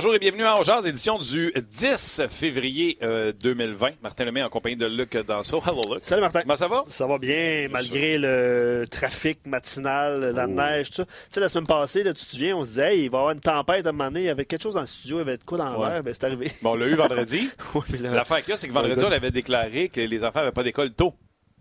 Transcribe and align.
Bonjour 0.00 0.14
et 0.14 0.20
bienvenue 0.20 0.44
à 0.44 0.54
Angers, 0.54 0.86
édition 0.88 1.18
du 1.18 1.52
10 1.56 2.22
février 2.30 2.96
2020. 3.40 4.00
Martin 4.00 4.26
Lemay 4.26 4.44
en 4.44 4.48
compagnie 4.48 4.76
de 4.76 4.86
Luc 4.86 5.16
Danseau. 5.26 5.60
Hello, 5.66 5.82
Luc. 5.92 6.04
Salut, 6.04 6.20
Martin. 6.20 6.42
Comment 6.42 6.54
ça 6.54 6.68
va? 6.68 6.84
Ça 6.86 7.04
va 7.08 7.18
bien, 7.18 7.66
malgré 7.68 8.16
le 8.16 8.84
trafic 8.88 9.44
matinal, 9.44 10.32
la 10.36 10.46
neige, 10.46 10.90
tout 10.90 10.94
ça. 10.98 11.04
Tu 11.04 11.10
sais, 11.32 11.40
la 11.40 11.48
semaine 11.48 11.66
passée, 11.66 12.04
là, 12.04 12.14
tu 12.14 12.24
te 12.24 12.30
souviens, 12.30 12.56
on 12.56 12.62
se 12.62 12.68
disait, 12.68 12.94
hey, 12.94 13.04
il 13.06 13.10
va 13.10 13.18
y 13.18 13.20
avoir 13.22 13.32
une 13.32 13.40
tempête 13.40 13.86
à 13.86 13.88
un 13.88 13.92
moment 13.92 14.04
donné, 14.08 14.20
il 14.20 14.26
y 14.26 14.28
avait 14.28 14.44
quelque 14.44 14.62
chose 14.62 14.74
dans 14.74 14.82
le 14.82 14.86
studio, 14.86 15.16
il 15.16 15.18
y 15.18 15.22
avait 15.22 15.36
de 15.36 15.42
quoi 15.42 15.58
dans 15.58 15.76
Ouais. 15.82 15.88
l'air, 15.88 16.02
ben 16.04 16.14
c'est 16.14 16.22
arrivé. 16.22 16.52
Bon, 16.62 16.70
on 16.70 16.74
l'a 16.76 16.86
eu 16.86 16.94
vendredi. 16.94 17.50
Oui, 17.74 17.82
mais 17.90 17.98
là- 17.98 18.10
L'affaire 18.14 18.38
qu'il 18.42 18.50
y 18.50 18.52
a, 18.52 18.56
c'est 18.56 18.68
que 18.68 18.72
vendredi, 18.72 19.02
on 19.04 19.10
avait 19.10 19.32
déclaré 19.32 19.88
que 19.88 20.00
les 20.00 20.22
enfants 20.22 20.38
n'avaient 20.38 20.52
pas 20.52 20.62
d'école 20.62 20.92
tôt. 20.92 21.12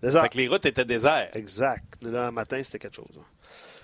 Ça. 0.03 0.21
Fait 0.21 0.29
que 0.29 0.37
les 0.37 0.47
routes 0.47 0.63
étaient 0.67 0.85
désertes. 0.85 1.35
Exact. 1.35 1.83
Là, 2.03 2.27
le 2.27 2.31
matin, 2.31 2.61
c'était 2.61 2.77
quelque 2.77 2.97
chose. 2.97 3.07
hein. 3.17 3.23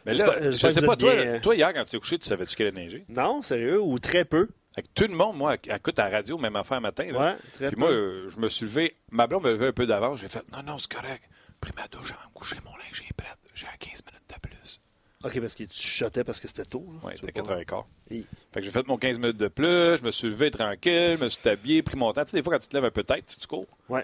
Mais 0.05 0.13
là, 0.15 0.35
je 0.39 0.51
j'espère 0.51 0.71
sais 0.71 0.81
pas, 0.85 0.95
toi, 0.97 1.15
bien, 1.15 1.39
toi, 1.39 1.55
hier, 1.55 1.73
quand 1.73 1.83
tu 1.85 1.91
t'es 1.91 1.99
couché, 1.99 2.19
tu 2.19 2.27
savais-tu 2.27 2.55
qu'elle 2.55 2.67
allait 2.67 2.83
neiger? 2.85 3.05
Non, 3.09 3.41
sérieux, 3.41 3.79
ou 3.81 3.99
très 3.99 4.25
peu. 4.25 4.47
Que 4.75 4.81
tout 4.95 5.07
le 5.07 5.15
monde, 5.15 5.37
moi, 5.37 5.55
écoute 5.55 5.99
à 5.99 6.09
la 6.09 6.17
radio, 6.17 6.37
même 6.37 6.55
affaire 6.55 6.81
matin. 6.81 7.05
Là. 7.11 7.19
Ouais, 7.19 7.35
très 7.53 7.67
Puis 7.67 7.75
peu. 7.75 7.79
moi, 7.81 7.91
euh, 7.91 8.29
je 8.29 8.39
me 8.39 8.49
suis 8.49 8.65
levé. 8.65 8.95
Ma 9.11 9.27
blonde 9.27 9.43
me 9.43 9.51
levait 9.51 9.67
un 9.67 9.71
peu 9.71 9.85
d'avance. 9.85 10.19
J'ai 10.19 10.27
fait 10.27 10.43
non, 10.51 10.63
non, 10.63 10.79
c'est 10.79 10.91
correct. 10.91 11.21
Pris 11.61 11.71
ma 11.77 11.87
douche, 11.87 12.07
je 12.07 12.13
vais 12.13 12.19
me 12.27 12.33
coucher, 12.33 12.55
mon 12.65 12.71
linge 12.71 13.03
est 13.07 13.13
prêt. 13.13 13.27
J'ai 13.53 13.67
15 13.79 14.01
minutes 14.05 14.23
de 14.33 14.39
plus. 14.49 14.81
OK, 15.23 15.39
parce 15.39 15.55
que 15.55 15.63
tu 15.63 15.77
chuchotais 15.79 16.23
parce 16.23 16.39
que 16.39 16.47
c'était 16.47 16.65
tôt. 16.65 16.85
Tu 17.11 17.15
c'était 17.17 17.39
veux 17.39 17.45
pas- 17.45 17.61
4h15. 17.63 17.85
Hi. 18.11 18.25
Fait 18.51 18.59
que 18.59 18.65
j'ai 18.65 18.71
fait 18.71 18.85
mon 18.87 18.97
15 18.97 19.19
minutes 19.19 19.37
de 19.37 19.47
plus, 19.47 19.97
je 19.99 20.01
me 20.03 20.09
suis 20.11 20.27
levé 20.27 20.49
tranquille, 20.51 21.17
je 21.19 21.23
me 21.23 21.29
suis 21.29 21.47
habillé, 21.47 21.83
pris 21.83 21.95
mon 21.95 22.11
temps. 22.11 22.23
Tu 22.25 22.31
sais, 22.31 22.37
des 22.37 22.43
fois, 22.43 22.53
quand 22.55 22.59
tu 22.59 22.67
te 22.67 22.75
lèves 22.75 22.85
un 22.85 22.91
peu 22.91 23.03
tête, 23.03 23.37
tu 23.39 23.47
cours, 23.47 23.67
Ouais. 23.89 24.03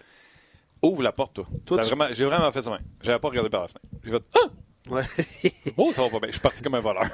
ouvre 0.84 1.02
la 1.02 1.12
porte, 1.12 1.34
toi. 1.34 1.46
Toi, 1.66 1.82
tu- 1.82 1.90
vraiment- 1.96 2.14
J'ai 2.14 2.26
vraiment 2.26 2.52
fait 2.52 2.62
ça. 2.62 2.78
J'avais 3.02 3.20
pas 3.20 3.28
regardé 3.30 3.50
par 3.50 3.62
la 3.64 3.68
fenêtre. 3.68 3.88
J'ai 4.04 4.12
fait 4.12 4.24
Ah! 4.36 4.50
Ouais. 4.90 5.04
Oh, 5.78 5.92
ça 5.94 6.02
va 6.04 6.10
pas 6.10 6.20
bien. 6.20 6.28
Je 6.28 6.34
suis 6.34 6.42
parti 6.42 6.62
comme 6.64 6.76
un 6.76 6.80
voleur. 6.80 7.04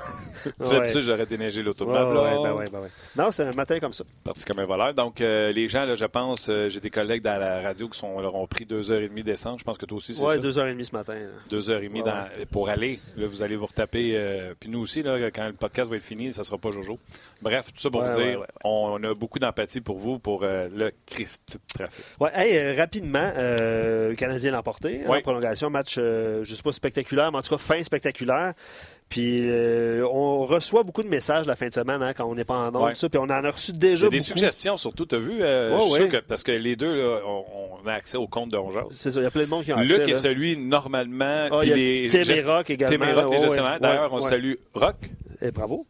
Tu 0.46 0.52
sais, 0.68 0.78
Ouais. 0.78 1.02
j'aurais 1.02 1.26
déneigé 1.26 1.64
l'auto 1.64 1.86
Ouais, 1.86 1.92
ouais, 1.98 2.14
ben 2.44 2.54
ouais, 2.54 2.70
ben 2.70 2.80
ouais. 2.82 2.88
Non, 3.18 3.32
c'est 3.32 3.44
un 3.44 3.52
matin 3.52 3.80
comme 3.80 3.94
ça. 3.94 4.04
Parti 4.24 4.46
comme 4.46 4.60
un 4.60 4.66
voleur. 4.66 4.94
Donc, 4.94 5.20
euh, 5.20 5.52
les 5.52 5.68
gens, 5.68 5.86
là, 5.86 5.96
je 5.96 6.06
pense, 6.06 6.48
euh, 6.50 6.70
j'ai 6.70 6.80
des 6.80 6.92
collègues 6.92 7.24
dans 7.24 7.40
la 7.40 7.62
radio 7.62 7.90
qui 7.90 7.98
sont, 7.98 8.20
leur 8.22 8.36
ont 8.36 8.46
pris 8.46 8.64
deux 8.66 8.92
heures 8.92 9.02
et 9.02 9.10
demie 9.10 9.24
d'essence. 9.24 9.60
Je 9.60 9.64
pense 9.64 9.78
que 9.80 9.86
toi 9.88 9.98
aussi, 9.98 10.14
c'est 10.14 10.22
Ouais, 10.24 10.36
ça. 10.36 10.40
deux 10.40 10.60
heures 10.60 10.68
et 10.68 10.72
demie 10.74 10.86
ce 10.86 10.96
matin. 10.96 11.16
là. 11.16 11.30
Deux 11.50 11.70
heures 11.72 11.82
et 11.82 11.88
demie 11.88 12.02
Ouais, 12.02 12.12
dans- 12.12 12.46
pour 12.52 12.70
aller. 12.70 13.00
Là, 13.18 13.26
vous 13.28 13.42
allez 13.42 13.56
vous 13.56 13.66
retaper. 13.66 14.12
euh, 14.16 14.54
puis 14.60 14.70
nous 14.70 14.80
aussi, 14.80 15.02
là, 15.02 15.32
quand 15.32 15.48
le 15.48 15.54
podcast 15.54 15.90
va 15.90 15.98
être 15.98 16.04
fini, 16.04 16.32
ça 16.32 16.44
sera 16.44 16.60
pas 16.60 16.70
Jojo. 16.70 17.00
Bref, 17.42 17.74
tout 17.74 17.82
ça 17.82 17.90
pour 17.90 18.02
Ouais, 18.02 18.10
vous 18.12 18.16
dire, 18.18 18.26
ouais, 18.26 18.32
ouais, 18.36 18.42
ouais. 18.42 18.48
On, 18.66 19.04
a 19.04 19.14
beaucoup 19.16 19.40
d'empathie 19.40 19.82
pour 19.82 19.98
vous, 19.98 20.20
pour 20.20 20.44
le 20.44 20.92
Christ 21.08 21.58
de 21.58 21.74
trafic. 21.80 22.06
Ouais, 22.20 22.30
hey, 22.36 22.78
rapidement, 22.78 23.32
le 23.36 24.14
Canadien 24.16 24.52
l'a 24.52 24.60
emporté 24.60 25.02
Ouais. 25.08 25.18
en 25.18 25.22
prolongation. 25.22 25.70
Match, 25.72 25.96
je 25.96 26.40
ne 26.40 26.44
sais 26.44 26.62
pas 26.64 26.72
spectaculaire, 26.72 27.32
mais 27.32 27.40
en 27.40 27.42
tout 27.42 27.50
cas 27.50 27.58
fin 27.66 27.82
spectaculaire. 27.84 28.54
Puis 29.08 29.38
euh, 29.42 30.04
on 30.12 30.46
reçoit 30.46 30.82
beaucoup 30.82 31.04
de 31.04 31.08
messages 31.08 31.46
la 31.46 31.56
fin 31.56 31.68
de 31.68 31.74
semaine 31.74 32.02
hein, 32.02 32.14
quand 32.14 32.26
on 32.26 32.34
n'est 32.34 32.44
pas 32.44 32.56
en 32.56 32.84
Ouais. 32.86 32.96
ça, 32.96 33.08
puis 33.08 33.20
on 33.20 33.24
en 33.26 33.30
a 33.30 33.52
reçu 33.52 33.70
Il 33.72 33.76
y 33.76 33.80
déjà 33.80 34.08
a 34.08 34.10
des 34.10 34.18
beaucoup. 34.18 34.28
suggestions, 34.30 34.78
surtout, 34.78 35.06
tu 35.06 35.14
as 35.14 35.20
vu, 35.20 35.38
euh, 35.44 35.76
Ouais, 35.76 35.78
je 35.78 35.84
suis 35.84 35.92
ouais. 35.94 36.00
sûr 36.00 36.10
que, 36.10 36.26
parce 36.26 36.42
que 36.42 36.52
les 36.52 36.76
deux, 36.76 36.96
là, 36.96 37.20
on, 37.24 37.46
on 37.84 37.88
a 37.88 37.94
accès 37.94 38.18
au 38.18 38.28
compte 38.28 38.50
de. 38.50 38.58
C'est 38.90 39.12
ça, 39.12 39.20
il 39.20 39.24
y 39.24 39.28
a 39.28 39.32
plein 39.32 39.44
de 39.44 39.50
monde 39.50 39.64
qui 39.64 39.72
ont 39.74 39.78
accès. 39.78 39.98
Luc 40.00 40.08
est 40.10 40.16
celui, 40.16 40.58
normalement. 40.58 41.46
Ah, 41.52 41.60
puis 41.62 41.68
il 41.68 41.70
y 41.70 41.74
a 41.74 42.24
les 42.24 42.40
et 42.40 42.44
Rock 42.44 42.70
également, 42.72 43.06
Tim 43.06 43.12
et 43.12 43.14
Rock, 43.14 43.32
les 43.32 43.42
gestionnaires. 43.42 43.80
D'ailleurs, 43.80 44.12
on 44.12 44.22
salue 44.22 44.54
Rock. 44.74 44.96
Eh, 45.42 45.52
bravo. 45.52 45.86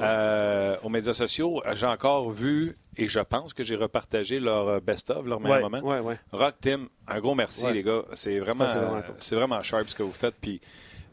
Euh, 0.00 0.76
aux 0.82 0.88
médias 0.88 1.12
sociaux, 1.14 1.62
j'ai 1.74 1.86
encore 1.86 2.30
vu 2.30 2.76
et 2.98 3.08
je 3.08 3.20
pense 3.20 3.54
que 3.54 3.62
j'ai 3.64 3.76
repartagé 3.76 4.40
leur 4.40 4.68
euh, 4.68 4.80
best-of, 4.80 5.24
leur 5.26 5.40
meilleur 5.40 5.60
moment. 5.70 5.80
ouais, 5.86 6.00
ouais. 6.00 6.18
Rock, 6.32 6.54
Tim, 6.60 6.88
un 7.08 7.20
gros 7.20 7.34
merci, 7.34 7.66
les 7.72 7.82
gars. 7.82 8.02
C'est 8.14 8.38
vraiment, 8.38 8.68
c'est 8.68 8.78
vraiment 8.78 8.96
euh, 8.96 9.02
cool. 9.28 9.38
vraiment 9.38 9.62
sharp 9.62 9.88
ce 9.88 9.94
que 9.94 10.02
vous 10.02 10.12
faites. 10.12 10.34
Puis 10.40 10.60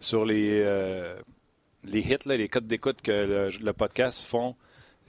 sur 0.04 0.26
les, 0.26 0.48
euh, 0.64 1.16
les 1.84 2.00
hits, 2.02 2.18
là, 2.26 2.38
les 2.38 2.50
codes 2.50 2.68
d'écoute 2.68 3.02
que 3.02 3.12
le, 3.12 3.50
le 3.50 3.74
podcast 3.74 4.26
font, 4.26 4.56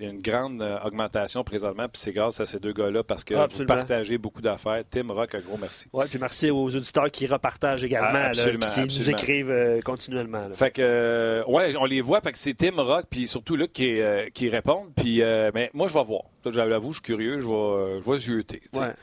il 0.01 0.05
y 0.05 0.09
a 0.09 0.11
une 0.11 0.21
grande 0.23 0.61
euh, 0.61 0.77
augmentation 0.85 1.45
présentement. 1.45 1.85
Puis 1.89 2.03
c'est 2.03 2.13
grâce 2.13 2.41
à 2.41 2.47
ces 2.47 2.59
deux 2.59 2.73
gars-là 2.73 3.05
parce 3.05 3.23
que 3.23 3.35
vous 3.35 3.65
partagez 3.65 4.19
beaucoup 4.19 4.41
d'affaires. 4.41 4.83
Tim, 4.91 5.07
Rock, 5.09 5.37
un 5.37 5.41
gros 5.41 5.57
merci. 5.57 5.87
Ouais, 5.93 6.07
puis 6.07 6.19
merci 6.19 6.51
aux 6.51 6.75
auditeurs 6.75 7.11
qui 7.13 7.29
repartagent 7.29 7.85
également, 7.85 8.09
Ah, 8.15 8.27
absolument, 8.31 8.67
qui 8.67 8.81
nous 8.81 9.11
écrivent 9.11 9.51
euh, 9.51 9.81
continuellement. 9.83 10.49
là. 10.49 10.55
Fait 10.57 10.73
que, 10.73 10.83
euh, 10.83 11.45
ouais, 11.47 11.77
on 11.77 11.85
les 11.85 12.01
voit, 12.01 12.21
fait 12.21 12.33
que 12.33 12.39
c'est 12.39 12.55
Tim 12.55 12.75
Rock, 12.77 13.07
puis 13.09 13.29
surtout 13.29 13.55
Luc 13.55 13.73
qui, 13.73 14.01
qui 14.33 14.49
répondent. 14.49 14.91
Puis, 14.97 15.23
euh, 15.23 15.53
mais 15.55 15.71
moi, 15.75 15.87
je 15.87 15.95
vais 15.95 16.05
voir. 16.05 16.23
J'avoue, 16.45 16.93
je 16.93 16.97
suis 16.97 17.03
curieux, 17.03 17.41
je 17.41 17.47
vais, 17.47 18.01
je 18.05 18.11
vais 18.11 18.19
zioter. 18.19 18.63
Ouais. 18.73 18.95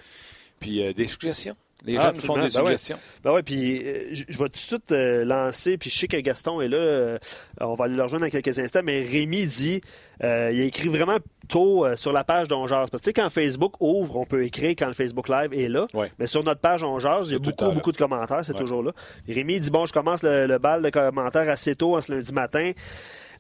Puis 0.60 0.94
des 0.94 1.08
suggestions? 1.08 1.56
Les 1.86 1.98
Ah, 1.98 2.02
jeunes 2.04 2.16
font 2.18 2.36
absolument. 2.36 2.36
des 2.36 2.54
Ben 2.54 2.60
ouais. 2.62 2.66
suggestions. 2.78 3.00
Ben 3.24 3.32
ouais, 3.34 3.44
puis 3.44 3.82
euh, 3.84 4.04
je 4.12 4.24
je 4.30 4.38
vais 4.38 4.46
tout 4.46 4.52
de 4.52 4.58
suite 4.58 4.92
euh, 4.92 5.26
lancer, 5.26 5.78
puis 5.78 5.90
je 5.90 5.98
sais 5.98 6.08
que 6.08 6.18
Gaston 6.18 6.62
est 6.62 6.68
là, 6.68 6.78
euh, 6.78 7.18
on 7.60 7.74
va 7.76 7.86
aller 7.86 7.96
le 7.96 8.04
rejoindre 8.04 8.26
dans 8.26 8.30
quelques 8.32 8.60
instants, 8.60 8.82
mais 8.84 9.02
Rémi 9.02 9.46
dit, 9.46 9.82
il 10.24 10.26
a 10.28 10.52
écrit 10.52 10.90
vraiment 10.90 11.18
tôt 11.50 11.86
sur 11.96 12.12
la 12.14 12.24
page 12.24 12.48
d'Onjaz. 12.48 12.90
Parce 12.92 12.92
que 12.92 12.98
tu 12.98 13.04
sais, 13.06 13.14
quand 13.14 13.30
Facebook 13.32 13.74
ouvre, 13.80 14.18
on 14.18 14.26
peut 14.26 14.44
écrire 14.46 14.76
quand 14.78 14.86
le 14.88 14.94
Facebook 14.94 15.28
Live 15.30 15.54
est 15.54 15.68
là, 15.70 15.88
Ouais. 15.96 16.12
mais 16.20 16.28
sur 16.28 16.44
notre 16.44 16.62
page 16.62 16.84
Onjaz, 16.84 17.30
il 17.30 17.32
y 17.32 17.36
a 17.36 17.40
temps 17.40 17.46
beaucoup, 17.46 17.72
beaucoup 17.74 17.92
de 17.92 17.98
commentaires, 17.98 18.46
c'est 18.46 18.54
toujours 18.54 18.84
là. 18.84 18.92
Rémi 19.28 19.60
dit, 19.60 19.72
bon, 19.72 19.86
je 19.88 19.94
commence 19.94 20.22
le, 20.22 20.46
le 20.46 20.58
bal 20.60 20.84
de 20.84 20.90
commentaires 20.92 21.50
assez 21.50 21.76
tôt, 21.76 21.98
en 21.98 22.02
ce 22.02 22.12
lundi 22.14 22.32
matin. 22.34 22.72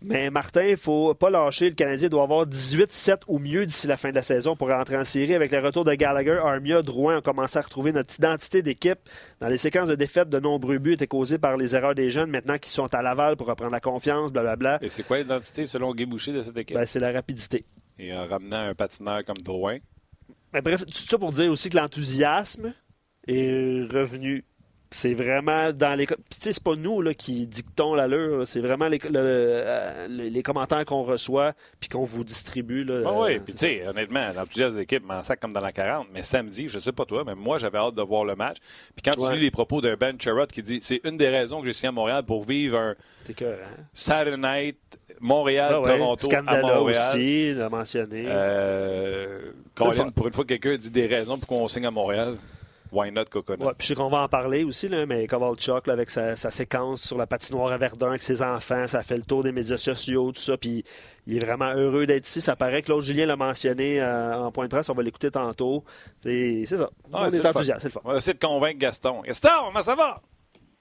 Mais 0.04 0.32
Martin, 0.32 0.64
il 0.64 0.78
faut 0.78 1.14
pas 1.14 1.30
lâcher. 1.30 1.70
Le 1.70 1.76
Canadien 1.76 2.10
doit 2.10 2.24
avoir 2.24 2.48
18-7 2.48 3.22
ou 3.28 3.38
mieux 3.38 3.68
d'ici 3.68 3.86
la 3.86 3.98
fin 3.98 4.10
de 4.10 4.16
la 4.16 4.24
saison 4.24 4.56
pour 4.56 4.70
rentrer 4.70 4.98
en 4.98 5.06
série. 5.06 5.36
Avec 5.36 5.52
le 5.52 5.60
retour 5.60 5.84
de 5.84 5.94
Gallagher, 5.94 6.40
Armia, 6.44 6.82
Drouin 6.82 7.20
ont 7.20 7.22
commencé 7.22 7.60
à 7.60 7.62
retrouver 7.62 7.92
notre 7.92 8.16
identité 8.16 8.64
d'équipe. 8.64 8.98
Dans 9.40 9.48
les 9.48 9.60
séquences 9.60 9.90
de 9.90 9.96
défaite, 9.96 10.30
de 10.30 10.40
nombreux 10.40 10.80
buts 10.80 10.94
étaient 10.94 11.06
causés 11.06 11.38
par 11.38 11.56
les 11.56 11.76
erreurs 11.76 11.94
des 11.94 12.10
jeunes 12.10 12.32
maintenant 12.32 12.58
qui 12.58 12.72
sont 12.72 12.92
à 12.96 13.04
Laval 13.04 13.38
pour 13.38 13.46
reprendre 13.46 13.72
la 13.72 13.80
confiance, 13.80 14.32
blablabla. 14.32 14.80
Et 14.82 14.90
c'est 14.90 15.04
quoi 15.04 15.20
l'identité 15.20 15.68
selon 15.68 15.94
Guy 15.94 16.08
Boucher 16.08 16.34
de 16.34 16.42
cette 16.42 16.58
équipe? 16.58 16.76
Ben, 16.76 16.86
c'est 16.88 17.00
la 17.00 17.12
rapidité. 17.12 17.66
Et 18.00 18.12
en 18.12 18.24
ramenant 18.24 18.70
un 18.70 18.74
patineur 18.74 19.24
comme 19.24 19.38
Drouin? 19.38 19.78
Mais 20.52 20.62
bref, 20.62 20.84
tout 20.84 20.92
ça 20.94 21.20
pour 21.20 21.32
dire 21.32 21.52
aussi 21.52 21.70
que 21.70 21.78
l'enthousiasme 21.78 22.74
est 23.28 23.88
revenu. 23.92 24.46
C'est 24.94 25.14
vraiment 25.14 25.72
dans 25.72 25.94
les. 25.98 26.06
Puis, 26.06 26.16
tu 26.30 26.38
sais, 26.42 26.52
c'est 26.52 26.62
pas 26.64 26.76
nous 26.76 27.02
là, 27.02 27.14
qui 27.14 27.48
dictons 27.48 27.96
l'allure. 27.96 28.46
C'est 28.46 28.60
vraiment 28.60 28.88
les, 28.90 28.98
le- 28.98 29.12
euh, 29.16 30.08
les- 30.10 30.44
commentaires 30.44 30.84
qu'on 30.86 31.04
reçoit 31.04 31.54
puis 31.80 31.88
qu'on 31.88 32.04
vous 32.04 32.26
distribue. 32.26 32.84
Là, 32.84 33.04
Ah 33.06 33.14
oui, 33.22 33.36
Euh, 33.36 33.40
puis 33.40 33.54
tu 33.54 33.60
sais, 33.60 33.88
honnêtement, 33.88 34.28
l'enthousiasme 34.36 34.76
de 34.76 34.80
l'équipe 34.82 35.06
m'en 35.06 35.24
sac 35.24 35.40
comme 35.40 35.54
dans 35.54 35.62
la 35.62 35.72
40. 35.72 36.08
Mais 36.14 36.24
samedi, 36.24 36.68
je 36.68 36.78
sais 36.78 36.92
pas 36.92 37.06
toi, 37.06 37.24
mais 37.26 37.36
moi, 37.36 37.58
j'avais 37.58 37.78
hâte 37.78 37.96
de 37.96 38.02
voir 38.02 38.26
le 38.26 38.36
match. 38.36 38.58
Puis 38.96 39.02
quand 39.04 39.12
tu 39.26 39.34
lis 39.34 39.40
les 39.40 39.52
propos 39.52 39.80
d'un 39.80 39.96
Ben 39.96 40.20
Sherrod 40.20 40.52
qui 40.52 40.62
dit 40.62 40.80
c'est 40.82 41.00
une 41.06 41.16
des 41.16 41.30
raisons 41.30 41.62
que 41.62 41.68
j'ai 41.68 41.74
signé 41.74 41.88
à 41.88 41.92
Montréal 41.94 42.24
pour 42.26 42.44
vivre 42.44 42.78
un 42.78 42.96
cœur, 43.34 43.60
hein? 43.64 43.84
Saturday 43.94 44.36
night 44.38 44.78
Montréal-Toronto 45.22 45.94
Ah 45.94 46.00
ouais, 46.02 46.12
à 46.12 46.42
Scandala 46.44 46.76
Montréal. 46.76 47.02
aussi, 47.14 47.54
l'a 47.54 47.70
mentionné. 47.70 48.26
Euh, 48.28 49.40
Colin, 49.74 50.10
pour 50.10 50.28
une 50.28 50.34
fois, 50.34 50.44
quelqu'un 50.44 50.76
dit 50.76 50.90
des 50.90 51.06
raisons 51.06 51.38
pour 51.38 51.48
qu'on 51.48 51.68
signe 51.70 51.86
à 51.86 51.92
Montréal. 51.92 52.36
Why 52.92 53.10
not 53.12 53.26
Coconut? 53.32 53.64
Ouais, 53.66 53.72
puis 53.78 53.88
je 53.88 53.94
sais 53.94 53.96
qu'on 53.96 54.10
va 54.10 54.24
en 54.24 54.28
parler 54.28 54.64
aussi, 54.66 54.88
là, 54.90 55.06
mais 55.06 55.26
Kovalchuk, 55.26 55.88
là, 55.88 55.94
avec 55.94 56.10
sa, 56.10 56.36
sa 56.36 56.52
séquence 56.52 57.02
sur 57.04 57.18
la 57.18 57.26
patinoire 57.26 57.72
à 57.72 57.78
Verdun 57.78 58.10
avec 58.10 58.22
ses 58.22 58.42
enfants, 58.42 58.86
ça 58.88 59.02
fait 59.02 59.16
le 59.16 59.24
tour 59.24 59.44
des 59.44 59.54
médias 59.54 59.78
sociaux, 59.78 60.32
tout 60.34 60.42
ça, 60.42 60.58
puis 60.58 60.84
il 61.26 61.38
est 61.38 61.40
vraiment 61.46 61.72
heureux 61.74 62.06
d'être 62.06 62.28
ici. 62.28 62.42
Ça 62.42 62.58
paraît 62.58 62.82
que 62.82 62.90
l'autre 62.92 63.06
Julien 63.06 63.26
l'a 63.26 63.38
mentionné 63.38 64.02
euh, 64.02 64.34
en 64.38 64.52
point 64.52 64.66
de 64.66 64.70
presse, 64.70 64.90
on 64.90 64.94
va 64.94 65.04
l'écouter 65.04 65.32
tantôt. 65.32 65.86
C'est 66.20 66.66
ça. 66.66 66.90
Ah, 67.14 67.28
on 67.28 67.30
est 67.30 67.46
enthousiaste, 67.46 67.82
c'est 67.84 67.88
le 67.88 67.92
fun. 67.94 68.02
On 68.04 68.12
va 68.12 68.18
essayer 68.18 68.34
de 68.34 68.46
convaincre 68.46 68.80
Gaston. 68.80 69.22
Gaston, 69.22 69.50
comment 69.68 69.82
ça 69.82 69.96
va? 69.96 70.22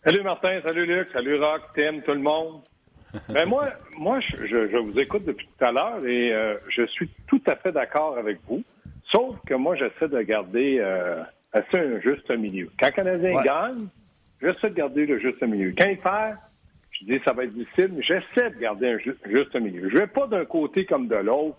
Salut 0.05 0.23
Martin, 0.23 0.61
salut 0.64 0.87
Luc, 0.87 1.08
salut 1.12 1.38
Rock, 1.40 1.61
Tim, 1.76 2.00
tout 2.05 2.12
le 2.12 2.20
monde. 2.20 2.62
Ben 3.29 3.44
moi, 3.46 3.69
moi, 3.99 4.20
je, 4.20 4.46
je- 4.46 4.69
je 4.69 4.76
vous 4.79 4.99
écoute 4.99 5.25
depuis 5.25 5.46
tout 5.46 5.64
à 5.64 5.73
l'heure 5.73 6.05
et 6.06 6.32
euh, 6.32 6.55
je 6.69 6.87
suis 6.87 7.08
tout 7.29 7.43
à 7.46 7.56
fait 7.56 7.73
d'accord 7.73 8.17
avec 8.19 8.38
vous. 8.49 8.62
Sauf 9.12 9.37
que 9.46 9.55
moi, 9.55 9.75
j'essaie 9.76 10.08
de 10.08 10.20
garder 10.23 10.79
euh, 10.81 11.20
assez 11.52 11.79
un 11.79 12.00
juste 12.00 12.31
milieu. 12.31 12.69
Quand 12.79 12.87
le 12.88 12.93
Canadien 12.93 13.35
Ouais. 13.37 13.44
gagne, 13.44 13.87
j'essaie 14.41 14.70
de 14.70 14.75
garder 14.75 15.06
le 15.06 15.19
juste 15.19 15.43
milieu. 15.43 15.73
Quand 15.79 15.88
il 15.88 15.99
perd, 15.99 16.37
je 16.93 17.05
dis 17.06 17.20
ça 17.25 17.32
va 17.32 17.44
être 17.44 17.55
difficile, 17.55 17.91
mais 17.97 18.02
j'essaie 18.02 18.50
de 18.50 18.58
garder 18.61 18.88
un 18.88 18.99
ju- 18.99 19.17
juste 19.26 19.55
milieu. 19.56 19.88
Je 19.91 19.97
vais 19.99 20.06
pas 20.06 20.26
d'un 20.26 20.44
côté 20.44 20.85
comme 20.85 21.08
de 21.08 21.17
l'autre. 21.17 21.56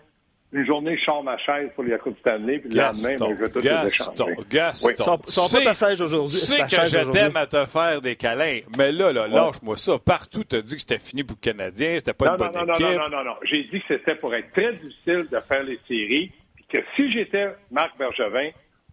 Une 0.54 0.66
journée, 0.66 0.98
je 0.98 1.04
sors 1.04 1.24
ma 1.24 1.38
chaise 1.38 1.70
pour 1.74 1.82
les 1.82 1.96
Coupe 1.96 2.18
Stanley, 2.18 2.58
puis 2.58 2.68
le 2.68 2.76
lendemain, 2.82 3.08
Gaston, 3.12 3.28
ben, 3.30 3.36
je 3.38 3.40
vais 3.42 3.48
tout 3.48 3.60
Gaston. 3.62 4.26
Gaston. 4.50 4.86
Oui. 4.88 4.94
Son, 4.98 5.18
son 5.24 5.44
Tu 5.44 5.48
sais- 5.48 5.58
pas 5.60 5.64
passage 5.64 6.00
aujourd'hui. 6.02 6.36
Tu 6.38 6.44
sais 6.44 6.68
sa 6.68 6.82
que 6.82 6.86
je 7.06 7.10
t'aime 7.10 7.36
à 7.38 7.46
te 7.46 7.64
faire 7.64 8.02
des 8.02 8.16
câlins, 8.16 8.58
mais 8.76 8.92
là, 8.92 9.12
là, 9.14 9.26
lâche-moi 9.28 9.78
ça. 9.78 9.98
Partout, 9.98 10.44
t'as 10.44 10.60
dit 10.60 10.74
que 10.74 10.80
c'était 10.82 10.98
fini 10.98 11.24
pour 11.24 11.38
le 11.40 11.50
Canadien, 11.52 11.94
c'était 11.96 12.12
pas 12.12 12.26
Non, 12.26 12.32
une 12.32 12.38
non, 12.38 12.46
bonne 12.50 12.60
non, 12.60 12.66
non, 12.66 12.74
équipe. 12.74 12.86
non, 12.86 13.08
non, 13.08 13.08
non, 13.16 13.24
non. 13.24 13.34
J'ai 13.44 13.64
dit 13.64 13.80
que 13.80 13.86
c'était 13.96 14.14
pour 14.16 14.34
être 14.34 14.52
très 14.52 14.74
difficile 14.74 15.26
de 15.32 15.40
faire 15.40 15.62
les 15.62 15.80
séries, 15.88 16.30
puis 16.54 16.64
que 16.68 16.78
si 16.96 17.10
j'étais 17.10 17.46
Marc 17.70 17.96
Bergevin, 17.96 18.50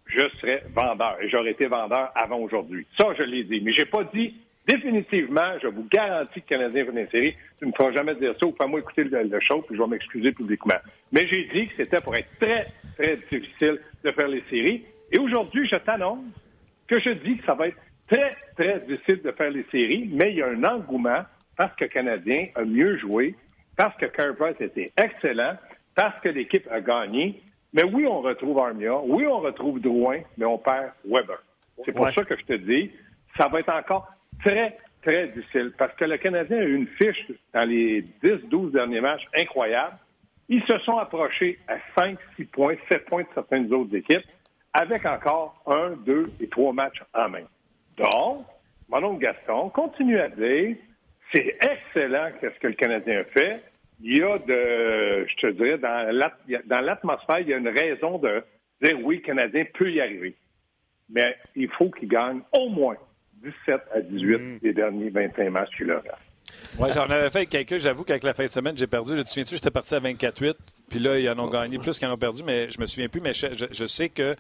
je 0.10 0.28
serais 0.40 0.64
vendeur. 0.74 1.18
Et 1.22 1.30
j'aurais 1.30 1.52
été 1.52 1.68
vendeur 1.68 2.12
avant 2.16 2.38
aujourd'hui. 2.38 2.86
Ça, 3.00 3.08
je 3.18 3.24
l'ai 3.24 3.44
dit. 3.44 3.62
Mais 3.62 3.74
j'ai 3.74 3.86
pas 3.86 4.04
dit 4.14 4.34
définitivement, 4.68 5.58
je 5.62 5.68
vous 5.68 5.88
garantis 5.92 6.42
que 6.42 6.54
le 6.54 6.60
Canadien 6.60 6.86
fait 6.86 6.92
les 6.92 7.08
séries. 7.08 7.36
Tu 7.58 7.66
ne 7.66 7.72
me 7.72 7.76
feras 7.76 7.92
jamais 7.92 8.16
dire 8.16 8.36
ça 8.40 8.46
ou 8.46 8.56
fais-moi 8.60 8.80
écouter 8.80 9.04
le, 9.04 9.24
le 9.24 9.40
show, 9.40 9.62
puis 9.62 9.76
je 9.76 9.82
vais 9.82 9.88
m'excuser 9.88 10.32
publiquement. 10.32 10.78
Mais 11.12 11.28
j'ai 11.28 11.46
dit 11.46 11.68
que 11.68 11.84
c'était 11.84 12.02
pour 12.02 12.16
être 12.16 12.30
très, 12.40 12.68
très 12.98 13.18
difficile 13.32 13.80
de 14.04 14.12
faire 14.12 14.28
les 14.28 14.44
séries. 14.50 14.84
Et 15.12 15.20
aujourd'hui, 15.20 15.68
je 15.68 15.76
t'annonce 15.78 16.24
que 16.88 17.00
je 17.00 17.10
dis 17.12 17.38
que 17.38 17.46
ça 17.46 17.56
va 17.56 17.68
être 17.68 17.78
très, 18.08 18.36
très 18.56 18.80
difficile 18.82 19.22
de 19.24 19.32
faire 19.32 19.50
les 19.50 19.66
séries, 19.72 20.10
mais 20.12 20.32
il 20.32 20.38
y 20.38 20.42
a 20.42 20.48
un 20.48 20.64
engouement 20.64 21.24
parce 21.58 21.76
que 21.76 21.86
le 21.86 21.90
Canadien 21.90 22.48
a 22.56 22.64
mieux 22.64 22.98
joué, 22.98 23.36
parce 23.76 23.96
que 23.98 24.06
Carey 24.06 24.34
Price 24.38 24.60
était 24.62 24.92
excellent, 24.98 25.56
parce 25.96 26.20
que 26.22 26.30
l'équipe 26.30 26.68
a 26.72 26.80
gagné. 26.80 27.42
Mais 27.74 27.84
oui, 27.84 28.08
on 28.10 28.22
retrouve 28.22 28.60
Armia, 28.60 28.98
oui, 29.04 29.26
on 29.28 29.40
retrouve 29.40 29.80
Drouin, 29.80 30.22
mais 30.38 30.46
on 30.46 30.58
perd 30.58 30.92
Weber. 31.06 31.42
C'est 31.86 31.92
pour 31.92 32.10
ça 32.12 32.24
que 32.24 32.36
je 32.36 32.46
te 32.46 32.54
dis, 32.54 32.92
ça 33.38 33.48
va 33.48 33.60
être 33.60 33.72
encore 33.72 34.08
très, 34.44 34.78
très 35.02 35.28
difficile 35.30 35.74
parce 35.78 35.96
que 35.96 36.06
le 36.06 36.18
Canadien 36.18 36.58
a 36.58 36.64
eu 36.64 36.76
une 36.76 36.88
fiche 36.88 37.32
dans 37.54 37.64
les 37.64 38.04
10-12 38.24 38.72
derniers 38.72 39.02
matchs 39.02 39.26
incroyable. 39.40 39.98
Ils 40.50 40.64
se 40.64 40.78
sont 40.80 40.98
approchés 40.98 41.60
à 41.68 41.76
5, 41.98 42.18
6 42.36 42.46
points, 42.46 42.76
7 42.90 43.06
points 43.06 43.22
de 43.22 43.28
certaines 43.36 43.72
autres 43.72 43.96
équipes 43.96 44.26
avec 44.74 45.06
encore 45.06 45.62
un, 45.68 45.92
deux 46.06 46.32
et 46.40 46.48
trois 46.48 46.74
matchs 46.74 47.02
en 47.14 47.30
main. 47.30 47.46
Donc, 47.98 48.46
mon 48.88 49.04
oncle 49.04 49.22
Gaston 49.22 49.70
continue 49.70 50.20
à 50.20 50.30
dire 50.30 50.76
c'est 51.34 51.58
excellent 51.62 52.30
ce 52.42 52.60
que 52.60 52.68
le 52.68 52.74
Canadien 52.74 53.24
fait. 53.34 53.62
Il 54.02 54.18
y 54.18 54.22
a 54.22 54.38
de, 54.38 55.28
je 55.28 55.36
te 55.36 55.52
dirais, 55.52 55.78
dans 55.78 56.82
l'atmosphère, 56.82 57.40
il 57.40 57.50
y 57.50 57.54
a 57.54 57.58
une 57.58 57.68
raison 57.68 58.18
de 58.18 58.44
dire 58.82 58.98
oui, 59.04 59.18
le 59.18 59.22
Canadien 59.22 59.66
peut 59.74 59.92
y 59.92 60.00
arriver. 60.00 60.36
Mais 61.10 61.36
il 61.56 61.70
faut 61.70 61.90
qu'il 61.90 62.08
gagne 62.08 62.42
au 62.54 62.70
moins 62.70 62.96
17 63.44 63.82
à 63.94 64.02
18 64.02 64.38
mm. 64.38 64.60
des 64.60 64.74
derniers 64.74 65.10
25 65.10 65.50
matchs 65.50 65.76
qu'il 65.78 65.92
a. 65.92 66.02
Oui, 66.80 66.90
j'en 66.94 67.10
avais 67.10 67.30
fait 67.30 67.46
quelques. 67.46 67.78
J'avoue 67.78 68.04
qu'avec 68.04 68.24
la 68.24 68.34
fin 68.34 68.46
de 68.46 68.52
semaine, 68.52 68.78
j'ai 68.78 68.88
perdu. 68.88 69.16
tu 69.18 69.24
te 69.24 69.28
souviens-tu, 69.28 69.56
j'étais 69.56 69.72
parti 69.72 69.96
à 69.96 70.00
24-8. 70.00 70.56
Puis 70.90 71.00
là, 71.00 71.20
ils 71.20 71.30
en 71.30 71.40
ont 71.40 71.50
gagné 71.50 71.78
plus 71.78 71.98
qu'ils 71.98 72.08
en 72.08 72.14
ont 72.14 72.18
perdu, 72.18 72.44
mais 72.44 72.72
je 72.72 72.80
me 72.80 72.86
souviens 72.86 73.08
plus. 73.08 73.22
Mais 73.22 73.34
je, 73.34 73.86
sais 73.88 74.10
que 74.10 74.36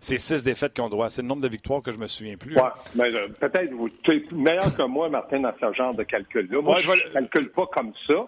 c'est 0.00 0.16
six 0.16 0.42
défaites 0.42 0.76
qu'on 0.76 0.88
doit. 0.88 1.10
C'est 1.10 1.22
le 1.22 1.28
nombre 1.28 1.42
de 1.42 1.48
victoires 1.48 1.82
que 1.82 1.90
je 1.90 1.98
me 1.98 2.06
souviens 2.06 2.36
plus. 2.36 2.56
Oui, 2.56 2.62
mais 2.94 3.14
euh, 3.14 3.28
peut-être 3.40 3.72
vous 3.72 3.88
êtes 3.88 4.32
meilleur 4.32 4.74
que 4.76 4.82
moi, 4.82 5.08
Martin, 5.08 5.40
dans 5.40 5.52
ce 5.60 5.72
genre 5.74 5.94
de 5.94 6.02
calcul-là. 6.02 6.60
Moi, 6.60 6.80
je 6.82 6.90
ne 6.90 7.12
calcule 7.12 7.50
pas 7.50 7.66
comme 7.66 7.92
ça, 8.06 8.24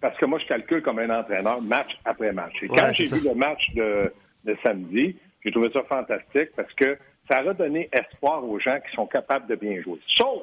parce 0.00 0.16
que 0.18 0.26
moi, 0.26 0.38
je 0.38 0.46
calcule 0.46 0.82
comme 0.82 0.98
un 0.98 1.10
entraîneur 1.10 1.60
match 1.60 1.98
après 2.04 2.32
match. 2.32 2.54
Et 2.62 2.68
quand 2.68 2.92
j'ai 2.92 3.04
vu 3.04 3.20
le 3.28 3.34
match 3.34 3.62
de, 3.74 4.12
de 4.44 4.56
samedi, 4.62 5.16
j'ai 5.44 5.50
trouvé 5.50 5.70
ça 5.72 5.82
fantastique 5.82 6.50
parce 6.56 6.72
que 6.74 6.96
ça 7.30 7.38
a 7.38 7.42
redonné 7.42 7.88
espoir 7.92 8.44
aux 8.44 8.58
gens 8.58 8.78
qui 8.80 8.94
sont 8.94 9.06
capables 9.06 9.46
de 9.46 9.56
bien 9.56 9.80
jouer. 9.82 9.98
Sauf 10.16 10.42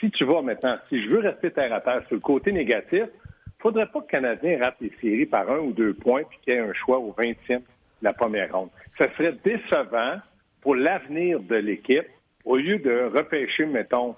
si 0.00 0.10
tu 0.10 0.24
vas 0.24 0.42
maintenant, 0.42 0.76
si 0.88 1.02
je 1.02 1.08
veux 1.08 1.20
rester 1.20 1.50
terre 1.50 1.72
à 1.72 1.80
terre 1.80 2.02
sur 2.06 2.14
le 2.14 2.20
côté 2.20 2.52
négatif, 2.52 2.92
il 2.92 3.68
ne 3.68 3.70
faudrait 3.70 3.86
pas 3.86 4.00
que 4.00 4.16
le 4.16 4.20
Canadien 4.20 4.58
rate 4.62 4.76
les 4.80 4.92
séries 5.00 5.26
par 5.26 5.50
un 5.50 5.58
ou 5.58 5.72
deux 5.72 5.94
points 5.94 6.22
puis 6.24 6.38
qu'il 6.42 6.54
y 6.54 6.56
ait 6.56 6.60
un 6.60 6.72
choix 6.74 6.98
au 6.98 7.12
20e 7.12 7.58
de 7.58 7.62
la 8.02 8.12
première 8.12 8.52
ronde. 8.52 8.70
Ça 8.98 9.08
serait 9.16 9.34
décevant 9.44 10.18
pour 10.60 10.74
l'avenir 10.74 11.40
de 11.40 11.56
l'équipe 11.56 12.06
au 12.44 12.56
lieu 12.56 12.78
de 12.78 13.10
repêcher, 13.14 13.64
mettons, 13.64 14.14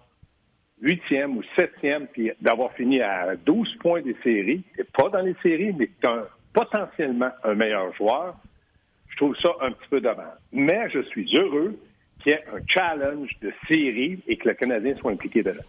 huitième 0.81 1.39
ou 1.39 1.43
septième, 1.59 2.07
puis 2.07 2.31
d'avoir 2.41 2.73
fini 2.73 3.01
à 3.01 3.35
12 3.37 3.77
points 3.81 4.03
des 4.03 4.17
séries, 4.23 4.63
et 4.79 4.85
pas 4.85 5.09
dans 5.09 5.21
les 5.21 5.35
séries, 5.43 5.73
mais 5.79 5.91
un, 6.05 6.25
potentiellement 6.53 7.31
un 7.45 7.55
meilleur 7.55 7.95
joueur, 7.95 8.37
je 9.09 9.17
trouve 9.17 9.37
ça 9.37 9.51
un 9.61 9.73
petit 9.73 9.89
peu 9.89 10.01
dommage. 10.01 10.37
Mais 10.53 10.91
je 10.91 11.03
suis 11.03 11.35
heureux 11.37 11.79
qu'il 12.23 12.33
y 12.33 12.35
ait 12.35 12.45
un 12.53 12.61
challenge 12.69 13.31
de 13.41 13.53
série 13.69 14.21
et 14.27 14.37
que 14.37 14.49
le 14.49 14.55
Canadien 14.55 14.95
soit 14.97 15.13
impliqué 15.13 15.43
dedans. 15.43 15.63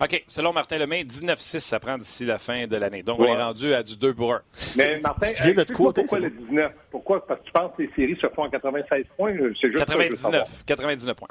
OK. 0.00 0.24
Selon 0.26 0.52
Martin 0.52 0.78
Lemay, 0.78 1.04
19-6, 1.04 1.60
ça 1.60 1.78
prend 1.78 1.98
d'ici 1.98 2.24
la 2.24 2.38
fin 2.38 2.66
de 2.66 2.76
l'année. 2.76 3.02
Donc, 3.02 3.20
on 3.20 3.26
est 3.26 3.42
rendu 3.42 3.74
à 3.74 3.82
du 3.82 3.96
2 3.96 4.14
pour 4.14 4.32
1. 4.34 4.42
Mais 4.76 5.00
Martin, 5.00 5.28
pourquoi 5.74 6.18
le 6.18 6.30
19? 6.30 6.72
Pourquoi? 6.90 7.26
Parce 7.26 7.40
que 7.40 7.46
tu 7.46 7.52
penses 7.52 7.72
que 7.76 7.82
les 7.82 7.90
séries 7.94 8.18
se 8.20 8.26
font 8.28 8.44
à 8.44 8.50
96 8.50 9.04
points? 9.16 9.34
C'est 9.60 9.70
juste 9.70 9.84
99. 9.84 10.64
99 10.66 11.16
points. 11.16 11.28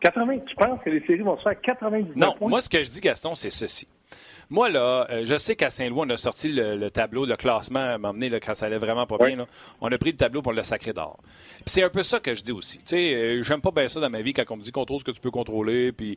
80, 0.00 0.38
tu 0.46 0.54
penses 0.56 0.80
que 0.84 0.90
les 0.90 1.00
séries 1.06 1.22
vont 1.22 1.36
se 1.38 1.42
faire 1.42 1.60
99 1.60 2.16
non, 2.16 2.26
points? 2.32 2.36
Non, 2.40 2.48
moi, 2.48 2.60
ce 2.60 2.68
que 2.68 2.82
je 2.82 2.90
dis, 2.90 3.00
Gaston, 3.00 3.34
c'est 3.34 3.50
ceci. 3.50 3.86
Moi, 4.48 4.68
là, 4.68 5.06
euh, 5.10 5.22
je 5.24 5.36
sais 5.36 5.56
qu'à 5.56 5.70
Saint-Louis, 5.70 6.02
on 6.06 6.10
a 6.10 6.16
sorti 6.16 6.48
le, 6.52 6.88
tableau, 6.90 7.26
le 7.26 7.36
classement 7.36 7.80
à 7.80 7.98
m'emmener 7.98 8.30
quand 8.38 8.54
ça 8.54 8.66
allait 8.66 8.78
vraiment 8.78 9.06
pas 9.06 9.18
bien. 9.18 9.46
On 9.80 9.90
a 9.90 9.98
pris 9.98 10.12
le 10.12 10.16
tableau 10.16 10.40
pour 10.40 10.52
le 10.52 10.62
sacré 10.62 10.92
d'or. 10.92 11.18
c'est 11.66 11.82
un 11.82 11.90
peu 11.90 12.02
ça 12.02 12.20
que 12.20 12.32
je 12.32 12.42
dis 12.42 12.52
aussi. 12.52 12.78
Tu 12.78 12.84
sais, 12.86 13.14
euh, 13.14 13.42
j'aime 13.42 13.60
pas 13.60 13.72
bien 13.72 13.88
ça 13.88 13.98
dans 13.98 14.10
ma 14.10 14.22
vie 14.22 14.32
quand 14.32 14.44
on 14.50 14.56
me 14.56 14.62
dit 14.62 14.72
contrôle 14.72 15.00
ce 15.00 15.04
que 15.04 15.10
tu 15.10 15.20
peux 15.20 15.32
contrôler. 15.32 15.90
Puis... 15.92 16.16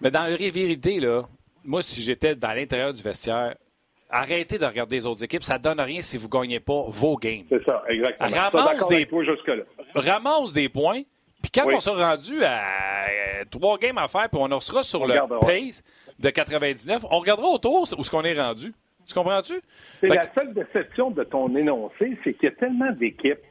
Mais 0.00 0.10
dans 0.10 0.22
la 0.22 0.36
vérité, 0.36 1.00
là, 1.00 1.22
moi, 1.64 1.82
si 1.82 2.00
j'étais 2.00 2.34
dans 2.34 2.52
l'intérieur 2.52 2.94
du 2.94 3.02
vestiaire, 3.02 3.54
arrêtez 4.08 4.58
de 4.58 4.64
regarder 4.64 4.96
les 4.96 5.06
autres 5.06 5.24
équipes. 5.24 5.42
Ça 5.42 5.58
donne 5.58 5.80
rien 5.80 6.00
si 6.00 6.16
vous 6.16 6.26
ne 6.26 6.32
gagnez 6.32 6.60
pas 6.60 6.84
vos 6.88 7.16
games. 7.16 7.44
C'est 7.48 7.64
ça, 7.64 7.82
exactement. 7.88 8.30
Ramasse 8.30 8.88
des, 8.88 9.08
ramasse 9.94 10.52
des 10.52 10.68
points. 10.68 11.02
Puis 11.44 11.50
quand 11.60 11.70
on 11.70 11.80
sera 11.80 12.10
rendu 12.12 12.42
à 12.42 12.62
euh, 13.04 13.44
trois 13.50 13.76
games 13.76 13.98
à 13.98 14.08
faire, 14.08 14.30
puis 14.30 14.40
on 14.40 14.60
sera 14.60 14.82
sur 14.82 15.06
le 15.06 15.14
pace 15.40 15.84
de 16.18 16.30
99, 16.30 17.04
on 17.10 17.18
regardera 17.18 17.48
autour 17.48 17.82
où 17.82 18.04
ce 18.04 18.10
qu'on 18.10 18.22
est 18.22 18.40
rendu. 18.40 18.72
Tu 19.06 19.12
comprends-tu? 19.12 19.60
C'est 20.00 20.08
la 20.08 20.32
seule 20.32 20.54
déception 20.54 21.10
de 21.10 21.22
ton 21.22 21.54
énoncé, 21.54 22.16
c'est 22.24 22.32
qu'il 22.32 22.44
y 22.44 22.52
a 22.52 22.56
tellement 22.56 22.90
d'équipes 22.92 23.42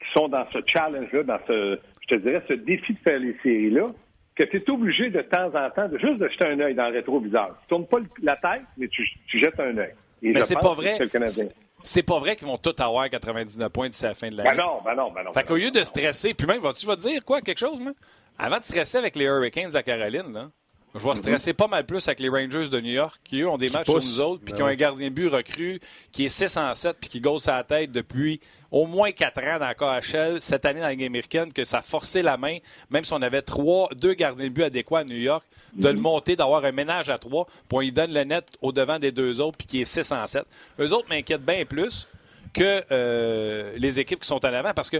qui 0.00 0.12
sont 0.12 0.26
dans 0.26 0.44
ce 0.52 0.58
challenge-là, 0.66 1.22
dans 1.22 1.38
ce, 1.46 1.78
je 2.00 2.16
te 2.16 2.20
dirais, 2.20 2.42
ce 2.48 2.54
défi 2.54 2.94
de 2.94 2.98
faire 2.98 3.20
les 3.20 3.36
séries-là, 3.44 3.92
que 4.34 4.42
tu 4.42 4.56
es 4.56 4.70
obligé 4.70 5.10
de 5.10 5.20
temps 5.20 5.54
en 5.54 5.70
temps 5.70 5.88
de 5.88 5.98
juste 5.98 6.18
de 6.18 6.28
jeter 6.28 6.46
un 6.46 6.58
œil 6.58 6.74
dans 6.74 6.88
le 6.88 6.94
rétroviseur. 6.94 7.56
Tu 7.62 7.68
tournes 7.68 7.86
pas 7.86 7.98
la 8.22 8.36
tête, 8.38 8.62
mais 8.76 8.88
tu, 8.88 9.06
jettes 9.28 9.60
un 9.60 9.78
œil. 9.78 9.94
mais 10.20 10.42
c'est 10.42 10.58
pas 10.58 10.74
vrai. 10.74 10.98
C'est 11.82 12.02
pas 12.02 12.18
vrai 12.18 12.36
qu'ils 12.36 12.46
vont 12.46 12.58
tous 12.58 12.74
avoir 12.78 13.08
99 13.08 13.68
points 13.70 13.88
d'ici 13.88 14.04
la 14.04 14.14
fin 14.14 14.28
de 14.28 14.36
l'année. 14.36 14.50
Ben 14.50 14.56
non, 14.56 14.80
ben 14.84 14.94
non, 14.94 15.10
ben 15.10 15.24
non. 15.24 15.32
Fait 15.32 15.44
qu'au 15.44 15.56
lieu 15.56 15.70
de 15.70 15.82
stresser, 15.82 16.34
puis 16.34 16.46
même, 16.46 16.60
tu 16.74 16.86
vas 16.86 16.96
te 16.96 17.02
dire 17.02 17.24
quoi, 17.24 17.40
quelque 17.40 17.58
chose, 17.58 17.80
moi? 17.80 17.92
Avant 18.38 18.58
de 18.58 18.62
stresser 18.62 18.98
avec 18.98 19.16
les 19.16 19.24
Hurricanes 19.24 19.74
à 19.76 19.82
Caroline, 19.82 20.32
là, 20.32 20.50
je 20.94 21.06
vais 21.06 21.16
stresser 21.16 21.52
pas 21.52 21.68
mal 21.68 21.86
plus 21.86 22.06
avec 22.08 22.18
les 22.18 22.28
Rangers 22.28 22.68
de 22.68 22.80
New 22.80 22.92
York, 22.92 23.20
qui 23.22 23.42
eux 23.42 23.48
ont 23.48 23.58
des 23.58 23.70
matchs 23.70 23.86
sur 23.86 23.96
nous 23.96 24.20
autres, 24.20 24.42
puis 24.44 24.52
ben 24.52 24.56
qui 24.56 24.62
ont 24.62 24.66
un 24.66 24.74
gardien 24.74 25.08
de 25.08 25.14
but 25.14 25.28
recru 25.28 25.80
qui 26.10 26.24
est 26.24 26.28
6 26.28 26.56
en 26.56 26.74
7, 26.74 26.96
puis 27.00 27.08
qui 27.08 27.20
gosse 27.20 27.44
sa 27.44 27.62
tête 27.62 27.92
depuis 27.92 28.40
au 28.72 28.86
moins 28.86 29.12
4 29.12 29.38
ans 29.38 29.58
dans 29.58 29.66
la 29.66 30.00
KHL, 30.00 30.40
cette 30.40 30.64
année 30.64 30.80
dans 30.80 30.86
la 30.86 30.92
Ligue 30.92 31.04
américaine, 31.04 31.52
que 31.52 31.64
ça 31.64 31.78
a 31.78 31.82
forcé 31.82 32.22
la 32.22 32.36
main, 32.36 32.58
même 32.90 33.04
si 33.04 33.12
on 33.12 33.22
avait 33.22 33.42
trois, 33.42 33.88
deux 33.94 34.14
gardiens 34.14 34.46
de 34.46 34.50
but 34.50 34.64
adéquats 34.64 35.00
à 35.00 35.04
New 35.04 35.16
York, 35.16 35.44
de 35.74 35.88
le 35.88 35.94
mhm. 35.94 36.02
monter, 36.02 36.34
d'avoir 36.36 36.64
un 36.64 36.72
ménage 36.72 37.08
à 37.08 37.18
trois, 37.18 37.46
pour 37.68 37.80
lui 37.80 37.92
donner 37.92 38.14
le 38.14 38.24
net 38.24 38.48
au 38.60 38.72
devant 38.72 38.98
des 38.98 39.12
deux 39.12 39.40
autres, 39.40 39.58
puis 39.58 39.66
qui 39.66 39.80
est 39.80 39.84
6 39.84 40.10
en 40.12 40.26
7. 40.26 40.44
Eux 40.80 40.92
autres 40.92 41.08
m'inquiètent 41.08 41.44
bien 41.44 41.64
plus 41.64 42.08
que 42.52 42.84
euh, 42.90 43.72
les 43.76 44.00
équipes 44.00 44.20
qui 44.20 44.26
sont 44.26 44.44
en 44.44 44.52
avant, 44.52 44.74
parce 44.74 44.90
que 44.90 44.98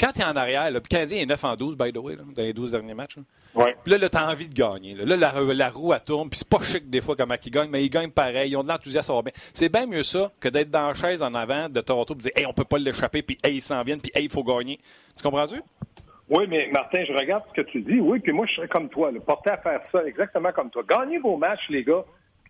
quand 0.00 0.12
tu 0.12 0.20
es 0.20 0.24
en 0.24 0.34
arrière, 0.34 0.68
le 0.68 0.80
Canadien 0.80 1.18
est 1.22 1.26
9 1.26 1.44
en 1.44 1.56
12, 1.56 1.76
by 1.76 1.92
the 1.92 1.98
way, 1.98 2.16
dans 2.16 2.42
les 2.42 2.52
12 2.52 2.72
derniers 2.72 2.94
matchs. 2.94 3.16
Ouais. 3.54 3.71
Puis 3.82 3.92
là, 3.92 3.98
là 3.98 4.08
tu 4.08 4.16
as 4.16 4.28
envie 4.28 4.48
de 4.48 4.54
gagner. 4.54 4.94
Là, 4.94 5.16
la, 5.16 5.70
roue, 5.70 5.92
elle 5.92 6.00
tourne, 6.00 6.28
puis 6.28 6.38
c'est 6.38 6.48
pas 6.48 6.60
chic 6.60 6.88
des 6.88 7.00
fois 7.00 7.16
comment 7.16 7.34
ils 7.44 7.50
gagnent, 7.50 7.70
mais 7.70 7.84
ils 7.84 7.90
gagnent 7.90 8.10
pareil, 8.10 8.50
ils 8.50 8.56
ont 8.56 8.62
de 8.62 8.68
l'enthousiasme, 8.68 9.06
ça 9.06 9.14
va 9.14 9.22
bien. 9.22 9.32
C'est 9.52 9.70
bien 9.70 9.86
mieux 9.86 10.02
ça 10.02 10.30
que 10.40 10.48
d'être 10.48 10.70
dans 10.70 10.88
la 10.88 10.94
chaise 10.94 11.22
en 11.22 11.34
avant 11.34 11.68
de 11.68 11.80
Toronto 11.80 12.14
et 12.14 12.18
dire, 12.18 12.32
hey, 12.36 12.46
on 12.46 12.52
peut 12.52 12.64
pas 12.64 12.78
l'échapper, 12.78 13.22
puis 13.22 13.38
hey, 13.42 13.56
ils 13.56 13.60
s'en 13.60 13.82
viennent, 13.82 14.00
puis 14.00 14.12
hey, 14.14 14.24
il 14.24 14.30
faut 14.30 14.44
gagner. 14.44 14.78
Tu 15.16 15.22
comprends-tu? 15.22 15.60
Oui, 16.30 16.46
mais 16.48 16.68
Martin, 16.72 17.04
je 17.06 17.12
regarde 17.12 17.42
ce 17.50 17.60
que 17.60 17.66
tu 17.68 17.80
dis. 17.82 18.00
Oui, 18.00 18.18
puis 18.20 18.32
moi, 18.32 18.46
je 18.46 18.54
serais 18.54 18.68
comme 18.68 18.88
toi, 18.88 19.10
le 19.10 19.20
porté 19.20 19.50
à 19.50 19.58
faire 19.58 19.80
ça 19.90 20.04
exactement 20.04 20.52
comme 20.52 20.70
toi. 20.70 20.82
Gagnez 20.88 21.18
vos 21.18 21.36
matchs, 21.36 21.68
les 21.68 21.84
gars. 21.84 22.04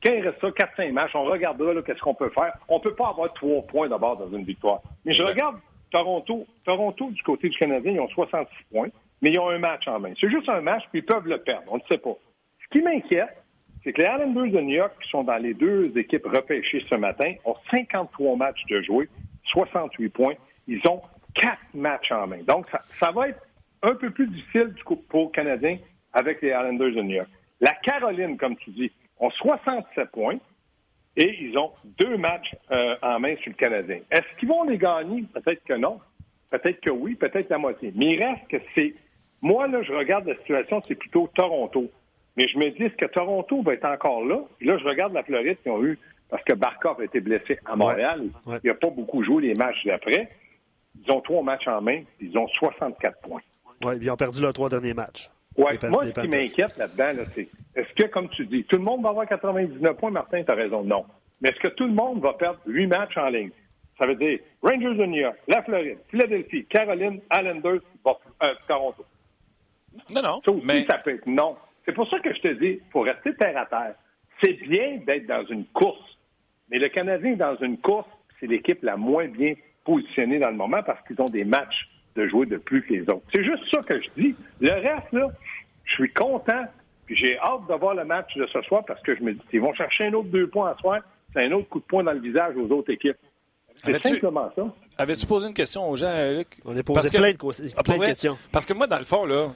Quand 0.05 0.13
il 0.13 0.23
reste 0.23 0.41
ça, 0.41 0.49
4-5 0.49 0.93
matchs, 0.93 1.13
on 1.15 1.25
regardera 1.25 1.81
qu'est-ce 1.83 2.01
qu'on 2.01 2.15
peut 2.15 2.31
faire. 2.31 2.53
On 2.69 2.81
peut 2.81 2.95
pas 2.95 3.09
avoir 3.09 3.33
trois 3.33 3.63
points 3.63 3.89
d'abord 3.89 4.17
dans 4.17 4.31
une 4.37 4.45
victoire. 4.45 4.81
Mais 5.05 5.15
je 5.15 5.23
regarde 5.23 5.57
Toronto. 5.91 6.47
Toronto, 6.65 7.11
du 7.11 7.23
côté 7.23 7.49
du 7.49 7.59
Canadien, 7.59 7.93
ils 7.93 8.01
ont 8.01 8.09
66 8.09 8.55
points 8.73 8.89
mais 9.23 9.31
ils 9.31 9.39
ont 9.39 9.49
un 9.49 9.59
match 9.59 9.87
en 9.87 10.01
main. 10.01 10.13
C'est 10.21 10.29
juste 10.29 10.49
un 10.49 10.61
match, 10.61 10.83
puis 10.91 10.99
ils 10.99 11.05
peuvent 11.05 11.27
le 11.27 11.39
perdre. 11.39 11.73
On 11.73 11.77
ne 11.77 11.83
sait 11.89 11.99
pas. 11.99 12.17
Ce 12.63 12.69
qui 12.71 12.85
m'inquiète, 12.85 13.37
c'est 13.83 13.93
que 13.93 14.03
les 14.03 14.09
Islanders 14.09 14.53
de 14.53 14.61
New 14.61 14.75
York, 14.75 14.93
qui 15.03 15.09
sont 15.09 15.25
dans 15.25 15.37
les 15.37 15.55
deux 15.55 15.97
équipes 15.97 16.27
repêchées 16.27 16.85
ce 16.91 16.97
matin, 16.97 17.35
ont 17.45 17.57
53 17.71 18.37
matchs 18.37 18.65
de 18.69 18.83
jouer, 18.83 19.09
68 19.53 20.09
points. 20.11 20.35
Ils 20.67 20.81
ont 20.89 21.01
quatre 21.35 21.63
matchs 21.75 22.13
en 22.13 22.27
main. 22.27 22.43
Donc, 22.47 22.67
ça, 22.91 23.11
va 23.13 23.29
être 23.29 23.41
un 23.83 23.95
peu 23.95 24.11
plus 24.11 24.27
difficile 24.27 24.75
du 24.75 24.83
coup, 24.85 24.97
pour 24.97 25.27
les 25.27 25.33
Canadiens 25.33 25.79
avec 26.13 26.43
les 26.43 26.49
Islanders 26.49 26.93
de 26.93 27.03
New 27.03 27.17
York. 27.17 27.29
La 27.61 27.75
Caroline, 27.75 28.37
comme 28.37 28.57
tu 28.57 28.71
dis, 28.71 28.93
ont 29.19 29.31
67 29.31 30.11
points 30.11 30.39
et 31.17 31.37
ils 31.41 31.57
ont 31.59 31.73
deux 31.99 32.17
matchs 32.17 32.55
euh, 32.71 32.97
en 33.03 33.21
main 33.21 33.37
sur 33.37 33.51
le 33.51 33.57
Canadien. 33.57 34.01
Est-ce 34.11 34.39
qu'ils 34.39 34.49
vont 34.49 34.65
les 34.65 34.79
gagner? 34.79 35.25
Peut-être 35.33 35.63
que 35.65 35.75
non. 35.75 36.01
Peut-être 36.51 36.81
que 36.81 36.91
oui, 36.91 37.15
peut-être 37.15 37.49
la 37.51 37.59
moitié. 37.59 37.93
Mais 37.95 38.15
il 38.15 38.23
reste 38.23 38.47
que 38.49 38.57
c'est 38.75 38.95
moi, 39.43 39.67
là, 39.67 39.83
je 39.83 39.93
regarde 39.93 40.27
la 40.27 40.37
situation, 40.37 40.81
c'est 40.87 40.95
plutôt 40.95 41.29
Toronto. 41.35 41.91
Mais 42.37 42.47
je 42.49 42.57
me 42.59 42.71
dis, 42.71 42.85
est-ce 42.85 42.95
que 42.95 43.07
Toronto 43.07 43.61
va 43.63 43.75
être 43.75 43.85
encore 43.85 44.25
là? 44.25 44.41
là, 44.61 44.79
je 44.79 44.85
regarde 44.85 45.13
la 45.13 45.23
Floride 45.23 45.59
qui 45.63 45.69
ont 45.69 45.85
eu, 45.85 45.99
parce 46.31 46.43
que 46.45 46.55
Barkov 46.55 47.01
a 47.01 47.05
été 47.05 47.21
blessé 47.21 47.59
à 47.67 47.77
Montréal. 47.77 48.29
Il 48.65 48.69
n'a 48.69 48.75
pas 48.75 48.91
beaucoup 48.91 49.23
joué 49.23 49.49
les 49.49 49.55
matchs 49.55 49.85
d'après. 49.85 50.31
Ils 51.05 51.13
ont 51.13 51.21
trois 51.21 51.43
matchs 51.43 51.67
en 51.67 51.81
main, 51.83 52.03
ils 52.21 52.37
ont 52.39 52.47
64 52.49 53.21
points. 53.21 53.43
Oui, 53.85 53.95
ils 54.01 54.11
ont 54.11 54.17
perdu 54.17 54.41
leurs 54.41 54.53
trois 54.53 54.69
derniers 54.69 54.95
matchs. 54.95 55.29
Oui, 55.57 55.73
moi, 55.91 56.05
ce 56.07 56.21
qui 56.21 56.29
m'inquiète 56.29 56.77
là-dedans, 56.79 57.25
c'est 57.35 57.49
est-ce 57.75 57.93
que, 57.95 58.09
comme 58.09 58.29
tu 58.31 58.47
dis, 58.47 58.65
tout 58.65 58.77
le 58.77 58.83
monde 58.83 59.03
va 59.03 59.11
avoir 59.11 59.27
99 59.27 59.97
points, 59.97 60.11
Martin, 60.11 60.43
tu 60.43 60.51
as 60.51 60.55
raison, 60.55 60.83
non. 60.83 61.05
Mais 61.41 61.51
est-ce 61.51 61.59
que 61.59 61.69
tout 61.69 61.87
le 61.87 61.93
monde 61.93 62.23
va 62.23 62.35
perdre 62.35 62.61
huit 62.67 62.87
matchs 62.87 63.17
en 63.17 63.29
ligne? 63.29 63.51
Ça 63.99 64.07
veut 64.07 64.15
dire 64.15 64.39
Rangers 64.63 64.95
de 64.95 65.07
New 65.07 65.21
York, 65.21 65.37
la 65.49 65.63
Floride, 65.63 65.99
Philadelphie, 66.09 66.65
Caroline, 66.67 67.21
Islanders, 67.31 67.81
euh, 68.07 68.55
Toronto. 68.67 69.05
Non, 70.15 70.23
non. 70.23 70.41
Ça 70.45 70.51
aussi, 70.51 70.87
ça 70.87 70.99
peut 70.99 71.15
être 71.15 71.27
non. 71.27 71.57
C'est 71.85 71.93
pour 71.93 72.09
ça 72.09 72.19
que 72.21 72.33
je 72.35 72.41
te 72.41 72.49
dis, 72.49 72.81
il 72.85 72.91
faut 72.93 73.01
rester 73.01 73.35
terre 73.35 73.57
à 73.59 73.67
terre. 73.67 73.95
C'est 74.43 74.55
bien 74.55 74.99
d'être 75.07 75.27
dans 75.27 75.45
une 75.47 75.65
course, 75.67 76.19
mais 76.71 76.79
le 76.79 76.89
Canadien 76.89 77.33
est 77.33 77.37
dans 77.37 77.57
une 77.57 77.79
course, 77.79 78.09
c'est 78.41 78.47
l'équipe 78.47 78.83
la 78.83 78.97
moins 78.97 79.27
bien 79.27 79.55
positionnée 79.85 80.39
dans 80.39 80.51
le 80.51 80.57
moment 80.57 80.83
parce 80.83 81.05
qu'ils 81.07 81.21
ont 81.21 81.29
des 81.29 81.45
matchs 81.45 81.89
de 82.17 82.29
jouer 82.29 82.47
de 82.47 82.57
plus 82.57 82.83
que 82.83 82.93
les 82.95 83.03
autres. 83.03 83.23
C'est 83.33 83.45
juste 83.45 83.63
ça 83.73 83.81
que 83.83 84.01
je 84.01 84.09
dis. 84.17 84.35
Le 84.61 84.73
reste, 84.73 85.13
là, 85.13 85.29
je 85.85 85.95
suis 85.95 86.13
content. 86.13 86.65
Puis 87.07 87.17
j'ai 87.17 87.39
hâte 87.39 87.67
de 87.69 87.75
voir 87.75 87.95
le 87.95 88.05
match 88.05 88.35
de 88.37 88.47
ce 88.47 88.61
soir 88.63 88.85
parce 88.87 89.03
que 89.03 89.17
je 89.17 89.23
me 89.23 89.33
dis, 89.33 89.41
ils 89.53 89.61
vont 89.61 89.75
chercher 89.75 90.07
un 90.07 90.13
autre 90.13 90.29
deux 90.29 90.47
points 90.47 90.71
à 90.71 90.77
soir. 90.77 91.01
C'est 91.35 91.45
un 91.45 91.53
autre 91.53 91.69
coup 91.69 91.81
de 91.81 91.85
poing 91.85 92.05
dans 92.05 92.13
le 92.13 92.21
visage 92.21 92.55
aux 92.57 92.71
autres 92.71 92.93
équipes. 92.93 93.17
C'est 93.75 94.03
simplement 94.03 94.51
ça. 94.55 94.63
Avais-tu 94.99 95.27
posé 95.27 95.49
une 95.49 95.55
question 95.55 95.89
aux 95.89 95.97
gens, 95.97 96.13
Luc? 96.31 96.59
On 96.65 96.77
a 96.77 96.83
posé 96.83 97.09
plein, 97.11 97.33
de, 97.33 97.39
ah, 97.77 97.83
plein 97.83 97.99
de 97.99 98.05
questions. 98.05 98.37
Parce 98.53 98.67
que 98.67 98.75
moi, 98.75 98.87
dans 98.87 98.99
le 98.99 99.05
fond, 99.05 99.25
là, 99.25 99.51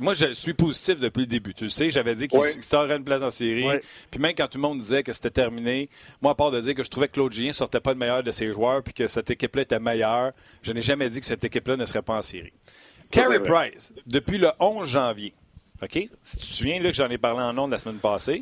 moi, 0.00 0.14
je 0.14 0.32
suis 0.32 0.54
positif 0.54 0.98
depuis 0.98 1.20
le 1.20 1.26
début. 1.26 1.54
Tu 1.54 1.68
sais, 1.68 1.90
j'avais 1.90 2.14
dit 2.14 2.28
qu'il 2.28 2.38
oui. 2.38 2.48
une 2.90 3.04
place 3.04 3.22
en 3.22 3.30
série. 3.30 3.66
Puis 4.10 4.20
même 4.20 4.34
quand 4.34 4.48
tout 4.48 4.58
le 4.58 4.62
monde 4.62 4.78
disait 4.78 5.02
que 5.02 5.12
c'était 5.12 5.30
terminé, 5.30 5.88
moi, 6.20 6.32
à 6.32 6.34
part 6.34 6.50
de 6.50 6.60
dire 6.60 6.74
que 6.74 6.82
je 6.82 6.90
trouvais 6.90 7.08
que 7.08 7.14
Claude 7.14 7.32
Gien 7.32 7.52
sortait 7.52 7.80
pas 7.80 7.92
le 7.92 7.98
meilleur 7.98 8.22
de 8.22 8.32
ses 8.32 8.52
joueurs 8.52 8.82
puis 8.82 8.94
que 8.94 9.06
cette 9.06 9.30
équipe-là 9.30 9.62
était 9.62 9.80
meilleure, 9.80 10.32
je 10.62 10.72
n'ai 10.72 10.82
jamais 10.82 11.08
dit 11.10 11.20
que 11.20 11.26
cette 11.26 11.44
équipe-là 11.44 11.76
ne 11.76 11.86
serait 11.86 12.02
pas 12.02 12.18
en 12.18 12.22
série. 12.22 12.52
Carey 13.10 13.40
Price, 13.40 13.92
depuis 14.06 14.38
le 14.38 14.50
11 14.58 14.88
janvier, 14.88 15.34
OK? 15.82 16.08
Si 16.22 16.36
tu 16.38 16.46
te 16.46 16.54
souviens, 16.54 16.80
là, 16.80 16.90
que 16.90 16.96
j'en 16.96 17.08
ai 17.08 17.18
parlé 17.18 17.42
en 17.42 17.52
nom 17.52 17.66
la 17.66 17.78
semaine 17.78 17.98
passée, 17.98 18.40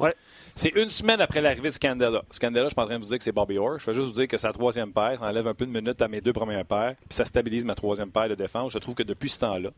c'est 0.55 0.75
une 0.77 0.91
semaine 0.91 1.21
après 1.21 1.41
l'arrivée 1.41 1.69
de 1.69 1.75
Scandella. 1.75 2.23
Scandella, 2.31 2.67
je 2.67 2.69
suis 2.69 2.75
pas 2.75 2.83
en 2.83 2.87
train 2.87 2.99
de 2.99 3.03
vous 3.03 3.09
dire 3.09 3.19
que 3.19 3.25
c'est 3.25 3.33
Bobby 3.33 3.59
Orr. 3.59 3.79
Je 3.79 3.87
vais 3.87 3.95
juste 3.95 4.07
vous 4.07 4.13
dire 4.13 4.29
que 4.29 4.39
sa 4.39 4.53
troisième 4.53 4.93
paire, 4.93 5.19
ça 5.19 5.27
enlève 5.27 5.47
un 5.47 5.55
peu 5.55 5.67
de 5.67 5.73
minutes 5.73 6.01
à 6.03 6.09
mes 6.09 6.21
deux 6.21 6.33
premières 6.33 6.65
paires, 6.65 6.95
puis 7.09 7.17
ça 7.17 7.25
stabilise 7.25 7.65
ma 7.65 7.75
troisième 7.75 8.11
paire 8.11 8.29
de 8.29 8.35
défense. 8.35 8.73
Je 8.73 8.79
trouve 8.79 8.95
que 8.95 9.03
depuis 9.03 9.31
ce 9.31 9.41
temps-là, 9.41 9.71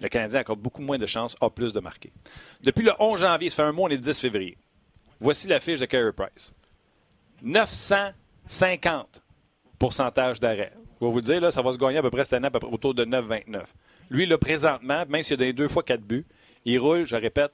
le 0.00 0.08
Canadien 0.08 0.40
accorde 0.40 0.60
beaucoup 0.60 0.82
moins 0.82 0.98
de 0.98 1.06
chances, 1.06 1.36
a 1.40 1.50
plus 1.50 1.72
de 1.72 1.80
marquer. 1.80 2.12
Depuis 2.62 2.84
le 2.84 2.92
11 2.98 3.20
janvier, 3.20 3.50
ça 3.50 3.56
fait 3.56 3.62
un 3.62 3.72
mois, 3.72 3.86
on 3.86 3.90
est 3.90 3.96
le 3.96 4.00
10 4.00 4.18
février. 4.18 4.56
Voici 5.20 5.48
la 5.48 5.60
fiche 5.60 5.80
de 5.80 5.86
Carey 5.86 6.12
Price. 6.12 6.52
950 7.42 9.22
pourcentage 9.78 10.40
d'arrêt. 10.40 10.72
Je 11.00 11.06
vais 11.06 11.12
vous 11.12 11.20
dire, 11.20 11.40
là, 11.40 11.50
ça 11.50 11.62
va 11.62 11.72
se 11.72 11.78
gagner 11.78 11.98
à 11.98 12.02
peu 12.02 12.10
près 12.10 12.24
cette 12.24 12.34
année 12.34 12.48
autour 12.70 12.94
de 12.94 13.04
9,29. 13.04 13.62
Lui, 14.10 14.26
là, 14.26 14.38
présentement, 14.38 15.04
même 15.08 15.22
s'il 15.22 15.34
a 15.34 15.36
donné 15.38 15.52
deux 15.52 15.68
fois 15.68 15.82
quatre 15.82 16.02
buts, 16.02 16.26
il 16.64 16.78
roule, 16.78 17.06
je 17.06 17.16
répète, 17.16 17.52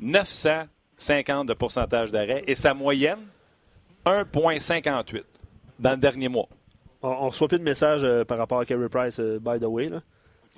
950 0.00 1.48
de 1.48 1.54
pourcentage 1.54 2.10
d'arrêt 2.10 2.44
et 2.46 2.54
sa 2.54 2.72
moyenne, 2.72 3.20
1,58 4.06 5.22
dans 5.78 5.90
le 5.90 5.96
dernier 5.96 6.28
mois. 6.28 6.48
On 7.02 7.24
ne 7.24 7.30
reçoit 7.30 7.48
plus 7.48 7.58
de 7.58 7.64
messages 7.64 8.04
euh, 8.04 8.24
par 8.24 8.38
rapport 8.38 8.60
à 8.60 8.64
Carey 8.64 8.88
Price, 8.88 9.18
euh, 9.18 9.38
by 9.40 9.58
the 9.58 9.64
way. 9.64 9.88
Là. 9.88 10.02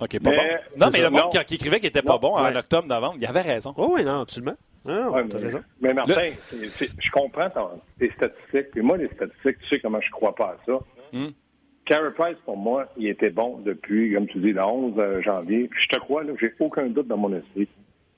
OK, 0.00 0.20
pas 0.20 0.30
bon. 0.30 0.36
Non, 0.78 0.86
mais 0.92 1.00
le 1.00 1.10
monde 1.10 1.30
qui, 1.46 1.54
écrivait 1.54 1.76
qu'il 1.76 1.88
n'était 1.88 2.02
pas 2.02 2.18
bon 2.18 2.34
en 2.34 2.56
octobre, 2.56 2.88
novembre, 2.88 3.16
il 3.18 3.26
avait 3.26 3.42
raison. 3.42 3.72
Oh, 3.76 3.92
oui, 3.94 4.04
non, 4.04 4.20
absolument. 4.20 4.56
Non, 4.84 5.14
mais, 5.14 5.38
raison. 5.38 5.62
mais 5.80 5.94
Martin, 5.94 6.30
je 6.52 7.10
comprends 7.10 7.48
tes 7.98 8.10
statistiques. 8.10 8.70
Puis 8.72 8.82
moi, 8.82 8.98
les 8.98 9.08
statistiques, 9.08 9.58
tu 9.60 9.68
sais 9.68 9.80
comment 9.80 10.00
je 10.00 10.08
ne 10.08 10.12
crois 10.12 10.34
pas 10.34 10.48
à 10.48 10.56
ça. 10.66 10.78
Hmm. 11.12 11.28
Carey 11.86 12.10
Price, 12.12 12.36
pour 12.44 12.56
moi, 12.56 12.86
il 12.96 13.08
était 13.08 13.30
bon 13.30 13.58
depuis, 13.58 14.12
comme 14.12 14.26
tu 14.26 14.38
dis, 14.38 14.52
le 14.52 14.62
11 14.62 14.94
euh, 14.98 15.22
janvier. 15.22 15.68
Puis 15.68 15.82
je 15.84 15.96
te 15.96 16.00
crois, 16.00 16.24
là, 16.24 16.32
j'ai 16.40 16.52
aucun 16.58 16.86
doute 16.86 17.06
dans 17.06 17.16
mon 17.16 17.34
esprit. 17.34 17.68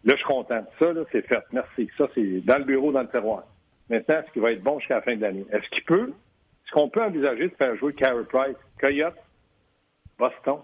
Là, 0.05 0.15
je 0.15 0.17
suis 0.17 0.27
content. 0.27 0.65
Ça, 0.79 0.93
là, 0.93 1.03
c'est 1.13 1.27
fait. 1.27 1.43
Merci. 1.53 1.89
Ça, 1.99 2.09
c'est 2.15 2.41
dans 2.45 2.59
le 2.59 2.65
bureau, 2.65 2.93
dans 2.93 3.03
le 3.03 3.09
terroir. 3.09 3.45
Maintenant, 3.89 4.17
est-ce 4.17 4.33
qu'il 4.33 4.43
va 4.43 4.53
être 4.53 4.63
bon 4.63 4.79
jusqu'à 4.79 4.97
la 4.97 5.03
fin 5.03 5.17
de 5.17 5.23
l'année? 5.23 5.45
Est-ce 5.53 5.69
qu'il 5.71 5.85
peut? 5.85 6.13
Est-ce 6.65 6.73
qu'on 6.73 6.89
peut 6.89 7.03
envisager 7.03 7.49
de 7.49 7.55
faire 7.55 7.77
jouer 7.77 7.93
Carey 7.93 8.25
Price, 8.29 8.57
Coyote, 8.81 9.15
Boston, 10.19 10.59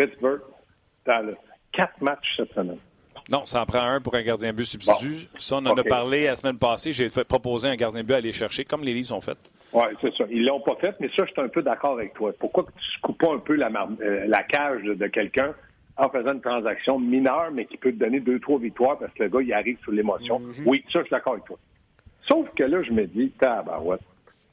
Pittsburgh, 0.00 0.40
Dallas. 1.04 1.36
Quatre 1.72 2.00
matchs 2.00 2.36
cette 2.36 2.52
semaine. 2.54 2.78
Non, 3.30 3.44
ça 3.44 3.62
en 3.62 3.66
prend 3.66 3.82
un 3.82 4.00
pour 4.00 4.14
un 4.14 4.22
gardien 4.22 4.52
but 4.52 4.64
substitut. 4.64 5.28
Ça, 5.38 5.56
on 5.56 5.66
en 5.66 5.76
a 5.76 5.84
parlé 5.84 6.24
la 6.24 6.36
semaine 6.36 6.56
passée. 6.58 6.92
J'ai 6.92 7.08
proposé 7.08 7.68
un 7.68 7.76
gardien 7.76 8.02
but 8.02 8.14
à 8.14 8.16
aller 8.16 8.32
chercher, 8.32 8.64
comme 8.64 8.82
les 8.82 8.94
livres 8.94 9.08
sont 9.08 9.20
faits. 9.20 9.38
Oui, 9.72 9.84
c'est 10.00 10.12
ça. 10.16 10.24
Ils 10.30 10.44
l'ont 10.46 10.60
pas 10.60 10.74
fait, 10.76 10.96
mais 11.00 11.08
ça, 11.14 11.24
je 11.26 11.32
suis 11.32 11.40
un 11.40 11.48
peu 11.48 11.62
d'accord 11.62 11.92
avec 11.92 12.14
toi. 12.14 12.32
Pourquoi 12.38 12.64
tu 12.64 12.98
ne 12.98 13.02
coupes 13.02 13.18
pas 13.18 13.32
un 13.34 13.38
peu 13.38 13.54
la, 13.54 13.68
euh, 14.00 14.24
la 14.26 14.42
cage 14.42 14.82
de, 14.82 15.06
quelqu'un 15.06 15.54
en 15.96 16.08
faisant 16.08 16.32
une 16.32 16.40
transaction 16.40 16.98
mineure, 16.98 17.50
mais 17.52 17.66
qui 17.66 17.76
peut 17.76 17.92
te 17.92 17.98
donner 17.98 18.20
deux, 18.20 18.40
trois 18.40 18.58
victoires 18.58 18.98
parce 18.98 19.12
que 19.12 19.22
le 19.24 19.28
gars, 19.28 19.42
il 19.42 19.52
arrive 19.52 19.78
sous 19.84 19.92
l'émotion? 19.92 20.40
Mm-hmm. 20.40 20.62
Oui, 20.64 20.82
ça, 20.92 21.00
je 21.00 21.04
suis 21.04 21.10
d'accord 21.10 21.34
avec 21.34 21.44
toi. 21.44 21.58
Sauf 22.28 22.48
que 22.56 22.64
là, 22.64 22.82
je 22.82 22.90
me 22.90 23.06
dis, 23.06 23.30
tabarouette. 23.38 24.00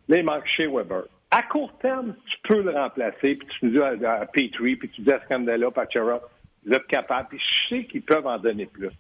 Là, 0.10 0.18
il 0.18 0.26
manque 0.26 0.46
chez 0.46 0.68
Weber. 0.68 1.04
À 1.30 1.44
court 1.44 1.78
terme, 1.80 2.16
tu 2.26 2.38
peux 2.44 2.62
le 2.62 2.72
remplacer, 2.72 3.36
puis 3.36 3.48
tu 3.60 3.70
dis 3.70 3.80
à, 3.80 4.26
Petrie, 4.26 4.76
puis 4.78 4.90
tu 4.90 5.02
dis 5.02 5.12
à 5.12 5.20
Scandella, 5.26 5.72
Pachera, 5.72 6.22
vous 6.66 6.74
êtes 6.74 6.88
capable, 6.88 7.30
puis 7.30 7.40
je 7.40 7.76
sais 7.76 7.86
qu'ils 7.86 8.02
peuvent 8.02 8.28
en 8.28 8.38
donner 8.38 8.66
plus. 8.66 8.92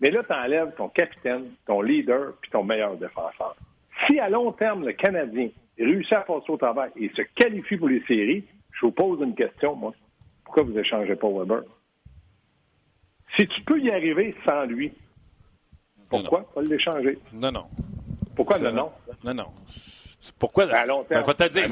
Mais 0.00 0.10
là, 0.10 0.22
tu 0.22 0.32
enlèves 0.32 0.74
ton 0.76 0.88
capitaine, 0.88 1.50
ton 1.66 1.82
leader, 1.82 2.34
puis 2.40 2.50
ton 2.50 2.62
meilleur 2.62 2.96
défenseur. 2.96 3.56
Si 4.06 4.18
à 4.18 4.28
long 4.28 4.52
terme, 4.52 4.86
le 4.86 4.92
Canadien 4.92 5.48
réussit 5.78 6.12
à 6.12 6.20
passer 6.20 6.50
au 6.50 6.56
travail 6.56 6.90
et 6.96 7.10
se 7.10 7.22
qualifie 7.34 7.76
pour 7.76 7.88
les 7.88 8.02
séries, 8.06 8.44
je 8.72 8.86
vous 8.86 8.92
pose 8.92 9.20
une 9.20 9.34
question, 9.34 9.74
moi. 9.74 9.92
Pourquoi 10.44 10.62
vous 10.62 10.78
échangez 10.78 11.16
pas 11.16 11.28
Weber? 11.28 11.62
Si 13.36 13.46
tu 13.46 13.60
peux 13.62 13.78
y 13.80 13.90
arriver 13.90 14.34
sans 14.46 14.64
lui, 14.64 14.92
pourquoi 16.08 16.52
pas 16.52 16.62
l'échanger? 16.62 17.18
Non, 17.32 17.52
non. 17.52 17.66
Pourquoi 18.34 18.58
non, 18.58 18.72
non? 18.72 18.90
Non, 19.24 19.34
non. 19.34 19.46
Pourquoi? 20.38 20.66
Ben, 20.66 20.84
je 21.10 21.14
vais 21.16 21.34
te 21.34 21.48
dire, 21.48 21.64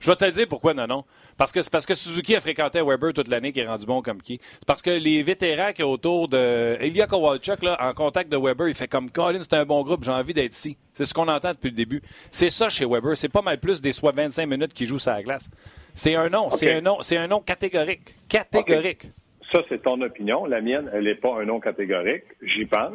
je 0.00 0.10
vais 0.10 0.16
te 0.16 0.30
dire 0.30 0.48
pourquoi 0.48 0.74
non, 0.74 0.86
non. 0.86 1.04
Parce 1.36 1.52
que 1.52 1.62
c'est 1.62 1.70
parce 1.70 1.86
que 1.86 1.94
Suzuki 1.94 2.34
a 2.34 2.40
fréquenté 2.40 2.80
Weber 2.80 3.12
toute 3.12 3.28
l'année 3.28 3.52
qui 3.52 3.60
est 3.60 3.66
rendu 3.66 3.86
bon 3.86 4.02
comme 4.02 4.22
qui. 4.22 4.40
C'est 4.42 4.66
parce 4.66 4.82
que 4.82 4.90
les 4.90 5.22
vétérans 5.22 5.72
qui 5.72 5.82
sont 5.82 5.88
autour 5.88 6.28
de 6.28 6.76
Ilya 6.82 7.06
Kowalchuk, 7.06 7.62
là, 7.62 7.76
en 7.80 7.92
contact 7.92 8.30
de 8.30 8.36
Weber, 8.36 8.68
il 8.68 8.74
fait 8.74 8.88
comme 8.88 9.10
Colin, 9.10 9.40
c'est 9.42 9.54
un 9.54 9.64
bon 9.64 9.82
groupe, 9.82 10.04
j'ai 10.04 10.10
envie 10.10 10.34
d'être 10.34 10.54
ici. 10.54 10.76
C'est 10.94 11.04
ce 11.04 11.12
qu'on 11.12 11.28
entend 11.28 11.52
depuis 11.52 11.70
le 11.70 11.76
début. 11.76 12.02
C'est 12.30 12.50
ça 12.50 12.68
chez 12.68 12.86
Weber. 12.86 13.16
C'est 13.16 13.28
pas 13.28 13.42
mal 13.42 13.60
plus 13.60 13.82
des 13.82 13.92
soit 13.92 14.12
25 14.12 14.46
minutes 14.46 14.72
qu'il 14.72 14.86
joue 14.86 14.98
sur 14.98 15.12
la 15.12 15.22
glace. 15.22 15.48
C'est 15.94 16.14
un 16.14 16.28
nom. 16.28 16.50
C'est 16.50 16.72
un 16.72 16.80
nom. 16.80 16.98
C'est 17.02 17.16
un 17.16 17.26
nom 17.26 17.40
catégorique. 17.40 18.14
Catégorique. 18.28 19.10
Ça, 19.52 19.60
c'est 19.68 19.82
ton 19.82 20.00
opinion. 20.00 20.46
La 20.46 20.60
mienne, 20.60 20.90
elle 20.92 21.04
n'est 21.04 21.14
pas 21.14 21.40
un 21.40 21.44
nom 21.44 21.60
catégorique. 21.60 22.24
J'y 22.42 22.64
pense. 22.64 22.94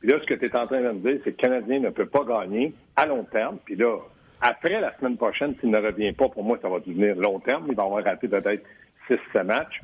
Puis 0.00 0.10
là, 0.10 0.18
ce 0.20 0.26
que 0.26 0.34
tu 0.34 0.46
es 0.46 0.56
en 0.56 0.66
train 0.66 0.80
de 0.80 0.90
me 0.90 1.00
dire, 1.00 1.20
c'est 1.24 1.32
que 1.32 1.46
le 1.46 1.48
Canadien 1.48 1.80
ne 1.80 1.90
peut 1.90 2.06
pas 2.06 2.24
gagner 2.24 2.72
à 2.94 3.06
long 3.06 3.24
terme. 3.24 3.58
Puis 3.64 3.74
là, 3.76 3.98
après 4.40 4.80
la 4.80 4.96
semaine 4.98 5.16
prochaine, 5.16 5.54
s'il 5.60 5.70
ne 5.70 5.78
revient 5.78 6.12
pas, 6.12 6.28
pour 6.28 6.44
moi, 6.44 6.58
ça 6.62 6.68
va 6.68 6.78
devenir 6.80 7.16
long 7.16 7.40
terme. 7.40 7.66
Il 7.68 7.74
va 7.74 7.84
avoir 7.84 8.04
raté 8.04 8.28
peut-être 8.28 8.64
6-7 9.08 9.44
matchs. 9.44 9.80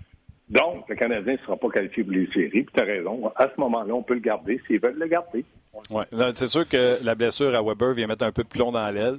Donc, 0.48 0.88
le 0.88 0.94
Canadien 0.94 1.32
ne 1.32 1.38
sera 1.38 1.56
pas 1.56 1.68
qualifié 1.70 2.04
pour 2.04 2.12
les 2.12 2.26
séries. 2.32 2.62
Puis 2.62 2.74
tu 2.74 2.80
as 2.80 2.84
raison. 2.84 3.32
À 3.36 3.48
ce 3.48 3.60
moment-là, 3.60 3.94
on 3.94 4.02
peut 4.02 4.14
le 4.14 4.20
garder 4.20 4.60
s'ils 4.66 4.80
veulent 4.80 4.98
le 4.98 5.06
garder. 5.06 5.44
Oui, 5.90 6.04
c'est 6.34 6.46
sûr 6.46 6.68
que 6.68 7.02
la 7.02 7.14
blessure 7.14 7.54
à 7.56 7.62
Weber 7.62 7.94
vient 7.94 8.06
mettre 8.06 8.24
un 8.24 8.30
peu 8.30 8.44
de 8.44 8.48
plomb 8.48 8.70
dans 8.70 8.88
l'aile. 8.90 9.18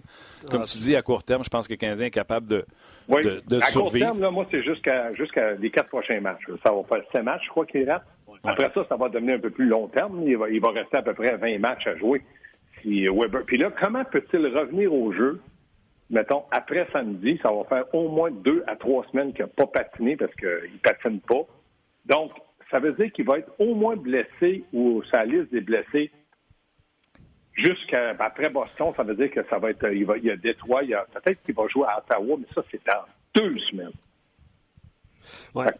Comme 0.50 0.62
ah, 0.62 0.68
tu 0.68 0.78
dis, 0.78 0.96
à 0.96 1.02
court 1.02 1.24
terme, 1.24 1.44
je 1.44 1.50
pense 1.50 1.68
que 1.68 1.74
le 1.74 1.78
Canadien 1.78 2.08
est 2.08 2.12
capable 2.12 2.48
de, 2.48 2.66
oui. 3.10 3.22
de, 3.24 3.58
à 3.58 3.72
court 3.72 3.92
terme, 3.92 4.22
là, 4.22 4.32
moi, 4.32 4.46
c'est 4.50 4.64
jusqu'à 4.64 5.14
jusqu'à 5.16 5.54
les 5.54 5.70
quatre 5.70 5.90
prochains 5.90 6.22
matchs. 6.22 6.44
Ça 6.66 6.72
va 6.72 6.84
faire 6.84 7.04
sept 7.12 7.24
matchs, 7.24 7.44
je 7.46 7.50
crois 7.50 7.66
qu'il 7.66 7.90
rate. 7.90 8.06
Après 8.44 8.72
ça, 8.74 8.86
ça 8.88 8.96
va 8.96 9.10
devenir 9.10 9.36
un 9.36 9.40
peu 9.40 9.50
plus 9.50 9.68
long 9.68 9.88
terme. 9.88 10.24
Il 10.26 10.38
va, 10.38 10.50
il 10.50 10.62
va 10.62 10.70
rester 10.70 10.98
à 10.98 11.02
peu 11.02 11.14
près 11.14 11.36
20 11.36 11.60
matchs 11.60 11.88
à 11.88 11.98
jouer. 11.98 12.22
Puis 12.86 13.58
là, 13.58 13.72
comment 13.82 14.06
peut-il 14.06 14.46
revenir 14.46 14.94
au 14.94 15.12
jeu, 15.12 15.42
mettons, 16.12 16.44
après 16.52 16.88
samedi? 16.94 17.40
Ça 17.42 17.52
va 17.52 17.64
faire 17.64 17.96
au 17.96 18.10
moins 18.10 18.30
deux 18.30 18.64
à 18.68 18.76
trois 18.76 19.04
semaines 19.12 19.34
qu'il 19.34 19.44
n'a 19.46 19.48
pas 19.48 19.66
patiné 19.66 20.16
parce 20.16 20.34
qu'il 20.36 20.48
ne 20.48 20.78
patine 20.84 21.20
pas. 21.22 21.42
Donc, 22.06 22.32
ça 22.70 22.78
veut 22.80 22.94
dire 22.94 23.12
qu'il 23.12 23.26
va 23.26 23.40
être 23.40 23.52
au 23.58 23.74
moins 23.74 23.96
blessé 23.96 24.64
ou 24.72 25.02
sa 25.10 25.26
liste 25.26 25.52
des 25.52 25.62
blessés 25.62 26.12
jusqu'à 27.54 28.16
après 28.20 28.50
Boston. 28.50 28.94
Ça 28.96 29.04
veut 29.04 29.16
dire 29.16 29.32
que 29.32 29.44
ça 29.50 29.58
va 29.58 29.72
être. 29.72 29.92
Il, 29.92 30.06
va, 30.06 30.18
il 30.18 30.26
y 30.26 30.32
a 30.32 30.38
Détroit, 30.38 30.84
il 30.84 30.96
peut-être 31.12 31.42
qu'il 31.42 31.56
va 31.56 31.68
jouer 31.68 31.88
à 31.88 32.00
Ottawa, 32.00 32.38
mais 32.38 32.48
ça, 32.54 32.64
c'est 32.70 32.86
dans 32.86 33.04
deux 33.34 33.58
semaines. 33.72 33.94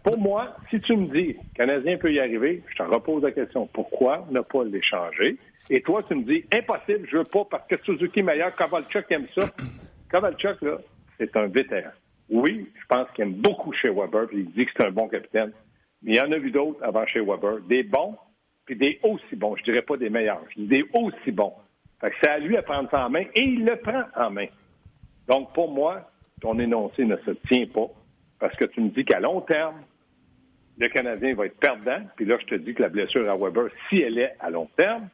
Pour 0.04 0.18
moi, 0.18 0.56
si 0.70 0.80
tu 0.82 0.96
me 0.96 1.08
dis 1.08 1.34
le 1.34 1.56
Canadien 1.56 1.98
peut 1.98 2.12
y 2.12 2.20
arriver, 2.20 2.64
je 2.70 2.76
te 2.78 2.84
repose 2.84 3.24
la 3.24 3.32
question 3.32 3.68
pourquoi 3.68 4.26
ne 4.32 4.42
pas 4.42 4.64
l'échanger? 4.64 5.38
Et 5.70 5.82
toi, 5.82 6.04
tu 6.08 6.16
me 6.16 6.24
dis 6.24 6.46
impossible, 6.54 7.08
je 7.12 7.18
veux 7.18 7.24
pas 7.24 7.46
parce 7.50 7.68
que 7.68 7.76
Suzuki 7.84 8.20
est 8.20 8.24
meilleur, 8.24 8.56
Kovalchuk 8.56 9.06
aime 9.12 9.28
ça. 9.34 9.50
Kovalchuk, 10.12 10.62
là, 10.62 10.78
c'est 11.18 11.36
un 11.36 11.48
vétéran. 11.48 11.92
Oui, 12.30 12.68
je 12.80 12.86
pense 12.88 13.08
qu'il 13.12 13.24
aime 13.24 13.34
beaucoup 13.34 13.74
chez 13.74 13.90
Weber, 13.90 14.28
puis 14.28 14.40
il 14.40 14.52
dit 14.52 14.66
que 14.66 14.72
c'est 14.76 14.86
un 14.86 14.92
bon 14.92 15.08
capitaine. 15.08 15.52
Mais 16.02 16.14
il 16.14 16.18
y 16.18 16.22
en 16.22 16.32
a 16.32 16.38
vu 16.38 16.52
d'autres 16.52 16.84
avant 16.84 17.06
chez 17.08 17.20
Weber, 17.20 17.62
des 17.68 17.84
bons, 17.84 18.16
puis 18.66 18.76
des 18.76 19.00
aussi 19.04 19.36
bons. 19.36 19.56
Je 19.58 19.64
dirais 19.64 19.82
pas 19.82 19.98
des 19.98 20.10
meilleurs, 20.10 20.44
des 20.56 20.84
aussi 20.94 21.32
bons. 21.32 21.54
Fait 22.02 22.10
que 22.10 22.16
c'est 22.22 22.30
à 22.30 22.40
lui 22.40 22.58
à 22.58 22.62
prendre 22.62 22.90
ça 22.90 23.06
en 23.06 23.10
main, 23.10 23.24
et 23.34 23.42
il 23.42 23.66
le 23.66 23.76
prend 23.78 24.04
en 24.16 24.30
main. 24.30 24.48
Donc, 25.28 25.54
pour 25.54 25.72
moi, 25.72 26.10
ton 26.42 26.60
énoncé 26.60 27.06
ne 27.06 27.18
se 27.18 27.32
tient 27.48 27.66
pas, 27.68 27.88
parce 28.46 28.58
que 28.58 28.66
tu 28.66 28.80
me 28.80 28.90
dis 28.90 29.04
qu'à 29.04 29.20
long 29.20 29.42
terme, 29.42 29.82
le 30.78 30.88
Canadien 30.90 31.34
va 31.34 31.48
être 31.48 31.58
perdant, 31.58 31.98
puis 32.16 32.26
là, 32.26 32.38
je 32.40 32.46
te 32.46 32.54
dis 32.54 32.76
que 32.76 32.84
la 32.84 32.90
blessure 32.90 33.28
à 33.28 33.36
Weber, 33.36 33.70
si 33.90 34.02
elle 34.02 34.20
est 34.20 34.36
à 34.40 34.52
long 34.52 34.70
terme, 34.78 35.10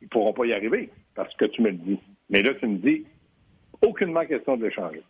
ils 0.00 0.04
ne 0.04 0.08
pourront 0.08 0.32
pas 0.32 0.46
y 0.46 0.52
arriver 0.52 0.88
parce 1.16 1.34
que 1.34 1.46
tu 1.46 1.62
me 1.62 1.70
le 1.70 1.78
dis. 1.78 1.98
Mais 2.28 2.42
là, 2.42 2.54
tu 2.54 2.68
me 2.68 2.76
dis, 2.76 3.04
aucunement 3.84 4.24
question 4.24 4.56
de 4.56 4.66
l'échanger. 4.66 5.02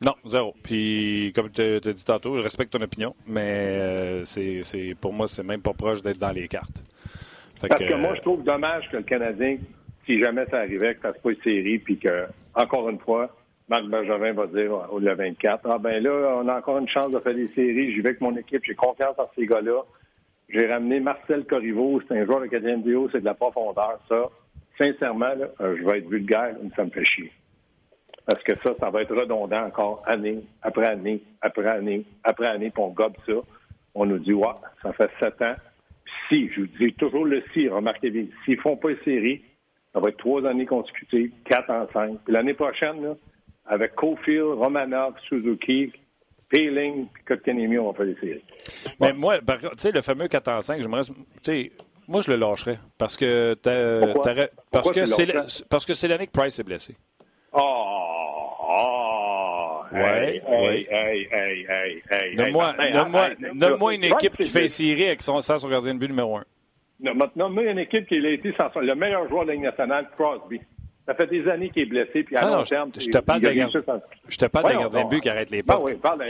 Non, 0.00 0.14
zéro. 0.24 0.54
Puis, 0.62 1.32
comme 1.34 1.50
tu 1.50 1.62
as 1.62 1.80
dit 1.80 2.04
tantôt, 2.04 2.36
je 2.36 2.42
respecte 2.42 2.72
ton 2.72 2.80
opinion, 2.80 3.16
mais 3.26 3.40
euh, 3.80 4.24
c'est, 4.24 4.94
pour 5.00 5.12
moi, 5.12 5.26
c'est 5.26 5.42
même 5.42 5.62
pas 5.62 5.72
proche 5.72 6.02
d'être 6.02 6.18
dans 6.18 6.30
les 6.30 6.46
cartes. 6.46 6.84
Parce 7.60 7.74
que, 7.80 7.94
moi, 7.94 8.14
je 8.14 8.20
trouve 8.20 8.44
dommage 8.44 8.88
que 8.88 8.98
le 8.98 9.02
Canadien, 9.02 9.58
si 10.06 10.20
jamais 10.20 10.46
ça 10.48 10.60
arrivait, 10.60 10.94
que 10.94 11.02
ça 11.02 11.12
se 11.12 11.18
pas 11.18 11.30
une 11.32 11.42
série, 11.42 11.80
puis 11.80 11.98
que, 11.98 12.26
encore 12.54 12.88
une 12.88 13.00
fois, 13.00 13.34
Marc 13.70 13.84
Bergevin 13.84 14.32
va 14.32 14.48
dire 14.48 14.72
au 14.92 14.98
le 14.98 15.14
24, 15.14 15.70
ah 15.70 15.78
ben 15.78 16.02
là, 16.02 16.38
on 16.42 16.48
a 16.48 16.58
encore 16.58 16.78
une 16.78 16.88
chance 16.88 17.10
de 17.10 17.20
faire 17.20 17.34
des 17.34 17.46
séries, 17.54 17.92
j'y 17.92 18.00
vais 18.00 18.08
avec 18.08 18.20
mon 18.20 18.36
équipe, 18.36 18.62
j'ai 18.64 18.74
confiance 18.74 19.16
en 19.16 19.30
ces 19.36 19.46
gars-là. 19.46 19.82
J'ai 20.48 20.66
ramené 20.66 20.98
Marcel 20.98 21.44
Corriveau, 21.44 22.02
c'est 22.08 22.18
un 22.18 22.26
joueur 22.26 22.40
de 22.40 22.48
quatrième 22.48 22.82
duo, 22.82 23.08
c'est 23.12 23.20
de 23.20 23.24
la 23.24 23.34
profondeur, 23.34 24.00
ça. 24.08 24.28
Sincèrement, 24.76 25.34
euh, 25.60 25.76
je 25.78 25.84
vais 25.84 25.98
être 25.98 26.08
vulgaire, 26.08 26.56
mais 26.60 26.70
ça 26.74 26.84
me 26.84 26.90
fait 26.90 27.04
chier. 27.04 27.30
Parce 28.26 28.42
que 28.42 28.58
ça, 28.58 28.74
ça 28.80 28.90
va 28.90 29.02
être 29.02 29.14
redondant 29.14 29.64
encore 29.64 30.02
année 30.04 30.40
après 30.62 30.88
année, 30.88 31.22
après 31.40 31.68
année, 31.68 32.04
après 32.24 32.48
année, 32.48 32.70
puis 32.70 32.82
on 32.82 32.88
gobe 32.88 33.14
ça. 33.24 33.34
On 33.94 34.04
nous 34.04 34.18
dit, 34.18 34.32
ouais, 34.32 34.48
ça 34.82 34.92
fait 34.94 35.10
sept 35.20 35.40
ans. 35.42 35.54
si, 36.28 36.48
je 36.48 36.62
vous 36.62 36.66
dis 36.66 36.92
toujours 36.94 37.24
le 37.24 37.40
si, 37.54 37.68
remarquez 37.68 38.10
bien, 38.10 38.24
s'ils 38.44 38.60
font 38.60 38.76
pas 38.76 38.90
une 38.90 39.04
série, 39.04 39.44
ça 39.92 40.00
va 40.00 40.08
être 40.08 40.18
trois 40.18 40.44
années 40.44 40.66
consécutives, 40.66 41.30
quatre 41.44 41.70
en 41.70 41.86
cinq. 41.92 42.18
Puis 42.24 42.34
l'année 42.34 42.54
prochaine, 42.54 43.00
là, 43.00 43.14
avec 43.70 43.94
Cofield, 43.94 44.58
Romanov, 44.58 45.14
Suzuki, 45.28 45.92
Peeling, 46.48 47.06
puis 47.24 47.78
on 47.78 47.92
va 47.92 47.96
faire 47.96 48.06
des 48.06 48.16
séries. 48.20 48.44
Mais 49.00 49.12
moi, 49.12 49.38
tu 49.38 49.44
sais, 49.76 49.92
le 49.92 50.02
fameux 50.02 50.26
4 50.26 50.48
en 50.48 50.60
5, 50.60 50.82
j'aimerais. 50.82 51.04
Tu 51.04 51.12
sais, 51.42 51.72
moi, 52.08 52.20
je 52.20 52.32
le 52.32 52.36
lâcherais. 52.36 52.78
Parce 52.98 53.16
que. 53.16 53.54
parce, 54.70 54.90
que 54.90 55.06
c'est, 55.06 55.64
parce 55.68 55.86
que 55.86 55.94
c'est 55.94 56.08
l'année 56.08 56.26
que 56.26 56.32
Price 56.32 56.58
est 56.58 56.64
blessé. 56.64 56.96
Oh! 57.52 57.60
oh 58.68 59.80
ouais, 59.92 60.42
hey, 60.46 60.86
hey, 60.90 61.28
hey, 61.30 61.66
hey, 61.68 62.02
hey, 62.10 62.36
Donne-moi, 63.54 63.94
une 63.94 64.04
équipe 64.04 64.36
qui 64.36 64.48
fait 64.48 64.68
série 64.68 65.06
avec 65.06 65.22
son, 65.22 65.40
sans 65.40 65.58
son 65.58 65.68
gardien 65.68 65.94
de 65.94 66.00
but 66.00 66.08
numéro 66.08 66.36
un. 66.36 66.44
Non, 67.00 67.14
maintenant, 67.14 67.48
une 67.60 67.78
équipe 67.78 68.06
qui 68.06 68.16
a 68.16 68.30
été 68.30 68.52
sans 68.58 68.80
le 68.80 68.94
meilleur 68.94 69.28
joueur 69.28 69.44
de 69.44 69.48
la 69.48 69.54
Ligue 69.54 69.64
nationale, 69.64 70.08
Crosby. 70.16 70.60
Ça 71.10 71.16
fait 71.16 71.26
des 71.26 71.48
années 71.48 71.70
qu'il 71.70 71.82
est 71.82 71.86
blessé, 71.86 72.22
puis 72.22 72.36
à 72.36 72.48
long 72.48 72.62
terme... 72.62 72.92
Je 72.96 73.08
te 73.08 73.18
parle 73.18 73.40
d'un 73.40 73.52
gardien, 73.52 73.82
gardien 74.62 75.04
de 75.04 75.08
but 75.08 75.20
qui 75.20 75.28
arrête 75.28 75.50
les 75.50 75.64
pas. 75.64 75.74
Ah 75.76 75.80
oui, 75.82 75.94
parle 75.94 76.22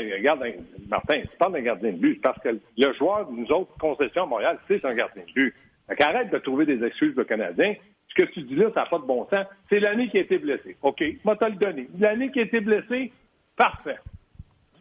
Martin, 0.88 1.20
tu 1.20 1.36
parles 1.38 1.52
d'un 1.52 1.60
gardien 1.60 1.92
de 1.92 1.98
but, 1.98 2.18
parce 2.22 2.38
que 2.42 2.48
le 2.48 2.92
joueur 2.94 3.30
de 3.30 3.42
nous 3.42 3.52
autres 3.52 3.76
concessions 3.78 4.22
à 4.22 4.26
Montréal, 4.26 4.58
c'est 4.68 4.82
un 4.86 4.94
gardien 4.94 5.22
de 5.28 5.32
but. 5.34 5.54
Donc, 5.86 6.00
arrête 6.00 6.30
de 6.32 6.38
trouver 6.38 6.64
des 6.64 6.82
excuses 6.82 7.14
le 7.14 7.24
Canadien. 7.24 7.74
Ce 8.08 8.22
que 8.22 8.30
tu 8.30 8.40
dis 8.40 8.54
là, 8.54 8.70
ça 8.72 8.80
n'a 8.80 8.86
pas 8.86 8.96
de 8.96 9.04
bon 9.04 9.26
sens. 9.28 9.44
C'est 9.68 9.80
l'année 9.80 10.08
qui 10.08 10.16
a 10.16 10.22
été 10.22 10.38
blessé. 10.38 10.78
OK, 10.80 11.04
moi, 11.24 11.36
te 11.36 11.44
le 11.44 11.56
donné. 11.56 11.86
L'année 11.98 12.30
qui 12.30 12.38
a 12.38 12.44
été 12.44 12.60
blessé, 12.60 13.12
parfait. 13.58 13.98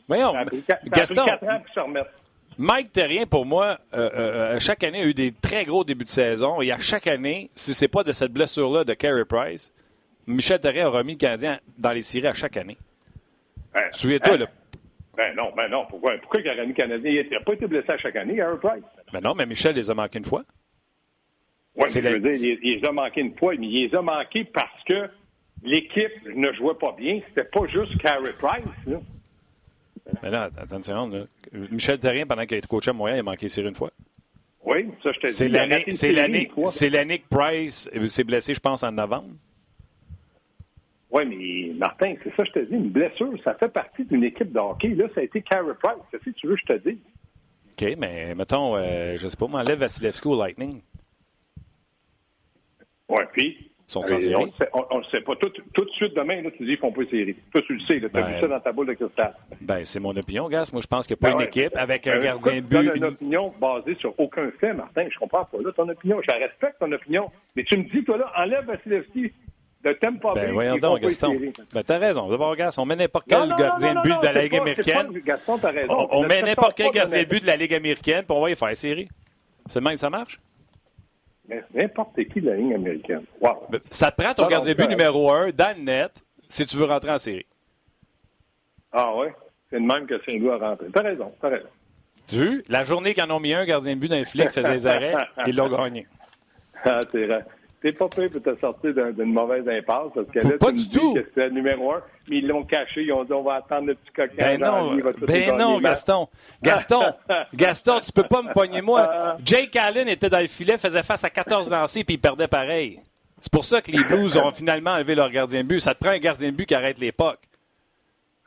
Voyons, 0.08 0.34
Gaston, 0.86 1.24
ans 1.24 1.60
pour 1.65 1.74
se 1.74 1.79
remettre. 1.82 2.12
Mike 2.58 2.94
Terrien, 2.94 3.25
pour 3.25 3.46
moi, 3.46 3.79
euh, 3.94 4.10
euh, 4.13 4.60
chaque 4.62 4.86
année 4.86 5.01
a 5.01 5.06
eu 5.06 5.13
des 5.13 5.34
très 5.34 5.65
gros 5.65 5.84
débuts 5.84 6.06
de 6.06 6.10
saison. 6.10 6.62
Et 6.62 6.72
à 6.72 6.79
chaque 6.79 7.08
année, 7.08 7.50
si 7.53 7.74
c'est 7.74 7.89
pas 7.89 8.03
de 8.03 8.13
cette 8.13 8.32
blessure-là 8.32 8.86
de 8.86 8.94
Carey 8.94 9.25
Price, 9.25 9.74
Michel 10.29 10.59
Therrien 10.59 10.86
a 10.86 10.89
remis 10.89 11.13
le 11.13 11.17
Canadien 11.17 11.59
dans 11.77 11.91
les 11.91 12.03
séries 12.03 12.27
à 12.27 12.33
chaque 12.33 12.55
année. 12.55 12.77
Ben, 13.74 13.81
Souviens-toi, 13.91 14.38
ben, 14.38 14.48
Ben 15.17 15.36
non, 15.36 15.51
ben 15.55 15.67
non. 15.67 15.86
Pourquoi, 15.89 16.17
pourquoi 16.19 16.39
il 16.41 16.50
a 16.50 16.53
remis 16.53 16.67
le 16.67 16.74
Canadien? 16.74 17.12
Il 17.12 17.29
n'a 17.31 17.39
pas 17.39 17.53
été 17.53 17.65
blessé 17.65 17.91
à 17.91 17.98
chaque 17.98 18.15
année, 18.15 18.36
Gary 18.36 18.57
Price? 18.59 18.83
Ben 19.11 19.22
non, 19.22 19.33
mais 19.33 19.48
Michel 19.48 19.75
les 19.75 19.89
a 19.89 19.94
manqués 19.96 20.20
une 20.20 20.25
fois. 20.25 20.44
Oui, 21.75 21.85
je 21.89 22.00
veux 22.00 22.20
dire, 22.20 22.57
il, 22.61 22.79
les 22.79 22.85
a 22.87 22.92
manqués 22.92 23.22
une 23.22 23.35
fois, 23.35 23.55
mais 23.57 23.68
il 23.68 23.89
les 23.89 23.96
a 23.96 24.01
manqués 24.03 24.44
parce 24.44 24.83
que 24.87 25.09
l'équipe 25.63 26.11
ne 26.35 26.53
jouait 26.53 26.75
pas 26.75 26.94
bien. 26.98 27.22
C'était 27.29 27.50
pas 27.50 27.65
juste 27.65 27.98
Carey 27.98 28.33
Price. 28.37 28.85
Là. 28.85 29.00
Mais 30.22 30.29
là, 30.29 30.50
attends 30.57 30.77
une 30.77 30.83
seconde. 30.83 31.27
Michel 31.72 32.00
Therrien, 32.00 32.27
pendant 32.27 32.46
qu'il 32.46 32.55
a 32.55 32.57
été 32.59 32.68
coaché 32.68 32.92
à 32.92 32.94
Montréal, 32.94 33.18
il 33.18 33.22
a 33.22 33.24
manqué 33.24 33.46
les 33.46 33.50
séries 33.50 33.70
une 33.70 33.75
fois. 33.75 33.92
Oui, 34.63 34.89
ça, 35.01 35.11
je 35.11 35.20
te 35.20 35.27
dis. 35.27 35.94
C'est 35.94 36.89
l'année 36.89 37.20
que 37.20 37.27
Price 37.29 37.89
s'est 38.07 38.24
blessé, 38.24 38.53
je 38.53 38.59
pense, 38.59 38.83
en 38.83 38.92
novembre. 38.92 39.29
Oui, 41.11 41.25
mais 41.25 41.74
Martin, 41.74 42.15
c'est 42.24 42.35
ça, 42.35 42.43
je 42.43 42.51
te 42.51 42.59
dis, 42.59 42.75
une 42.75 42.89
blessure, 42.89 43.33
ça 43.43 43.55
fait 43.55 43.69
partie 43.69 44.05
d'une 44.05 44.24
équipe 44.24 44.51
de 44.51 44.59
hockey. 44.59 44.89
Là, 44.89 45.05
ça 45.15 45.22
a 45.22 45.24
été 45.24 45.41
Carey 45.41 45.74
Price. 45.81 45.98
Qu'est-ce 46.11 46.25
que 46.25 46.29
tu 46.29 46.48
veux 46.48 46.55
que 46.55 46.61
je 46.67 46.74
te 46.74 46.89
dise? 46.89 47.00
OK, 47.72 47.98
mais 47.98 48.35
mettons, 48.35 48.75
euh, 48.75 49.15
je 49.17 49.24
ne 49.24 49.29
sais 49.29 49.37
pas, 49.37 49.48
m'enlève 49.48 49.79
Vasilevski 49.79 50.27
au 50.27 50.39
Lightning. 50.39 50.81
Oui, 53.09 53.24
puis. 53.33 53.65
Sont 53.87 54.03
euh, 54.03 54.45
on 54.91 55.00
ne 55.00 55.03
sait 55.05 55.22
pas. 55.22 55.35
Tout, 55.37 55.50
tout, 55.74 55.83
de 55.83 55.89
suite 55.93 56.13
demain, 56.13 56.43
là, 56.43 56.51
tu 56.51 56.59
dis 56.59 56.65
qu'ils 56.69 56.77
font 56.77 56.91
pas 56.91 57.01
une 57.01 57.09
série. 57.09 57.35
Toi, 57.51 57.63
tu 57.65 57.74
le 57.74 57.79
sais. 57.79 58.00
Tu 58.00 58.05
as 58.05 58.07
vu 58.07 58.33
ben, 58.33 58.39
ça 58.39 58.48
dans 58.48 58.59
ta 58.59 58.72
boule 58.72 58.85
de 58.85 58.93
cristal. 58.93 59.33
Ben, 59.61 59.83
c'est 59.83 60.00
mon 60.00 60.15
opinion, 60.15 60.48
gars. 60.48 60.65
Moi, 60.72 60.81
je 60.83 60.87
pense 60.87 61.07
qu'il 61.07 61.17
n'y 61.19 61.27
a 61.27 61.31
pas 61.31 61.35
ben 61.35 61.41
une 61.41 61.48
équipe 61.48 61.75
avec 61.75 62.05
un 62.05 62.17
ben, 62.17 62.24
gardien 62.24 62.55
de 62.57 62.59
but. 62.61 62.91
Tu 62.91 62.98
une 62.98 63.05
opinion 63.05 63.51
basée 63.59 63.95
sur 63.95 64.13
aucun 64.19 64.51
fait, 64.59 64.74
Martin. 64.74 65.07
Je 65.11 65.17
comprends 65.17 65.43
pas. 65.45 65.57
Là, 65.57 65.72
ton 65.72 65.89
opinion, 65.89 66.22
je 66.22 66.31
respecte 66.31 66.77
ton 66.79 66.91
opinion. 66.91 67.31
Mais 67.55 67.63
tu 67.63 67.77
me 67.77 67.83
dis, 67.85 68.03
toi, 68.03 68.19
là, 68.19 68.31
enlève 68.37 68.65
Vasilevski 68.65 69.33
de 69.83 69.94
Tampa 69.94 70.33
Bay. 70.33 70.48
Ben, 70.48 70.53
voyons 70.53 70.77
donc, 70.77 71.00
Gaston. 71.00 71.39
Ben, 71.74 71.83
t'as 71.83 71.98
raison. 71.98 72.29
D'abord, 72.29 72.55
Gaston, 72.55 72.81
on 72.81 72.85
met 72.85 72.96
n'importe 72.96 73.25
quel 73.29 73.50
gardien 73.50 73.96
de 73.96 74.01
but 74.01 74.20
de 74.20 74.25
la 74.25 74.42
Ligue 74.44 74.55
américaine. 74.55 75.22
Gaston, 75.25 75.57
t'as 75.57 75.72
raison. 75.72 76.07
On, 76.11 76.27
met 76.27 76.42
n'importe 76.42 76.75
quel 76.75 76.92
gardien 76.92 77.24
de 77.24 77.29
but 77.29 77.42
de 77.42 77.48
la 77.48 77.55
Ligue 77.55 77.74
américaine, 77.74 78.24
puis 78.24 78.35
on 78.35 78.42
va 78.42 78.50
y 78.50 78.55
faire 78.55 78.75
série. 78.75 79.07
C'est 79.70 79.79
le 79.79 79.85
même 79.85 79.94
que 79.94 80.00
ça 80.00 80.09
marche? 80.09 80.39
N'importe 81.74 82.24
qui 82.25 82.42
de 82.42 82.50
la 82.50 82.55
Ligue 82.57 82.74
américaine. 82.74 83.24
Wow. 83.42 83.68
Ben, 83.70 83.79
ça 83.89 84.11
te 84.11 84.22
prend 84.22 84.33
ton 84.33 84.48
gardien 84.48 84.74
de 84.74 84.77
but 84.77 84.89
numéro 84.89 85.31
un 85.31 85.50
dans 85.50 85.75
le 85.75 85.83
net 85.83 86.24
si 86.50 86.65
tu 86.65 86.75
veux 86.77 86.85
rentrer 86.85 87.11
en 87.11 87.18
série. 87.18 87.46
Ah 88.92 89.13
oui? 89.15 89.27
C'est 89.70 89.77
le 89.77 89.85
même 89.85 90.07
que 90.07 90.20
Saint-Louis 90.25 90.50
a 90.50 90.57
rentré. 90.57 90.87
T'as 90.92 91.01
raison, 91.01 91.31
t'as 91.39 91.50
raison. 91.50 91.70
Tu 92.27 92.35
vu? 92.35 92.63
La 92.70 92.83
journée 92.83 93.13
qu'ils 93.13 93.24
en 93.24 93.29
ont 93.31 93.39
mis 93.39 93.53
un 93.53 93.65
gardien 93.65 93.96
de 93.96 94.00
but 94.00 94.07
d'un 94.07 94.25
flic 94.25 94.50
faisait 94.50 94.72
des 94.72 94.87
arrêts, 94.87 95.13
ils 95.48 95.55
l'ont 95.55 95.70
gagné. 95.70 96.07
Ah, 96.83 97.00
c'est 97.11 97.25
vrai. 97.25 97.46
T'es 97.81 97.94
pas 97.94 98.09
prêt 98.09 98.27
pour 98.27 98.42
te 98.42 98.59
sortir 98.59 98.94
d'une 98.94 99.31
mauvaise 99.31 99.68
impasse 99.68 100.11
parce 100.13 100.27
que 100.27 100.39
là, 100.39 100.57
pas 100.57 100.72
du 100.72 100.89
tout. 100.89 101.13
que 101.13 101.24
c'était 101.24 101.48
le 101.48 101.53
numéro 101.53 101.94
un, 101.94 102.01
mais 102.27 102.37
ils 102.39 102.48
l'ont 102.48 102.63
caché. 102.63 103.03
Ils 103.03 103.13
ont 103.13 103.24
dit 103.24 103.31
on 103.31 103.42
va 103.42 103.55
attendre 103.55 103.87
le 103.87 103.96
petit 103.96 104.11
coquin. 104.13 104.33
Ben 104.37 104.59
non, 104.59 104.98
ben 105.25 105.55
non 105.55 105.79
Gaston. 105.79 106.27
Gaston, 106.61 107.13
Gaston, 107.53 108.00
tu 108.01 108.11
peux 108.11 108.24
pas 108.24 108.42
me 108.42 108.51
pogner 108.53 108.81
moi. 108.81 109.37
Jake 109.46 109.75
Allen 109.77 110.09
était 110.09 110.29
dans 110.29 110.42
le 110.42 110.48
filet, 110.48 110.77
faisait 110.77 111.03
face 111.03 111.24
à 111.24 111.29
14 111.29 111.70
lancers 111.70 112.03
puis 112.03 112.15
il 112.15 112.20
perdait 112.20 112.50
pareil. 112.50 113.00
C'est 113.39 113.51
pour 113.51 113.63
ça 113.63 113.81
que 113.81 113.92
les 113.92 114.03
Blues 114.03 114.35
ont 114.35 114.51
finalement 114.51 114.92
enlevé 114.92 115.15
leur 115.15 115.29
gardien 115.29 115.63
de 115.63 115.68
but. 115.68 115.79
Ça 115.79 115.94
te 115.94 116.03
prend 116.03 116.13
un 116.13 116.20
gardien 116.20 116.51
de 116.51 116.55
but 116.55 116.65
qui 116.65 116.75
arrête 116.75 117.00
l'époque. 117.00 117.39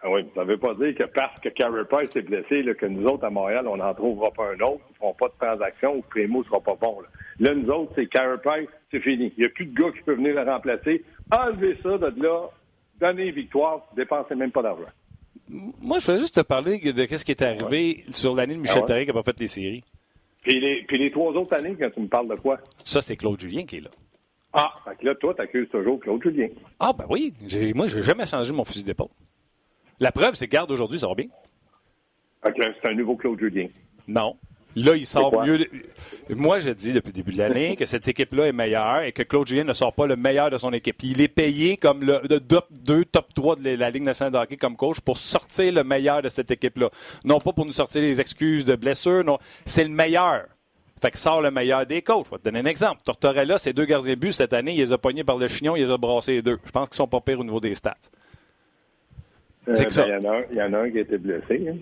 Ah 0.04 0.10
oui, 0.10 0.22
ça 0.34 0.44
ne 0.44 0.50
veut 0.50 0.58
pas 0.58 0.74
dire 0.74 0.96
que 0.96 1.04
parce 1.04 1.38
que 1.40 1.48
Carey 1.48 1.84
Price 1.88 2.10
est 2.16 2.22
blessé, 2.22 2.64
que 2.74 2.86
nous 2.86 3.06
autres 3.06 3.24
à 3.24 3.30
Montréal, 3.30 3.68
on 3.68 3.76
n'en 3.76 3.94
trouvera 3.94 4.32
pas 4.32 4.48
un 4.48 4.60
autre, 4.60 4.80
ils 4.88 4.92
ne 4.92 4.96
feront 4.98 5.14
pas 5.14 5.28
de 5.28 5.34
transaction 5.38 5.96
ou 5.96 6.02
Primo 6.02 6.40
ne 6.40 6.44
sera 6.44 6.60
pas 6.60 6.74
bon. 6.74 6.98
Là. 7.38 7.54
nous 7.54 7.70
autres, 7.70 7.92
c'est 7.94 8.06
Carey 8.06 8.38
Price, 8.44 8.68
c'est 8.90 9.00
fini. 9.00 9.32
Il 9.36 9.42
n'y 9.42 9.46
a 9.46 9.50
plus 9.50 9.66
de 9.66 9.80
gars 9.80 9.92
qui 9.92 10.02
peut 10.02 10.14
venir 10.14 10.34
le 10.34 10.50
remplacer. 10.50 11.04
Enlevez 11.30 11.78
ça 11.84 11.98
de 11.98 12.20
là, 12.20 12.48
donnez 13.00 13.30
victoire, 13.30 13.86
dépensez 13.96 14.34
même 14.34 14.50
pas 14.50 14.62
d'argent. 14.62 14.90
Moi, 15.48 16.00
je 16.00 16.06
voulais 16.06 16.18
juste 16.18 16.34
te 16.34 16.40
parler 16.40 16.78
de 16.78 17.16
ce 17.16 17.24
qui 17.24 17.30
est 17.30 17.42
arrivé 17.42 18.02
sur 18.10 18.34
l'année 18.34 18.54
de 18.54 18.60
Michel 18.60 18.82
ah 18.88 19.00
qui 19.00 19.06
n'a 19.06 19.12
pas 19.12 19.22
fait 19.22 19.38
les 19.38 19.48
séries. 19.48 19.84
Puis 20.42 20.58
les, 20.58 20.82
puis 20.88 20.98
les 20.98 21.12
trois 21.12 21.32
autres 21.32 21.54
années, 21.54 21.76
quand 21.78 21.90
tu 21.94 22.00
me 22.00 22.08
parles 22.08 22.28
de 22.28 22.34
quoi? 22.34 22.58
Ça, 22.84 23.00
c'est 23.00 23.16
Claude 23.16 23.40
Julien 23.40 23.64
qui 23.64 23.76
est 23.76 23.80
là. 23.82 23.90
Ah, 24.52 24.72
fait 24.84 24.96
que 24.96 25.06
là, 25.06 25.14
toi, 25.14 25.32
tu 25.34 25.42
accuses 25.42 25.68
toujours 25.68 26.00
Claude 26.00 26.22
Julien. 26.22 26.48
Ah, 26.80 26.92
ben 26.92 27.06
oui. 27.08 27.32
Moi, 27.74 27.86
je 27.86 27.98
n'ai 27.98 28.02
jamais 28.02 28.26
changé 28.26 28.52
mon 28.52 28.64
fusil 28.64 28.82
d'épaule. 28.82 29.08
La 30.02 30.10
preuve, 30.10 30.34
c'est 30.34 30.48
que 30.48 30.52
garde 30.52 30.68
aujourd'hui, 30.72 30.98
ça 30.98 31.06
va 31.06 31.14
bien. 31.14 31.28
c'est 32.44 32.88
un 32.88 32.94
nouveau 32.94 33.14
Claude 33.14 33.38
Julien. 33.38 33.68
Non. 34.08 34.36
Là, 34.74 34.96
il 34.96 35.06
sort 35.06 35.44
mieux. 35.44 35.64
Moi, 36.28 36.58
je 36.58 36.70
dis 36.70 36.92
depuis 36.92 37.10
le 37.10 37.12
début 37.12 37.32
de 37.32 37.38
l'année 37.38 37.76
que 37.76 37.86
cette 37.86 38.08
équipe-là 38.08 38.48
est 38.48 38.52
meilleure 38.52 39.02
et 39.02 39.12
que 39.12 39.22
Claude 39.22 39.46
Julien 39.46 39.62
ne 39.62 39.72
sort 39.72 39.92
pas 39.92 40.08
le 40.08 40.16
meilleur 40.16 40.50
de 40.50 40.58
son 40.58 40.72
équipe. 40.72 41.00
Il 41.04 41.20
est 41.20 41.28
payé 41.28 41.76
comme 41.76 42.02
le, 42.02 42.20
top 42.40 42.66
2, 42.72 43.04
top 43.04 43.32
3 43.32 43.56
de 43.56 43.76
la 43.76 43.90
Ligue 43.90 44.02
nationale 44.02 44.32
de 44.32 44.38
hockey 44.38 44.56
comme 44.56 44.74
coach 44.74 44.98
pour 44.98 45.18
sortir 45.18 45.72
le 45.72 45.84
meilleur 45.84 46.20
de 46.20 46.28
cette 46.28 46.50
équipe-là. 46.50 46.90
Non 47.22 47.38
pas 47.38 47.52
pour 47.52 47.64
nous 47.64 47.72
sortir 47.72 48.02
les 48.02 48.20
excuses 48.20 48.64
de 48.64 48.74
blessure, 48.74 49.22
non. 49.22 49.38
C'est 49.66 49.84
le 49.84 49.90
meilleur. 49.90 50.46
Fait 51.00 51.12
que 51.12 51.18
sort 51.18 51.42
le 51.42 51.52
meilleur 51.52 51.86
des 51.86 52.02
coachs. 52.02 52.26
Je 52.26 52.30
vais 52.32 52.38
te 52.38 52.44
donner 52.44 52.58
un 52.58 52.66
exemple. 52.66 53.02
Tortorella, 53.04 53.56
ses 53.56 53.72
deux 53.72 53.84
gardiens 53.84 54.14
de 54.14 54.18
but 54.18 54.32
cette 54.32 54.52
année, 54.52 54.74
il 54.74 54.78
les 54.78 54.92
a 54.92 54.98
pognés 54.98 55.22
par 55.22 55.36
le 55.36 55.46
chignon, 55.46 55.76
il 55.76 55.84
les 55.84 55.92
a 55.92 55.96
brassés 55.96 56.32
les 56.32 56.42
deux. 56.42 56.58
Je 56.64 56.72
pense 56.72 56.88
qu'ils 56.88 56.96
sont 56.96 57.06
pas 57.06 57.20
pires 57.20 57.38
au 57.38 57.44
niveau 57.44 57.60
des 57.60 57.76
stats. 57.76 57.94
Euh, 59.68 59.74
c'est 59.76 59.96
ben, 59.96 60.44
Il 60.50 60.56
y, 60.56 60.62
en 60.62 60.72
a 60.72 60.78
un 60.78 60.90
qui 60.90 60.98
a 60.98 61.00
été 61.02 61.18
blessé. 61.18 61.68
Hein. 61.68 61.76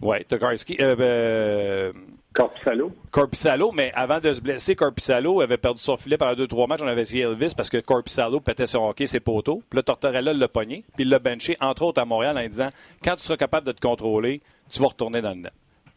Oui, 0.00 0.24
Tokarski. 0.24 0.76
Euh, 0.80 1.92
ben, 1.92 2.00
Corpissalo. 2.32 2.92
Corpissalo, 3.10 3.72
mais 3.72 3.92
avant 3.94 4.18
de 4.18 4.32
se 4.32 4.40
blesser, 4.40 4.74
Corpissalo 4.74 5.42
avait 5.42 5.58
perdu 5.58 5.80
son 5.80 5.96
filet 5.96 6.16
pendant 6.16 6.34
deux, 6.34 6.46
trois 6.46 6.66
matchs. 6.66 6.80
On 6.82 6.86
avait 6.86 7.02
essayé 7.02 7.24
Elvis 7.24 7.52
parce 7.54 7.68
que 7.68 7.78
Corpissalo 7.78 8.40
pétait 8.40 8.66
son 8.66 8.88
hockey, 8.88 9.06
ses 9.06 9.20
poteaux. 9.20 9.62
Puis 9.68 9.76
là, 9.76 9.82
Tortorella 9.82 10.32
l'a 10.32 10.48
pogné, 10.48 10.84
puis 10.94 11.04
il 11.04 11.10
l'a 11.10 11.18
benché, 11.18 11.56
entre 11.60 11.82
autres 11.82 12.00
à 12.00 12.04
Montréal, 12.04 12.38
en 12.38 12.46
disant 12.46 12.70
quand 13.04 13.16
tu 13.16 13.22
seras 13.22 13.36
capable 13.36 13.66
de 13.66 13.72
te 13.72 13.80
contrôler, 13.80 14.40
tu 14.72 14.80
vas 14.80 14.86
retourner 14.86 15.20
dans 15.20 15.30
le 15.30 15.42
net. 15.42 15.52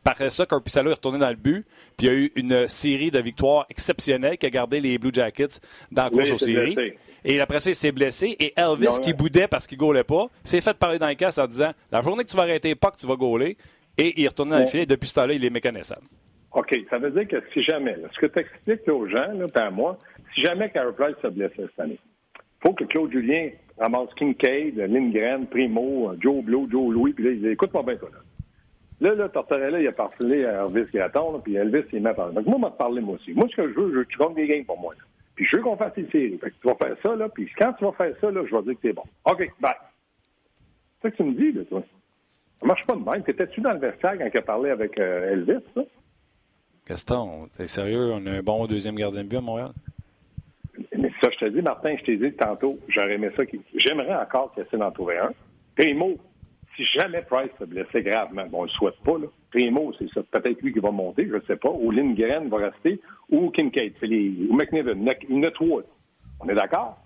Après 0.08 0.30
ça, 0.30 0.46
Corpissalo 0.46 0.92
est 0.92 0.94
retourné 0.94 1.20
dans 1.20 1.30
le 1.30 1.36
but, 1.36 1.66
puis 1.98 2.06
il 2.06 2.10
y 2.10 2.10
a 2.10 2.14
eu 2.14 2.32
une 2.36 2.68
série 2.68 3.10
de 3.10 3.20
victoires 3.20 3.66
exceptionnelles 3.70 4.38
qui 4.38 4.46
a 4.46 4.50
gardé 4.50 4.80
les 4.80 4.98
Blue 5.00 5.10
Jackets 5.12 5.60
dans 5.92 6.06
la 6.06 6.10
course 6.10 6.32
aux 6.32 6.38
séries. 6.38 6.94
Et 7.26 7.42
après 7.42 7.60
ça, 7.60 7.72
il 7.72 7.76
s'est 7.76 7.92
blessé. 7.92 8.36
Et 8.40 8.54
Elvis, 8.56 9.02
qui 9.02 9.14
boudait 9.14 9.48
parce 9.48 9.66
qu'il 9.66 9.80
gaulait 9.80 10.04
pas, 10.04 10.28
s'est 10.44 10.62
fait 10.62 10.78
parler 10.78 11.00
dans 11.00 11.08
le 11.08 11.16
casse 11.16 11.40
en 11.40 11.48
disant 11.48 11.72
La 11.92 12.02
journée 12.02 12.24
que 12.24 12.30
tu 12.30 12.38
vas 12.38 12.44
arrêter 12.44 12.76
pas, 12.76 12.92
que 12.92 12.98
tu 12.98 13.08
vas 13.08 13.16
gauler. 13.16 13.58
Et 13.98 14.14
il 14.18 14.26
est 14.26 14.28
retourné 14.28 14.52
dans 14.52 14.60
le 14.60 14.68
filet. 14.68 14.86
Depuis 14.86 15.10
ce 15.10 15.16
temps-là, 15.16 15.34
il 15.34 15.44
est 15.44 15.50
méconnaissable. 15.50 16.04
OK. 16.54 16.78
Ça 16.90 17.00
veut 17.00 17.12
dire 17.12 17.28
que 17.28 17.44
si 17.52 17.64
jamais, 17.64 17.96
ce 18.14 18.20
que 18.20 18.28
tu 18.28 18.40
expliques 18.40 18.88
aux 18.88 19.08
gens, 19.08 19.34
là, 19.34 19.48
à 19.56 19.72
moi, 19.72 19.98
si 20.36 20.44
jamais 20.44 20.70
Carey 20.70 20.94
Price 20.96 21.16
se 21.22 21.28
blessait 21.28 21.56
cette 21.58 21.80
année, 21.80 22.00
il 22.38 22.68
faut 22.68 22.74
que 22.74 22.84
Claude 22.84 23.12
Julien 23.12 23.50
ramasse 23.78 24.14
Kincaid, 24.16 24.78
Lindgren, 24.78 25.48
Primo, 25.48 26.14
Joe 26.22 26.44
Blow, 26.44 26.68
Joe 26.72 26.94
Louis, 26.94 27.14
puis 27.14 27.26
là, 27.26 27.32
il 27.32 27.42
dit 27.42 27.48
Écoute-moi 27.48 27.84
bien, 27.84 27.96
toi, 27.96 28.10
là. 28.14 28.20
Là, 29.02 29.14
là, 29.14 29.28
Tortorella, 29.28 29.80
il 29.80 29.88
a 29.88 29.92
parlé 29.92 30.46
à 30.46 30.64
Elvis 30.64 30.90
Gratton, 30.94 31.40
puis 31.44 31.56
Elvis, 31.56 31.84
il 31.92 32.02
m'a 32.02 32.14
parlé. 32.14 32.34
Donc, 32.34 32.46
moi, 32.46 32.58
m'a 32.60 32.72
parlé, 32.72 33.02
moi 33.02 33.16
aussi. 33.16 33.34
Moi, 33.34 33.48
ce 33.52 33.56
que 33.56 33.70
je 33.70 33.74
veux, 33.74 33.92
je 33.92 33.98
veux 33.98 34.04
que 34.06 34.10
tu 34.10 34.18
gagnes 34.18 34.36
des 34.36 34.48
games 34.48 34.66
pour 34.66 34.80
moi. 34.80 34.94
Là. 34.94 35.04
Puis, 35.36 35.46
je 35.46 35.58
veux 35.58 35.64
qu'on 35.64 35.76
fasse 35.76 35.94
une 35.98 36.10
série. 36.10 36.38
Fait 36.38 36.50
que 36.50 36.56
tu 36.62 36.68
vas 36.68 36.76
faire 36.76 36.96
ça, 37.04 37.16
là, 37.16 37.28
puis 37.28 37.50
quand 37.58 37.74
tu 37.74 37.84
vas 37.84 37.92
faire 37.92 38.16
ça, 38.22 38.32
là, 38.32 38.42
je 38.50 38.56
vais 38.56 38.62
dire 38.64 38.74
que 38.74 38.80
c'est 38.82 38.94
bon. 38.94 39.04
OK, 39.26 39.52
bye. 39.60 39.74
C'est 41.02 41.10
ça 41.10 41.12
que 41.12 41.16
tu 41.18 41.24
me 41.24 41.34
dis, 41.34 41.52
là, 41.52 41.64
toi. 41.66 41.84
Ça 42.60 42.66
marche 42.66 42.86
pas 42.86 42.96
de 42.96 43.04
même. 43.04 43.24
T'étais-tu 43.24 43.60
dans 43.60 43.74
le 43.74 43.80
vestiaire 43.80 44.18
quand 44.18 44.30
il 44.34 44.38
a 44.38 44.42
parlé 44.42 44.70
avec 44.70 44.98
euh, 44.98 45.34
Elvis, 45.34 45.64
ça? 45.74 45.82
Gaston, 46.88 47.50
t'es 47.58 47.68
sérieux? 47.68 48.12
On 48.14 48.26
a 48.28 48.32
un 48.32 48.44
bon 48.44 48.66
deuxième 48.68 48.96
gardien 48.96 49.24
de 49.24 49.28
but 49.28 49.38
à 49.38 49.42
Montréal? 49.42 49.70
Mais 50.98 51.12
ça, 51.22 51.30
je 51.32 51.46
te 51.46 51.50
dis, 51.50 51.62
Martin, 51.62 51.96
je 51.98 52.04
t'ai 52.04 52.18
dit 52.18 52.32
tantôt, 52.34 52.80
j'aurais 52.88 53.16
aimé 53.16 53.30
ça. 53.36 53.44
J'aimerais 53.76 54.16
encore 54.16 54.54
qu'il 54.54 54.64
essaie 54.64 54.78
d'en 54.78 54.92
trouver 54.92 55.18
un. 55.18 55.32
Primo, 55.76 56.16
si 56.76 56.84
jamais 56.86 57.22
Price 57.22 57.52
se 57.60 57.66
blessait 57.66 58.02
gravement, 58.02 58.46
bon, 58.48 58.60
on 58.60 58.64
le 58.64 58.70
souhaite 58.70 58.98
pas. 59.04 59.18
Primo, 59.52 59.94
c'est 59.98 60.10
ça. 60.10 60.22
Peut-être 60.24 60.62
lui 60.62 60.74
qui 60.74 60.80
va 60.80 60.92
monter, 60.92 61.28
je 61.28 61.36
ne 61.36 61.42
sais 61.42 61.56
pas. 61.56 61.70
Ou 61.70 61.92
Lindgren 61.92 62.50
va 62.50 62.58
rester, 62.70 63.00
ou 63.30 63.50
Kincaid, 63.50 63.94
c'est 64.00 64.08
les, 64.08 64.48
ou 64.50 64.56
McNiven. 64.56 65.10
Il 65.30 65.44
y 65.44 65.52
trois. 65.54 65.84
On 66.42 66.50
est 66.50 66.56
d'accord? 66.56 66.98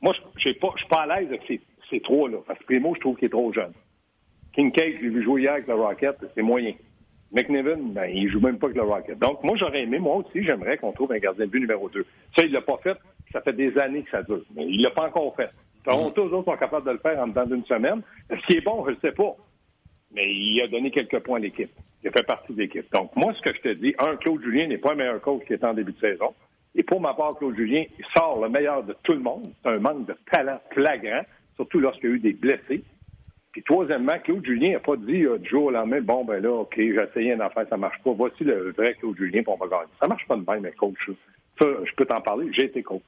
Moi, 0.00 0.14
je 0.36 0.48
ne 0.48 0.52
suis 0.52 0.88
pas 0.88 1.02
à 1.02 1.20
l'aise 1.20 1.28
avec 1.28 1.60
ces, 1.90 2.00
trois-là. 2.00 2.38
Parce 2.46 2.58
que 2.60 2.64
Primo, 2.64 2.94
je 2.94 3.00
trouve 3.00 3.16
qu'il 3.16 3.26
est 3.26 3.30
trop 3.30 3.52
jeune. 3.52 3.72
Kincaid, 4.52 4.98
j'ai 5.00 5.08
vu 5.08 5.22
jouer 5.22 5.42
hier 5.42 5.52
avec 5.52 5.66
le 5.66 5.74
Rocket, 5.74 6.16
c'est 6.34 6.42
moyen. 6.42 6.74
McNiven, 7.32 7.92
ben, 7.92 8.06
il 8.12 8.28
joue 8.30 8.40
même 8.40 8.58
pas 8.58 8.66
avec 8.66 8.76
le 8.76 8.84
Rocket. 8.84 9.18
Donc, 9.18 9.42
moi, 9.44 9.56
j'aurais 9.56 9.82
aimé, 9.82 9.98
moi 9.98 10.16
aussi, 10.16 10.42
j'aimerais 10.42 10.78
qu'on 10.78 10.92
trouve 10.92 11.12
un 11.12 11.18
gardien 11.18 11.46
de 11.46 11.50
but 11.50 11.60
numéro 11.60 11.88
2. 11.88 12.04
Ça, 12.36 12.44
il 12.44 12.52
l'a 12.52 12.60
pas 12.60 12.78
fait. 12.82 12.96
Ça 13.32 13.40
fait 13.40 13.52
des 13.52 13.76
années 13.78 14.02
que 14.02 14.10
ça 14.10 14.22
dure. 14.22 14.42
Mais 14.54 14.66
il 14.66 14.82
l'a 14.82 14.90
pas 14.90 15.06
encore 15.06 15.34
fait. 15.36 15.50
Toronto, 15.84 16.26
eux 16.26 16.34
autres 16.34 16.52
sont 16.52 16.58
capables 16.58 16.86
de 16.86 16.92
le 16.92 16.98
faire 16.98 17.18
en 17.18 17.28
dedans 17.28 17.46
d'une 17.46 17.64
semaine. 17.64 18.02
Est-ce 18.28 18.44
qu'il 18.46 18.56
est 18.56 18.64
bon? 18.64 18.84
Je 18.86 18.92
ne 18.92 18.96
sais 19.00 19.12
pas. 19.12 19.34
Mais 20.12 20.32
il 20.32 20.60
a 20.62 20.68
donné 20.68 20.90
quelques 20.90 21.20
points 21.20 21.38
à 21.38 21.40
l'équipe. 21.40 21.70
Il 22.02 22.10
fait 22.10 22.26
partie 22.26 22.52
de 22.52 22.58
l'équipe. 22.60 22.90
Donc, 22.92 23.14
moi, 23.16 23.32
ce 23.34 23.40
que 23.42 23.54
je 23.54 23.60
te 23.60 23.74
dis, 23.74 23.94
un, 23.98 24.16
Claude 24.16 24.42
Julien 24.42 24.66
n'est 24.66 24.78
pas 24.78 24.92
un 24.92 24.96
meilleur 24.96 25.20
coach 25.20 25.44
qui 25.46 25.52
est 25.52 25.64
en 25.64 25.74
début 25.74 25.92
de 25.92 26.00
saison. 26.00 26.34
Et 26.74 26.82
pour 26.82 27.00
ma 27.00 27.14
part, 27.14 27.36
Claude 27.36 27.56
Julien, 27.56 27.84
il 27.98 28.04
sort 28.16 28.40
le 28.42 28.48
meilleur 28.48 28.82
de 28.82 28.94
tout 29.02 29.12
le 29.12 29.20
monde. 29.20 29.52
C'est 29.62 29.70
un 29.70 29.78
manque 29.78 30.06
de 30.06 30.16
talent 30.30 30.60
flagrant, 30.70 31.22
surtout 31.56 31.80
lorsqu'il 31.80 32.10
y 32.10 32.12
a 32.12 32.16
eu 32.16 32.20
des 32.20 32.32
blessés. 32.32 32.82
Puis 33.52 33.62
troisièmement, 33.64 34.18
Claude 34.22 34.44
Julien 34.44 34.72
n'a 34.72 34.80
pas 34.80 34.96
dit 34.96 35.24
euh, 35.24 35.38
du 35.38 35.48
jour 35.48 35.64
au 35.64 35.70
lendemain, 35.70 36.00
bon, 36.00 36.24
ben 36.24 36.40
là, 36.40 36.52
OK, 36.52 36.74
j'ai 36.76 36.94
essayé 36.94 37.32
une 37.32 37.40
affaire, 37.40 37.66
ça 37.68 37.76
marche 37.76 38.00
pas. 38.04 38.12
Voici 38.12 38.44
le 38.44 38.70
vrai 38.70 38.94
Claude 38.94 39.16
Julien, 39.16 39.42
pour 39.42 39.54
on 39.54 39.66
va 39.66 39.78
gagner. 39.78 39.90
Ça 40.00 40.06
marche 40.06 40.26
pas 40.28 40.36
de 40.36 40.44
même, 40.48 40.60
mais 40.60 40.72
coach. 40.72 41.10
Ça, 41.60 41.66
je 41.84 41.94
peux 41.96 42.06
t'en 42.06 42.20
parler, 42.20 42.48
j'ai 42.52 42.66
été 42.66 42.82
coach. 42.82 43.02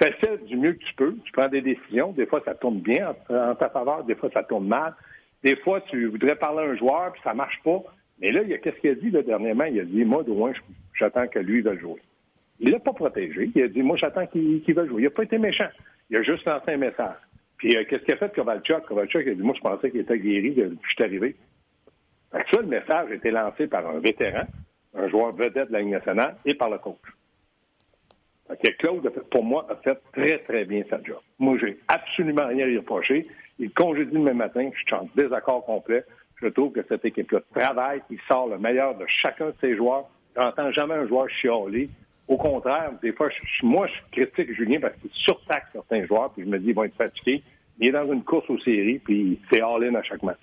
Tu 0.00 0.08
essaies 0.08 0.38
du 0.46 0.56
mieux 0.56 0.72
que 0.72 0.84
tu 0.84 0.94
peux, 0.94 1.14
tu 1.24 1.32
prends 1.32 1.48
des 1.48 1.60
décisions. 1.60 2.12
Des 2.12 2.26
fois, 2.26 2.42
ça 2.44 2.54
tourne 2.54 2.80
bien 2.80 3.14
en, 3.28 3.54
ta 3.54 3.68
faveur, 3.68 4.04
des 4.04 4.14
fois, 4.14 4.30
ça 4.32 4.42
tourne 4.42 4.66
mal. 4.66 4.94
Des 5.44 5.56
fois, 5.56 5.80
tu 5.82 6.06
voudrais 6.06 6.36
parler 6.36 6.60
à 6.60 6.70
un 6.70 6.76
joueur, 6.76 7.12
puis 7.12 7.22
ça 7.22 7.34
marche 7.34 7.60
pas. 7.64 7.82
Mais 8.20 8.28
là, 8.30 8.42
il 8.42 8.48
y 8.48 8.54
a 8.54 8.58
qu'est-ce 8.58 8.78
qu'il 8.80 8.90
a 8.90 8.94
dit 8.94 9.10
là, 9.10 9.22
dernièrement? 9.22 9.64
Il 9.64 9.80
a 9.80 9.84
dit, 9.84 10.04
moi, 10.04 10.22
de 10.22 10.28
loin, 10.28 10.52
j'attends 10.94 11.26
que 11.26 11.38
lui 11.38 11.60
va 11.60 11.76
jouer. 11.76 12.00
Il 12.60 12.70
l'a 12.70 12.78
pas 12.78 12.92
protégé. 12.92 13.50
Il 13.54 13.62
a 13.62 13.68
dit, 13.68 13.82
moi, 13.82 13.96
j'attends 13.96 14.26
qu'il 14.26 14.74
va 14.74 14.86
jouer. 14.86 15.02
Il 15.02 15.04
n'a 15.04 15.10
pas 15.10 15.24
été 15.24 15.38
méchant. 15.38 15.68
Il 16.10 16.16
a 16.16 16.22
juste 16.22 16.44
lancé 16.44 16.72
un 16.72 16.76
message. 16.76 17.16
Puis 17.62 17.76
euh, 17.76 17.84
qu'est-ce 17.88 18.02
qu'il 18.02 18.14
a 18.14 18.16
fait 18.16 18.34
Kovalchuk? 18.34 18.86
Kovalchuk 18.86 19.24
a 19.24 19.34
dit 19.34 19.40
Moi, 19.40 19.54
je 19.56 19.60
pensais 19.60 19.90
qu'il 19.90 20.00
était 20.00 20.18
guéri 20.18 20.50
depuis 20.50 20.76
que 20.76 20.82
je 20.82 20.94
suis 20.94 21.04
arrivé. 21.04 21.36
Fait 22.32 22.44
ça, 22.52 22.60
le 22.60 22.66
message 22.66 23.10
a 23.10 23.14
été 23.14 23.30
lancé 23.30 23.68
par 23.68 23.86
un 23.88 24.00
vétéran, 24.00 24.46
un 24.94 25.08
joueur 25.08 25.32
vedette 25.32 25.68
de 25.68 25.72
la 25.72 25.80
Ligue 25.80 25.92
nationale 25.92 26.36
et 26.44 26.54
par 26.54 26.70
le 26.70 26.78
coach. 26.78 26.98
Claude, 28.78 29.08
pour 29.30 29.44
moi, 29.44 29.66
a 29.70 29.76
fait 29.76 29.98
très, 30.12 30.38
très 30.38 30.64
bien 30.64 30.82
sa 30.88 31.02
job. 31.02 31.20
Moi, 31.38 31.56
j'ai 31.60 31.78
absolument 31.88 32.46
rien 32.46 32.64
à 32.64 32.68
lui 32.68 32.78
reprocher. 32.78 33.26
Il 33.58 33.70
congédie 33.72 34.18
même 34.18 34.38
matin, 34.38 34.70
je 34.74 34.80
suis 34.80 34.94
en 34.94 35.08
désaccord 35.14 35.64
complet. 35.64 36.04
Je 36.40 36.48
trouve 36.48 36.72
que 36.72 36.80
cette 36.88 37.04
équipe-là 37.04 37.40
travaille, 37.54 38.02
il 38.10 38.18
sort 38.26 38.48
le 38.48 38.58
meilleur 38.58 38.96
de 38.96 39.04
chacun 39.06 39.46
de 39.46 39.54
ses 39.60 39.76
joueurs. 39.76 40.08
Je 40.34 40.40
n'entends 40.40 40.72
jamais 40.72 40.94
un 40.94 41.06
joueur 41.06 41.28
chialer. 41.28 41.88
Au 42.28 42.36
contraire, 42.36 42.92
des 43.02 43.12
fois, 43.12 43.28
moi, 43.62 43.86
je 43.86 44.22
critique 44.22 44.54
Julien 44.54 44.80
parce 44.80 44.94
qu'il 44.96 45.10
surtaxe 45.12 45.66
certains 45.72 46.06
joueurs, 46.06 46.32
puis 46.32 46.44
je 46.44 46.48
me 46.48 46.58
dis, 46.58 46.68
ils 46.68 46.74
vont 46.74 46.84
être 46.84 46.96
fatigués. 46.96 47.42
Il 47.78 47.88
est 47.88 47.92
dans 47.92 48.10
une 48.12 48.22
course 48.22 48.48
aux 48.48 48.58
séries, 48.60 48.98
puis 48.98 49.40
c'est 49.50 49.60
all-in 49.60 49.94
à 49.94 50.02
chaque 50.02 50.22
match. 50.22 50.38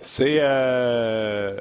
C'est. 0.00 0.38
Euh, 0.40 1.56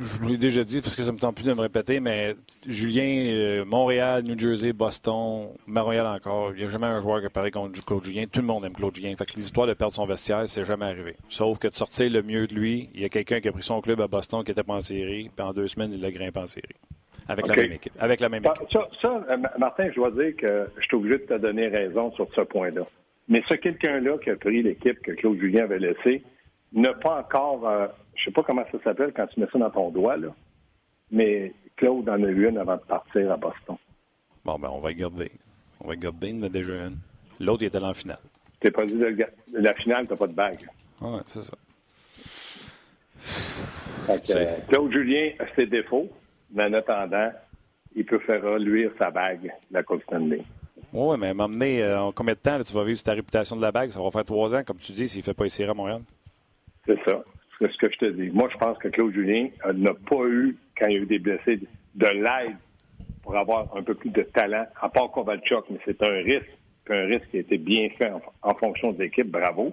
je 0.00 0.18
vous 0.18 0.28
l'ai 0.28 0.36
déjà 0.36 0.64
dit 0.64 0.80
parce 0.80 0.96
que 0.96 1.02
ça 1.02 1.12
me 1.12 1.18
tente 1.18 1.36
plus 1.36 1.44
de 1.44 1.52
me 1.52 1.60
répéter, 1.60 2.00
mais 2.00 2.34
Julien, 2.66 3.26
euh, 3.32 3.64
Montréal, 3.64 4.22
New 4.24 4.38
Jersey, 4.38 4.72
Boston, 4.72 5.48
Montréal 5.66 6.06
encore, 6.06 6.52
il 6.52 6.60
n'y 6.60 6.64
a 6.64 6.68
jamais 6.68 6.86
un 6.86 7.00
joueur 7.00 7.20
qui 7.20 7.26
a 7.26 7.30
parlé 7.30 7.50
contre 7.50 7.84
Claude 7.84 8.04
Julien. 8.04 8.24
Tout 8.30 8.40
le 8.40 8.46
monde 8.46 8.64
aime 8.64 8.72
Claude 8.72 8.94
Julien. 8.94 9.14
Fait 9.16 9.26
que 9.26 9.34
l'histoire 9.34 9.66
de 9.66 9.74
perdre 9.74 9.94
son 9.94 10.06
vestiaire, 10.06 10.48
c'est 10.48 10.64
jamais 10.64 10.86
arrivé. 10.86 11.16
Sauf 11.28 11.58
que 11.58 11.68
de 11.68 11.74
sortir 11.74 12.10
le 12.10 12.22
mieux 12.22 12.46
de 12.46 12.54
lui, 12.54 12.90
il 12.94 13.02
y 13.02 13.04
a 13.04 13.08
quelqu'un 13.08 13.40
qui 13.40 13.48
a 13.48 13.52
pris 13.52 13.62
son 13.62 13.80
club 13.80 14.00
à 14.00 14.08
Boston 14.08 14.42
qui 14.42 14.50
n'était 14.50 14.62
pas 14.62 14.74
en 14.74 14.80
série, 14.80 15.30
puis 15.34 15.46
en 15.46 15.52
deux 15.52 15.68
semaines, 15.68 15.92
il 15.94 16.00
l'a 16.00 16.10
grimpé 16.10 16.40
en 16.40 16.46
série. 16.46 16.74
Avec 17.28 17.46
la 17.46 17.56
même 17.56 17.72
équipe. 17.72 17.92
Avec 17.98 18.20
la 18.20 18.28
même 18.28 18.42
bah, 18.42 18.54
Ça, 18.70 18.88
ça, 19.00 19.24
euh, 19.30 19.36
Martin, 19.58 19.88
je 19.90 19.94
dois 19.94 20.10
dire 20.10 20.36
que 20.36 20.68
je 20.76 20.82
suis 20.82 20.96
obligé 20.96 21.18
de 21.18 21.24
te 21.24 21.34
donner 21.34 21.68
raison 21.68 22.12
sur 22.12 22.28
ce 22.34 22.42
point-là. 22.42 22.82
Mais 23.28 23.42
ce 23.48 23.54
quelqu'un-là 23.54 24.18
qui 24.18 24.30
a 24.30 24.36
pris 24.36 24.62
l'équipe 24.62 25.00
que 25.00 25.12
Claude 25.12 25.38
Julien 25.38 25.64
avait 25.64 25.78
laissée 25.78 26.22
n'a 26.74 26.92
pas 26.92 27.20
encore, 27.20 27.66
euh, 27.66 27.86
je 28.16 28.24
sais 28.24 28.30
pas 28.30 28.42
comment 28.42 28.64
ça 28.70 28.78
s'appelle 28.82 29.12
quand 29.14 29.26
tu 29.28 29.40
mets 29.40 29.46
ça 29.52 29.58
dans 29.58 29.70
ton 29.70 29.90
doigt, 29.90 30.16
là, 30.16 30.28
mais 31.10 31.52
Claude 31.76 32.08
en 32.08 32.22
a 32.22 32.28
eu 32.28 32.48
une 32.48 32.58
avant 32.58 32.76
de 32.76 32.82
partir 32.82 33.30
à 33.32 33.36
Boston. 33.36 33.76
Bon, 34.44 34.58
ben, 34.58 34.68
on 34.70 34.80
va 34.80 34.92
garder. 34.92 35.30
On 35.80 35.88
va 35.88 35.96
garder, 35.96 36.28
il 36.28 36.40
en 36.40 36.46
a 36.46 36.48
déjà 36.48 36.86
une. 36.86 36.96
L'autre, 37.40 37.62
il 37.62 37.66
était 37.66 37.80
là 37.80 37.88
en 37.88 37.94
finale. 37.94 38.18
T'es 38.60 38.70
pas 38.70 38.86
dit 38.86 38.94
de 38.94 39.26
la 39.52 39.74
finale, 39.74 40.06
t'as 40.06 40.16
pas 40.16 40.26
de 40.26 40.32
bague. 40.32 40.68
Oui, 41.00 41.18
c'est 41.26 41.42
ça. 41.42 41.56
Euh, 44.08 44.46
Claude 44.68 44.92
Julien 44.92 45.30
a 45.38 45.44
ses 45.54 45.66
défauts, 45.66 46.08
mais 46.52 46.64
en 46.64 46.72
attendant, 46.74 47.30
il 47.94 48.04
peut 48.04 48.18
faire 48.20 48.42
reluire 48.42 48.90
sa 48.98 49.10
bague, 49.10 49.52
la 49.70 49.82
Coupe 49.82 50.02
Stanley. 50.02 50.42
Oui, 50.92 51.16
mais 51.18 51.34
m'emmener 51.34 51.82
euh, 51.82 52.00
en 52.00 52.12
combien 52.12 52.34
de 52.34 52.38
temps 52.38 52.58
tu 52.62 52.72
vas 52.72 52.84
vivre 52.84 53.02
ta 53.02 53.12
réputation 53.12 53.56
de 53.56 53.62
la 53.62 53.72
bague? 53.72 53.90
Ça 53.90 54.00
va 54.00 54.10
faire 54.10 54.24
trois 54.24 54.54
ans, 54.54 54.62
comme 54.64 54.78
tu 54.78 54.92
dis, 54.92 55.08
s'il 55.08 55.20
ne 55.20 55.24
fait 55.24 55.34
pas 55.34 55.44
essayer 55.44 55.68
à 55.68 55.74
Montréal. 55.74 56.02
C'est 56.86 57.02
ça. 57.04 57.24
C'est 57.58 57.70
ce 57.70 57.78
que 57.78 57.90
je 57.92 57.98
te 57.98 58.04
dis. 58.06 58.30
Moi, 58.30 58.48
je 58.52 58.58
pense 58.58 58.76
que 58.78 58.88
Claude 58.88 59.12
Julien 59.12 59.48
euh, 59.64 59.72
n'a 59.72 59.94
pas 59.94 60.26
eu, 60.26 60.56
quand 60.76 60.86
il 60.86 60.92
y 60.92 60.96
a 60.96 61.00
eu 61.00 61.06
des 61.06 61.18
blessés, 61.18 61.60
de 61.94 62.06
l'aide 62.06 62.56
pour 63.22 63.36
avoir 63.36 63.74
un 63.76 63.82
peu 63.82 63.94
plus 63.94 64.10
de 64.10 64.22
talent, 64.22 64.66
à 64.80 64.88
part 64.88 65.10
Kovalchuk, 65.10 65.64
mais 65.70 65.78
c'est 65.84 66.02
un 66.02 66.22
risque. 66.22 66.50
Un 66.90 67.06
risque 67.06 67.30
qui 67.30 67.38
a 67.38 67.40
été 67.40 67.56
bien 67.56 67.88
fait 67.96 68.10
en, 68.42 68.54
fonction 68.56 68.92
de 68.92 69.02
l'équipe, 69.02 69.30
bravo. 69.30 69.72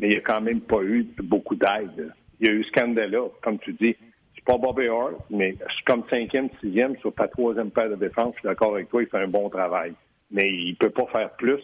Mais 0.00 0.08
il 0.08 0.10
n'y 0.10 0.16
a 0.16 0.20
quand 0.20 0.40
même 0.40 0.60
pas 0.60 0.82
eu 0.82 1.06
beaucoup 1.22 1.54
d'aide. 1.54 2.12
Il 2.40 2.48
y 2.48 2.50
a 2.50 2.52
eu 2.52 2.64
Scandella, 2.64 3.20
comme 3.42 3.58
tu 3.58 3.72
dis. 3.74 3.94
C'est 4.34 4.44
pas 4.44 4.56
Bobby 4.56 4.88
Orr, 4.88 5.12
mais 5.30 5.54
comme 5.86 6.02
cinquième, 6.10 6.48
sixième, 6.60 6.96
sur 6.96 7.14
ta 7.14 7.28
troisième 7.28 7.70
paire 7.70 7.90
de 7.90 7.96
défense, 7.96 8.34
je 8.34 8.40
suis 8.40 8.48
d'accord 8.48 8.74
avec 8.74 8.88
toi, 8.88 9.02
il 9.02 9.08
fait 9.08 9.18
un 9.18 9.28
bon 9.28 9.48
travail 9.48 9.92
mais 10.30 10.48
il 10.48 10.76
peut 10.76 10.90
pas 10.90 11.06
faire 11.06 11.30
plus. 11.32 11.60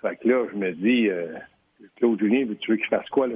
Fait 0.00 0.16
que 0.16 0.28
là, 0.28 0.46
je 0.52 0.56
me 0.56 0.72
dis, 0.72 1.08
euh, 1.08 1.34
Claude 1.96 2.18
Julien, 2.20 2.46
tu 2.60 2.70
veux 2.70 2.76
qu'il 2.76 2.86
fasse 2.86 3.08
quoi? 3.08 3.26
Là? 3.26 3.34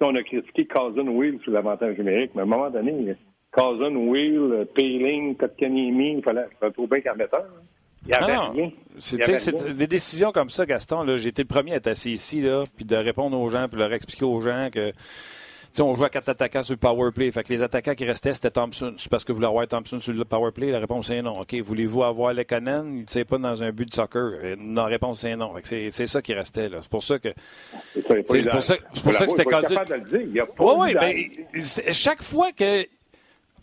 On 0.00 0.14
a 0.14 0.22
critiqué 0.22 0.66
Cousin 0.66 1.08
Wheel 1.08 1.38
sur 1.42 1.52
l'avantage 1.52 1.96
numérique, 1.98 2.32
mais 2.34 2.40
à 2.40 2.44
un 2.44 2.48
moment 2.48 2.70
donné, 2.70 3.16
Cousin 3.52 3.94
Wheel, 3.94 4.66
Payling, 4.74 5.36
Kotkaniemi, 5.36 6.18
il 6.18 6.22
fallait, 6.22 6.46
bien 6.60 7.00
qu'à 7.00 7.14
mettre 7.14 7.38
Il 8.04 8.10
y 8.10 8.14
avait 8.14 8.34
non, 8.34 8.50
rien. 8.52 8.70
C'est 8.98 9.76
des 9.76 9.86
décisions 9.86 10.32
comme 10.32 10.50
ça, 10.50 10.66
Gaston. 10.66 11.04
J'ai 11.16 11.28
été 11.28 11.42
le 11.42 11.48
premier 11.48 11.72
à 11.72 11.76
être 11.76 11.88
assis 11.88 12.12
ici, 12.12 12.40
là, 12.40 12.64
puis 12.76 12.84
de 12.84 12.96
répondre 12.96 13.38
aux 13.38 13.48
gens, 13.48 13.68
puis 13.68 13.76
de 13.76 13.82
leur 13.82 13.92
expliquer 13.92 14.24
aux 14.24 14.40
gens 14.40 14.68
que 14.72 14.92
on 15.78 15.94
jouait 15.94 16.06
à 16.06 16.10
quatre 16.10 16.28
attaquants 16.28 16.62
sur 16.62 16.74
le 16.74 16.78
power 16.78 17.10
play. 17.12 17.30
Fait 17.30 17.42
que 17.42 17.52
les 17.52 17.62
attaquants 17.62 17.94
qui 17.94 18.04
restaient, 18.04 18.34
c'était 18.34 18.50
Thompson. 18.50 18.94
C'est 18.98 19.08
parce 19.08 19.24
que 19.24 19.32
vous 19.32 19.36
voulez 19.36 19.48
avoir 19.48 19.66
Thompson 19.66 20.00
sur 20.00 20.12
le 20.12 20.24
power 20.24 20.50
play? 20.52 20.70
La 20.70 20.78
réponse 20.78 21.10
est 21.10 21.22
non. 21.22 21.32
OK. 21.40 21.54
Voulez-vous 21.54 22.02
avoir 22.02 22.32
Lekanen? 22.32 22.96
Il 22.96 23.02
ne 23.02 23.06
sait 23.06 23.24
pas 23.24 23.38
dans 23.38 23.62
un 23.62 23.70
but 23.70 23.88
de 23.88 23.94
soccer. 23.94 24.32
La 24.74 24.86
réponse 24.86 25.24
est 25.24 25.36
non. 25.36 25.52
C'est 25.62 26.06
ça 26.06 26.22
qui 26.22 26.34
restait. 26.34 26.68
C'est 26.70 26.88
pour 26.88 27.02
ça 27.02 27.18
que. 27.18 27.28
C'est 27.94 28.02
pour 28.50 28.62
ça, 28.62 28.76
pour 29.02 29.14
ça 29.14 29.26
que 29.26 29.32
c'était 29.32 30.42
Oui, 30.58 30.74
oui. 30.76 30.94
Ben, 30.94 31.64
chaque 31.92 32.22
fois 32.22 32.52
que 32.52 32.86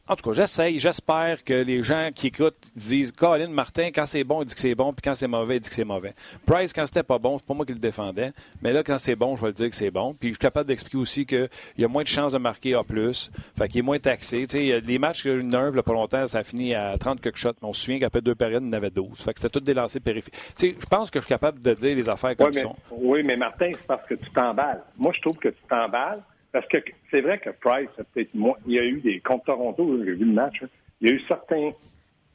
en 0.08 0.16
tout 0.16 0.30
cas, 0.30 0.36
j'essaye, 0.36 0.80
j'espère 0.80 1.44
que 1.44 1.54
les 1.54 1.82
gens 1.82 2.10
qui 2.14 2.28
écoutent 2.28 2.58
disent 2.76 3.12
Colin 3.12 3.48
Martin, 3.48 3.88
quand 3.88 4.06
c'est 4.06 4.24
bon, 4.24 4.44
il 4.44 4.46
dit 4.46 4.54
que 4.54 4.60
c'est 4.60 4.76
bon, 4.76 4.94
puis 4.94 5.02
quand 5.02 5.16
c'est 5.16 5.28
mauvais, 5.28 5.58
il 5.58 5.60
dit 5.60 5.70
que 5.70 5.74
c'est 5.74 5.84
mauvais. 5.84 6.14
Price, 6.46 6.74
quand 6.74 6.86
c'était 6.86 7.02
pas 7.02 7.18
bon, 7.18 7.40
c'est 7.40 7.48
pas 7.48 7.56
moi 7.56 7.66
qui 7.66 7.74
le 7.74 7.80
défendais, 7.80 8.32
mais 8.62 8.72
là, 8.72 8.84
quand 8.84 9.00
c'est 9.00 9.16
bon, 9.16 9.36
je 9.36 9.42
vais 9.42 9.48
le 9.48 9.54
dire 9.54 9.70
que 9.70 9.76
c'est 9.76 9.90
bon. 9.90 10.14
Puis 10.14 10.30
je 10.30 10.34
suis 10.34 10.40
capable 10.40 10.68
d'expliquer 10.68 10.98
aussi 10.98 11.26
qu'il 11.26 11.50
y 11.80 11.84
a 11.84 11.88
moins 11.88 12.04
de 12.04 12.08
chances 12.08 12.34
de 12.34 12.38
marquer 12.38 12.76
A, 12.76 12.84
fait 12.84 13.68
qu'il 13.68 13.80
est 13.80 13.82
moins 13.82 13.98
taxé. 13.98 14.46
Tu 14.46 14.58
sais, 14.58 14.80
les 14.80 15.00
matchs 15.00 15.24
que 15.24 15.42
nerve, 15.42 15.76
là, 15.76 15.82
pas 15.82 15.94
longtemps, 15.94 16.28
ça 16.28 16.40
a 16.40 16.44
fini 16.44 16.76
à 16.76 16.96
30 17.00 17.20
quelque 17.20 17.40
shots, 17.40 17.54
mais 17.62 17.68
on 17.68 17.74
se 17.74 17.82
souvient 17.82 18.00
qu'après 18.00 18.22
deux 18.22 18.36
périodes, 18.36 18.62
il 18.62 18.68
y 18.68 18.70
en 18.70 18.74
avait 18.74 18.92
12. 18.92 19.20
Fait 19.22 19.34
que 19.34 19.40
c'était 19.40 19.60
tout 19.60 19.60
des 19.60 19.74
lancers 19.74 20.02
périphériques. 20.02 20.40
Tu 20.56 20.70
sais, 20.70 20.76
je 20.80 20.86
pense 20.86 21.10
que 21.10 21.18
je 21.18 21.24
suis 21.24 21.30
capable 21.30 21.60
de 21.62 21.72
dire 21.72 21.96
les 21.96 22.08
affaires 22.08 22.38
comme 22.38 22.48
oui, 22.48 22.52
mais, 22.54 22.62
sont. 22.62 22.76
Oui, 22.92 23.24
mais 23.24 23.36
Martin, 23.36 23.72
c'est 23.72 23.88
parce 23.88 24.08
que 24.08 24.14
tu 24.14 24.30
t'emballes. 24.30 24.84
Moi, 24.98 25.14
je 25.16 25.22
trouve 25.22 25.38
que 25.38 25.50
tu 25.50 25.64
t'emballes 25.68 26.22
parce 26.56 26.68
que 26.68 26.78
c'est 27.12 27.20
vrai 27.20 27.38
que 27.38 27.50
Price, 27.50 27.90
peut-être 28.14 28.34
moins. 28.34 28.56
Il 28.66 28.76
y 28.76 28.80
a 28.80 28.84
eu 28.86 29.02
des. 29.02 29.20
Contre 29.20 29.44
Toronto, 29.44 30.00
j'ai 30.06 30.14
vu 30.14 30.24
le 30.24 30.32
match. 30.32 30.64
Hein. 30.64 30.68
il 31.02 31.10
y 31.10 31.12
a 31.12 31.16
eu 31.16 31.22
certains 31.28 31.72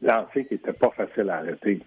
lancers 0.02 0.46
qui 0.46 0.52
n'étaient 0.52 0.74
pas 0.74 0.90
faciles 0.90 1.30
à 1.30 1.36
arrêter. 1.36 1.80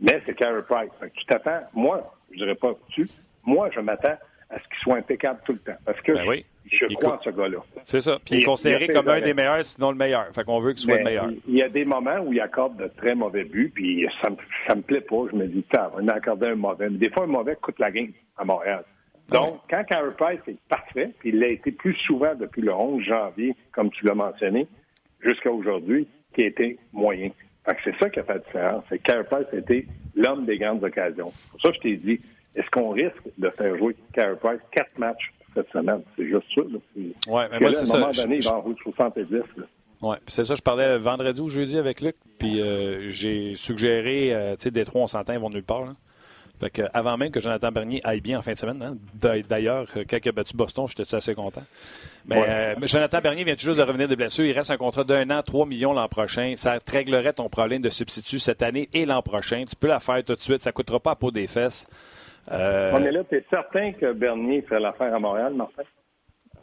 Mais 0.00 0.20
c'est 0.26 0.34
Carey 0.34 0.62
Price. 0.68 0.90
tu 1.14 1.24
t'attends. 1.26 1.60
Moi, 1.72 2.12
je 2.32 2.38
dirais 2.38 2.56
pas 2.56 2.74
tu. 2.88 3.06
Moi, 3.44 3.70
je 3.72 3.78
m'attends 3.78 4.18
à 4.50 4.58
ce 4.58 4.64
qu'il 4.64 4.78
soit 4.82 4.96
impeccable 4.96 5.38
tout 5.44 5.52
le 5.52 5.60
temps. 5.60 5.78
Parce 5.84 6.00
que 6.00 6.10
ben 6.10 6.42
je, 6.72 6.92
crois 6.96 7.18
en 7.18 7.22
ce 7.22 7.30
gars-là. 7.30 7.58
C'est 7.84 8.00
ça. 8.00 8.18
Puis 8.24 8.34
il 8.34 8.40
est 8.40 8.44
considéré 8.44 8.88
comme 8.88 9.08
un 9.08 9.20
des 9.20 9.32
meilleurs, 9.32 9.64
sinon 9.64 9.92
le 9.92 9.96
meilleur. 9.96 10.26
Fait 10.34 10.42
qu'on 10.42 10.58
veut 10.58 10.72
qu'il 10.72 10.82
soit 10.82 10.98
le 10.98 11.04
meilleur. 11.04 11.30
Il 11.46 11.54
y 11.54 11.62
a 11.62 11.68
des 11.68 11.84
moments 11.84 12.18
où 12.18 12.32
il 12.32 12.40
accorde 12.40 12.78
de 12.78 12.88
très 12.88 13.14
mauvais 13.14 13.44
buts, 13.44 13.70
puis 13.72 14.08
ça 14.20 14.30
me, 14.30 14.36
ça 14.66 14.74
me 14.74 14.82
plaît 14.82 15.02
pas. 15.02 15.22
Je 15.30 15.36
me 15.36 15.46
dis, 15.46 15.64
on 15.94 16.08
a 16.08 16.14
accordé 16.14 16.48
un 16.48 16.56
mauvais. 16.56 16.90
Mais 16.90 16.98
des 16.98 17.10
fois, 17.10 17.22
un 17.22 17.28
mauvais 17.28 17.54
coûte 17.54 17.78
la 17.78 17.92
game 17.92 18.10
à 18.36 18.44
Montréal. 18.44 18.82
Donc, 19.30 19.60
quand 19.68 19.84
Carey 19.84 20.10
Price 20.16 20.40
est 20.48 20.58
parfait, 20.68 21.10
puis 21.18 21.30
il 21.30 21.38
l'a 21.38 21.48
été 21.48 21.70
plus 21.72 21.94
souvent 22.06 22.34
depuis 22.34 22.62
le 22.62 22.72
11 22.72 23.02
janvier, 23.02 23.54
comme 23.72 23.90
tu 23.90 24.04
l'as 24.04 24.14
mentionné, 24.14 24.66
jusqu'à 25.20 25.50
aujourd'hui, 25.50 26.08
qui 26.34 26.42
a 26.42 26.46
été 26.46 26.78
moyen. 26.92 27.30
C'est 27.84 27.96
ça 27.98 28.10
qui 28.10 28.18
a 28.18 28.24
fait 28.24 28.34
la 28.34 28.38
différence. 28.40 28.84
C'est 28.88 28.98
que 28.98 29.02
Carey 29.02 29.24
Price 29.24 29.46
a 29.52 29.56
été 29.56 29.86
l'homme 30.16 30.44
des 30.44 30.58
grandes 30.58 30.82
occasions. 30.82 31.32
Pour 31.50 31.60
ça, 31.60 31.70
je 31.72 31.80
t'ai 31.80 31.96
dit, 31.96 32.20
est-ce 32.56 32.68
qu'on 32.70 32.90
risque 32.90 33.22
de 33.38 33.50
faire 33.50 33.76
jouer 33.76 33.94
Carey 34.12 34.36
Price 34.40 34.60
quatre 34.72 34.98
matchs 34.98 35.32
cette 35.54 35.70
semaine? 35.70 36.02
C'est 36.16 36.26
juste 36.26 36.46
ça. 36.54 36.62
Oui, 36.96 37.14
mais 37.26 37.60
moi, 37.60 37.72
c'est 37.72 37.92
À 37.92 37.96
un 37.96 38.00
moment 38.00 38.12
donné, 38.12 38.36
il 38.36 38.44
va 38.44 38.56
en 38.56 38.60
rouler 38.60 38.76
70. 38.82 39.26
Oui, 40.02 40.16
c'est 40.26 40.44
ça, 40.44 40.54
je 40.54 40.62
parlais 40.62 40.98
vendredi 40.98 41.40
ou 41.42 41.50
jeudi 41.50 41.76
avec 41.76 42.00
Luc, 42.00 42.16
puis 42.38 42.62
euh, 42.62 43.10
j'ai 43.10 43.54
suggéré, 43.54 44.34
euh, 44.34 44.56
tu 44.56 44.62
sais, 44.62 44.70
des 44.70 44.84
trois, 44.86 45.02
on 45.02 45.06
s'entend, 45.06 45.34
ils 45.34 45.38
vont 45.38 45.50
nulle 45.50 45.62
part. 45.62 45.84
Là. 45.84 45.92
Fait 46.60 46.70
que 46.70 46.82
avant 46.92 47.16
même 47.16 47.30
que 47.30 47.40
Jonathan 47.40 47.72
Bernier 47.72 48.00
aille 48.04 48.20
bien 48.20 48.38
en 48.38 48.42
fin 48.42 48.52
de 48.52 48.58
semaine, 48.58 48.82
hein, 48.82 48.96
d'ailleurs, 49.48 49.86
quand 49.94 50.18
il 50.22 50.28
a 50.28 50.32
battu 50.32 50.54
Boston, 50.54 50.86
j'étais 50.86 51.14
assez 51.14 51.34
content. 51.34 51.62
Mais 52.26 52.36
euh, 52.36 52.74
Jonathan 52.82 53.18
Bernier 53.20 53.44
vient 53.44 53.56
toujours 53.56 53.76
de 53.76 53.82
revenir 53.82 54.08
de 54.08 54.14
blessure. 54.14 54.44
Il 54.44 54.52
reste 54.52 54.70
un 54.70 54.76
contrat 54.76 55.04
d'un 55.04 55.30
an, 55.30 55.42
3 55.42 55.64
millions 55.64 55.94
l'an 55.94 56.08
prochain. 56.08 56.52
Ça 56.56 56.78
réglerait 56.86 57.32
ton 57.32 57.48
problème 57.48 57.80
de 57.80 57.88
substitut 57.88 58.38
cette 58.38 58.62
année 58.62 58.90
et 58.92 59.06
l'an 59.06 59.22
prochain. 59.22 59.64
Tu 59.68 59.74
peux 59.74 59.88
la 59.88 60.00
faire 60.00 60.22
tout 60.22 60.34
de 60.34 60.40
suite. 60.40 60.60
Ça 60.60 60.70
ne 60.70 60.74
coûtera 60.74 61.00
pas 61.00 61.12
à 61.12 61.16
peau 61.16 61.30
des 61.30 61.46
fesses. 61.46 61.86
Euh... 62.52 62.98
mais 63.00 63.10
là, 63.10 63.22
tu 63.24 63.36
es 63.36 63.44
certain 63.48 63.92
que 63.92 64.12
Bernier 64.12 64.62
ferait 64.62 64.80
l'affaire 64.80 65.14
à 65.14 65.18
Montréal, 65.18 65.54
Martin? 65.54 65.82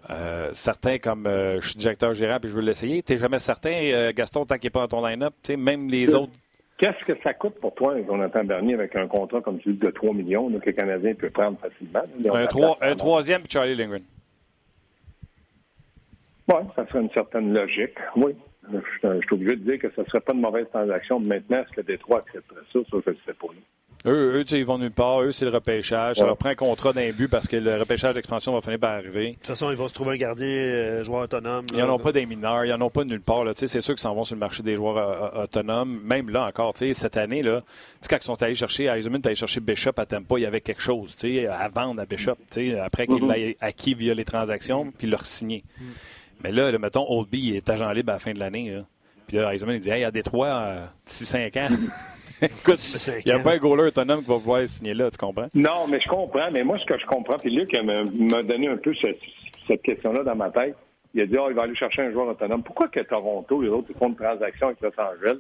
Euh, 0.10 0.52
certain 0.54 1.00
comme 1.00 1.28
euh, 1.28 1.60
je 1.60 1.70
suis 1.70 1.78
directeur 1.78 2.14
gérant 2.14 2.38
et 2.38 2.48
je 2.48 2.54
veux 2.54 2.62
l'essayer. 2.62 3.04
Tu 3.04 3.14
n'es 3.14 3.20
jamais 3.20 3.40
certain, 3.40 3.72
euh, 3.72 4.14
Gaston, 4.16 4.46
tant 4.46 4.56
qu'il 4.56 4.68
n'est 4.68 4.72
pas 4.72 4.88
dans 4.88 5.00
ton 5.00 5.06
line-up. 5.06 5.34
Même 5.58 5.90
les 5.90 6.14
autres 6.16 6.34
Qu'est-ce 6.78 7.04
que 7.06 7.20
ça 7.24 7.34
coûte 7.34 7.60
pour 7.60 7.74
toi, 7.74 7.96
Jonathan 8.06 8.44
Bernier, 8.44 8.76
avec 8.76 8.96
un 8.96 9.08
contrat 9.08 9.42
comme 9.42 9.60
celui 9.62 9.78
de 9.78 9.90
3 9.90 10.14
millions 10.14 10.48
que 10.60 10.66
le 10.68 10.72
Canadien 10.74 11.16
peut 11.16 11.32
prendre 11.32 11.58
facilement? 11.60 12.04
un, 12.82 12.96
troisième 12.96 13.42
puis 13.42 13.52
Charlie 13.52 13.76
Lindgren. 13.76 14.04
Oui, 16.50 16.62
ça 16.76 16.88
serait 16.88 17.02
une 17.02 17.10
certaine 17.12 17.54
logique. 17.54 17.98
Oui. 18.16 18.36
Je, 18.72 19.22
suis 19.22 19.34
obligé 19.34 19.56
de 19.56 19.72
dire 19.72 19.80
que 19.80 19.90
ce 19.96 20.02
ne 20.02 20.06
serait 20.06 20.20
pas 20.20 20.34
une 20.34 20.42
mauvaise 20.42 20.68
transaction. 20.72 21.20
Maintenant, 21.20 21.58
est-ce 21.58 21.72
que 21.72 21.82
Détroit 21.82 22.20
accepterait 22.20 22.62
ça? 22.74 22.80
Ça, 22.92 22.98
je 23.06 23.12
ne 23.12 23.16
sais 23.26 23.34
pas. 23.34 23.48
Eux, 24.06 24.40
eux 24.40 24.46
ils 24.52 24.66
vont 24.66 24.78
nulle 24.78 24.92
part. 24.92 25.22
Eux, 25.22 25.32
c'est 25.32 25.46
le 25.46 25.52
repêchage. 25.52 26.18
Ça 26.18 26.26
leur 26.26 26.38
prend 26.38 26.50
un 26.50 26.56
contrat 26.56 26.94
d'un 26.94 27.12
but 27.12 27.28
parce 27.28 27.48
que 27.48 27.58
le 27.58 27.78
repêchage 27.78 28.14
d'expansion 28.14 28.54
va 28.54 28.62
finir 28.62 28.80
par 28.80 28.92
arriver. 28.92 29.32
De 29.32 29.36
toute 29.36 29.48
façon, 29.48 29.72
ils 29.72 29.78
vont 29.78 29.88
se 29.88 29.94
trouver 29.94 30.16
un 30.16 30.18
gardien 30.18 30.48
euh, 30.48 31.04
joueur 31.04 31.24
autonome. 31.24 31.66
ils 31.74 31.80
n'en 31.80 31.96
ont 31.96 32.00
pas 32.00 32.12
des 32.12 32.26
mineurs. 32.26 32.66
Ils 32.66 32.72
n'en 32.72 32.86
ont 32.86 32.90
pas 32.90 33.04
nulle 33.04 33.22
part. 33.22 33.44
C'est 33.54 33.68
sûr 33.68 33.96
qu'ils 33.96 34.02
s'en 34.02 34.14
vont 34.14 34.24
sur 34.24 34.36
le 34.36 34.40
marché 34.40 34.64
des 34.64 34.76
joueurs 34.76 34.98
euh, 34.98 35.40
euh, 35.40 35.44
autonomes. 35.44 36.00
Même 36.04 36.30
là 36.30 36.46
encore, 36.46 36.76
cette 36.78 37.18
année, 37.18 37.42
là, 37.42 37.64
quand 38.10 38.18
ils 38.18 38.24
sont 38.24 38.42
allés 38.42 38.56
chercher, 38.56 38.86
Eisenman 38.86 39.22
est 39.22 39.28
allé 39.28 39.36
chercher 39.36 39.60
Bishop 39.60 39.94
à 39.98 40.06
Tampa, 40.06 40.36
il 40.38 40.44
y 40.44 40.46
avait 40.46 40.62
quelque 40.62 40.82
chose 40.82 41.18
à 41.50 41.68
vendre 41.70 42.02
à 42.02 42.06
Bishop. 42.06 42.38
Après 42.84 43.08
qu'il 43.08 43.18
mm-hmm. 43.18 43.34
l'ait 43.34 43.58
acquis 43.60 43.94
via 43.94 44.14
les 44.14 44.26
transactions, 44.26 44.92
puis 44.98 45.08
leur 45.08 45.26
signé. 45.26 45.64
Mm. 45.80 45.84
Mais 46.44 46.52
là, 46.52 46.72
le, 46.72 46.78
mettons, 46.78 47.06
Oldby 47.10 47.50
il 47.50 47.56
est 47.56 47.70
agent 47.70 47.92
libre 47.92 48.12
à 48.12 48.16
la 48.16 48.20
fin 48.20 48.34
de 48.34 48.40
l'année. 48.40 48.82
Puis 49.28 49.38
là, 49.38 49.54
Eisenman, 49.54 49.76
il 49.76 49.82
dit 49.82 49.90
Hey, 49.90 49.98
il 50.00 50.02
y 50.02 50.06
a 50.06 50.12
des 50.12 50.24
trois, 50.24 50.90
6-5 51.06 51.60
ans. 51.60 51.76
Écoute, 52.42 52.80
il 53.26 53.26
n'y 53.26 53.32
a 53.32 53.40
pas 53.40 53.54
un 53.54 53.58
goaler 53.58 53.88
autonome 53.88 54.22
qui 54.22 54.28
va 54.28 54.36
pouvoir 54.36 54.68
signer 54.68 54.94
là, 54.94 55.10
tu 55.10 55.18
comprends? 55.18 55.48
Non, 55.56 55.88
mais 55.90 56.00
je 56.00 56.08
comprends. 56.08 56.52
Mais 56.52 56.64
moi, 56.64 56.78
ce 56.78 56.86
que 56.86 56.98
je 56.98 57.06
comprends, 57.06 57.38
puis 57.38 57.50
Luc 57.50 57.76
m'a 57.84 58.44
donné 58.44 58.68
un 58.68 58.78
peu 58.78 58.94
cette, 59.02 59.82
question-là 59.82 60.24
dans 60.24 60.36
ma 60.36 60.52
tête. 60.52 60.76
Il 61.14 61.22
a 61.22 61.26
dit, 61.26 61.36
oh, 61.40 61.48
il 61.50 61.56
va 61.56 61.64
aller 61.64 61.76
chercher 61.76 62.04
un 62.04 62.12
joueur 62.12 62.28
autonome. 62.28 62.62
Pourquoi 62.62 62.90
que 62.90 63.00
Toronto, 63.00 63.62
les 63.62 63.70
autres, 63.70 63.88
ils 63.90 63.98
font 63.98 64.10
une 64.10 64.16
transaction 64.16 64.68
avec 64.68 64.82
Los 64.82 64.92
Angeles? 65.00 65.38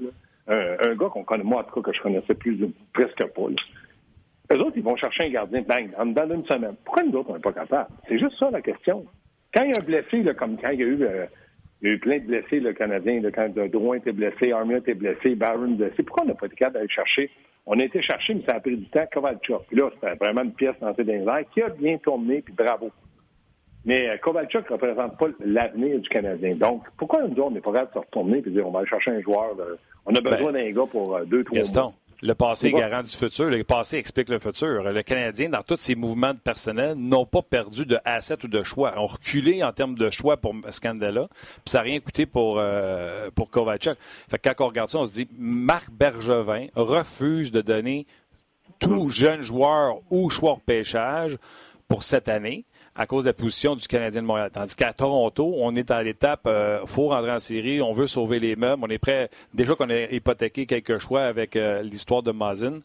Un, 0.47 0.95
gars 0.95 1.09
qu'on 1.09 1.23
connaît, 1.23 1.43
moi, 1.43 1.61
en 1.61 1.63
tout 1.65 1.81
cas, 1.81 1.91
que 1.91 1.95
je 1.95 2.01
connaissais 2.01 2.33
plus, 2.33 2.57
presque 2.93 3.23
pas. 3.25 3.49
Là. 3.49 4.55
Eux 4.55 4.61
autres, 4.61 4.77
ils 4.77 4.83
vont 4.83 4.95
chercher 4.95 5.25
un 5.25 5.29
gardien, 5.29 5.61
bang, 5.61 5.91
en 5.99 6.05
dedans 6.07 6.25
d'une 6.25 6.45
semaine. 6.45 6.75
Pourquoi 6.83 7.03
nous 7.03 7.19
autres, 7.19 7.29
on 7.29 7.33
n'est 7.33 7.41
pas 7.41 7.53
capables? 7.53 7.89
C'est 8.07 8.17
juste 8.17 8.39
ça, 8.39 8.49
la 8.49 8.61
question. 8.61 9.05
Quand 9.53 9.63
il 9.63 9.71
y 9.71 9.73
a 9.73 9.81
un 9.81 9.85
blessé, 9.85 10.23
là, 10.23 10.33
comme 10.33 10.57
quand 10.57 10.69
il 10.69 10.79
y 10.79 10.83
a 10.83 10.87
eu 10.87 11.03
euh, 11.03 11.25
il 11.81 11.87
y 11.87 11.91
a 11.91 11.93
eu 11.93 11.99
plein 11.99 12.17
de 12.17 12.25
blessés, 12.25 12.59
le 12.59 12.73
Canadien. 12.73 13.21
Quand 13.33 13.49
Drouin 13.49 13.97
était 13.97 14.11
blessé, 14.11 14.51
Armia 14.51 14.77
était 14.77 14.95
blessé, 14.95 15.35
Barron 15.35 15.71
blessé. 15.71 16.01
Pourquoi 16.03 16.23
on 16.23 16.27
n'a 16.27 16.33
pas 16.33 16.47
été 16.47 16.55
capable 16.55 16.75
d'aller 16.75 16.89
chercher? 16.89 17.29
On 17.67 17.79
a 17.79 17.83
été 17.83 18.01
chercher, 18.01 18.33
mais 18.33 18.43
ça 18.47 18.55
a 18.55 18.59
pris 18.59 18.77
du 18.77 18.85
temps, 18.85 19.05
Kovalchuk. 19.11 19.67
Puis 19.67 19.77
là, 19.77 19.89
c'était 19.93 20.15
vraiment 20.15 20.41
une 20.41 20.53
pièce 20.53 20.75
dans 20.81 20.95
ses 20.95 21.07
airs 21.07 21.43
qui 21.53 21.61
a 21.61 21.69
bien 21.69 21.97
tourné, 21.97 22.41
puis 22.41 22.53
bravo. 22.53 22.89
Mais 23.85 24.09
euh, 24.09 24.17
Kovalchuk 24.17 24.67
ne 24.69 24.73
représente 24.73 25.17
pas 25.19 25.27
l'avenir 25.39 25.99
du 25.99 26.09
Canadien. 26.09 26.55
Donc, 26.55 26.83
pourquoi 26.97 27.27
nous, 27.27 27.43
on 27.43 27.51
n'est 27.51 27.61
pas 27.61 27.71
capable 27.71 27.89
de 27.89 27.93
se 27.93 27.99
retourner 27.99 28.37
et 28.39 28.49
dire 28.49 28.67
on 28.67 28.71
va 28.71 28.79
aller 28.79 28.87
chercher 28.87 29.11
un 29.11 29.21
joueur? 29.21 29.55
On 30.05 30.15
a 30.15 30.21
besoin 30.21 30.51
ben, 30.51 30.65
d'un 30.65 30.71
gars 30.71 30.89
pour 30.89 31.15
euh, 31.15 31.25
deux, 31.25 31.43
trois 31.43 31.59
mois? 31.59 31.93
Le 32.21 32.33
passé 32.33 32.67
est 32.67 32.71
garant 32.71 33.03
du 33.03 33.15
futur. 33.15 33.45
Le 33.45 33.63
passé 33.63 33.97
explique 33.97 34.29
le 34.29 34.39
futur. 34.39 34.83
Le 34.83 35.03
Canadien, 35.03 35.49
dans 35.49 35.61
tous 35.61 35.77
ses 35.77 35.95
mouvements 35.95 36.33
de 36.33 36.39
personnel, 36.39 36.95
n'ont 36.95 37.25
pas 37.25 37.43
perdu 37.43 37.85
de 37.85 37.99
assets 38.05 38.43
ou 38.43 38.47
de 38.47 38.63
choix. 38.63 38.97
Ont 38.97 39.07
reculé 39.07 39.63
en 39.63 39.71
termes 39.71 39.95
de 39.95 40.09
choix 40.09 40.37
pour 40.37 40.55
Scandella. 40.71 41.27
Puis 41.29 41.61
ça 41.67 41.79
n'a 41.79 41.83
rien 41.83 41.99
coûté 41.99 42.25
pour, 42.25 42.57
euh, 42.57 43.29
pour. 43.35 43.49
Fait 43.51 44.39
que 44.39 44.49
quand 44.49 44.65
on 44.65 44.67
regarde 44.67 44.89
ça, 44.89 44.99
on 44.99 45.05
se 45.05 45.13
dit 45.13 45.27
Marc 45.37 45.91
Bergevin 45.91 46.67
refuse 46.75 47.51
de 47.51 47.61
donner 47.61 48.07
tout 48.79 49.09
jeune 49.09 49.41
joueur 49.41 49.97
ou 50.09 50.29
choix 50.29 50.55
de 50.55 50.61
pêchage 50.61 51.37
pour 51.87 52.03
cette 52.03 52.29
année 52.29 52.65
à 52.97 53.05
cause 53.05 53.25
de 53.25 53.29
la 53.29 53.33
position 53.33 53.75
du 53.75 53.87
Canadien 53.87 54.23
de 54.23 54.27
Montréal. 54.27 54.49
Tandis 54.51 54.75
qu'à 54.75 54.91
Toronto, 54.91 55.53
on 55.59 55.75
est 55.75 55.91
à 55.91 56.01
l'étape, 56.01 56.41
il 56.45 56.49
euh, 56.49 56.85
faut 56.87 57.09
rentrer 57.09 57.31
en 57.31 57.39
série, 57.39 57.79
on 57.81 57.93
veut 57.93 58.07
sauver 58.07 58.39
les 58.39 58.55
meubles, 58.55 58.83
on 58.83 58.89
est 58.89 58.97
prêt. 58.97 59.29
Déjà 59.53 59.75
qu'on 59.75 59.89
a 59.89 60.11
hypothéqué 60.11 60.65
quelques 60.65 60.97
choix 60.97 61.21
avec 61.21 61.55
euh, 61.55 61.83
l'histoire 61.83 62.23
de 62.23 62.31
Mazin. 62.31 62.79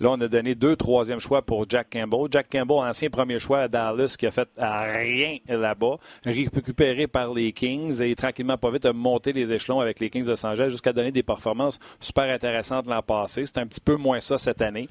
Là, 0.00 0.10
on 0.10 0.20
a 0.20 0.28
donné 0.28 0.54
deux 0.54 0.74
troisième 0.74 1.20
choix 1.20 1.42
pour 1.42 1.68
Jack 1.68 1.88
Campbell. 1.92 2.28
Jack 2.30 2.48
Campbell, 2.50 2.78
ancien 2.78 3.10
premier 3.10 3.38
choix 3.38 3.60
à 3.60 3.68
Dallas, 3.68 4.16
qui 4.18 4.26
a 4.26 4.30
fait 4.30 4.48
rien 4.56 5.38
là-bas, 5.48 5.96
récupéré 6.24 7.06
par 7.06 7.34
les 7.34 7.52
Kings 7.52 8.00
et 8.00 8.14
tranquillement, 8.14 8.56
pas 8.56 8.70
vite, 8.70 8.86
a 8.86 8.92
monté 8.94 9.32
les 9.32 9.52
échelons 9.52 9.80
avec 9.80 10.00
les 10.00 10.08
Kings 10.08 10.24
de 10.24 10.30
Los 10.30 10.46
Angeles 10.46 10.70
jusqu'à 10.70 10.92
donner 10.92 11.12
des 11.12 11.22
performances 11.22 11.78
super 12.00 12.32
intéressantes 12.32 12.86
l'an 12.86 13.02
passé. 13.02 13.44
C'est 13.44 13.58
un 13.58 13.66
petit 13.66 13.80
peu 13.80 13.96
moins 13.96 14.20
ça 14.20 14.38
cette 14.38 14.62
année. 14.62 14.88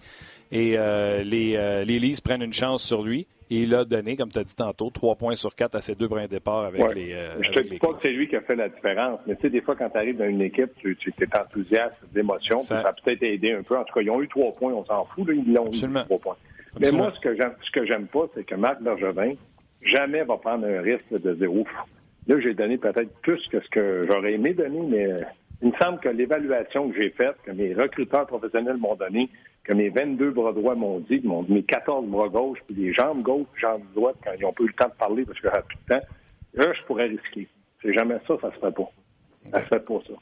Et 0.51 0.77
euh, 0.77 1.23
les, 1.23 1.83
les 1.85 1.99
Leafs 1.99 2.21
prennent 2.21 2.43
une 2.43 2.53
chance 2.53 2.83
sur 2.83 3.03
lui. 3.03 3.27
Et 3.49 3.61
il 3.61 3.73
a 3.75 3.85
donné, 3.85 4.17
comme 4.17 4.29
tu 4.29 4.39
as 4.39 4.43
dit 4.43 4.55
tantôt, 4.55 4.89
trois 4.89 5.15
points 5.15 5.35
sur 5.35 5.55
quatre 5.55 5.75
à 5.75 5.79
ses 5.79 5.95
deux 5.95 6.09
brins 6.09 6.25
de 6.25 6.31
départ 6.31 6.65
avec 6.65 6.93
les. 6.93 7.13
Euh, 7.13 7.41
je 7.41 7.51
te 7.51 7.59
dis 7.61 7.77
pas 7.77 7.93
que 7.93 8.01
c'est 8.01 8.11
lui 8.11 8.27
qui 8.27 8.35
a 8.35 8.41
fait 8.41 8.57
la 8.57 8.67
différence, 8.67 9.21
mais 9.25 9.35
tu 9.35 9.43
sais, 9.43 9.49
des 9.49 9.61
fois, 9.61 9.73
quand 9.77 9.89
tu 9.89 9.97
arrives 9.97 10.17
dans 10.17 10.27
une 10.27 10.41
équipe, 10.41 10.71
tu, 10.79 10.97
tu 10.97 11.13
es 11.17 11.37
enthousiaste, 11.37 11.95
d'émotion, 12.13 12.59
ça... 12.59 12.81
ça 12.81 12.89
a 12.89 12.93
peut-être 12.93 13.23
aidé 13.23 13.53
un 13.53 13.63
peu. 13.63 13.77
En 13.77 13.85
tout 13.85 13.93
cas, 13.93 14.01
ils 14.01 14.09
ont 14.09 14.21
eu 14.21 14.27
trois 14.27 14.51
points, 14.53 14.73
on 14.73 14.83
s'en 14.83 15.05
fout, 15.05 15.25
là, 15.29 15.33
ils 15.33 15.53
l'ont 15.53 15.71
eu 15.71 15.79
trois 15.79 16.19
points. 16.19 16.35
Mais 16.77 16.91
moi, 16.91 17.13
ce 17.15 17.21
que 17.21 17.37
j'aime, 17.37 17.53
ce 17.65 17.71
que 17.71 17.85
j'aime 17.85 18.07
pas, 18.07 18.25
c'est 18.35 18.43
que 18.43 18.55
Marc 18.55 18.81
Bergevin 18.81 19.35
jamais 19.81 20.25
va 20.25 20.35
prendre 20.35 20.67
un 20.67 20.81
risque 20.81 21.09
de 21.11 21.33
dire 21.33 21.53
ouf. 21.53 21.69
Là, 22.27 22.41
j'ai 22.41 22.53
donné 22.53 22.77
peut-être 22.77 23.17
plus 23.21 23.39
que 23.47 23.61
ce 23.61 23.69
que 23.69 24.05
j'aurais 24.11 24.33
aimé 24.33 24.53
donner, 24.53 24.81
mais 24.89 25.07
il 25.61 25.69
me 25.69 25.73
semble 25.81 25.99
que 25.99 26.09
l'évaluation 26.09 26.89
que 26.89 26.97
j'ai 26.97 27.11
faite, 27.11 27.35
que 27.45 27.51
mes 27.51 27.73
recruteurs 27.73 28.27
professionnels 28.27 28.75
m'ont 28.75 28.95
donné, 28.95 29.29
que 29.67 29.73
mes 29.73 29.89
22 29.89 30.31
bras 30.31 30.53
droits 30.53 30.75
m'ont 30.75 30.99
dit, 30.99 31.21
mes 31.49 31.63
14 31.63 32.07
bras 32.07 32.29
gauches, 32.29 32.59
puis 32.65 32.75
les 32.75 32.93
jambes 32.93 33.21
gauches, 33.21 33.47
jambes 33.55 33.83
droites, 33.93 34.15
quand 34.23 34.31
ils 34.37 34.43
n'ont 34.43 34.53
pas 34.53 34.63
eu 34.63 34.67
le 34.67 34.73
temps 34.73 34.87
de 34.87 34.93
parler 34.93 35.25
parce 35.25 35.43
n'y 35.43 35.49
aura 35.49 35.61
plus 35.61 35.77
de 35.77 35.93
temps, 35.93 36.07
là, 36.53 36.73
je 36.73 36.83
pourrais 36.83 37.07
risquer. 37.07 37.47
C'est 37.81 37.93
jamais 37.93 38.15
ça, 38.25 38.35
ça 38.41 38.49
se 38.51 38.59
fait 38.59 38.71
pas. 38.71 38.89
Ça 39.51 39.61
se 39.61 39.67
fait 39.67 39.85
pas, 39.85 39.99
ça. 40.07 40.13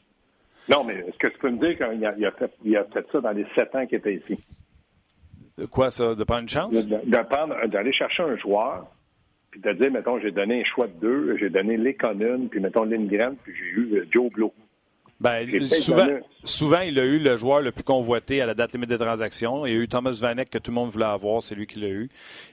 Non, 0.67 0.83
mais 0.83 0.95
est-ce 0.95 1.17
que 1.19 1.27
tu 1.27 1.37
peux 1.37 1.51
me 1.51 1.59
dire 1.59 1.77
qu'il 1.77 2.25
a, 2.25 2.31
fait, 2.31 2.51
il 2.63 2.75
a 2.75 2.85
fait 2.85 3.05
ça 3.11 3.21
dans 3.21 3.31
les 3.31 3.45
sept 3.55 3.75
ans 3.75 3.85
qu'il 3.85 3.99
était 3.99 4.15
ici? 4.15 4.39
De 5.59 5.65
quoi 5.65 5.91
ça? 5.91 6.15
De 6.15 6.23
prendre 6.23 6.41
une 6.41 6.49
chance? 6.49 6.73
D'aller 7.67 7.93
chercher 7.93 8.23
un 8.23 8.35
joueur, 8.37 8.87
puis 9.51 9.61
de 9.61 9.71
dire, 9.73 9.91
mettons, 9.91 10.19
j'ai 10.19 10.31
donné 10.31 10.61
un 10.61 10.63
choix 10.65 10.87
de 10.87 10.99
deux, 10.99 11.37
j'ai 11.37 11.51
donné 11.51 11.77
Lekonen, 11.77 12.49
puis 12.49 12.59
mettons 12.59 12.83
Lindgren, 12.83 13.35
puis 13.43 13.53
j'ai 13.55 13.79
eu 13.79 13.93
euh, 13.93 14.07
Joe 14.11 14.31
Blow. 14.31 14.51
Ben, 15.19 15.65
souvent, 15.65 16.07
souvent, 16.43 16.81
il 16.81 16.99
a 16.99 17.03
eu 17.03 17.19
le 17.19 17.37
joueur 17.37 17.61
le 17.61 17.71
plus 17.71 17.83
convoité 17.83 18.41
à 18.41 18.45
la 18.45 18.53
date 18.53 18.73
limite 18.73 18.89
des 18.89 18.97
transactions. 18.97 19.65
Il 19.65 19.73
y 19.73 19.77
a 19.77 19.79
eu 19.79 19.87
Thomas 19.87 20.17
Vanek 20.19 20.49
que 20.49 20.57
tout 20.57 20.71
le 20.71 20.75
monde 20.75 20.89
voulait 20.89 21.05
avoir, 21.05 21.41
c'est 21.41 21.55
lui 21.55 21.67
qui 21.67 21.79
l'a 21.79 21.87
eu. 21.87 22.09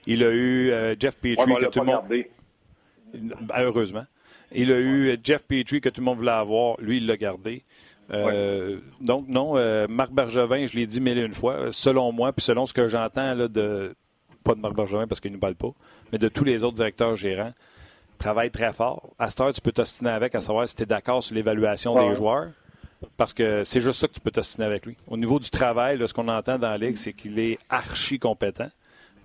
Il 0.07 0.23
a 0.23 0.29
eu 0.29 0.71
euh, 0.71 0.95
Jeff 0.97 1.17
Petrie 1.17 1.55
que 1.55 1.65
tout 1.65 1.79
le 1.79 1.85
monde. 1.85 2.03
Ben, 3.13 3.55
heureusement. 3.57 4.05
Il 4.53 4.71
a 4.71 4.77
eu 4.77 5.09
euh, 5.09 5.17
Jeff 5.21 5.43
Petrie 5.43 5.81
que 5.81 5.89
tout 5.89 5.99
le 5.99 6.05
monde 6.05 6.17
voulait 6.19 6.31
avoir, 6.31 6.79
lui, 6.79 6.97
il 6.97 7.05
l'a 7.05 7.17
gardé. 7.17 7.63
Euh, 8.11 8.79
donc, 9.01 9.27
non, 9.27 9.55
Marc 9.89 10.11
Bergevin, 10.11 10.65
je 10.65 10.75
l'ai 10.77 10.85
dit 10.85 11.01
mille 11.01 11.17
et 11.17 11.23
une 11.23 11.33
fois, 11.33 11.71
selon 11.71 12.11
moi, 12.13 12.31
puis 12.31 12.43
selon 12.43 12.65
ce 12.65 12.73
que 12.73 12.87
j'entends 12.87 13.35
de. 13.35 13.95
Pas 14.43 14.55
de 14.55 14.59
Marc 14.59 14.75
Bergevin 14.75 15.07
parce 15.07 15.21
qu'il 15.21 15.31
ne 15.31 15.37
nous 15.37 15.39
parle 15.39 15.55
pas, 15.55 15.71
mais 16.11 16.17
de 16.17 16.27
tous 16.27 16.43
les 16.43 16.65
autres 16.65 16.75
directeurs 16.75 17.15
gérants 17.15 17.53
travaille 18.17 18.51
très 18.51 18.73
fort. 18.73 19.09
À 19.19 19.29
cette 19.29 19.41
heure, 19.41 19.53
tu 19.53 19.61
peux 19.61 19.71
t'ostiner 19.71 20.11
avec 20.11 20.35
à 20.35 20.41
savoir 20.41 20.67
si 20.67 20.75
tu 20.75 20.83
es 20.83 20.85
d'accord 20.85 21.23
sur 21.23 21.35
l'évaluation 21.35 21.95
des 21.95 22.15
joueurs. 22.15 22.49
Parce 23.17 23.33
que 23.33 23.63
c'est 23.65 23.81
juste 23.81 23.99
ça 23.99 24.07
que 24.07 24.13
tu 24.13 24.21
peux 24.21 24.31
t'ostiner 24.31 24.65
avec 24.65 24.85
lui. 24.85 24.95
Au 25.07 25.17
niveau 25.17 25.39
du 25.39 25.49
travail, 25.49 25.99
ce 26.07 26.13
qu'on 26.13 26.27
entend 26.29 26.57
dans 26.57 26.69
la 26.69 26.77
Ligue, 26.77 26.95
c'est 26.95 27.13
qu'il 27.13 27.37
est 27.37 27.59
archi 27.69 28.17
compétent. 28.17 28.69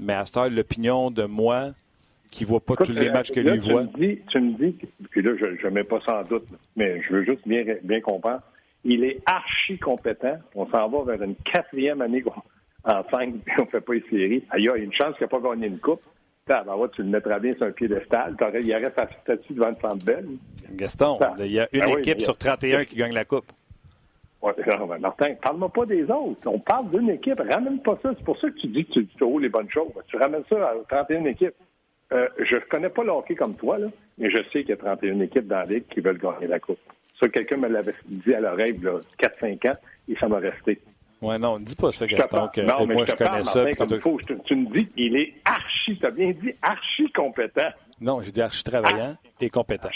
Mais 0.01 0.15
à 0.15 0.25
cette 0.27 0.53
l'opinion 0.53 1.11
de 1.11 1.25
moi, 1.25 1.73
qui 2.31 2.45
ne 2.45 2.49
voit 2.49 2.61
pas 2.61 2.77
tous 2.77 2.93
les 2.93 3.11
matchs 3.11 3.31
que 3.31 3.41
lui 3.41 3.59
voit. 3.59 3.85
Me 3.85 3.99
dis, 3.99 4.21
tu 4.29 4.41
me 4.41 4.53
dis, 4.53 4.77
puis 5.11 5.23
là, 5.23 5.33
je 5.37 5.67
ne 5.67 5.71
mets 5.71 5.85
pas 5.85 6.01
sans 6.01 6.23
doute, 6.25 6.47
mais 6.77 7.01
je 7.03 7.13
veux 7.13 7.25
juste 7.25 7.47
bien, 7.47 7.65
bien 7.83 8.01
comprendre. 8.01 8.43
Il 8.85 9.05
est 9.05 9.21
archi 9.27 9.79
compétent. 9.79 10.39
On 10.55 10.69
s'en 10.71 10.89
va 10.89 11.05
vers 11.05 11.23
une 11.23 11.35
quatrième 11.37 12.01
année 12.03 12.23
en 12.85 13.03
cinq, 13.11 13.35
puis 13.45 13.55
on 13.59 13.65
ne 13.65 13.69
fait 13.69 13.81
pas 13.81 13.95
une 13.95 14.03
série. 14.11 14.45
Il 14.57 14.65
y 14.65 14.69
a 14.69 14.77
une 14.77 14.93
chance 14.93 15.17
qu'il 15.17 15.25
n'a 15.25 15.29
pas 15.29 15.41
gagné 15.41 15.67
une 15.67 15.79
coupe. 15.79 16.03
Ben, 16.49 16.65
tu 16.95 17.03
le 17.03 17.09
mettras 17.09 17.39
bien 17.39 17.55
sur 17.55 17.67
un 17.67 17.73
piédestal. 17.73 18.35
Il 18.63 18.75
reste 18.75 18.95
sa 18.95 19.09
statue 19.21 19.53
devant 19.53 19.69
le 19.69 19.77
centre 19.77 20.05
belle. 20.05 20.27
Gaston, 20.73 21.19
il 21.41 21.53
y 21.53 21.61
a 21.61 21.69
une 21.73 21.81
ben 21.81 21.99
équipe 21.99 22.21
sur 22.23 22.37
31 22.37 22.85
qui 22.85 22.97
gagne 22.97 23.13
la 23.13 23.25
coupe. 23.25 23.53
Ouais, 24.41 24.53
ben, 24.67 24.99
Martin, 24.99 25.35
parle-moi 25.43 25.69
pas 25.69 25.85
des 25.85 26.05
autres. 26.05 26.47
On 26.47 26.59
parle 26.59 26.91
d'une 26.91 27.11
équipe. 27.11 27.41
Ramène 27.41 27.81
pas 27.81 27.99
ça. 28.03 28.13
C'est 28.17 28.25
pour 28.25 28.39
ça 28.39 28.49
que 28.49 28.59
tu 28.59 28.69
dis 28.69 28.85
que 28.87 28.93
tu, 28.93 29.07
tu 29.07 29.41
les 29.41 29.49
bonnes 29.49 29.71
choses. 29.71 29.93
Tu 30.07 30.17
ramènes 30.17 30.45
ça 30.49 30.57
à 30.71 30.75
31 30.89 31.25
équipes. 31.25 31.55
Euh, 32.13 32.29
je 32.39 32.55
ne 32.55 32.61
connais 32.61 32.89
pas 32.89 33.05
le 33.05 33.11
hockey 33.11 33.35
comme 33.35 33.55
toi, 33.55 33.77
là, 33.77 33.89
mais 34.17 34.31
je 34.31 34.39
sais 34.51 34.61
qu'il 34.61 34.71
y 34.71 34.73
a 34.73 34.77
31 34.77 35.21
équipes 35.21 35.47
dans 35.47 35.59
la 35.59 35.67
Ligue 35.67 35.85
qui 35.93 36.01
veulent 36.01 36.19
gagner 36.19 36.47
la 36.47 36.59
Coupe. 36.59 36.79
Ça, 37.21 37.29
quelqu'un 37.29 37.59
me 37.59 37.69
l'avait 37.69 37.95
dit 38.07 38.35
à 38.35 38.41
l'oreille 38.41 38.75
il 38.79 38.85
y 38.85 38.89
a 38.89 39.01
4-5 39.21 39.71
ans 39.71 39.77
et 40.09 40.17
ça 40.17 40.29
m'a 40.29 40.39
resté. 40.39 40.81
Oui, 41.21 41.39
non, 41.39 41.59
ne 41.59 41.65
dis 41.65 41.75
pas 41.75 41.91
ça, 41.91 42.07
Gaston, 42.07 42.49
que 42.49 42.61
non, 42.61 42.87
mais 42.87 42.95
moi 42.95 43.05
je, 43.05 43.13
connais 43.13 43.43
ça. 43.43 43.65
tu 44.45 44.57
me 44.57 44.73
dis 44.73 44.87
qu'il 44.87 45.17
est 45.17 45.35
archi, 45.45 45.99
tu 45.99 46.07
as 46.07 46.11
bien 46.11 46.31
dit 46.31 46.55
archi 46.63 47.11
compétent. 47.11 47.71
Non, 48.01 48.21
j'ai 48.23 48.31
dit 48.31 48.41
archi 48.41 48.63
travaillant 48.63 49.17
et 49.41 49.51
compétent. 49.51 49.89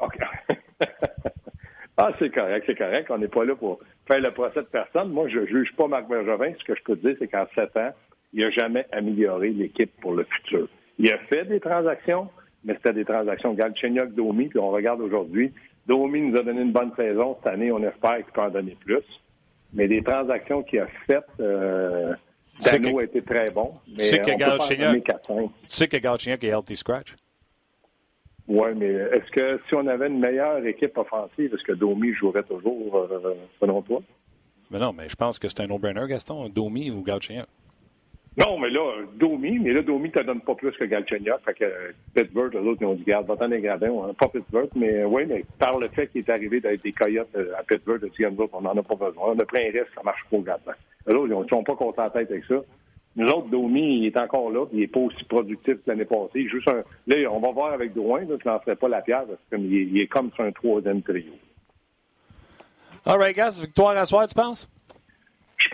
OK. 0.00 0.18
ah, 1.96 2.10
c'est 2.18 2.30
correct, 2.30 2.64
c'est 2.66 2.76
correct. 2.76 3.10
On 3.10 3.18
n'est 3.18 3.28
pas 3.28 3.44
là 3.44 3.54
pour 3.56 3.78
faire 4.06 4.20
le 4.20 4.30
procès 4.30 4.60
de 4.60 4.66
personne. 4.66 5.10
Moi, 5.10 5.28
je 5.28 5.40
ne 5.40 5.46
juge 5.46 5.72
pas 5.74 5.88
Marc 5.88 6.06
Bergevin. 6.06 6.52
Ce 6.58 6.64
que 6.64 6.74
je 6.74 6.82
peux 6.82 6.96
te 6.96 7.06
dire, 7.06 7.16
c'est 7.18 7.28
qu'en 7.28 7.46
7 7.54 7.76
ans, 7.78 7.90
il 8.34 8.40
n'a 8.40 8.50
jamais 8.50 8.86
amélioré 8.92 9.50
l'équipe 9.50 9.90
pour 10.02 10.12
le 10.12 10.24
futur. 10.24 10.68
Il 10.98 11.10
a 11.10 11.18
fait 11.18 11.46
des 11.46 11.60
transactions, 11.60 12.28
mais 12.64 12.74
c'était 12.74 12.92
des 12.92 13.04
transactions 13.06 13.54
Galchenyuk, 13.54 14.14
Domi, 14.14 14.48
puis 14.48 14.58
on 14.58 14.70
regarde 14.70 15.00
aujourd'hui. 15.00 15.52
Domi 15.86 16.20
nous 16.20 16.38
a 16.38 16.42
donné 16.42 16.60
une 16.60 16.72
bonne 16.72 16.92
saison. 16.94 17.38
Cette 17.38 17.54
année, 17.54 17.72
on 17.72 17.82
espère 17.82 18.16
qu'il 18.16 18.32
peut 18.34 18.42
en 18.42 18.50
donner 18.50 18.76
plus. 18.84 19.04
Mais 19.72 19.88
des 19.88 20.02
transactions 20.02 20.62
qu'il 20.62 20.80
a 20.80 20.86
faites, 21.06 21.24
euh, 21.40 22.14
Dano 22.60 22.98
a 22.98 23.04
été 23.04 23.22
très 23.22 23.50
bon. 23.50 23.74
Mais 23.86 24.04
tu 24.04 24.04
sais 24.04 24.18
que 24.18 24.36
Galchenyuk, 24.36 25.04
tu 25.04 25.12
sais 25.66 25.88
que 25.88 25.96
est 26.46 26.48
healthy 26.48 26.76
scratch? 26.76 27.14
Oui, 28.48 28.70
mais 28.74 28.86
est-ce 28.86 29.30
que 29.30 29.60
si 29.68 29.74
on 29.74 29.86
avait 29.86 30.06
une 30.06 30.18
meilleure 30.18 30.64
équipe 30.64 30.96
offensive, 30.96 31.52
est-ce 31.54 31.64
que 31.64 31.74
Domi 31.74 32.14
jouerait 32.14 32.44
toujours, 32.44 32.96
euh, 32.96 33.34
selon 33.60 33.82
toi? 33.82 34.00
Mais 34.70 34.78
non, 34.78 34.94
mais 34.94 35.08
je 35.08 35.16
pense 35.16 35.38
que 35.38 35.48
c'est 35.48 35.60
un 35.60 35.66
no-brainer, 35.66 36.06
Gaston, 36.08 36.48
Domi 36.48 36.90
ou 36.90 37.02
Galchenyuk. 37.02 37.46
Non, 38.36 38.56
mais 38.58 38.70
là, 38.70 39.02
Domi, 39.16 39.58
mais 39.58 39.72
là, 39.72 39.82
Domi 39.82 40.08
ne 40.08 40.12
te 40.12 40.20
donne 40.20 40.40
pas 40.40 40.54
plus 40.54 40.70
que 40.72 40.84
Galchenyuk. 40.84 41.40
Fait 41.44 41.54
que 41.54 41.64
Pittsburgh, 42.14 42.54
les 42.54 42.60
autres, 42.60 42.82
ils 42.82 42.86
ont 42.86 42.94
dit, 42.94 43.02
garde, 43.02 43.26
va-t'en 43.26 43.48
les 43.48 43.60
gradins. 43.60 44.14
Pas 44.18 44.28
Pittsburgh, 44.28 44.68
mais 44.76 45.02
oui, 45.04 45.24
mais 45.26 45.44
par 45.58 45.78
le 45.78 45.88
fait 45.88 46.06
qu'il 46.06 46.20
est 46.20 46.30
arrivé 46.30 46.60
d'être 46.60 46.82
des 46.82 46.92
coyotes 46.92 47.28
euh, 47.34 47.52
à 47.58 47.64
Pittsburgh, 47.64 48.00
de 48.00 48.08
dire, 48.08 48.30
on 48.52 48.60
n'en 48.60 48.76
a 48.76 48.82
pas 48.82 48.94
besoin. 48.94 49.32
On 49.34 49.38
a 49.38 49.44
pris 49.44 49.66
un 49.66 49.72
risque, 49.72 49.92
ça 49.94 50.02
marche 50.04 50.24
pas 50.30 50.36
au 50.36 50.42
gardien. 50.42 50.74
Les 51.06 51.14
autres, 51.14 51.32
ils 51.32 51.38
ne 51.38 51.48
sont 51.48 51.64
pas 51.64 51.74
contents 51.74 52.04
en 52.04 52.10
tête 52.10 52.30
avec 52.30 52.44
ça. 52.44 52.62
Nous 53.16 53.26
autres, 53.26 53.48
Domi, 53.48 53.98
il 53.98 54.06
est 54.06 54.16
encore 54.16 54.50
là, 54.50 54.66
il 54.72 54.78
n'est 54.78 54.86
pas 54.86 55.00
aussi 55.00 55.24
productif 55.24 55.74
que 55.74 55.80
l'année 55.88 56.04
passée. 56.04 56.46
Juste. 56.48 56.68
Là, 56.68 57.16
on 57.32 57.40
va 57.40 57.50
voir 57.50 57.72
avec 57.72 57.92
Drouin, 57.92 58.20
là, 58.20 58.36
je 58.40 58.48
n'en 58.48 58.60
ferai 58.60 58.76
pas 58.76 58.88
la 58.88 59.00
pierre, 59.00 59.24
parce 59.24 59.40
qu'il 59.62 59.98
est, 59.98 60.02
est 60.02 60.06
comme 60.06 60.30
sur 60.32 60.44
un 60.44 60.52
troisième 60.52 61.02
trio. 61.02 61.32
All 63.04 63.18
right, 63.18 63.34
guys, 63.34 63.60
victoire 63.60 63.96
à 63.96 64.04
soir, 64.04 64.28
tu 64.28 64.34
penses? 64.34 64.68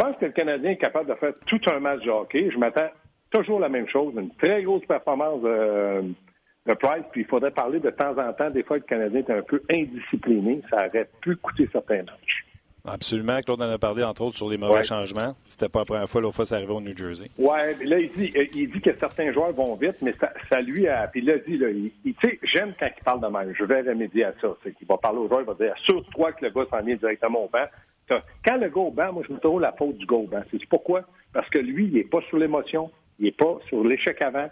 Je 0.04 0.10
pense 0.10 0.20
que 0.20 0.26
le 0.26 0.32
Canadien 0.32 0.72
est 0.72 0.76
capable 0.76 1.08
de 1.08 1.14
faire 1.14 1.32
tout 1.46 1.60
un 1.66 1.80
match 1.80 2.02
de 2.02 2.10
hockey. 2.10 2.50
Je 2.52 2.58
m'attends 2.58 2.90
toujours 3.30 3.58
la 3.58 3.70
même 3.70 3.88
chose, 3.88 4.12
une 4.14 4.30
très 4.34 4.62
grosse 4.62 4.84
performance 4.84 5.40
de, 5.42 6.74
Price, 6.74 7.04
puis 7.10 7.22
il 7.22 7.26
faudrait 7.26 7.50
parler 7.50 7.80
de 7.80 7.90
temps 7.90 8.16
en 8.18 8.32
temps, 8.34 8.50
des 8.50 8.62
fois, 8.62 8.76
le 8.76 8.82
Canadien 8.82 9.20
est 9.20 9.30
un 9.30 9.42
peu 9.42 9.62
indiscipliné. 9.70 10.60
Ça 10.68 10.86
aurait 10.86 11.08
pu 11.22 11.36
coûter 11.36 11.68
certains 11.72 12.02
matchs. 12.02 12.44
Absolument. 12.86 13.40
Claude 13.40 13.62
en 13.62 13.70
a 13.70 13.78
parlé, 13.78 14.04
entre 14.04 14.22
autres, 14.22 14.36
sur 14.36 14.50
les 14.50 14.58
mauvais 14.58 14.82
changements. 14.82 15.34
C'était 15.46 15.70
pas 15.70 15.80
la 15.80 15.84
première 15.86 16.08
fois, 16.08 16.20
l'autre 16.20 16.36
fois, 16.36 16.44
c'est 16.44 16.54
arrivé 16.54 16.72
au 16.72 16.82
New 16.82 16.94
Jersey. 16.94 17.30
Oui, 17.38 17.58
là, 17.84 17.98
il 17.98 18.10
dit, 18.12 18.30
euh, 18.36 18.44
il 18.54 18.70
dit 18.70 18.80
que 18.82 18.94
certains 18.98 19.32
joueurs 19.32 19.52
vont 19.52 19.74
vite, 19.74 20.02
mais 20.02 20.14
ça, 20.50 20.60
lui 20.60 20.86
a. 20.86 21.06
Puis 21.08 21.20
il 21.20 21.26
l'a 21.26 21.38
dit, 21.38 21.56
là, 21.56 21.68
il, 21.70 21.92
tu 22.02 22.14
sais, 22.22 22.38
j'aime 22.42 22.74
quand 22.78 22.88
il 22.94 23.04
parle 23.04 23.22
de 23.22 23.26
même. 23.26 23.54
Je 23.58 23.64
vais 23.64 23.80
remédier 23.80 24.24
à 24.24 24.34
ça. 24.38 24.48
C'est 24.62 24.74
qu'il 24.76 24.86
va 24.86 24.98
parler 24.98 25.18
aux 25.18 25.28
joueurs, 25.28 25.40
il 25.40 25.46
va 25.46 25.54
dire 25.54 25.72
Assure-toi 25.72 26.32
que 26.32 26.44
le 26.44 26.50
gars 26.50 26.66
s'en 26.70 26.84
vient 26.84 26.96
directement 26.96 27.44
au 27.44 27.48
banc. 27.48 27.64
Quand 28.08 28.56
le 28.56 28.68
banc, 28.68 29.12
moi, 29.12 29.22
je 29.26 29.32
me 29.32 29.38
trouve 29.38 29.60
la 29.60 29.72
faute 29.72 29.96
du 29.96 30.06
banc. 30.06 30.26
C'est 30.50 30.66
pourquoi? 30.68 31.02
Parce 31.32 31.48
que 31.48 31.58
lui, 31.58 31.86
il 31.86 31.94
n'est 31.94 32.04
pas 32.04 32.20
sur 32.28 32.38
l'émotion, 32.38 32.90
il 33.18 33.26
n'est 33.26 33.32
pas 33.32 33.58
sur 33.68 33.84
l'échec 33.84 34.20
avant, 34.22 34.48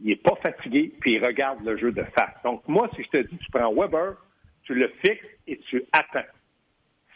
il 0.00 0.08
n'est 0.08 0.16
pas 0.16 0.36
fatigué, 0.42 0.92
puis 1.00 1.14
il 1.14 1.24
regarde 1.24 1.64
le 1.64 1.76
jeu 1.76 1.92
de 1.92 2.02
face. 2.02 2.34
Donc, 2.44 2.62
moi, 2.68 2.88
si 2.94 3.02
je 3.04 3.08
te 3.08 3.22
dis, 3.28 3.38
tu 3.38 3.50
prends 3.50 3.72
Weber, 3.72 4.14
tu 4.64 4.74
le 4.74 4.88
fixes 5.04 5.24
et 5.46 5.58
tu 5.58 5.82
attends. 5.92 6.26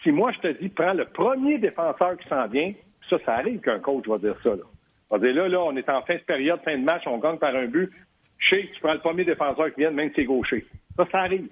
Si 0.03 0.11
moi, 0.13 0.33
je 0.33 0.39
te 0.39 0.61
dis, 0.61 0.69
prends 0.69 0.95
le 0.95 1.05
premier 1.05 1.59
défenseur 1.59 2.17
qui 2.17 2.29
s'en 2.29 2.47
vient, 2.47 2.73
ça, 3.09 3.19
ça 3.25 3.35
arrive 3.35 3.61
qu'un 3.61 3.81
coach 3.81 4.07
va 4.07 4.19
dire 4.19 4.37
ça. 4.43 4.51
Là. 4.51 4.63
va 5.11 5.19
dire, 5.19 5.35
là, 5.35 5.49
là, 5.49 5.63
on 5.63 5.77
est 5.77 5.89
en 5.89 6.03
fin 6.03 6.15
de 6.15 6.21
période, 6.21 6.61
fin 6.65 6.79
de 6.79 6.85
match, 6.85 7.03
on 7.07 7.19
gagne 7.19 7.39
par 7.39 7.55
un 7.55 7.67
but. 7.67 7.91
Chez, 8.39 8.71
tu 8.73 8.81
prends 8.81 8.95
le 8.95 9.01
premier 9.01 9.25
défenseur 9.25 9.75
qui 9.75 9.81
vient, 9.81 9.91
même 9.91 10.09
si 10.11 10.17
c'est 10.17 10.25
gaucher. 10.25 10.65
Ça, 10.97 11.07
ça 11.11 11.19
arrive. 11.21 11.49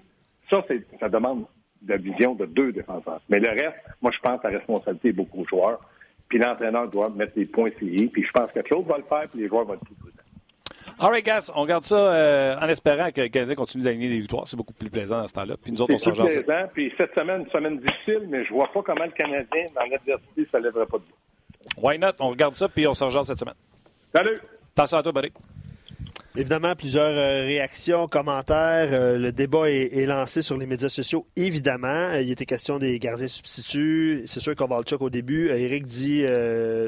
Ça, 0.49 0.65
ça 0.99 1.09
demande 1.11 1.45
de 1.83 1.95
vision 1.95 2.35
de 2.35 2.47
deux 2.47 2.73
défenseurs. 2.73 3.21
Mais 3.29 3.41
le 3.41 3.51
reste, 3.51 3.77
moi, 4.03 4.11
je 4.15 4.19
pense 4.21 4.41
que 4.41 4.49
la 4.49 4.59
responsabilité 4.59 5.09
est 5.09 5.13
beaucoup 5.13 5.43
aux 5.43 5.47
joueurs. 5.47 5.81
Puis 6.29 6.39
l'entraîneur 6.39 6.89
doit 6.89 7.09
mettre 7.09 7.35
des 7.35 7.47
points 7.47 7.71
séries. 7.79 8.09
Puis 8.09 8.25
je 8.25 8.33
pense 8.33 8.51
que 8.53 8.61
Claude 8.61 8.87
va 8.87 8.99
le 8.99 9.05
faire, 9.05 9.29
puis 9.29 9.41
les 9.41 9.49
joueurs 9.49 9.65
vont 9.65 9.75
être 9.75 9.85
plus. 9.85 9.95
All 11.01 11.11
right, 11.11 11.25
guys, 11.25 11.49
on 11.55 11.65
garde 11.65 11.85
ça 11.85 11.97
euh, 11.97 12.57
en 12.59 12.69
espérant 12.69 13.13
que 13.13 13.21
le 13.21 13.29
Canadien 13.29 13.55
continue 13.55 13.85
d'agner 13.85 14.09
des 14.09 14.19
victoires. 14.19 14.49
C'est 14.49 14.57
beaucoup 14.57 14.73
plus 14.73 14.91
plaisant 14.91 15.19
dans 15.19 15.29
ce 15.29 15.35
temps-là. 15.35 15.55
Puis 15.63 15.71
nous 15.71 15.81
autres, 15.81 15.95
on 15.95 15.99
s'en 15.99 16.11
plaisant. 16.11 16.69
Puis 16.75 16.93
cette 16.97 17.15
semaine, 17.15 17.43
une 17.43 17.51
semaine 17.51 17.79
difficile, 17.79 18.27
mais 18.29 18.45
je 18.45 18.53
vois 18.53 18.67
pas 18.73 18.83
comment 18.83 19.05
le 19.05 19.13
Canadien, 19.13 19.67
dans 19.77 19.83
l'adversité, 19.83 20.49
ça 20.51 20.59
ne 20.59 20.65
lèverait 20.65 20.87
pas 20.87 20.99
de 20.99 21.05
Why 21.81 21.99
not? 21.99 22.13
On 22.21 22.31
regarde 22.31 22.55
ça, 22.55 22.69
puis 22.69 22.87
on 22.87 22.95
s'en 22.95 23.11
cette 23.23 23.39
semaine. 23.39 23.55
Salut! 24.15 24.41
Passe 24.75 24.93
à 24.93 25.03
toi, 25.03 25.13
buddy. 25.13 25.33
Évidemment, 26.37 26.75
plusieurs 26.77 27.17
euh, 27.17 27.43
réactions, 27.47 28.07
commentaires. 28.07 28.91
Euh, 28.93 29.19
le 29.19 29.33
débat 29.33 29.71
est, 29.71 30.05
lancé 30.05 30.43
sur 30.43 30.57
les 30.57 30.67
médias 30.67 30.89
sociaux, 30.89 31.27
évidemment. 31.37 31.89
Euh, 31.89 32.23
il 32.23 32.31
était 32.31 32.47
question 32.47 32.79
des 32.79 32.99
gardiens 32.99 33.27
substituts. 33.27 34.23
C'est 34.27 34.41
sûr, 34.41 34.55
Kovalchuk 34.55 35.01
au 35.01 35.11
début. 35.11 35.49
Eric 35.49 35.87
dit 35.87 36.25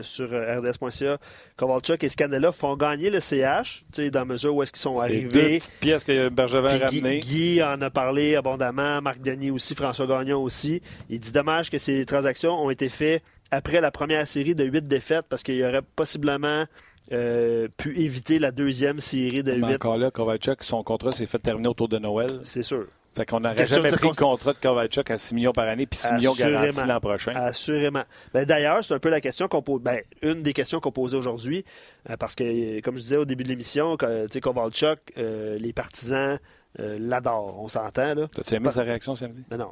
sur 0.03 0.27
RDS.ca 0.29 1.19
Kovalchuk 1.57 2.05
et 2.05 2.09
Scandella 2.09 2.53
font 2.53 2.77
gagner 2.77 3.11
le 3.11 3.21
CH, 3.21 3.85
dans 3.97 4.21
la 4.21 4.25
mesure 4.25 4.55
où 4.55 4.63
est-ce 4.63 4.73
qu'ils 4.73 4.83
sont 4.83 5.01
arrivés. 5.01 5.29
Deux 5.29 5.59
pièces 5.81 6.05
que 6.05 6.29
Bergevin 6.29 6.81
a 6.81 6.87
ramenées. 6.87 7.21
Guy, 7.21 7.63
en 7.63 7.81
a 7.81 7.91
parlé 7.91 8.37
abondamment, 8.37 9.01
Marc 9.01 9.21
Denis 9.21 9.51
aussi, 9.51 9.75
François 9.75 10.07
Gagnon 10.07 10.43
aussi. 10.43 10.83
Il 11.09 11.19
dit 11.19 11.33
dommage 11.33 11.71
que 11.71 11.79
ces 11.79 12.05
transactions 12.05 12.63
ont 12.63 12.71
été 12.71 12.89
faites 12.89 13.23
après 13.51 13.81
la 13.81 13.91
première 13.91 14.27
série 14.27 14.55
de 14.55 14.65
huit 14.65 14.87
défaites 14.87 15.27
parce 15.29 15.43
qu'il 15.43 15.57
y 15.57 15.65
aurait 15.65 15.83
possiblement 15.97 16.67
euh, 17.13 17.69
pu 17.77 17.99
éviter 17.99 18.39
la 18.39 18.51
deuxième 18.51 19.01
série 19.01 19.43
de 19.43 19.53
Mais 19.53 19.75
encore 19.75 19.99
là, 19.99 20.11
Kovalchuk, 20.11 20.63
son 20.63 20.83
contrat 20.83 21.13
s'est 21.13 21.27
fait 21.27 21.39
terminer 21.39 21.69
autour 21.69 21.89
de 21.89 21.99
Noël. 21.99 22.41
C'est 22.43 22.63
sûr. 22.63 22.87
Fait 23.17 23.27
qu'on 23.27 23.41
n'aurait 23.41 23.67
jamais 23.67 23.91
pris 23.91 24.09
le 24.09 24.15
contrat 24.15 24.53
de 24.53 24.59
Kovalchuk 24.59 25.11
à 25.11 25.19
6 25.19 25.35
millions 25.35 25.53
par 25.53 25.67
année 25.67 25.87
puis 25.87 25.99
6 25.99 26.15
millions 26.15 26.33
garantis 26.33 26.87
l'an 26.87 27.01
prochain. 27.01 27.33
Assurément. 27.35 28.05
Ben, 28.33 28.45
D'ailleurs, 28.45 28.85
c'est 28.85 28.95
un 28.95 29.01
peu 29.01 29.09
la 29.09 29.21
question 29.21 29.49
qu'on 29.49 29.63
pose. 29.63 29.81
Ben, 29.83 30.01
une 30.23 30.43
des 30.43 30.53
questions 30.53 30.79
qu'on 30.79 30.93
posait 30.93 31.17
aujourd'hui, 31.17 31.65
euh, 32.09 32.17
parce 32.17 32.37
que, 32.37 32.81
comme 32.83 32.97
je 32.97 33.03
disais 33.03 33.17
au 33.17 33.25
début 33.25 33.43
de 33.43 33.49
l'émission, 33.49 33.97
Kovalchuk, 33.97 35.01
euh, 35.19 35.59
les 35.59 35.73
partisans 35.73 36.39
euh, 36.79 36.99
l'adorent. 37.01 37.61
On 37.61 37.69
s'entend. 37.69 38.15
T'as-tu 38.33 38.55
aimé 38.55 38.71
sa 38.71 38.83
réaction 38.83 39.15
samedi? 39.17 39.43
Ben 39.51 39.57
non. 39.57 39.71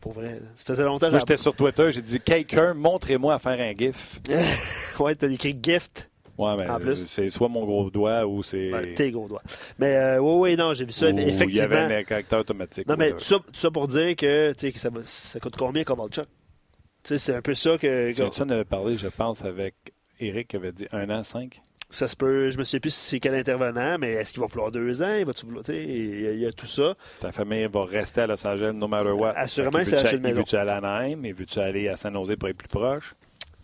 Pour 0.00 0.12
vrai. 0.12 0.40
Ça 0.54 0.64
faisait 0.64 0.84
longtemps. 0.84 1.10
Moi, 1.10 1.18
j'étais 1.18 1.36
sur 1.36 1.54
Twitter, 1.54 1.92
j'ai 1.92 2.00
dit 2.00 2.20
quelqu'un, 2.20 2.72
montrez-moi 2.72 3.34
à 3.34 3.38
faire 3.38 3.60
un 3.60 3.74
GIF. 3.74 4.20
ouais, 5.00 5.14
t'as 5.14 5.28
écrit 5.28 5.58
GIFT. 5.60 6.09
Ouais, 6.40 6.56
mais 6.56 6.70
euh, 6.70 6.94
c'est 6.94 7.28
soit 7.28 7.48
mon 7.50 7.66
gros 7.66 7.90
doigt 7.90 8.26
ou 8.26 8.42
c'est. 8.42 8.70
tes 8.96 9.10
gros 9.10 9.28
doigts. 9.28 9.42
Mais 9.78 9.94
euh, 9.94 10.18
oui, 10.20 10.52
oui, 10.52 10.56
non, 10.56 10.72
j'ai 10.72 10.86
vu 10.86 10.92
ça. 10.92 11.10
effectivement. 11.10 11.48
Il 11.48 11.54
y 11.54 11.60
avait 11.60 11.96
un 11.96 12.02
caractère 12.02 12.38
automatique. 12.38 12.88
Non, 12.88 12.94
mais 12.98 13.12
tout 13.12 13.20
ça, 13.20 13.36
tout 13.36 13.60
ça, 13.60 13.70
pour 13.70 13.86
dire 13.88 14.16
que, 14.16 14.52
que 14.52 14.78
ça, 14.78 14.88
ça 15.02 15.38
coûte 15.38 15.56
combien 15.58 15.84
Kovalchuk? 15.84 16.24
C'est 17.02 17.34
un 17.34 17.42
peu 17.42 17.54
ça 17.54 17.76
que. 17.76 18.08
Ça, 18.32 18.44
on 18.44 18.48
avait 18.50 18.64
parlé, 18.64 18.96
je 18.96 19.08
pense, 19.08 19.44
avec 19.44 19.74
Eric 20.18 20.48
qui 20.48 20.56
avait 20.56 20.72
dit 20.72 20.86
un 20.92 21.10
an, 21.10 21.22
cinq? 21.22 21.60
Ça 21.92 22.06
se 22.06 22.14
peut, 22.14 22.50
je 22.50 22.56
me 22.56 22.62
souviens 22.62 22.78
plus 22.78 22.94
si 22.94 23.08
c'est 23.10 23.20
quel 23.20 23.34
intervenant, 23.34 23.98
mais 23.98 24.12
est-ce 24.12 24.32
qu'il 24.32 24.40
va 24.40 24.46
falloir 24.46 24.70
deux 24.70 25.02
ans? 25.02 25.12
Il, 25.18 25.24
va 25.24 25.32
il, 25.74 26.38
y 26.38 26.46
a, 26.46 26.52
tout 26.52 26.66
ça. 26.66 26.94
Ta 27.18 27.32
famille 27.32 27.66
va 27.66 27.84
rester 27.84 28.20
à 28.20 28.28
Los 28.28 28.46
Angeles 28.46 28.72
no 28.72 28.86
matter 28.86 29.10
what. 29.10 29.32
Assurément, 29.34 29.84
c'est 29.84 30.00
la 30.00 30.18
maison. 30.18 30.36
Veux-tu 30.36 30.54
aller 30.56 30.70
à 30.70 30.76
Anaheim? 30.76 31.24
Et 31.24 31.32
veux-tu 31.32 31.58
aller 31.58 31.88
à 31.88 31.96
San 31.96 32.14
Jose 32.14 32.36
pour 32.38 32.48
être 32.48 32.56
plus 32.56 32.68
proche? 32.68 33.16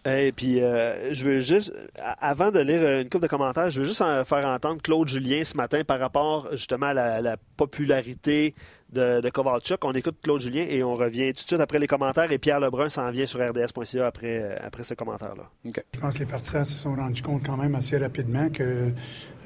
Et 0.07 0.30
puis, 0.30 0.62
euh, 0.62 1.12
je 1.12 1.24
veux 1.24 1.40
juste, 1.40 1.72
avant 2.20 2.52
de 2.52 2.61
lire 2.61 3.00
une 3.00 3.09
couple 3.09 3.24
de 3.24 3.28
commentaires, 3.28 3.70
je 3.70 3.80
veux 3.80 3.86
juste 3.86 4.04
faire 4.24 4.46
entendre 4.46 4.80
Claude 4.80 5.09
Julien 5.09 5.42
ce 5.42 5.57
matin 5.57 5.82
par 5.82 5.98
rapport 5.98 6.48
justement 6.52 6.86
à 6.86 7.20
la, 7.20 7.36
popularité 7.57 8.54
de, 8.92 9.20
de 9.20 9.30
Kovalchuk. 9.30 9.84
On 9.84 9.92
écoute 9.92 10.16
Claude 10.22 10.40
Julien 10.40 10.66
et 10.68 10.82
on 10.84 10.94
revient 10.94 11.32
tout 11.32 11.42
de 11.42 11.48
suite 11.48 11.61
après 11.61 11.78
les 11.78 11.86
commentaires. 11.86 12.30
Et 12.30 12.38
Pierre 12.38 12.61
Lebrun 12.61 12.88
s'en 12.88 13.11
vient 13.11 13.26
sur 13.26 13.40
rds.ca 13.40 14.07
après, 14.07 14.38
euh, 14.40 14.57
après 14.64 14.84
ce 14.84 14.94
commentaire-là. 14.94 15.44
Je 15.64 16.00
pense 16.00 16.14
que 16.14 16.20
les 16.20 16.26
partisans 16.26 16.64
se 16.64 16.76
sont 16.76 16.94
rendus 16.94 17.22
compte 17.22 17.42
quand 17.44 17.57
même 17.57 17.74
assez 17.74 17.98
rapidement 17.98 18.48
que, 18.48 18.62
euh, 18.62 18.92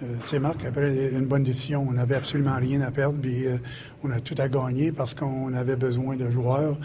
tu 0.01 0.27
sais, 0.27 0.39
Marc, 0.39 0.65
après 0.65 1.11
une 1.13 1.27
bonne 1.27 1.45
décision, 1.45 1.87
on 1.89 1.93
n'avait 1.93 2.17
absolument 2.17 2.57
rien 2.57 2.81
à 2.83 2.91
perdre, 2.91 3.19
puis 3.21 3.47
euh, 3.47 3.57
on 4.03 4.11
a 4.11 4.21
tout 4.21 4.35
à 4.39 4.49
gagner 4.49 4.93
parce 4.93 5.15
qu'on 5.15 5.55
avait 5.55 5.77
besoin 5.77 6.17
de 6.17 6.31
joueurs 6.31 6.77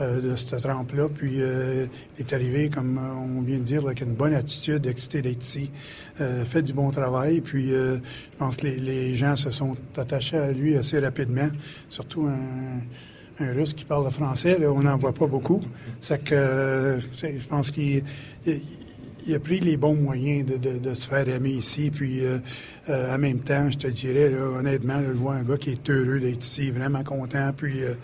de 0.00 0.34
cette 0.36 0.60
trempe-là. 0.60 1.08
Puis 1.08 1.36
il 1.36 1.88
est 2.18 2.32
arrivé, 2.32 2.68
comme 2.68 2.98
on 2.98 3.42
vient 3.42 3.58
de 3.58 3.62
dire, 3.62 3.84
avec 3.84 4.00
une 4.00 4.14
bonne 4.14 4.34
attitude, 4.34 4.86
excité 4.86 5.22
d'être 5.22 5.42
ici, 5.42 5.70
fait 6.16 6.62
du 6.62 6.72
bon 6.72 6.90
travail. 6.90 7.40
Puis 7.40 7.68
je 7.68 7.98
pense 8.38 8.56
que 8.56 8.66
les, 8.66 9.14
gens 9.14 9.36
se 9.36 9.50
sont 9.50 9.76
attachés 9.96 10.38
à 10.38 10.52
lui 10.52 10.76
assez 10.76 10.98
rapidement, 10.98 11.48
surtout 11.88 12.28
un 13.40 13.52
Russe 13.52 13.74
qui 13.74 13.84
parle 13.84 14.04
le 14.04 14.10
français, 14.10 14.64
on 14.66 14.82
n'en 14.82 14.96
voit 14.96 15.12
pas 15.12 15.26
beaucoup. 15.26 15.60
C'est 16.00 16.22
que 16.22 16.98
je 17.12 17.48
pense 17.48 17.70
qu'il 17.70 18.02
a 19.32 19.38
pris 19.38 19.60
les 19.60 19.76
bons 19.76 19.94
moyens 19.94 20.44
de, 20.46 20.94
se 20.94 21.08
faire 21.08 21.28
aimer 21.28 21.50
ici. 21.50 21.90
Puis 21.90 22.24
euh, 22.24 22.38
euh, 22.88 23.14
en 23.14 23.18
même 23.18 23.40
temps, 23.40 23.70
je 23.70 23.78
te 23.78 23.86
dirais, 23.86 24.34
honnêtement, 24.34 25.00
je 25.02 25.12
vois 25.12 25.34
un 25.34 25.42
gars 25.42 25.56
qui 25.56 25.70
est 25.70 25.90
heureux 25.90 26.20
d'être 26.20 26.44
ici, 26.44 26.70
vraiment 26.70 27.04
content. 27.04 27.52
Puis 27.56 27.82
euh, 27.82 27.94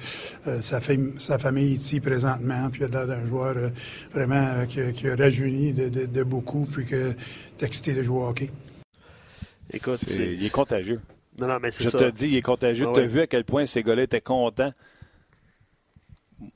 sa, 0.62 0.80
famille, 0.80 1.14
sa 1.18 1.38
famille 1.38 1.74
ici 1.74 2.00
présentement. 2.00 2.70
Puis 2.70 2.82
il 2.88 2.96
a 2.96 3.00
un 3.00 3.26
joueur 3.26 3.56
vraiment 4.14 4.64
qui, 4.66 4.80
a 4.80 5.16
rajeuni 5.16 5.72
de, 5.72 6.22
beaucoup. 6.22 6.66
Puis 6.72 6.86
que 6.86 7.12
t'es 7.58 7.66
excité 7.66 7.92
de 7.92 8.02
jouer 8.02 8.18
au 8.18 8.28
hockey. 8.28 8.50
Écoute, 9.72 10.02
il 10.02 10.44
est 10.44 10.50
contagieux. 10.50 11.00
Non, 11.38 11.46
non, 11.46 11.58
mais 11.60 11.70
c'est 11.70 11.84
Je 11.84 11.90
te 11.90 12.10
dis, 12.10 12.28
il 12.28 12.36
est 12.36 12.42
contagieux. 12.42 12.86
Ah 12.88 12.92
tu 12.94 13.00
as 13.00 13.06
vu 13.06 13.20
à 13.20 13.26
quel 13.26 13.44
point 13.44 13.66
ces 13.66 13.82
gars-là 13.82 14.02
étaient 14.02 14.20
contents? 14.20 14.72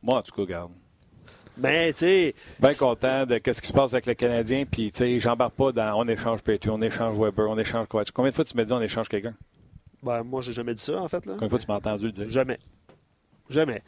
Moi, 0.02 0.18
en 0.18 0.22
tout 0.22 0.34
cas, 0.34 0.50
garde. 0.50 0.72
Ben, 1.56 1.92
tu 1.92 2.00
sais. 2.00 2.34
Bien 2.58 2.74
content 2.74 3.26
de 3.26 3.38
ce 3.44 3.60
qui 3.60 3.68
se 3.68 3.72
passe 3.72 3.92
avec 3.92 4.06
le 4.06 4.14
Canadien. 4.14 4.64
Puis, 4.68 4.90
tu 4.90 4.98
sais, 4.98 5.20
j'embarque 5.20 5.54
pas 5.54 5.72
dans 5.72 6.00
on 6.00 6.08
échange 6.08 6.42
Petrie, 6.42 6.70
on 6.70 6.82
échange 6.82 7.16
Weber, 7.18 7.48
on 7.48 7.58
échange 7.58 7.86
Coach. 7.88 8.10
Combien 8.12 8.30
de 8.30 8.34
fois 8.34 8.44
tu 8.44 8.56
me 8.56 8.64
dis 8.64 8.72
on 8.72 8.80
échange 8.80 9.08
quelqu'un? 9.08 9.34
Ben, 10.02 10.22
moi, 10.22 10.40
j'ai 10.42 10.52
jamais 10.52 10.74
dit 10.74 10.82
ça, 10.82 11.00
en 11.00 11.08
fait. 11.08 11.24
Là. 11.26 11.34
Combien 11.34 11.46
de 11.46 11.50
fois 11.50 11.58
tu 11.58 11.66
m'as 11.68 11.76
entendu 11.76 12.06
le 12.06 12.12
dire? 12.12 12.30
Jamais. 12.30 12.58
Jamais. 13.48 13.82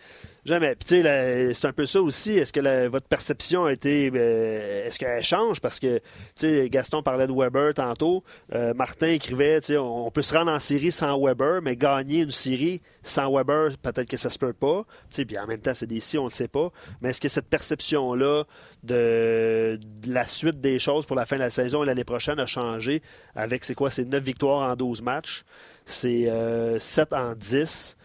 Jamais. 0.46 0.76
Puis, 0.76 0.86
tu 0.86 1.02
sais, 1.02 1.54
c'est 1.54 1.66
un 1.66 1.72
peu 1.72 1.86
ça 1.86 2.00
aussi. 2.00 2.38
Est-ce 2.38 2.52
que 2.52 2.86
votre 2.86 3.08
perception 3.08 3.64
a 3.64 3.72
été. 3.72 4.12
Euh, 4.14 4.86
est-ce 4.86 4.96
qu'elle 4.96 5.20
change? 5.20 5.60
Parce 5.60 5.80
que, 5.80 5.98
tu 5.98 6.02
sais, 6.36 6.70
Gaston 6.70 7.02
parlait 7.02 7.26
de 7.26 7.32
Weber 7.32 7.74
tantôt. 7.74 8.22
Euh, 8.54 8.72
Martin 8.72 9.08
écrivait, 9.08 9.60
tu 9.60 9.66
sais, 9.72 9.76
on, 9.76 10.08
peut 10.12 10.22
se 10.22 10.32
rendre 10.32 10.52
en 10.52 10.60
série 10.60 10.92
sans 10.92 11.20
Weber, 11.20 11.62
mais 11.62 11.74
gagner 11.74 12.20
une 12.20 12.30
série 12.30 12.80
sans 13.02 13.34
Weber, 13.34 13.72
peut-être 13.82 14.08
que 14.08 14.16
ça 14.16 14.30
se 14.30 14.38
peut 14.38 14.52
pas. 14.52 14.84
Tu 15.10 15.16
sais, 15.16 15.24
puis 15.24 15.36
en 15.36 15.48
même 15.48 15.60
temps, 15.60 15.74
c'est 15.74 15.86
des 15.86 15.98
si, 15.98 16.16
on 16.16 16.26
ne 16.26 16.30
sait 16.30 16.46
pas. 16.46 16.70
Mais 17.00 17.10
est-ce 17.10 17.20
que 17.20 17.28
cette 17.28 17.48
perception-là 17.48 18.44
de, 18.84 19.80
la 20.06 20.28
suite 20.28 20.60
des 20.60 20.78
choses 20.78 21.06
pour 21.06 21.16
la 21.16 21.24
fin 21.24 21.34
de 21.34 21.42
la 21.42 21.50
saison 21.50 21.82
et 21.82 21.86
l'année 21.86 22.04
prochaine 22.04 22.38
a 22.38 22.46
changé 22.46 23.02
avec, 23.34 23.64
c'est 23.64 23.74
quoi, 23.74 23.90
c'est 23.90 24.04
9 24.04 24.22
victoires 24.22 24.70
en 24.70 24.76
12 24.76 25.02
matchs? 25.02 25.44
C'est 25.84 26.30
7 26.78 27.12
euh, 27.12 27.16
en 27.16 27.34
10. 27.34 27.96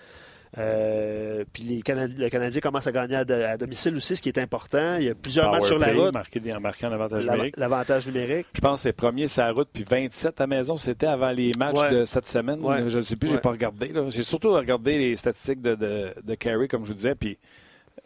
Euh, 0.58 1.46
puis 1.54 1.64
les 1.64 1.82
Canadi 1.82 2.18
le 2.18 2.30
Canadien 2.30 2.60
commence 2.60 2.86
à 2.86 2.92
gagner 2.92 3.16
à, 3.16 3.58
domicile 3.58 3.96
aussi, 3.96 4.18
ce 4.18 4.22
qui 4.22 4.30
est 4.30 4.38
important. 4.38 4.98
Il 4.98 5.06
y 5.06 5.10
a 5.10 5.16
plusieurs 5.16 5.52
matchs 5.52 5.68
sur 5.68 5.80
la 5.80 5.94
route. 5.94 6.14
Marqué, 6.14 6.42
marquant 6.60 6.90
l'avantage 6.90 7.26
numérique. 7.26 7.56
L'avantage 7.58 8.08
numérique. 8.08 8.48
Je 8.54 8.60
pense 8.60 8.80
que 8.80 8.84
c'est 8.84 8.94
premier 8.94 9.28
sur 9.28 9.44
la 9.44 9.52
route, 9.54 9.70
puis 9.72 9.86
27 9.90 10.42
à 10.42 10.48
maison, 10.48 10.76
c'était 10.76 11.08
avant 11.08 11.32
les 11.32 11.52
matchs 11.58 11.90
de 11.90 12.06
cette 12.06 12.28
semaine. 12.28 12.60
Je 12.88 12.98
ne 12.98 13.02
sais 13.02 13.16
plus, 13.16 13.30
je 13.30 13.36
n'ai 13.36 13.42
pas 13.42 13.52
regardé. 13.52 13.92
J'ai 14.10 14.24
surtout 14.24 14.52
regardé 14.52 14.98
les 14.98 15.16
statistiques 15.16 15.62
de, 15.62 15.76
de, 15.76 16.14
de 16.22 16.36
Carey, 16.36 16.68
comme 16.68 16.84
je 16.84 16.90
vous 16.90 16.96
disais, 16.96 17.16
puis 17.16 17.38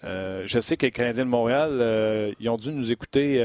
euh, 0.04 0.44
je 0.46 0.60
sais 0.60 0.78
que 0.78 0.86
les 0.86 0.92
Canadiens 0.92 1.26
de 1.26 1.30
Montréal, 1.30 1.70
euh, 1.72 2.32
ils 2.40 2.50
ont 2.50 2.58
dû 2.58 2.72
nous 2.72 2.92
écouter 2.92 3.44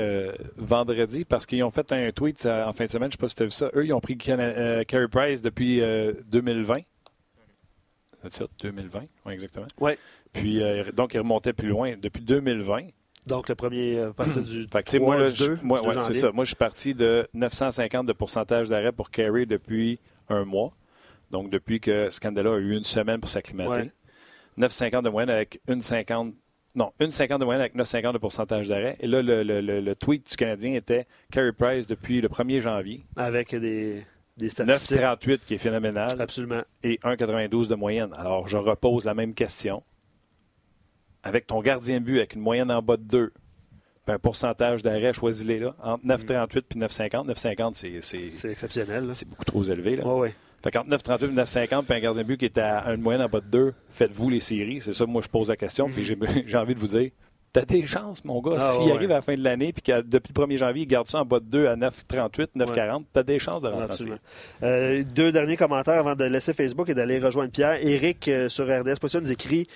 vendredi 0.58 1.24
parce 1.24 1.46
qu'ils 1.46 1.62
ont 1.64 1.70
fait 1.70 1.90
un 1.92 2.10
tweet 2.12 2.44
en 2.44 2.74
fin 2.74 2.84
de 2.84 2.90
semaine. 2.90 3.10
Je 3.10 3.16
ne 3.16 3.18
sais 3.18 3.18
pas 3.18 3.28
si 3.28 3.34
tu 3.34 3.42
as 3.44 3.46
vu 3.46 3.52
ça. 3.52 3.70
Eux, 3.74 3.86
ils 3.86 3.94
ont 3.94 4.00
pris 4.00 4.18
Carey 4.18 5.08
Price 5.10 5.40
depuis 5.40 5.80
2020. 6.30 6.80
C'est 8.22 8.34
ça, 8.34 8.44
2020, 8.62 9.00
oui, 9.26 9.32
exactement. 9.32 9.66
Oui. 9.80 9.92
Puis, 10.32 10.62
euh, 10.62 10.92
donc, 10.92 11.14
il 11.14 11.18
remontait 11.18 11.52
plus 11.52 11.68
loin 11.68 11.94
depuis 12.00 12.22
2020. 12.22 12.88
Donc, 13.26 13.48
le 13.48 13.54
premier 13.54 13.98
euh, 13.98 14.12
parti 14.12 14.40
du 14.40 14.66
fait 14.70 14.98
moi, 14.98 15.18
là, 15.18 15.28
moi, 15.62 16.02
c'est 16.02 16.14
ça. 16.14 16.32
Moi, 16.32 16.44
je 16.44 16.48
suis 16.48 16.56
parti 16.56 16.94
de 16.94 17.28
950 17.34 18.06
de 18.06 18.12
pourcentage 18.12 18.68
d'arrêt 18.68 18.92
pour 18.92 19.10
Carey 19.10 19.46
depuis 19.46 19.98
un 20.28 20.44
mois. 20.44 20.72
Donc, 21.30 21.50
depuis 21.50 21.80
que 21.80 22.10
Scandella 22.10 22.54
a 22.54 22.58
eu 22.58 22.76
une 22.76 22.84
semaine 22.84 23.20
pour 23.20 23.30
s'acclimater. 23.30 23.90
950 24.56 25.04
de 25.04 25.10
moyenne 25.10 25.30
avec 25.30 25.60
une 25.68 25.80
50 25.80 26.34
non, 26.74 26.92
une 27.00 27.10
50 27.10 27.40
de 27.40 27.44
moyenne 27.44 27.62
avec 27.62 27.74
9,50 27.74 28.12
de 28.12 28.18
pourcentage 28.18 28.68
d'arrêt. 28.68 28.96
Et 29.00 29.08
là, 29.08 29.22
le, 29.22 29.42
le, 29.42 29.60
le, 29.60 29.94
tweet 29.96 30.30
du 30.30 30.36
Canadien 30.36 30.74
était 30.74 31.06
Carey 31.32 31.52
Price 31.52 31.88
depuis 31.88 32.20
le 32.20 32.28
1er 32.28 32.60
janvier. 32.60 33.04
Avec 33.16 33.54
des 33.56 34.04
9,38 34.48 35.40
qui 35.46 35.54
est 35.54 35.58
phénoménal. 35.58 36.20
Absolument. 36.20 36.62
Et 36.82 36.98
1,92 37.02 37.68
de 37.68 37.74
moyenne. 37.74 38.10
Alors, 38.16 38.48
je 38.48 38.56
repose 38.56 39.04
la 39.04 39.14
même 39.14 39.34
question. 39.34 39.82
Avec 41.22 41.46
ton 41.46 41.60
gardien 41.60 42.00
de 42.00 42.04
but, 42.04 42.18
avec 42.18 42.34
une 42.34 42.40
moyenne 42.40 42.70
en 42.70 42.82
bas 42.82 42.96
de 42.96 43.02
2, 43.02 43.32
un 44.10 44.18
pourcentage 44.18 44.82
d'arrêt, 44.82 45.12
choisis-les 45.12 45.58
là, 45.58 45.74
entre 45.82 46.04
9,38 46.04 46.58
et 46.58 46.78
9,50. 46.78 47.26
9,50, 47.28 48.00
c'est... 48.02 48.50
exceptionnel. 48.50 49.10
C'est 49.14 49.28
beaucoup 49.28 49.44
trop 49.44 49.62
élevé. 49.62 49.96
Là. 49.96 50.04
Oui, 50.06 50.28
oui. 50.28 50.28
Fait 50.62 50.70
qu'entre 50.70 50.90
9,38 50.90 51.24
et 51.24 51.66
9,50, 51.68 51.84
puis 51.84 51.94
un 51.94 52.00
gardien 52.00 52.22
de 52.22 52.26
but 52.26 52.36
qui 52.36 52.44
est 52.44 52.58
à 52.58 52.92
une 52.92 53.00
moyenne 53.00 53.22
en 53.22 53.28
bas 53.28 53.40
de 53.40 53.46
2, 53.46 53.74
faites-vous 53.90 54.28
les 54.28 54.40
séries. 54.40 54.80
C'est 54.82 54.92
ça, 54.92 55.06
moi, 55.06 55.22
je 55.22 55.28
pose 55.28 55.48
la 55.48 55.56
question. 55.56 55.88
Puis 55.88 56.02
mm-hmm. 56.02 56.42
j'ai 56.46 56.56
envie 56.56 56.74
de 56.74 56.80
vous 56.80 56.88
dire, 56.88 57.10
T'as 57.52 57.64
des 57.64 57.84
chances, 57.84 58.24
mon 58.24 58.40
gars. 58.40 58.58
Ah, 58.60 58.72
S'il 58.76 58.92
arrive 58.92 59.10
à 59.10 59.14
la 59.14 59.22
fin 59.22 59.34
de 59.34 59.42
l'année 59.42 59.72
puis 59.72 59.82
que 59.82 60.02
depuis 60.02 60.32
le 60.36 60.42
1er 60.46 60.58
janvier, 60.58 60.82
il 60.84 60.86
garde 60.86 61.10
ça 61.10 61.18
en 61.18 61.24
bas 61.24 61.40
de 61.40 61.46
2 61.46 61.66
à 61.66 61.74
9,38, 61.74 62.48
9,40, 62.56 63.04
t'as 63.12 63.22
des 63.24 63.40
chances 63.40 63.62
de 63.62 63.68
rentrer 63.68 64.04
euh, 64.62 65.02
Deux 65.02 65.32
derniers 65.32 65.56
commentaires 65.56 65.98
avant 65.98 66.14
de 66.14 66.24
laisser 66.24 66.54
Facebook 66.54 66.88
et 66.88 66.94
d'aller 66.94 67.18
rejoindre 67.18 67.50
Pierre. 67.50 67.84
Éric 67.84 68.28
euh, 68.28 68.48
sur 68.48 68.66
RDS 68.66 69.00
Position 69.00 69.20
nous 69.20 69.32
écrit 69.32 69.66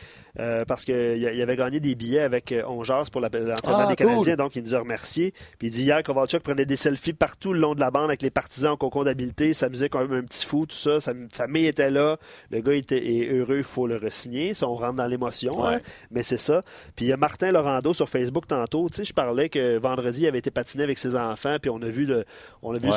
euh, 0.41 0.65
parce 0.65 0.85
qu'il 0.85 1.41
avait 1.41 1.57
gagné 1.57 1.79
des 1.79 1.95
billets 1.95 2.21
avec 2.21 2.51
euh, 2.51 2.65
Ongears 2.67 3.09
pour 3.13 3.21
l'entraînement 3.21 3.55
ah, 3.67 3.87
des 3.87 3.95
Canadiens, 3.95 4.35
donc 4.35 4.57
il 4.57 4.65
nous 4.65 4.75
a 4.75 4.81
remercié. 4.81 5.33
Puis 5.59 5.69
il 5.69 5.71
dit 5.71 5.85
hier, 5.85 6.03
Kovalchuk 6.03 6.43
prenait 6.43 6.67
des 6.67 6.75
selfies 6.75 7.13
partout 7.13 7.53
le 7.53 7.61
long 7.61 7.75
de 7.77 7.81
la 7.81 7.93
bande 7.93 8.07
avec 8.07 8.21
les 8.21 8.31
partisans 8.31 8.73
au 8.73 8.77
concours 8.77 9.05
d'habileté, 9.05 9.55
s'amusait 9.55 9.89
quand 9.89 10.01
même 10.01 10.13
un 10.13 10.23
petit 10.25 10.45
fou, 10.45 10.67
tout 10.67 10.75
ça. 10.75 10.99
Sa 10.99 11.13
famille 11.33 11.67
était 11.67 11.91
là, 11.91 12.17
le 12.51 12.61
gars 12.61 12.75
était 12.75 13.29
heureux, 13.31 13.59
il 13.59 13.63
faut 13.63 13.87
le 13.87 13.95
resigner. 13.95 14.55
Ça, 14.55 14.67
on 14.69 14.75
rentre 14.75 14.95
dans 14.95 15.07
l'émotion, 15.07 15.65
hein. 15.65 15.79
mais 16.11 16.25
c'est 16.25 16.37
ça. 16.37 16.63
Puis 16.97 17.07
il 17.07 17.09
y 17.09 17.13
a 17.13 17.17
Martin 17.17 17.53
Laurando 17.53 17.93
sur 17.93 18.09
Facebook 18.09 18.49
tantôt. 18.49 18.89
Tu 18.89 18.97
sais, 18.97 19.05
je 19.05 19.15
parlais 19.15 19.49
que 19.49 19.79
vendredi, 19.79 20.23
il 20.23 20.27
avait 20.27 20.39
été 20.39 20.51
patiné 20.51 20.83
avec 20.83 20.99
ses 20.99 21.15
enfants, 21.15 21.59
puis 21.63 21.71
on 21.71 21.81
a 21.81 21.89
vu, 21.89 22.07
le, 22.07 22.25
on 22.63 22.75
a 22.75 22.79
vu 22.79 22.91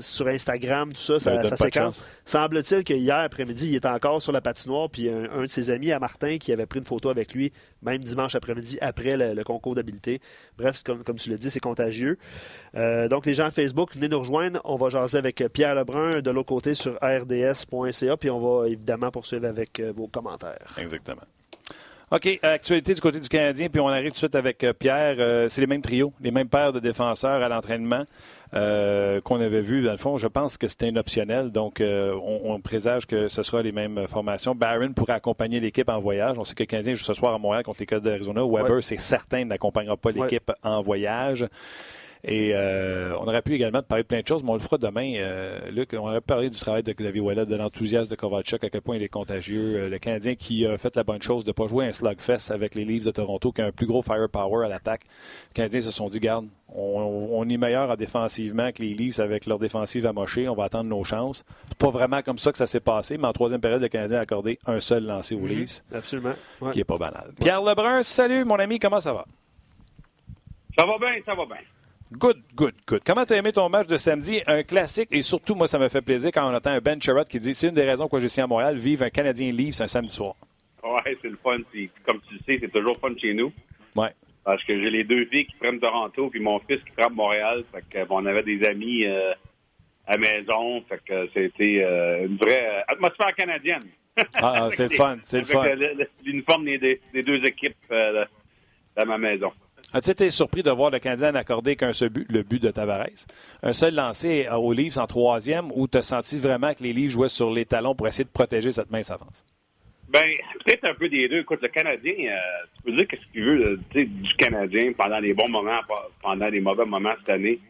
sur, 0.00 0.28
Instagram, 0.28 0.92
tout 0.92 1.00
ça, 1.00 1.18
sa, 1.18 1.56
séquence. 1.56 2.04
Semble-t-il 2.24 2.84
que 2.84 2.94
hier 2.94 3.16
après-midi, 3.16 3.68
il 3.70 3.74
était 3.74 3.88
encore 3.88 4.22
sur 4.22 4.30
la 4.30 4.40
patinoire, 4.40 4.88
puis 4.88 5.08
un, 5.08 5.28
un 5.32 5.42
de 5.42 5.48
ses 5.48 5.72
amis 5.72 5.90
à 5.90 5.98
Martin 5.98 6.38
qui 6.38 6.52
avait 6.52 6.66
pris 6.66 6.83
photo 6.84 7.08
avec 7.10 7.34
lui, 7.34 7.52
même 7.82 7.98
dimanche 7.98 8.34
après-midi, 8.34 8.78
après 8.80 9.16
le, 9.16 9.42
concours 9.44 9.74
d'habileté. 9.74 10.20
Bref, 10.56 10.82
comme, 10.82 11.02
tu 11.16 11.30
l'as 11.30 11.36
dit, 11.36 11.50
c'est 11.50 11.60
contagieux. 11.60 12.18
Euh, 12.74 13.08
donc, 13.08 13.26
les 13.26 13.34
gens 13.34 13.50
Facebook, 13.50 13.94
venez 13.94 14.08
nous 14.08 14.18
rejoindre. 14.18 14.60
On 14.64 14.76
va 14.76 14.88
jaser 14.88 15.18
avec 15.18 15.44
Pierre 15.52 15.74
Lebrun 15.74 16.20
de 16.20 16.30
l'autre 16.30 16.48
côté 16.48 16.74
sur 16.74 16.94
rds.ca, 17.02 18.16
puis 18.16 18.30
on 18.30 18.40
va 18.40 18.68
évidemment 18.68 19.10
poursuivre 19.10 19.46
avec 19.46 19.80
euh, 19.80 19.92
vos 19.94 20.08
commentaires. 20.08 20.74
Exactement. 20.78 21.22
OK, 22.10 22.38
actualité 22.42 22.94
du 22.94 23.00
côté 23.00 23.18
du 23.18 23.28
Canadien, 23.28 23.68
puis 23.68 23.80
on 23.80 23.88
arrive 23.88 24.08
tout 24.08 24.14
de 24.14 24.18
suite 24.18 24.34
avec 24.34 24.62
euh, 24.62 24.72
Pierre. 24.72 25.16
c'est 25.50 25.60
les 25.60 25.66
mêmes 25.66 25.82
trios, 25.82 26.12
les 26.20 26.30
mêmes 26.30 26.48
paires 26.48 26.72
de 26.72 26.80
défenseurs 26.80 27.42
à 27.42 27.48
l'entraînement. 27.48 28.04
Euh, 28.54 29.20
qu'on 29.20 29.40
avait 29.40 29.62
vu. 29.62 29.82
Dans 29.82 29.90
le 29.90 29.96
fond, 29.96 30.16
je 30.16 30.28
pense 30.28 30.56
que 30.56 30.68
c'était 30.68 30.86
un 30.86 30.94
optionnel. 30.94 31.50
Donc, 31.50 31.80
euh, 31.80 32.14
on, 32.22 32.60
présage 32.60 33.04
que 33.04 33.26
ce 33.26 33.42
sera 33.42 33.62
les 33.62 33.72
mêmes 33.72 34.06
formations. 34.06 34.54
Barron 34.54 34.92
pourrait 34.92 35.14
accompagner 35.14 35.58
l'équipe 35.58 35.88
en 35.88 35.98
voyage. 35.98 36.38
On 36.38 36.44
sait 36.44 36.54
que 36.54 36.62
le 36.62 36.68
Canadien 36.68 36.94
joue 36.94 37.04
ce 37.04 37.14
soir 37.14 37.34
à 37.34 37.38
Montréal 37.38 37.64
contre 37.64 37.80
les 37.80 37.86
Codes 37.86 38.04
d'Arizona. 38.04 38.42
Weber, 38.46 38.82
c'est 38.82 39.00
certain, 39.00 39.44
n'accompagnera 39.44 39.96
pas 39.96 40.12
l'équipe 40.12 40.52
en 40.62 40.82
voyage. 40.82 41.46
Et 42.26 42.52
euh, 42.54 43.14
on 43.18 43.24
aurait 43.28 43.42
pu 43.42 43.52
également 43.52 43.82
parler 43.82 44.02
de 44.02 44.08
plein 44.08 44.22
de 44.22 44.26
choses, 44.26 44.42
mais 44.42 44.50
on 44.50 44.54
le 44.54 44.60
fera 44.60 44.78
demain. 44.78 45.12
Euh, 45.16 45.70
Luc, 45.70 45.90
on 45.92 46.08
aurait 46.08 46.22
parlé 46.22 46.48
du 46.48 46.58
travail 46.58 46.82
de 46.82 46.90
Xavier 46.90 47.20
Ouellet, 47.20 47.44
de 47.44 47.54
l'enthousiasme 47.54 48.10
de 48.10 48.16
Kovalchuk, 48.16 48.64
à 48.64 48.70
quel 48.70 48.80
point 48.80 48.96
il 48.96 49.02
est 49.02 49.08
contagieux. 49.08 49.76
Euh, 49.76 49.88
le 49.90 49.98
Canadien 49.98 50.34
qui 50.34 50.64
a 50.64 50.78
fait 50.78 50.96
la 50.96 51.04
bonne 51.04 51.20
chose 51.20 51.44
de 51.44 51.50
ne 51.50 51.52
pas 51.52 51.66
jouer 51.66 51.86
un 51.86 51.92
slugfest 51.92 52.50
avec 52.50 52.74
les 52.74 52.86
Leafs 52.86 53.04
de 53.04 53.10
Toronto, 53.10 53.52
qui 53.52 53.60
a 53.60 53.66
un 53.66 53.72
plus 53.72 53.86
gros 53.86 54.00
firepower 54.00 54.64
à 54.64 54.68
l'attaque. 54.68 55.02
Les 55.50 55.54
Canadiens 55.54 55.82
se 55.82 55.90
sont 55.90 56.08
dit, 56.08 56.18
garde, 56.18 56.46
on, 56.74 57.46
est 57.46 57.58
meilleur 57.58 57.90
en 57.90 57.94
défensivement 57.94 58.72
que 58.72 58.82
les 58.82 58.94
Leafs 58.94 59.18
avec 59.18 59.44
leur 59.44 59.58
défensive 59.58 60.06
amochée. 60.06 60.48
On 60.48 60.54
va 60.54 60.64
attendre 60.64 60.88
nos 60.88 61.04
chances. 61.04 61.44
C'est 61.68 61.76
pas 61.78 61.90
vraiment 61.90 62.22
comme 62.22 62.38
ça 62.38 62.52
que 62.52 62.58
ça 62.58 62.66
s'est 62.66 62.80
passé, 62.80 63.18
mais 63.18 63.28
en 63.28 63.34
troisième 63.34 63.60
période, 63.60 63.82
le 63.82 63.88
Canadien 63.88 64.16
a 64.16 64.22
accordé 64.22 64.58
un 64.66 64.80
seul 64.80 65.04
lancé 65.04 65.34
aux 65.34 65.40
mhm. 65.40 65.48
Leafs. 65.48 65.82
Absolument. 65.92 66.34
Qui 66.72 66.80
est 66.80 66.84
pas 66.84 66.96
banal. 66.96 67.32
Pierre 67.38 67.60
Lebrun, 67.60 68.02
salut 68.02 68.46
mon 68.46 68.56
ami, 68.56 68.78
comment 68.78 69.00
ça 69.00 69.12
va? 69.12 69.26
Ça 70.74 70.86
va 70.86 70.98
bien, 70.98 71.20
ça 71.26 71.34
va 71.34 71.44
bien. 71.44 71.56
Good, 72.16 72.42
good, 72.54 72.74
good. 72.86 73.02
Comment 73.04 73.24
tu 73.24 73.32
as 73.32 73.38
aimé 73.38 73.50
ton 73.50 73.68
match 73.68 73.88
de 73.88 73.96
samedi? 73.96 74.40
Un 74.46 74.62
classique, 74.62 75.08
et 75.10 75.22
surtout, 75.22 75.56
moi, 75.56 75.66
ça 75.66 75.80
me 75.80 75.88
fait 75.88 76.00
plaisir 76.00 76.30
quand 76.32 76.48
on 76.48 76.54
entend 76.54 76.70
un 76.70 76.78
Ben 76.78 77.02
Sherrod 77.02 77.26
qui 77.26 77.38
dit 77.38 77.54
c'est 77.54 77.68
une 77.68 77.74
des 77.74 77.82
raisons 77.82 78.04
pourquoi 78.04 78.20
j'ai 78.20 78.28
signé 78.28 78.44
à 78.44 78.46
Montréal, 78.46 78.78
vivre 78.78 79.04
un 79.04 79.10
Canadien 79.10 79.50
livre, 79.50 79.82
un 79.82 79.88
samedi 79.88 80.12
soir. 80.12 80.34
Ouais, 80.84 81.16
c'est 81.20 81.28
le 81.28 81.38
fun. 81.42 81.58
Comme 82.06 82.20
tu 82.28 82.34
le 82.34 82.40
sais, 82.46 82.58
c'est 82.60 82.70
toujours 82.70 82.98
fun 83.00 83.12
chez 83.20 83.34
nous. 83.34 83.52
Ouais. 83.96 84.10
Parce 84.44 84.62
que 84.62 84.80
j'ai 84.80 84.90
les 84.90 85.02
deux 85.02 85.24
filles 85.26 85.46
qui 85.46 85.56
prennent 85.56 85.80
Toronto, 85.80 86.28
puis 86.30 86.40
mon 86.40 86.60
fils 86.60 86.78
qui 86.84 86.92
prend 86.96 87.10
Montréal. 87.10 87.64
Fait 87.72 87.82
que, 87.90 88.06
on 88.08 88.24
avait 88.26 88.44
des 88.44 88.64
amis 88.64 89.06
euh, 89.06 89.32
à 90.06 90.16
maison. 90.16 90.82
Fait 90.88 91.00
que 91.04 91.26
c'était 91.34 91.82
euh, 91.82 92.26
une 92.26 92.36
vraie 92.36 92.64
euh, 92.64 92.80
atmosphère 92.86 93.34
canadienne. 93.34 93.82
Ah, 94.34 94.68
c'est 94.72 94.90
le 94.90 94.96
fun, 94.96 95.18
c'est 95.22 95.38
le 95.40 95.44
fun. 95.46 95.64
L'uniforme 96.24 96.66
des, 96.66 97.00
deux 97.12 97.44
équipes 97.44 97.74
dans 97.90 99.06
ma 99.06 99.18
maison. 99.18 99.50
As-tu 99.94 100.10
été 100.10 100.30
surpris 100.30 100.64
de 100.64 100.72
voir 100.72 100.90
le 100.90 100.98
Canadien 100.98 101.30
n'accorder 101.30 101.76
qu'un 101.76 101.92
seul 101.92 102.08
but, 102.08 102.26
le 102.28 102.42
but 102.42 102.60
de 102.60 102.72
Tavares? 102.72 103.26
Un 103.62 103.72
seul 103.72 103.94
lancé 103.94 104.48
aux 104.50 104.72
Leafs 104.72 104.98
en 104.98 105.06
troisième 105.06 105.70
ou 105.72 105.86
tu 105.86 105.98
as 105.98 106.02
senti 106.02 106.36
vraiment 106.40 106.74
que 106.74 106.82
les 106.82 106.92
Leafs 106.92 107.12
jouaient 107.12 107.28
sur 107.28 107.52
les 107.52 107.64
talons 107.64 107.94
pour 107.94 108.08
essayer 108.08 108.24
de 108.24 108.28
protéger 108.28 108.72
cette 108.72 108.90
mince 108.90 109.12
avance? 109.12 109.44
Ben, 110.08 110.24
peut-être 110.64 110.84
un 110.90 110.94
peu 110.94 111.08
des 111.08 111.28
deux. 111.28 111.38
Écoute, 111.38 111.62
le 111.62 111.68
Canadien, 111.68 112.12
euh, 112.12 112.66
tu 112.76 112.82
peux 112.82 112.96
dire 112.96 113.06
qu'est-ce 113.06 113.32
qu'il 113.32 113.44
veut 113.44 113.78
du 113.94 114.34
Canadien 114.36 114.92
pendant 114.98 115.20
les 115.20 115.32
bons 115.32 115.48
moments, 115.48 115.80
pendant 116.20 116.48
les 116.48 116.60
mauvais 116.60 116.86
moments 116.86 117.14
cette 117.20 117.30
année. 117.30 117.60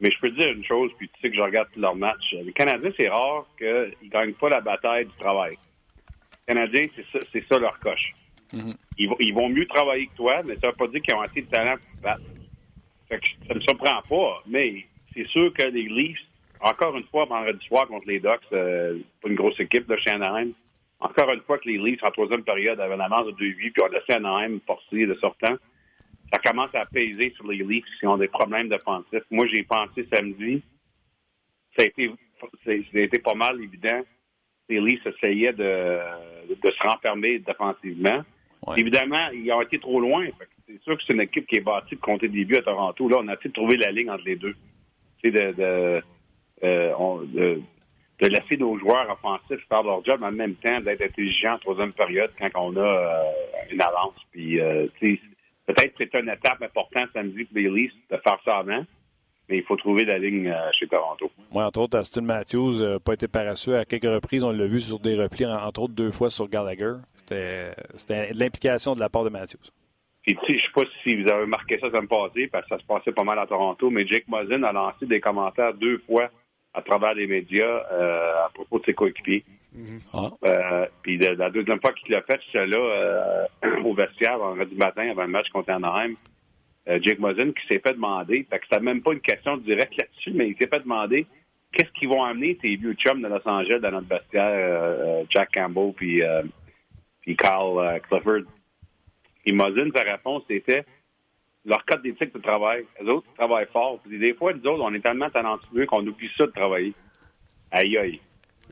Mais 0.00 0.10
je 0.10 0.18
peux 0.20 0.30
te 0.30 0.40
dire 0.40 0.50
une 0.50 0.64
chose, 0.64 0.92
puis 0.96 1.10
tu 1.10 1.20
sais 1.20 1.28
que 1.28 1.36
je 1.36 1.42
regarde 1.42 1.68
tous 1.74 1.80
leurs 1.80 1.94
matchs. 1.94 2.34
Les 2.42 2.52
Canadiens, 2.52 2.90
c'est 2.96 3.08
rare 3.10 3.44
qu'ils 3.58 3.92
ne 4.02 4.08
gagnent 4.08 4.32
pas 4.32 4.48
la 4.48 4.62
bataille 4.62 5.04
du 5.04 5.16
travail. 5.18 5.58
Les 6.48 6.54
Canadiens, 6.54 6.86
c'est 7.32 7.44
ça, 7.46 7.58
leur 7.58 7.78
coche. 7.80 8.14
Mm-hmm. 8.54 9.16
ils, 9.20 9.34
vont, 9.34 9.48
mieux 9.48 9.66
travailler 9.66 10.06
que 10.06 10.16
toi, 10.16 10.42
mais 10.44 10.54
ça 10.54 10.68
ne 10.68 10.72
veut 10.72 10.76
pas 10.76 10.86
dire 10.88 11.02
qu'ils 11.02 11.14
ont 11.14 11.20
assez 11.20 11.42
de 11.42 11.46
talent 11.46 11.76
pour 11.76 12.02
battre. 12.02 12.22
Fait 13.08 13.18
que 13.18 13.26
ça 13.46 13.54
ne 13.54 13.58
me 13.58 13.60
surprend 13.60 14.02
pas, 14.08 14.42
mais 14.46 14.84
c'est 15.12 15.26
sûr 15.28 15.52
que 15.52 15.64
les 15.64 15.88
Leafs, 15.88 16.20
encore 16.60 16.96
une 16.96 17.04
fois, 17.04 17.24
vendredi 17.24 17.64
soir 17.66 17.86
contre 17.88 18.06
les 18.06 18.20
Ducks, 18.20 18.40
euh, 18.52 18.98
pas 19.20 19.28
une 19.28 19.34
grosse 19.34 19.58
équipe 19.60 19.86
de 19.86 19.96
chez 19.96 20.10
Anaheim, 20.10 20.52
encore 21.00 21.32
une 21.32 21.42
fois 21.42 21.58
que 21.58 21.68
les 21.68 21.78
Leafs, 21.78 22.02
en 22.02 22.10
troisième 22.10 22.44
période, 22.44 22.80
avaient 22.80 22.96
la 22.96 23.08
masse 23.08 23.26
de 23.26 23.32
2-8, 23.32 23.72
puis 23.72 23.82
on 23.82 23.88
laissé 23.88 24.12
Anaheim 24.12 24.60
forcer 24.66 25.06
de 25.06 25.14
sortant. 25.14 25.56
Ça 26.32 26.38
commence 26.38 26.74
à 26.74 26.86
peser 26.86 27.32
sur 27.36 27.46
les 27.46 27.58
Leafs 27.58 27.84
qui 28.00 28.06
ont 28.06 28.16
des 28.16 28.28
problèmes 28.28 28.68
défensifs. 28.68 29.24
Moi, 29.30 29.46
j'ai 29.52 29.64
pensé 29.64 30.08
samedi, 30.12 30.62
ça 31.76 31.84
a 31.84 31.86
été, 31.86 32.10
ça 32.64 32.70
a 32.70 33.00
été 33.00 33.18
pas 33.18 33.34
mal 33.34 33.60
évident. 33.62 34.00
Les 34.68 34.80
Leafs 34.80 35.06
essayaient 35.06 35.52
de, 35.52 35.98
de 36.48 36.70
se 36.70 36.88
renfermer 36.88 37.38
défensivement. 37.40 38.24
Évidemment, 38.76 39.28
ils 39.32 39.50
ont 39.52 39.62
été 39.62 39.78
trop 39.78 40.00
loin. 40.00 40.26
C'est 40.66 40.80
sûr 40.82 40.96
que 40.96 41.02
c'est 41.06 41.12
une 41.12 41.20
équipe 41.20 41.46
qui 41.46 41.56
est 41.56 41.60
bâtie 41.60 41.96
de 41.96 42.00
compter 42.00 42.28
des 42.28 42.44
buts 42.44 42.56
à 42.56 42.62
Toronto. 42.62 43.08
Là, 43.08 43.18
on 43.20 43.28
a 43.28 43.34
essayé 43.34 43.50
de 43.50 43.54
trouver 43.54 43.76
la 43.76 43.90
ligne 43.90 44.10
entre 44.10 44.24
les 44.24 44.36
deux. 44.36 44.54
C'est 45.22 45.30
de, 45.30 45.52
de, 45.52 46.02
euh, 46.62 47.24
de 47.26 47.60
de 48.20 48.26
laisser 48.28 48.56
nos 48.56 48.78
joueurs 48.78 49.10
offensifs 49.10 49.66
faire 49.68 49.82
leur 49.82 50.04
job, 50.04 50.22
en 50.22 50.30
même 50.30 50.54
temps 50.54 50.80
d'être 50.80 51.02
intelligents 51.02 51.54
en 51.54 51.58
troisième 51.58 51.92
période 51.92 52.30
quand 52.38 52.48
on 52.54 52.76
a 52.76 52.80
euh, 52.80 53.22
une 53.70 53.82
avance. 53.82 54.14
Puis, 54.30 54.60
euh, 54.60 54.86
peut-être 55.66 55.94
que 55.94 56.04
c'est 56.10 56.20
une 56.20 56.28
étape 56.28 56.62
importante 56.62 57.08
samedi 57.12 57.44
pour 57.44 57.56
les 57.56 57.68
Leafs 57.68 57.92
de 58.10 58.16
faire 58.16 58.38
ça 58.44 58.58
avant, 58.58 58.84
mais 59.48 59.58
il 59.58 59.62
faut 59.64 59.76
trouver 59.76 60.04
la 60.04 60.18
ligne 60.18 60.48
euh, 60.48 60.70
chez 60.78 60.86
Toronto. 60.86 61.30
Oui, 61.52 61.62
entre 61.62 61.80
autres, 61.80 61.98
Aston 61.98 62.22
Matthews 62.22 62.80
n'a 62.80 62.98
pas 62.98 63.14
été 63.14 63.28
paresseux 63.28 63.76
à 63.76 63.84
quelques 63.84 64.04
reprises. 64.04 64.44
On 64.44 64.52
l'a 64.52 64.66
vu 64.66 64.80
sur 64.80 64.98
des 64.98 65.14
replis, 65.14 65.46
entre 65.46 65.82
autres 65.82 65.94
deux 65.94 66.10
fois 66.10 66.30
sur 66.30 66.48
Gallagher. 66.48 66.94
C'était 67.16 68.32
de 68.32 68.38
l'implication 68.38 68.92
de 68.92 69.00
la 69.00 69.08
part 69.08 69.24
de 69.24 69.30
Matthews. 69.30 69.70
Puis, 70.22 70.36
tu 70.36 70.46
sais, 70.46 70.58
je 70.58 70.64
sais 70.64 70.72
pas 70.74 70.90
si 71.02 71.22
vous 71.22 71.30
avez 71.30 71.46
marqué 71.46 71.78
ça 71.78 71.90
ça 71.90 72.00
me 72.00 72.06
passait, 72.06 72.46
parce 72.46 72.64
que 72.64 72.74
ça 72.74 72.78
se 72.78 72.86
passait 72.86 73.12
pas 73.12 73.24
mal 73.24 73.38
à 73.38 73.46
Toronto, 73.46 73.90
mais 73.90 74.06
Jake 74.06 74.26
Mosin 74.26 74.62
a 74.62 74.72
lancé 74.72 75.04
des 75.04 75.20
commentaires 75.20 75.74
deux 75.74 75.98
fois 76.06 76.30
à 76.72 76.80
travers 76.80 77.14
les 77.14 77.26
médias 77.26 77.82
euh, 77.92 78.46
à 78.46 78.50
propos 78.54 78.78
de 78.78 78.84
ses 78.86 78.94
coéquipiers. 78.94 79.44
Mm-hmm. 79.76 80.00
Ah. 80.14 80.30
Euh, 80.44 80.86
puis 81.02 81.18
la 81.18 81.50
deuxième 81.50 81.80
fois 81.80 81.92
qu'il 81.92 82.12
l'a 82.12 82.22
fait, 82.22 82.40
j'étais 82.46 82.66
là 82.66 82.78
euh, 82.78 83.46
au 83.84 83.94
vestiaire 83.94 84.38
vendredi 84.38 84.74
matin 84.76 85.10
avant 85.10 85.22
le 85.22 85.28
match 85.28 85.48
contre 85.50 85.70
Anaheim. 85.70 86.14
Jake 86.86 87.18
Mosin 87.18 87.52
qui 87.52 87.66
s'est 87.66 87.80
fait 87.80 87.94
demander, 87.94 88.46
fait 88.50 88.58
que 88.58 88.66
c'était 88.70 88.82
même 88.82 89.02
pas 89.02 89.12
une 89.12 89.20
question 89.20 89.56
directe 89.56 89.96
là-dessus, 89.96 90.32
mais 90.34 90.48
il 90.48 90.56
s'est 90.56 90.68
fait 90.68 90.80
demander 90.80 91.26
qu'est-ce 91.72 91.90
qu'ils 91.92 92.08
vont 92.08 92.22
amener 92.22 92.56
tes 92.56 92.76
vieux 92.76 92.94
chums 92.94 93.22
de 93.22 93.28
Los 93.28 93.46
Angeles 93.46 93.80
dans 93.80 93.90
notre 93.90 94.08
vestiaire, 94.08 95.24
Jack 95.30 95.50
Campbell 95.54 95.92
puis, 95.94 96.22
puis 97.22 97.36
Carl 97.36 98.00
Clifford. 98.02 98.42
Et 99.46 99.52
Mosin, 99.52 99.88
sa 99.94 100.02
réponse 100.02 100.42
c'était 100.48 100.84
leur 101.64 101.84
code 101.86 102.02
d'éthique 102.02 102.34
de 102.34 102.40
travail. 102.40 102.84
Les 103.00 103.08
autres 103.08 103.26
travaillent 103.34 103.68
fort. 103.72 103.98
Puis 104.04 104.18
des 104.18 104.34
fois, 104.34 104.52
nous 104.52 104.66
autres, 104.66 104.82
on 104.82 104.92
est 104.92 105.00
tellement 105.00 105.30
talentueux 105.30 105.86
qu'on 105.86 106.06
oublie 106.06 106.30
ça 106.36 106.46
de 106.46 106.52
travailler. 106.52 106.92
Aïe, 107.70 107.96
aïe. 107.96 108.20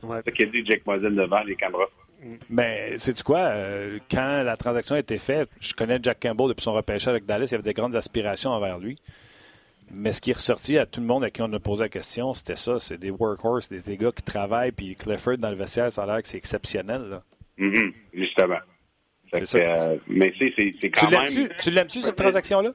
Ouais. 0.03 0.19
C'est 0.23 0.31
ce 0.31 0.35
qu'a 0.35 0.45
dit 0.51 0.65
Jake 0.65 0.85
Mosin 0.85 1.09
devant 1.09 1.41
les 1.41 1.55
caméras. 1.55 1.89
Mais 2.49 2.95
c'est 2.97 3.13
tu 3.13 3.23
quoi? 3.23 3.39
Euh, 3.39 3.97
quand 4.09 4.43
la 4.43 4.57
transaction 4.57 4.95
a 4.95 4.99
été 4.99 5.17
faite, 5.17 5.49
je 5.59 5.73
connais 5.73 5.99
Jack 6.01 6.19
Campbell 6.21 6.47
depuis 6.47 6.63
son 6.63 6.73
repêchage 6.73 7.09
avec 7.09 7.25
Dallas, 7.25 7.47
il 7.47 7.51
y 7.51 7.55
avait 7.55 7.63
des 7.63 7.73
grandes 7.73 7.95
aspirations 7.95 8.51
envers 8.51 8.79
lui. 8.79 8.99
Mais 9.91 10.13
ce 10.13 10.21
qui 10.21 10.31
est 10.31 10.35
ressorti 10.35 10.77
à 10.77 10.85
tout 10.85 11.01
le 11.01 11.05
monde 11.05 11.23
à 11.23 11.29
qui 11.29 11.41
on 11.41 11.51
a 11.53 11.59
posé 11.59 11.83
la 11.83 11.89
question, 11.89 12.33
c'était 12.33 12.55
ça. 12.55 12.79
C'est 12.79 12.97
des 12.97 13.11
workhorses, 13.11 13.69
des, 13.69 13.81
des, 13.81 13.97
gars 13.97 14.11
qui 14.11 14.23
travaillent, 14.23 14.71
puis 14.71 14.95
Clifford 14.95 15.37
dans 15.37 15.49
le 15.49 15.55
vestiaire, 15.55 15.91
ça 15.91 16.03
a 16.03 16.05
l'air 16.07 16.21
que 16.21 16.27
c'est 16.27 16.37
exceptionnel. 16.37 17.01
Là. 17.09 17.23
Mm-hmm. 17.59 17.93
justement. 18.13 18.59
Ça. 19.43 19.57
Euh, 19.57 19.97
mais 20.07 20.33
c'est 20.39 20.89
quand 20.89 21.07
tu 21.07 21.39
même. 21.39 21.49
Tu 21.59 21.71
l'aimes-tu, 21.71 22.01
cette 22.01 22.15
transaction-là? 22.15 22.71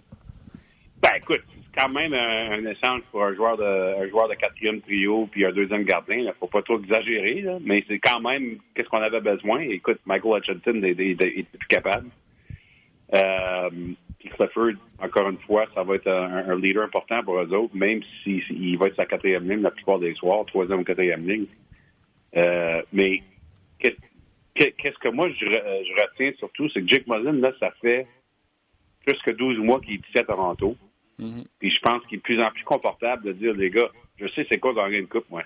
Ben, 1.01 1.11
écoute, 1.17 1.43
quand 1.79 1.89
même 1.89 2.13
un, 2.13 2.67
échange 2.67 3.03
pour 3.11 3.25
un 3.25 3.35
joueur 3.35 3.57
de 3.57 4.03
un 4.03 4.09
joueur 4.09 4.29
de 4.29 4.35
quatrième 4.35 4.81
trio 4.81 5.29
puis 5.31 5.45
un 5.45 5.53
deuxième 5.53 5.85
gardien. 5.85 6.17
Il 6.17 6.33
faut 6.39 6.49
pas 6.49 6.63
trop 6.63 6.79
exagérer, 6.79 7.45
mais 7.61 7.85
c'est 7.87 7.99
quand 7.99 8.21
même 8.21 8.59
qu'est-ce 8.75 8.89
qu'on 8.89 9.01
avait 9.01 9.21
besoin. 9.21 9.61
Écoute, 9.61 10.01
Michael 10.05 10.39
Hutchinson 10.39 10.83
est, 10.83 10.95
plus 10.95 11.69
capable. 11.69 12.09
Euh, 13.15 13.71
Clifford, 14.19 14.73
encore 14.99 15.31
une 15.31 15.39
fois, 15.39 15.67
ça 15.75 15.85
va 15.85 15.95
être 15.95 16.09
un, 16.09 16.57
leader 16.57 16.85
important 16.85 17.23
pour 17.23 17.39
eux 17.41 17.53
autres, 17.55 17.75
même 17.75 18.01
s'il 18.23 18.43
si, 18.43 18.77
va 18.77 18.89
être 18.89 18.97
sa 18.97 19.07
quatrième 19.07 19.49
ligne 19.49 19.63
la 19.63 19.71
plupart 19.71 20.01
des 20.01 20.15
soirs, 20.15 20.45
troisième 20.47 20.81
ou 20.81 20.85
quatrième 20.85 21.27
ligne. 21.29 21.47
Euh, 22.37 22.83
mais 22.93 23.23
qu'est-ce 23.79 24.99
que 24.99 25.09
moi 25.09 25.29
je, 25.31 25.47
je 25.47 26.03
retiens 26.03 26.33
surtout, 26.39 26.69
c'est 26.71 26.83
que 26.83 26.89
Jake 26.89 27.07
Mullin, 27.07 27.33
là, 27.35 27.53
ça 27.61 27.71
fait 27.81 28.07
plus 29.07 29.19
que 29.23 29.31
12 29.31 29.59
mois 29.59 29.81
qu'il 29.81 29.95
est 29.95 30.19
à 30.19 30.25
Toronto. 30.25 30.77
Mhm. 31.19 31.45
Puis 31.59 31.71
je 31.71 31.81
pense 31.81 32.05
qu'il 32.07 32.15
est 32.15 32.19
de 32.19 32.23
plus 32.23 32.43
en 32.43 32.51
plus 32.51 32.65
confortable 32.65 33.25
de 33.25 33.33
dire, 33.33 33.55
les 33.55 33.71
gars, 33.71 33.89
je 34.17 34.29
sais 34.29 34.47
c'est 34.51 34.59
quoi 34.59 34.73
gagner 34.75 34.99
une 34.99 35.09
coupe, 35.09 35.29
moi. 35.31 35.43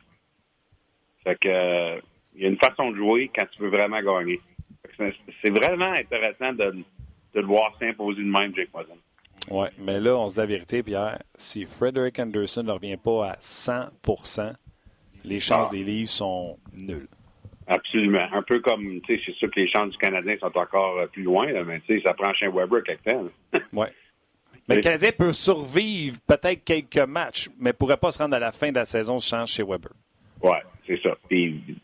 Fait 1.24 1.38
que 1.38 1.48
euh, 1.48 2.00
il 2.34 2.42
y 2.42 2.46
a 2.46 2.48
une 2.48 2.58
façon 2.58 2.90
de 2.90 2.96
jouer 2.96 3.30
quand 3.34 3.46
tu 3.52 3.62
veux 3.62 3.68
vraiment 3.68 4.00
gagner. 4.00 4.40
C'est 5.42 5.50
vraiment 5.50 5.92
intéressant 5.92 6.52
de, 6.52 6.84
le 7.34 7.42
voir 7.42 7.76
s'imposer 7.78 8.22
de 8.22 8.28
même, 8.28 8.54
Jake 8.54 8.68
Mosin. 8.74 8.94
Oui, 9.50 9.68
mais 9.78 9.98
là, 9.98 10.16
on 10.16 10.28
se 10.28 10.34
dit 10.34 10.40
la 10.40 10.46
vérité, 10.46 10.82
Pierre. 10.82 11.18
Si 11.36 11.64
Frederick 11.64 12.18
Anderson 12.18 12.62
ne 12.62 12.72
revient 12.72 12.96
pas 12.96 13.30
à 13.30 13.34
100% 13.36 14.54
les 15.24 15.40
chances 15.40 15.68
ah. 15.70 15.74
des 15.74 15.84
livres 15.84 16.10
sont 16.10 16.58
nulles. 16.72 17.08
Absolument. 17.66 18.26
Un 18.32 18.42
peu 18.42 18.60
comme, 18.60 19.00
tu 19.02 19.16
sais, 19.16 19.22
c'est 19.24 19.34
sûr 19.36 19.50
que 19.50 19.60
les 19.60 19.68
chances 19.68 19.90
du 19.90 19.98
Canadien 19.98 20.36
sont 20.40 20.56
encore 20.56 20.98
euh, 20.98 21.06
plus 21.06 21.22
loin, 21.22 21.46
mais 21.64 21.80
tu 21.80 21.96
sais, 21.96 22.02
ça 22.04 22.12
prend 22.12 22.34
Shane 22.34 22.54
Weber 22.54 22.82
quelque 22.82 23.10
temps. 23.10 23.28
oui. 23.72 23.86
Mais 24.68 24.76
le 24.76 24.80
Canadien 24.80 25.10
peut 25.12 25.32
survivre 25.32 26.18
peut-être 26.26 26.64
quelques 26.64 27.08
matchs, 27.08 27.48
mais 27.58 27.70
ne 27.70 27.72
pourrait 27.72 27.96
pas 27.96 28.12
se 28.12 28.18
rendre 28.18 28.36
à 28.36 28.38
la 28.38 28.52
fin 28.52 28.70
de 28.70 28.76
la 28.76 28.84
saison 28.84 29.18
sans 29.18 29.44
chez 29.46 29.62
Weber. 29.62 29.90
Oui, 30.42 30.56
c'est 30.86 31.00
ça. 31.02 31.16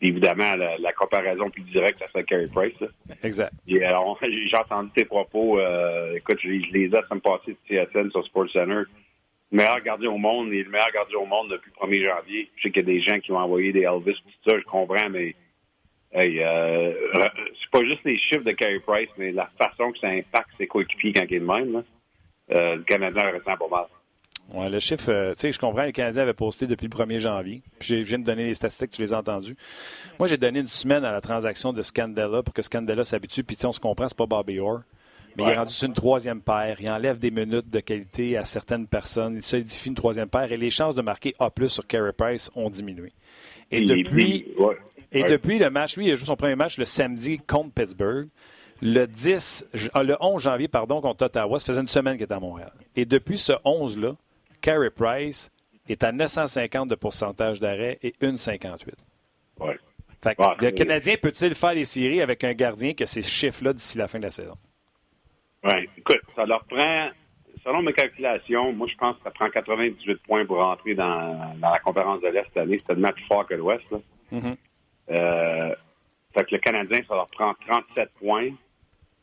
Évidemment, 0.01 0.55
la, 0.55 0.93
comparaison 0.93 1.49
plus 1.49 1.63
directe, 1.63 1.99
ça 1.99 2.07
serait 2.09 2.23
Carey 2.23 2.47
Price. 2.53 2.89
Exact. 3.23 3.53
j'ai 3.67 3.85
entendu 3.85 4.89
tes 4.95 5.05
propos. 5.05 5.59
Euh, 5.59 6.15
écoute, 6.15 6.39
je, 6.41 6.49
les 6.49 6.85
ai 6.85 6.91
ça 6.91 7.15
me 7.15 7.19
passer 7.19 7.55
de 7.69 7.85
TSN 7.85 8.11
sur 8.11 8.25
SportsCenter. 8.25 8.83
Le 9.51 9.57
meilleur 9.57 9.81
gardien 9.81 10.11
au 10.11 10.17
monde 10.17 10.53
et 10.53 10.63
le 10.63 10.69
meilleur 10.69 10.91
gardien 10.93 11.17
au 11.17 11.25
monde 11.25 11.49
depuis 11.49 11.71
le 11.81 11.87
1er 11.87 12.07
janvier. 12.07 12.51
Je 12.55 12.61
sais 12.61 12.71
qu'il 12.71 12.87
y 12.87 12.91
a 12.91 12.93
des 12.93 13.01
gens 13.01 13.19
qui 13.19 13.31
ont 13.31 13.37
envoyé 13.37 13.71
des 13.71 13.81
Elvis, 13.81 14.13
tout 14.13 14.49
ça, 14.49 14.57
je 14.57 14.63
comprends, 14.63 15.09
mais 15.09 15.35
Hey, 16.11 16.39
euh, 16.41 16.91
c'est 17.13 17.71
pas 17.71 17.85
juste 17.85 18.03
les 18.03 18.17
chiffres 18.17 18.43
de 18.43 18.51
Carey 18.51 18.79
Price, 18.79 19.09
mais 19.17 19.31
la 19.31 19.47
façon 19.59 19.91
que 19.91 19.99
ça 19.99 20.07
impacte 20.07 20.49
ses 20.57 20.65
coéquipiers 20.65 21.13
quand 21.13 21.25
il 21.29 21.35
est 21.35 21.39
de 21.39 21.45
même. 21.45 21.83
Euh, 22.51 22.75
le 22.75 22.83
Canadien 22.83 23.31
ressent 23.31 23.57
pas 23.57 23.67
mal. 23.69 23.85
Ouais, 24.53 24.69
le 24.69 24.79
chiffre, 24.79 25.11
euh, 25.11 25.33
tu 25.33 25.41
sais, 25.41 25.51
je 25.51 25.59
comprends, 25.59 25.83
le 25.83 25.91
Canadien 25.91 26.23
avait 26.23 26.33
posté 26.33 26.65
depuis 26.65 26.87
le 26.87 26.97
1er 26.97 27.19
janvier. 27.19 27.61
Puis 27.77 27.89
je 27.89 27.95
viens 28.07 28.17
de 28.17 28.23
donner 28.23 28.45
les 28.45 28.55
statistiques, 28.55 28.91
tu 28.91 29.01
les 29.01 29.13
as 29.13 29.19
entendues. 29.19 29.55
Moi, 30.17 30.27
j'ai 30.27 30.37
donné 30.37 30.59
une 30.59 30.65
semaine 30.65 31.05
à 31.05 31.11
la 31.11 31.21
transaction 31.21 31.71
de 31.71 31.81
Scandella 31.83 32.41
pour 32.41 32.53
que 32.53 32.61
Scandella 32.63 33.03
s'habitue. 33.05 33.43
Puis, 33.43 33.57
on 33.63 33.71
se 33.71 33.79
comprend, 33.79 34.07
c'est 34.07 34.17
pas 34.17 34.25
Bobby 34.25 34.59
Orr. 34.59 34.81
Mais 35.37 35.43
il 35.43 35.49
est 35.49 35.57
rendu 35.57 35.71
sur 35.71 35.87
une 35.87 35.93
troisième 35.93 36.41
paire. 36.41 36.77
Il 36.81 36.89
enlève 36.89 37.19
des 37.19 37.29
minutes 37.29 37.69
de 37.69 37.79
qualité 37.79 38.35
à 38.35 38.43
certaines 38.43 38.87
personnes. 38.87 39.35
Il 39.35 39.43
solidifie 39.43 39.89
une 39.89 39.95
troisième 39.95 40.27
paire. 40.27 40.51
Et 40.51 40.57
les 40.57 40.71
chances 40.71 40.95
de 40.95 41.03
marquer 41.03 41.33
A 41.39 41.49
sur 41.67 41.85
Carey 41.85 42.11
Price 42.17 42.49
ont 42.55 42.69
diminué. 42.69 43.13
Et 43.71 43.85
depuis, 43.85 44.47
et 45.11 45.23
depuis 45.23 45.59
le 45.59 45.69
match, 45.69 45.95
lui, 45.95 46.07
il 46.07 46.11
a 46.11 46.15
joué 46.15 46.25
son 46.25 46.35
premier 46.35 46.55
match 46.55 46.77
le 46.77 46.85
samedi 46.85 47.37
contre 47.37 47.71
Pittsburgh. 47.73 48.27
Le 48.81 49.05
10, 49.05 49.91
ah, 49.93 50.03
le 50.03 50.15
11 50.21 50.41
janvier, 50.41 50.67
pardon, 50.67 51.01
contre 51.01 51.25
Ottawa, 51.25 51.59
ça 51.59 51.65
faisait 51.65 51.81
une 51.81 51.87
semaine 51.87 52.15
qu'il 52.15 52.23
était 52.23 52.33
à 52.33 52.39
Montréal. 52.39 52.71
Et 52.95 53.05
depuis 53.05 53.37
ce 53.37 53.53
11-là, 53.65 54.15
Carey 54.61 54.89
Price 54.89 55.51
est 55.89 56.03
à 56.03 56.11
950 56.11 56.89
de 56.89 56.95
pourcentage 56.95 57.59
d'arrêt 57.59 57.99
et 58.01 58.13
1,58. 58.21 58.93
Oui. 59.59 59.73
le 60.61 60.71
Canadien 60.71 61.15
peut-il 61.21 61.55
faire 61.55 61.73
les 61.73 61.85
séries 61.85 62.21
avec 62.21 62.43
un 62.43 62.53
gardien 62.53 62.93
qui 62.93 63.03
a 63.03 63.05
ces 63.05 63.21
chiffres-là 63.21 63.73
d'ici 63.73 63.97
la 63.97 64.07
fin 64.07 64.19
de 64.19 64.25
la 64.25 64.31
saison? 64.31 64.55
Oui, 65.63 65.89
écoute, 65.97 66.21
ça 66.35 66.45
leur 66.45 66.63
prend, 66.65 67.09
selon 67.63 67.81
mes 67.81 67.91
calculations, 67.91 68.71
moi 68.71 68.87
je 68.89 68.95
pense 68.95 69.17
que 69.17 69.23
ça 69.23 69.31
prend 69.31 69.49
98 69.49 70.21
points 70.23 70.45
pour 70.45 70.57
rentrer 70.57 70.95
dans, 70.95 71.53
la 71.59 71.79
conférence 71.79 72.21
de 72.21 72.27
l'Est 72.27 72.45
cette 72.45 72.57
année. 72.57 72.77
C'est 72.79 72.93
tellement 72.93 73.11
plus 73.11 73.25
fort 73.25 73.45
que 73.45 73.55
l'Ouest. 73.55 73.83
Mm-hmm. 74.31 74.55
Euh, 75.11 75.75
fait 76.33 76.45
que 76.45 76.55
le 76.55 76.59
Canadien, 76.59 77.01
ça 77.07 77.15
leur 77.15 77.27
prend 77.27 77.53
37 77.67 78.09
points. 78.19 78.51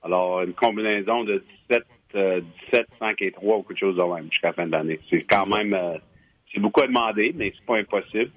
Alors, 0.07 0.43
une 0.43 0.55
combinaison 0.55 1.25
de 1.25 1.43
17, 1.69 1.83
17 2.13 2.87
5 3.01 3.23
et 3.23 3.33
3 3.33 3.59
ou 3.59 3.63
quelque 3.65 3.79
chose 3.79 3.97
de 3.97 4.03
même 4.03 4.31
jusqu'à 4.31 4.49
la 4.49 4.53
fin 4.53 4.67
de 4.67 4.71
l'année. 4.73 5.01
C'est 5.11 5.25
quand 5.25 5.47
même, 5.53 5.75
euh, 5.75 5.99
c'est 6.53 6.61
beaucoup 6.61 6.81
à 6.83 6.87
demander, 6.87 7.33
mais 7.35 7.53
c'est 7.57 7.67
pas 7.67 7.79
impossible. 7.79 8.31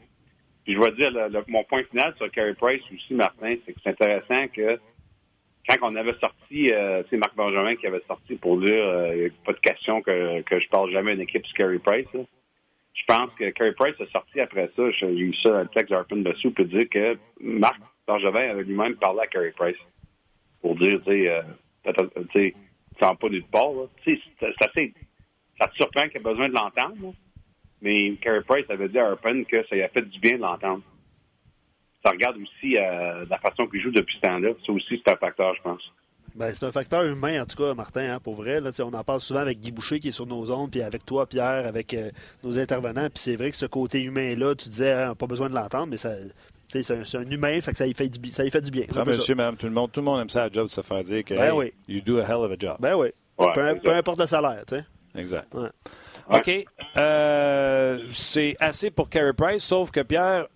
Puis 0.64 0.74
je 0.74 0.80
vais 0.80 0.92
dire, 0.94 1.12
mon 1.48 1.64
point 1.66 1.84
final 1.84 2.16
sur 2.18 2.30
Carey 2.32 2.56
Price 2.56 2.82
aussi, 2.92 3.14
Martin, 3.14 3.56
c'est 3.66 3.74
que 3.74 3.80
c'est 3.84 3.92
intéressant 3.92 4.48
que 4.48 4.80
quand 5.68 5.92
on 5.92 5.96
avait 5.96 6.18
sorti, 6.20 6.72
euh, 6.72 7.04
c'est 7.10 7.18
Marc 7.18 7.36
Benjamin 7.36 7.76
qui 7.76 7.86
avait 7.86 8.02
sorti 8.08 8.36
pour 8.36 8.60
dire 8.60 8.84
euh, 8.84 9.30
pas 9.46 9.54
de 9.54 9.60
question 9.60 10.02
que, 10.02 10.42
que 10.42 10.60
je 10.60 10.68
parle 10.70 10.92
jamais 10.92 11.12
d'une 11.12 11.22
équipe 11.22 11.46
sur 11.46 11.56
Carey 11.56 11.78
Price. 11.78 12.08
Je 12.14 13.04
pense 13.08 13.30
que 13.38 13.52
Carey 13.52 13.74
Price 13.74 13.96
a 14.02 14.08
sorti 14.08 14.40
après 14.42 14.72
ça, 14.76 14.90
j'ai 14.90 15.08
eu 15.08 15.36
ça 15.44 15.52
dans 15.52 15.62
le 15.62 15.68
texte 15.68 15.92
d'Arpin 15.92 16.18
dessous, 16.18 16.50
pour 16.50 16.66
dire 16.66 16.90
que 16.90 17.16
Marc 17.40 17.80
Benjamin 18.08 18.50
avait 18.50 18.64
lui-même 18.64 18.96
parlé 18.96 19.20
à 19.22 19.28
Carey 19.28 19.54
Price 19.56 19.78
pour 20.62 20.76
dire, 20.76 21.00
tu 21.06 21.12
sais, 21.12 21.30
euh, 21.30 21.42
tu 22.34 22.54
sais, 22.54 22.56
pas 23.00 23.30
nulle 23.30 23.44
part. 23.46 23.72
Tu 24.04 24.16
sais, 24.16 24.22
c'est 24.40 24.54
ça 25.60 25.68
te 25.68 25.76
surprend 25.76 26.08
qu'il 26.08 26.18
ait 26.18 26.24
besoin 26.24 26.48
de 26.48 26.54
l'entendre. 26.54 27.14
Mais 27.82 28.14
Carey 28.22 28.42
Price 28.48 28.66
avait 28.70 28.90
dit 28.90 29.00
à 29.00 29.08
Arpin 29.12 29.44
que 29.44 29.66
ça 29.68 29.76
lui 29.76 29.84
a 29.84 29.90
fait 29.90 30.02
du 30.02 30.20
bien 30.20 30.38
de 30.38 30.42
l'entendre 30.42 30.84
ça 32.04 32.12
regarde 32.12 32.38
aussi 32.38 32.78
euh, 32.78 33.26
la 33.30 33.38
façon 33.40 33.68
qu'il 33.68 33.82
joue 33.82 33.92
depuis 33.92 34.16
ce 34.16 34.22
temps-là. 34.22 34.50
Ça 34.66 34.72
aussi, 34.72 35.02
c'est 35.04 35.12
un 35.12 35.18
facteur, 35.18 35.54
je 35.56 35.62
pense. 35.62 35.82
Ben, 36.36 36.54
c'est 36.54 36.66
un 36.66 36.72
facteur 36.72 37.04
humain, 37.04 37.42
en 37.42 37.46
tout 37.46 37.58
cas, 37.58 37.74
Martin, 37.74 38.14
hein, 38.14 38.20
pour 38.20 38.36
vrai. 38.36 38.60
On 38.80 38.94
en 38.94 39.04
parle 39.04 39.20
souvent 39.20 39.42
avec 39.42 39.60
Guy 39.60 39.72
Boucher 39.72 40.00
qui 40.00 40.10
est 40.10 40.12
sur 40.12 40.28
nos 40.28 40.52
ondes, 40.52 40.72
puis 40.72 40.82
avec 40.82 41.06
toi, 41.06 41.26
Pierre, 41.28 41.68
avec 41.68 41.94
euh, 41.94 42.12
nos 42.44 42.58
intervenants. 42.58 43.10
Puis 43.10 43.20
c'est 43.20 43.36
vrai 43.36 43.50
que 43.50 43.58
ce 43.58 43.66
côté 43.66 44.02
humain-là, 44.02 44.56
tu 44.56 44.70
disais, 44.70 44.92
hein, 44.92 45.16
pas 45.16 45.28
besoin 45.28 45.50
de 45.50 45.56
l'entendre, 45.56 45.88
mais 45.88 45.98
ça, 45.98 46.12
c'est 46.70 46.92
un, 46.92 47.02
un, 47.02 47.30
humain, 47.30 47.60
fait 47.62 47.72
que 47.72 47.78
ça 47.78 47.86
lui 47.86 47.94
fait 47.94 48.10
du, 48.10 48.32
ça 48.32 48.48
fait 48.50 48.62
du 48.62 48.72
bien. 48.72 48.86
Ah, 48.96 49.04
monsieur, 49.04 49.36
madame, 49.36 49.58
tout 49.58 49.66
le 49.66 49.74
monde, 49.74 49.92
tout 49.92 50.00
le 50.00 50.06
monde 50.06 50.22
aime 50.22 50.30
ça 50.30 50.44
à 50.44 50.50
job 50.50 50.68
de 50.68 50.72
se 50.72 50.82
faire 50.82 51.04
dire 51.04 51.24
que 51.24 51.34
ben 51.34 51.52
oui. 51.54 51.74
you 51.88 52.02
do 52.02 52.20
a 52.20 52.24
hell 52.24 52.44
of 52.46 52.52
a 52.52 52.56
job. 52.58 52.78
Ben 52.80 52.96
oui. 52.96 53.10
peu, 53.38 53.96
importe 53.96 54.20
le 54.20 54.26
salaire, 54.28 54.64
tu 54.68 54.76
sais. 54.76 54.86
Exact. 55.16 55.48
OK. 56.30 56.66
Euh, 56.98 58.00
c'est 58.12 58.56
assez 58.60 58.92
pour 58.92 59.10
Carey 59.10 59.34
Price, 59.34 59.64
sauf 59.64 59.90
que 59.90 60.02
Pierre, 60.02 60.48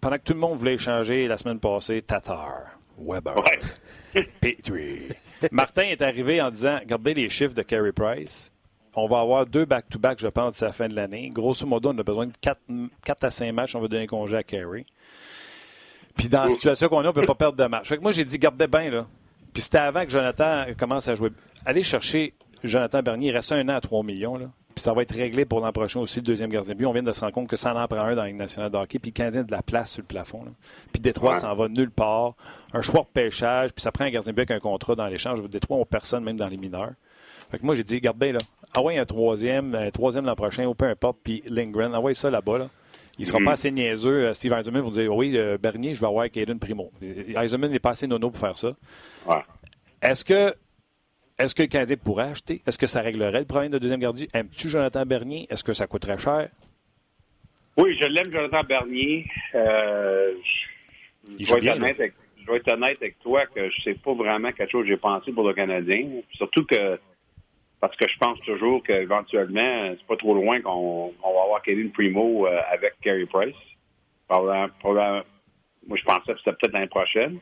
pendant 0.00 0.16
que 0.16 0.22
tout 0.22 0.34
le 0.34 0.38
monde 0.38 0.56
voulait 0.56 0.74
échanger 0.74 1.26
la 1.26 1.36
semaine 1.36 1.58
passée, 1.58 2.02
Tatar, 2.02 2.78
Weber, 2.96 3.34
Petrie. 4.40 5.08
Martin 5.50 5.82
est 5.82 6.02
arrivé 6.02 6.40
en 6.40 6.50
disant 6.50 6.78
Regardez 6.80 7.14
les 7.14 7.28
chiffres 7.28 7.54
de 7.54 7.62
Carey 7.62 7.92
Price. 7.92 8.52
On 8.94 9.06
va 9.06 9.20
avoir 9.20 9.44
deux 9.46 9.64
back-to-back, 9.64 10.18
je 10.18 10.28
pense, 10.28 10.52
d'ici 10.54 10.64
la 10.64 10.72
fin 10.72 10.88
de 10.88 10.94
l'année. 10.94 11.28
Grosso 11.32 11.66
modo, 11.66 11.90
on 11.90 11.98
a 11.98 12.02
besoin 12.02 12.26
de 12.26 12.32
4, 12.40 12.60
à 13.22 13.30
5 13.30 13.52
matchs. 13.52 13.74
On 13.76 13.80
va 13.80 13.86
donner 13.86 14.06
congé 14.06 14.36
à 14.36 14.42
Carey. 14.42 14.86
Puis 16.18 16.28
dans 16.28 16.44
la 16.44 16.50
situation 16.50 16.88
qu'on 16.88 16.98
a, 16.98 17.04
on 17.04 17.06
ne 17.06 17.12
peut 17.12 17.22
pas 17.22 17.34
perdre 17.34 17.56
de 17.56 17.68
match. 17.68 17.88
Fait 17.88 17.96
que 17.96 18.02
moi, 18.02 18.12
j'ai 18.12 18.24
dit 18.24 18.38
Gardez 18.38 18.66
bien, 18.66 18.90
là. 18.90 19.06
Puis 19.54 19.62
c'était 19.62 19.78
avant 19.78 20.04
que 20.04 20.10
Jonathan 20.10 20.64
commence 20.76 21.08
à 21.08 21.14
jouer. 21.14 21.30
Allez 21.64 21.82
chercher 21.82 22.34
Jonathan 22.62 23.02
Bernier. 23.02 23.28
Il 23.28 23.34
reste 23.34 23.52
un 23.52 23.66
an 23.68 23.76
à 23.76 23.80
3 23.80 24.02
millions. 24.02 24.36
Là. 24.36 24.46
Puis 24.74 24.82
ça 24.82 24.92
va 24.92 25.02
être 25.02 25.14
réglé 25.14 25.44
pour 25.44 25.60
l'an 25.60 25.72
prochain 25.72 26.00
aussi, 26.00 26.18
le 26.18 26.24
deuxième 26.24 26.50
gardien 26.50 26.74
de 26.74 26.78
but. 26.78 26.86
On 26.86 26.92
vient 26.92 27.02
de 27.02 27.12
se 27.12 27.20
rendre 27.20 27.32
compte 27.32 27.48
que 27.48 27.56
ça 27.56 27.74
en 27.74 27.88
prend 27.88 28.00
un 28.00 28.14
dans 28.14 28.24
la 28.24 28.32
nationale 28.32 28.70
de 28.70 28.76
hockey. 28.76 28.98
Puis 28.98 29.10
le 29.10 29.14
Canadien 29.14 29.40
a 29.40 29.44
de 29.44 29.52
la 29.52 29.62
place 29.62 29.92
sur 29.92 30.02
le 30.02 30.06
plafond. 30.06 30.44
Puis 30.92 31.00
Détroit, 31.00 31.36
ça 31.36 31.52
en 31.52 31.54
va 31.54 31.68
nulle 31.68 31.90
part. 31.90 32.34
Un 32.72 32.82
choix 32.82 33.00
de 33.00 33.06
pêchage, 33.12 33.72
puis 33.72 33.82
ça 33.82 33.90
prend 33.92 34.04
un 34.04 34.10
gardien 34.10 34.32
de 34.32 34.36
but 34.36 34.42
avec 34.42 34.50
un 34.50 34.60
contrat 34.60 34.94
dans 34.96 35.06
l'échange. 35.06 35.40
Détroit, 35.48 35.78
on 35.78 35.84
personne, 35.84 36.24
même 36.24 36.36
dans 36.36 36.48
les 36.48 36.56
mineurs. 36.56 36.92
Fait 37.50 37.58
que 37.58 37.64
moi, 37.64 37.74
j'ai 37.74 37.84
dit, 37.84 38.00
garde 38.00 38.18
bien, 38.18 38.32
là. 38.32 38.38
Ah 38.74 38.82
ouais, 38.82 38.98
un 38.98 39.06
troisième, 39.06 39.74
un 39.74 39.90
troisième 39.90 40.26
l'an 40.26 40.36
prochain, 40.36 40.66
ou 40.66 40.74
peu 40.74 40.86
importe. 40.86 41.18
Puis 41.24 41.42
Lindgren, 41.48 41.92
ah 41.94 42.00
ouais, 42.00 42.14
ça 42.14 42.28
là-bas, 42.30 42.58
là. 42.58 42.68
Il 43.18 43.22
ne 43.22 43.26
sera 43.26 43.38
pas 43.38 43.44
mm-hmm. 43.44 43.52
assez 43.52 43.70
niaiseux, 43.72 44.26
euh, 44.26 44.34
Steve 44.34 44.52
Eisenman, 44.52 44.82
pour 44.82 44.92
dire 44.92 45.14
Oui, 45.14 45.36
euh, 45.36 45.58
Bernier, 45.58 45.94
je 45.94 46.00
vais 46.00 46.06
avoir 46.06 46.30
Caden 46.30 46.58
Primo. 46.58 46.92
Eisenman 47.02 47.70
n'est 47.70 47.78
pas 47.78 47.90
assez 47.90 48.06
nono 48.06 48.30
pour 48.30 48.40
faire 48.40 48.56
ça. 48.56 48.76
Est-ce 50.02 50.24
que 50.24 50.54
est-ce 51.38 51.54
que 51.54 51.62
le 51.62 51.68
Canadien 51.68 51.96
pourrait 51.96 52.30
acheter? 52.30 52.62
Est-ce 52.66 52.78
que 52.78 52.88
ça 52.88 53.00
réglerait 53.00 53.40
le 53.40 53.44
problème 53.44 53.70
de 53.70 53.78
deuxième 53.78 54.00
gardien? 54.00 54.26
Aimes-tu 54.34 54.68
Jonathan 54.68 55.06
Bernier? 55.06 55.46
Est-ce 55.50 55.62
que 55.62 55.72
ça 55.72 55.86
coûterait 55.86 56.18
cher? 56.18 56.48
Oui, 57.76 57.96
je 58.00 58.06
l'aime, 58.06 58.32
Jonathan 58.32 58.64
Bernier. 58.64 59.24
Euh, 59.54 60.32
je, 61.38 61.54
vais 61.54 61.66
être 61.66 62.72
honnête 62.72 62.98
avec, 63.00 63.20
toi 63.20 63.46
que 63.46 63.70
je 63.70 63.82
sais 63.82 63.94
pas 63.94 64.14
vraiment 64.14 64.50
quelque 64.50 64.70
chose 64.70 64.82
que 64.82 64.88
j'ai 64.88 64.96
pensé 64.96 65.30
pour 65.30 65.46
le 65.46 65.54
Canadien. 65.54 66.08
Surtout 66.32 66.64
que 66.64 66.98
parce 67.80 67.96
que 67.96 68.06
je 68.08 68.18
pense 68.18 68.40
toujours 68.40 68.82
qu'éventuellement, 68.82 69.90
c'est 69.90 70.06
pas 70.06 70.16
trop 70.16 70.34
loin 70.34 70.60
qu'on 70.60 71.12
va 71.22 71.42
avoir 71.44 71.62
Kevin 71.62 71.90
Primo 71.92 72.46
euh, 72.46 72.60
avec 72.72 72.94
Carey 73.00 73.26
Price. 73.26 73.54
moi, 74.30 74.70
je 74.84 76.04
pensais 76.04 76.32
que 76.32 76.38
c'était 76.38 76.52
peut-être 76.52 76.72
l'année 76.72 76.88
prochaine. 76.88 77.38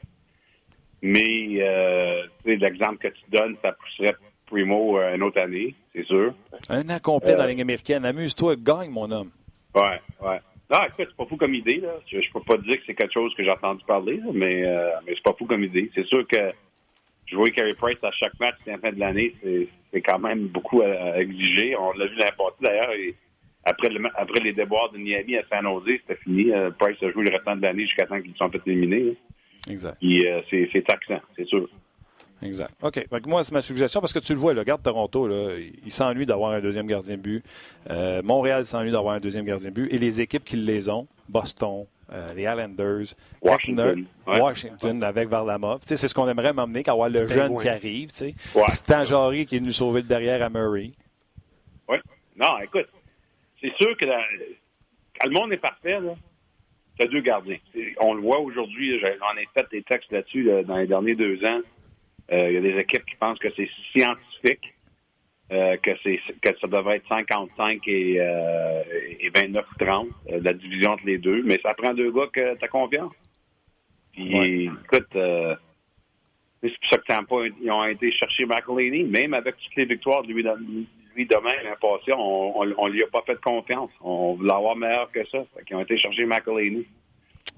Mais 1.03 1.59
euh, 1.61 2.22
l'exemple 2.45 2.99
que 2.99 3.09
tu 3.09 3.22
donnes, 3.30 3.57
ça 3.62 3.72
pousserait 3.72 4.16
Primo 4.47 4.99
euh, 4.99 5.14
une 5.14 5.22
autre 5.22 5.41
année, 5.41 5.74
c'est 5.95 6.05
sûr. 6.05 6.32
Un 6.68 6.89
an 6.89 6.99
complet 7.01 7.32
dans 7.32 7.39
la 7.39 7.49
Ligue 7.49 7.61
américaine. 7.61 8.05
Amuse-toi, 8.05 8.57
gagne, 8.57 8.91
mon 8.91 9.11
homme. 9.11 9.30
Ouais, 9.74 10.01
ouais. 10.22 10.41
Non, 10.70 10.78
écoute, 10.84 11.07
c'est 11.11 11.16
pas 11.16 11.26
fou 11.26 11.37
comme 11.37 11.55
idée. 11.55 11.78
Là. 11.78 11.95
Je, 12.07 12.20
je 12.20 12.32
peux 12.32 12.41
pas 12.41 12.57
dire 12.57 12.76
que 12.76 12.82
c'est 12.87 12.95
quelque 12.95 13.12
chose 13.12 13.34
que 13.34 13.45
j'ai 13.45 13.51
entendu 13.51 13.84
parler, 13.87 14.20
mais, 14.32 14.64
euh, 14.64 14.91
mais 15.07 15.14
c'est 15.14 15.22
pas 15.22 15.34
fou 15.39 15.47
comme 15.47 15.64
idée. 15.64 15.91
C'est 15.95 16.07
sûr 16.07 16.26
que 16.26 16.53
jouer 17.27 17.51
Carey 17.53 17.74
Price 17.74 17.99
à 18.03 18.11
chaque 18.12 18.39
match 18.41 18.57
à 18.66 18.72
la 18.72 18.79
fin 18.79 18.93
de 18.93 19.01
l'année, 19.01 19.35
c'est 19.93 20.03
quand 20.03 20.18
même 20.18 20.49
beaucoup 20.49 20.83
à, 20.83 21.18
exiger. 21.20 21.77
On 21.77 21.93
l'a 21.93 22.07
vu 22.07 22.16
l'année 22.16 22.33
passée, 22.37 22.57
d'ailleurs. 22.61 22.93
Après, 23.64 23.89
le, 23.89 24.01
après 24.14 24.41
les 24.45 24.53
déboires 24.53 24.93
de 24.93 24.99
Miami 24.99 25.37
à 25.37 25.43
San 25.51 25.64
Jose, 25.64 25.85
c'était 25.87 26.20
fini. 26.22 26.53
Price 26.79 27.03
a 27.03 27.11
joué 27.11 27.24
le 27.24 27.33
restant 27.33 27.57
de 27.57 27.62
l'année 27.62 27.83
jusqu'à 27.85 28.07
temps 28.07 28.20
qu'ils 28.20 28.35
soient 28.35 28.51
fait 28.51 28.62
éliminés. 28.66 29.16
Exact. 29.68 29.97
Puis 30.01 30.27
euh, 30.27 30.41
c'est 30.51 30.85
taxant, 30.87 31.20
c'est 31.37 31.47
sûr. 31.47 31.68
Exact. 32.43 32.72
OK. 32.82 33.07
moi, 33.26 33.43
c'est 33.45 33.53
ma 33.53 33.61
suggestion 33.61 34.01
parce 34.01 34.12
que 34.12 34.18
tu 34.18 34.34
le 34.34 34.39
vois, 34.39 34.53
le 34.53 34.62
garde 34.62 34.82
Toronto, 34.82 35.26
là, 35.26 35.57
il 35.59 35.91
s'ennuie 35.91 36.26
d'avoir 36.26 36.53
un 36.53 36.61
deuxième 36.61 36.87
gardien 36.87 37.16
de 37.16 37.22
but. 37.22 37.45
Euh, 37.91 38.22
Montréal 38.22 38.64
s'ennuie 38.64 38.93
d'avoir 38.93 39.14
un 39.14 39.20
deuxième 39.20 39.45
gardien 39.45 39.70
de 39.70 39.74
but. 39.74 39.93
Et 39.93 39.99
les 39.99 40.20
équipes 40.20 40.45
qui 40.45 40.57
les 40.57 40.89
ont, 40.89 41.07
Boston, 41.28 41.87
euh, 42.12 42.28
les 42.34 42.43
Islanders, 42.43 43.14
Washington, 43.41 44.05
Washington 44.26 45.03
avec 45.03 45.28
Varlamov. 45.28 45.80
C'est 45.84 45.97
ce 45.97 46.14
qu'on 46.14 46.28
aimerait 46.28 46.53
m'emmener, 46.53 46.82
qu'avoir 46.82 47.09
le 47.09 47.26
jeune 47.26 47.59
qui 47.59 47.68
arrive. 47.68 48.11
C'est 48.12 48.34
Tanjari 48.87 49.47
qui 49.47 49.57
est 49.57 49.61
venu 49.61 49.72
sauver 49.72 50.03
le 50.03 50.09
derrière 50.09 50.43
à 50.43 50.51
Murray. 50.51 50.93
Oui. 51.89 51.97
Non, 52.37 52.59
écoute, 52.62 52.89
c'est 53.61 53.72
sûr 53.76 53.97
que 53.97 54.05
le 54.05 55.30
monde 55.30 55.53
est 55.53 55.59
parfait. 55.59 56.01
Là 56.01 56.14
tu 56.99 57.09
deux 57.09 57.20
gardiens. 57.20 57.59
On 58.01 58.14
le 58.14 58.22
voit 58.22 58.41
aujourd'hui, 58.41 58.99
j'en 59.01 59.37
ai 59.37 59.47
fait 59.57 59.66
des 59.70 59.82
textes 59.82 60.11
là-dessus 60.12 60.49
dans 60.66 60.76
les 60.76 60.87
derniers 60.87 61.14
deux 61.14 61.45
ans. 61.45 61.61
Euh, 62.33 62.51
il 62.51 62.55
y 62.55 62.57
a 62.57 62.61
des 62.61 62.79
équipes 62.79 63.05
qui 63.05 63.16
pensent 63.16 63.39
que 63.39 63.49
c'est 63.57 63.68
scientifique, 63.93 64.74
euh, 65.53 65.77
que 65.77 65.93
c'est 66.03 66.18
que 66.41 66.59
ça 66.61 66.66
devrait 66.66 66.97
être 66.97 67.09
55 67.09 67.87
et, 67.87 68.16
euh, 68.18 68.83
et 69.20 69.31
29 69.31 69.64
ou 69.64 69.85
30, 69.85 70.09
euh, 70.33 70.41
la 70.43 70.53
division 70.53 70.93
entre 70.93 71.07
les 71.07 71.18
deux. 71.18 71.43
Mais 71.45 71.61
ça 71.62 71.72
prend 71.74 71.95
deux 71.95 72.11
gars 72.11 72.27
que 72.33 72.57
tu 72.57 72.64
as 72.64 72.68
confiance. 72.68 73.11
Puis, 74.12 74.64
écoute, 74.64 75.07
c'est 75.12 76.72
pour 76.81 76.91
ça 76.91 76.99
que 76.99 77.24
pas, 77.27 77.47
ils 77.62 77.70
ont 77.70 77.85
été 77.85 78.11
chercher 78.12 78.47
McElhaney, 78.47 79.05
même 79.05 79.35
avec 79.35 79.57
toutes 79.59 79.77
les 79.77 79.85
victoires 79.85 80.22
de 80.22 80.33
lui, 80.33 80.43
lui 81.14 81.27
demain, 81.27 81.53
l'an 81.64 81.77
passé, 81.81 82.12
on, 82.16 82.55
on, 82.57 82.87
lui 82.89 83.03
a 83.03 83.07
pas 83.07 83.22
fait 83.27 83.41
confiance. 83.41 83.91
On 84.01 84.35
voulait 84.35 84.53
avoir 84.53 84.74
meilleur 84.74 85.12
que 85.12 85.24
ça. 85.27 85.45
Fait 85.55 85.64
ils 85.70 85.77
ont 85.77 85.81
été 85.81 85.97
chercher 85.99 86.24
McElhaney. 86.24 86.87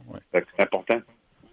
Ouais. 0.08 0.20
C'est 0.32 0.60
important. 0.60 1.00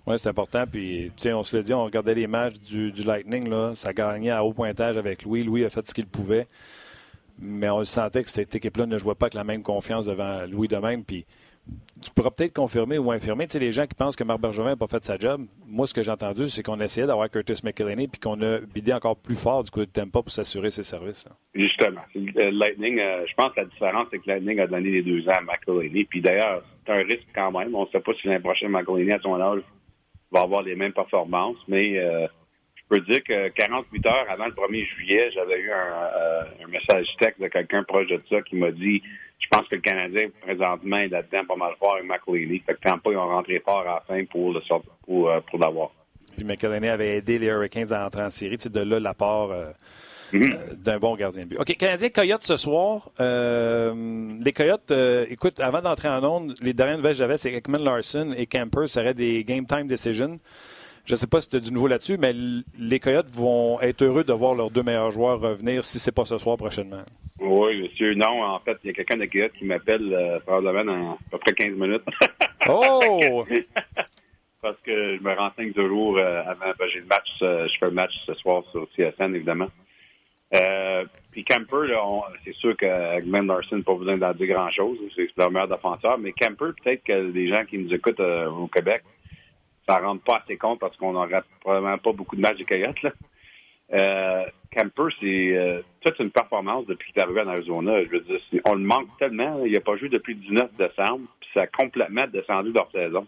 Oui, 0.08 0.16
c'est 0.18 0.30
important. 0.30 0.66
Puis, 0.72 1.12
tu 1.18 1.32
on 1.34 1.44
se 1.44 1.56
le 1.56 1.64
dit, 1.64 1.74
on 1.74 1.84
regardait 1.84 2.14
les 2.14 2.28
matchs 2.28 2.60
du, 2.60 2.92
Lightning, 3.04 3.50
là, 3.50 3.74
ça 3.76 3.92
gagnait 3.92 4.32
à 4.32 4.44
haut 4.44 4.54
pointage 4.54 4.98
avec 4.98 5.24
Louis. 5.24 5.44
Louis 5.44 5.66
a 5.66 5.70
fait 5.70 5.88
ce 5.88 5.94
qu'il 5.94 6.06
pouvait. 6.06 6.48
Mais 7.40 7.70
on 7.70 7.84
sentait 7.84 8.24
que 8.24 8.30
cette 8.30 8.56
équipe-là 8.56 8.86
ne 8.86 8.98
jouait 8.98 9.16
pas 9.16 9.26
avec 9.26 9.34
la 9.34 9.44
même 9.44 9.62
confiance 9.64 10.06
devant 10.06 10.46
Louis 10.46 10.68
de 10.68 10.78
même. 10.78 11.04
Puis, 11.04 11.26
tu 12.04 12.12
pourras 12.12 12.30
peut-être 12.30 12.54
confirmer 12.54 13.00
ou 13.00 13.12
infirmer. 13.12 13.48
Tu 13.48 13.54
sais, 13.54 13.60
les 13.60 13.72
gens 13.72 13.88
qui 13.88 13.96
pensent 13.96 14.16
que 14.16 14.24
Marc 14.24 14.40
Bergevin 14.40 14.70
n'a 14.70 14.76
pas 14.76 14.88
fait 14.88 15.02
sa 15.02 15.18
job, 15.18 15.46
moi, 15.66 15.88
ce 15.88 15.94
que 15.94 16.04
j'ai 16.04 16.12
entendu, 16.12 16.48
c'est 16.48 16.62
qu'on 16.62 16.80
essayait 16.80 17.08
d'avoir 17.08 17.30
Curtis 17.30 17.62
McElhaney 17.64 18.08
puis 18.08 18.20
qu'on 18.20 18.40
a 18.42 18.60
bidé 18.60 18.94
encore 18.94 19.18
plus 19.18 19.36
fort 19.36 19.64
du 19.64 19.72
coup 19.72 19.80
de 19.80 19.86
Tempa 19.86 20.22
pour 20.22 20.32
s'assurer 20.32 20.70
ses 20.70 20.84
services. 20.84 21.28
Justement. 21.56 22.02
Lightning, 22.14 23.00
euh, 23.00 23.26
je 23.28 23.34
pense 23.34 23.54
que 23.54 23.62
la 23.62 23.66
différence, 23.66 24.08
c'est 24.12 24.20
que 24.20 24.28
Lightning 24.28 24.60
a 24.60 24.68
donné 24.68 24.92
les 24.92 25.02
deux 25.02 25.28
ans 25.28 25.34
à 25.38 25.42
McElhaney. 25.42 26.06
Puis 26.06 26.22
d'ailleurs, 26.22 26.62
c'est 26.86 26.94
un 26.94 27.04
risque 27.04 27.28
quand 27.34 27.52
même. 27.52 27.74
On 27.74 27.86
ne 27.86 27.90
sait 27.90 28.00
pas 28.00 28.14
si 28.22 28.28
l'année 28.28 28.40
prochaine, 28.40 28.70
McElhaney, 28.70 29.14
à 29.14 29.20
son 29.20 29.40
âge, 29.42 29.62
va 30.32 30.42
avoir 30.42 30.62
les 30.62 30.76
mêmes 30.76 30.94
performances. 30.94 31.58
Mais 31.68 31.98
euh, 32.00 32.28
je 32.76 32.84
peux 32.90 33.02
dire 33.02 33.24
que 33.24 33.50
48 33.50 34.06
heures 34.08 34.26
avant 34.30 34.46
le 34.46 34.52
1er 34.52 34.86
juillet, 34.96 35.32
j'avais 35.34 35.60
eu 35.60 35.72
un, 35.72 35.76
euh, 35.76 36.44
un 36.66 36.68
message 36.68 37.08
texte 37.20 37.42
de 37.42 37.48
quelqu'un 37.48 37.84
proche 37.84 38.08
de 38.08 38.22
ça 38.30 38.42
qui 38.42 38.56
m'a 38.56 38.72
dit 38.72 39.02
je 39.40 39.48
pense 39.50 39.68
que 39.68 39.76
le 39.76 39.82
Canadien, 39.82 40.30
présentement, 40.42 40.98
est 40.98 41.08
là-dedans 41.08 41.46
pas 41.46 41.56
mal 41.56 41.74
fort 41.80 41.96
avec 41.96 42.08
McLeany. 42.08 42.60
Fait 42.66 42.74
que 42.74 42.80
Tampa, 42.80 43.12
ils 43.12 43.18
ont 43.18 43.28
rentré 43.28 43.60
fort 43.60 43.82
à 43.82 43.86
la 43.86 44.04
fin 44.08 44.24
pour 44.26 44.54
le 44.54 44.62
pour, 45.06 45.30
euh, 45.30 45.40
pour 45.42 45.60
l'avoir. 45.60 45.92
Puis 46.36 46.44
McElhenney 46.44 46.90
avait 46.90 47.18
aidé 47.18 47.40
les 47.40 47.48
Hurricanes 47.48 47.94
à 47.94 48.06
entrer 48.06 48.24
en 48.24 48.30
série. 48.30 48.58
C'est 48.60 48.72
de 48.72 48.82
là 48.82 49.00
l'apport 49.00 49.52
euh, 49.52 49.72
mm-hmm. 50.34 50.54
euh, 50.54 50.74
d'un 50.76 51.00
bon 51.00 51.16
gardien 51.16 51.44
de 51.44 51.48
but. 51.48 51.60
OK, 51.60 51.76
Canadien 51.78 52.10
Coyote 52.10 52.44
ce 52.44 52.58
soir. 52.58 53.10
les 53.20 54.54
Coyotes, 54.54 54.92
écoute, 55.30 55.60
avant 55.60 55.82
d'entrer 55.82 56.08
en 56.08 56.24
onde, 56.24 56.54
les 56.62 56.74
dernières 56.74 56.98
nouvelles 56.98 57.14
que 57.14 57.20
j'avais, 57.20 57.38
c'est 57.38 57.52
qu'Ekman 57.52 57.84
Larson 57.84 58.34
et 58.38 58.46
Camper 58.46 58.88
seraient 58.88 59.14
des 59.14 59.44
game 59.44 59.66
time 59.66 59.88
decisions. 59.88 60.40
Je 61.06 61.14
ne 61.14 61.18
sais 61.18 61.28
pas 61.28 61.40
si 61.40 61.50
tu 61.50 61.58
as 61.58 61.60
du 61.60 61.72
nouveau 61.72 61.88
là-dessus, 61.88 62.18
mais 62.18 62.34
les 62.80 63.00
Coyotes 63.00 63.30
vont 63.32 63.80
être 63.80 64.02
heureux 64.02 64.24
de 64.24 64.34
voir 64.34 64.56
leurs 64.56 64.72
deux 64.72 64.82
meilleurs 64.82 65.12
joueurs 65.12 65.40
revenir 65.40 65.86
si 65.86 66.00
ce 66.00 66.10
n'est 66.10 66.14
pas 66.14 66.26
ce 66.26 66.40
soir 66.40 66.58
prochainement. 66.58 67.04
Oui, 67.40 67.84
monsieur. 67.84 68.16
Non, 68.16 68.44
en 68.44 68.60
fait, 68.60 68.78
il 68.84 68.88
y 68.88 68.90
a 68.90 68.94
quelqu'un 68.94 69.18
de 69.18 69.26
Coyotes 69.26 69.54
qui 69.54 69.66
m'appelle 69.66 70.12
euh, 70.12 70.40
probablement 70.40 70.84
dans 70.84 71.12
à 71.12 71.18
peu 71.30 71.38
près 71.38 71.54
15 71.54 71.78
minutes. 71.78 72.02
oh! 72.68 73.46
Parce 74.64 74.78
que 74.84 75.18
je 75.18 75.22
me 75.22 75.32
renseigne 75.36 75.74
toujours 75.74 76.18
euh, 76.18 76.42
avant. 76.44 76.72
Ben, 76.80 76.88
j'ai 76.92 77.02
le 77.02 77.06
match, 77.06 77.30
euh, 77.44 77.68
je 77.68 77.78
fais 77.78 77.86
le 77.86 77.92
match 77.92 78.14
ce 78.26 78.34
soir 78.36 78.64
sur 78.72 78.88
CSN, 78.96 79.36
évidemment. 79.36 79.68
Puis 80.52 81.44
Camper, 81.44 81.94
c'est 82.44 82.56
sûr 82.56 82.78
qu'avec 82.78 83.26
Glenn 83.26 83.48
Larson, 83.48 83.82
pas 83.82 83.96
besoin 83.96 84.18
d'en 84.18 84.34
dire 84.34 84.48
grand-chose. 84.48 84.98
C'est 85.16 85.28
leur 85.38 85.52
meilleur 85.52 85.68
défenseur. 85.68 86.18
Mais 86.18 86.32
Camper, 86.34 86.72
peut-être 86.82 87.04
que 87.04 87.14
les 87.14 87.50
gens 87.50 87.66
qui 87.66 87.78
nous 87.78 87.94
écoutent 87.94 88.20
au 88.20 88.68
Québec 88.68 89.04
ça 89.88 90.00
rentre 90.00 90.24
pas 90.24 90.42
assez 90.44 90.58
compte 90.58 90.80
parce 90.80 90.96
qu'on 90.98 91.14
n'aura 91.14 91.44
probablement 91.62 91.98
pas 91.98 92.12
beaucoup 92.12 92.36
de 92.36 92.42
matchs 92.42 92.58
de 92.58 92.64
Coyotes. 92.64 93.02
Là. 93.04 93.12
Euh, 93.94 94.46
Camper, 94.76 95.14
c'est 95.20 95.58
euh, 95.58 95.82
toute 96.02 96.20
une 96.20 96.32
performance 96.32 96.86
depuis 96.88 97.12
qu'il 97.12 97.22
est 97.22 97.24
arrivé 97.24 97.42
en 97.42 97.48
Arizona. 97.48 98.04
Je 98.04 98.10
veux 98.10 98.22
dire, 98.22 98.40
on 98.66 98.74
le 98.74 98.84
manque 98.84 99.10
tellement. 99.20 99.64
Il 99.64 99.74
n'a 99.74 99.80
pas 99.80 99.96
joué 99.96 100.10
depuis 100.10 100.34
le 100.34 100.40
19 100.40 100.76
décembre, 100.76 101.28
puis 101.40 101.50
ça 101.54 101.64
a 101.64 101.68
complètement 101.68 102.26
descendu 102.28 102.72
leur 102.72 102.90
saison. 102.92 103.28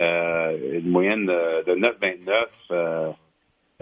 Euh, 0.00 0.78
une 0.78 0.90
moyenne 0.90 1.26
de 1.26 1.74
9,29. 1.74 3.14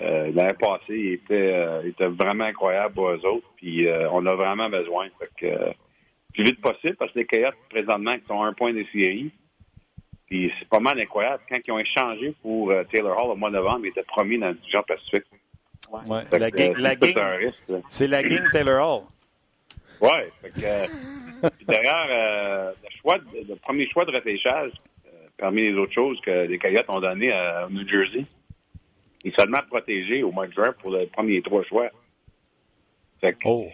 Euh, 0.00 0.32
L'année 0.34 0.54
passée, 0.58 0.82
il 0.88 1.12
était, 1.12 1.88
était 1.88 2.06
vraiment 2.06 2.44
incroyable 2.44 2.94
pour 2.94 3.10
eux 3.10 3.26
autres. 3.26 3.46
Puis 3.56 3.86
on 4.10 4.24
a 4.26 4.34
vraiment 4.34 4.68
besoin. 4.68 5.08
Fait 5.18 5.30
que, 5.36 5.72
plus 6.32 6.44
vite 6.44 6.60
possible, 6.60 6.96
parce 6.96 7.12
que 7.12 7.18
les 7.18 7.26
Coyotes, 7.26 7.54
présentement, 7.68 8.18
qui 8.18 8.26
sont 8.26 8.42
à 8.42 8.46
un 8.46 8.52
point 8.54 8.72
des 8.72 8.86
séries, 8.92 9.30
c'est 10.58 10.68
pas 10.68 10.80
mal 10.80 10.98
incroyable. 11.00 11.42
Quand 11.48 11.58
ils 11.66 11.72
ont 11.72 11.78
échangé 11.78 12.34
pour 12.42 12.70
euh, 12.70 12.84
Taylor 12.84 13.16
Hall 13.16 13.32
au 13.32 13.36
mois 13.36 13.50
de 13.50 13.56
novembre, 13.56 13.84
ils 13.84 13.88
étaient 13.88 14.02
promis 14.04 14.38
dans 14.38 14.48
le 14.48 14.54
division 14.54 14.82
Pacifique. 14.86 15.24
Ouais. 15.90 16.22
La, 16.38 16.48
c'est 17.88 18.06
la 18.08 18.22
game 18.22 18.48
Taylor 18.50 18.80
Hall. 18.80 19.02
Oui. 20.00 20.08
Euh, 20.64 20.86
d'ailleurs, 21.66 22.06
euh, 22.10 22.72
le, 22.82 23.00
choix 23.00 23.18
le 23.48 23.54
premier 23.56 23.88
choix 23.90 24.04
de 24.04 24.12
repêchage, 24.12 24.72
parmi 25.36 25.62
les 25.62 25.74
autres 25.74 25.92
choses 25.92 26.18
que 26.22 26.46
les 26.46 26.58
Coyotes 26.58 26.88
ont 26.88 27.00
donné 27.00 27.30
à 27.32 27.68
New 27.70 27.86
Jersey, 27.86 28.24
est 29.32 29.40
seulement 29.40 29.60
protégé 29.68 30.22
au 30.22 30.32
mois 30.32 30.46
de 30.46 30.52
juin 30.52 30.72
pour 30.80 30.90
les 30.90 31.06
premiers 31.06 31.42
trois 31.42 31.64
choix. 31.64 31.88
oh. 33.44 33.66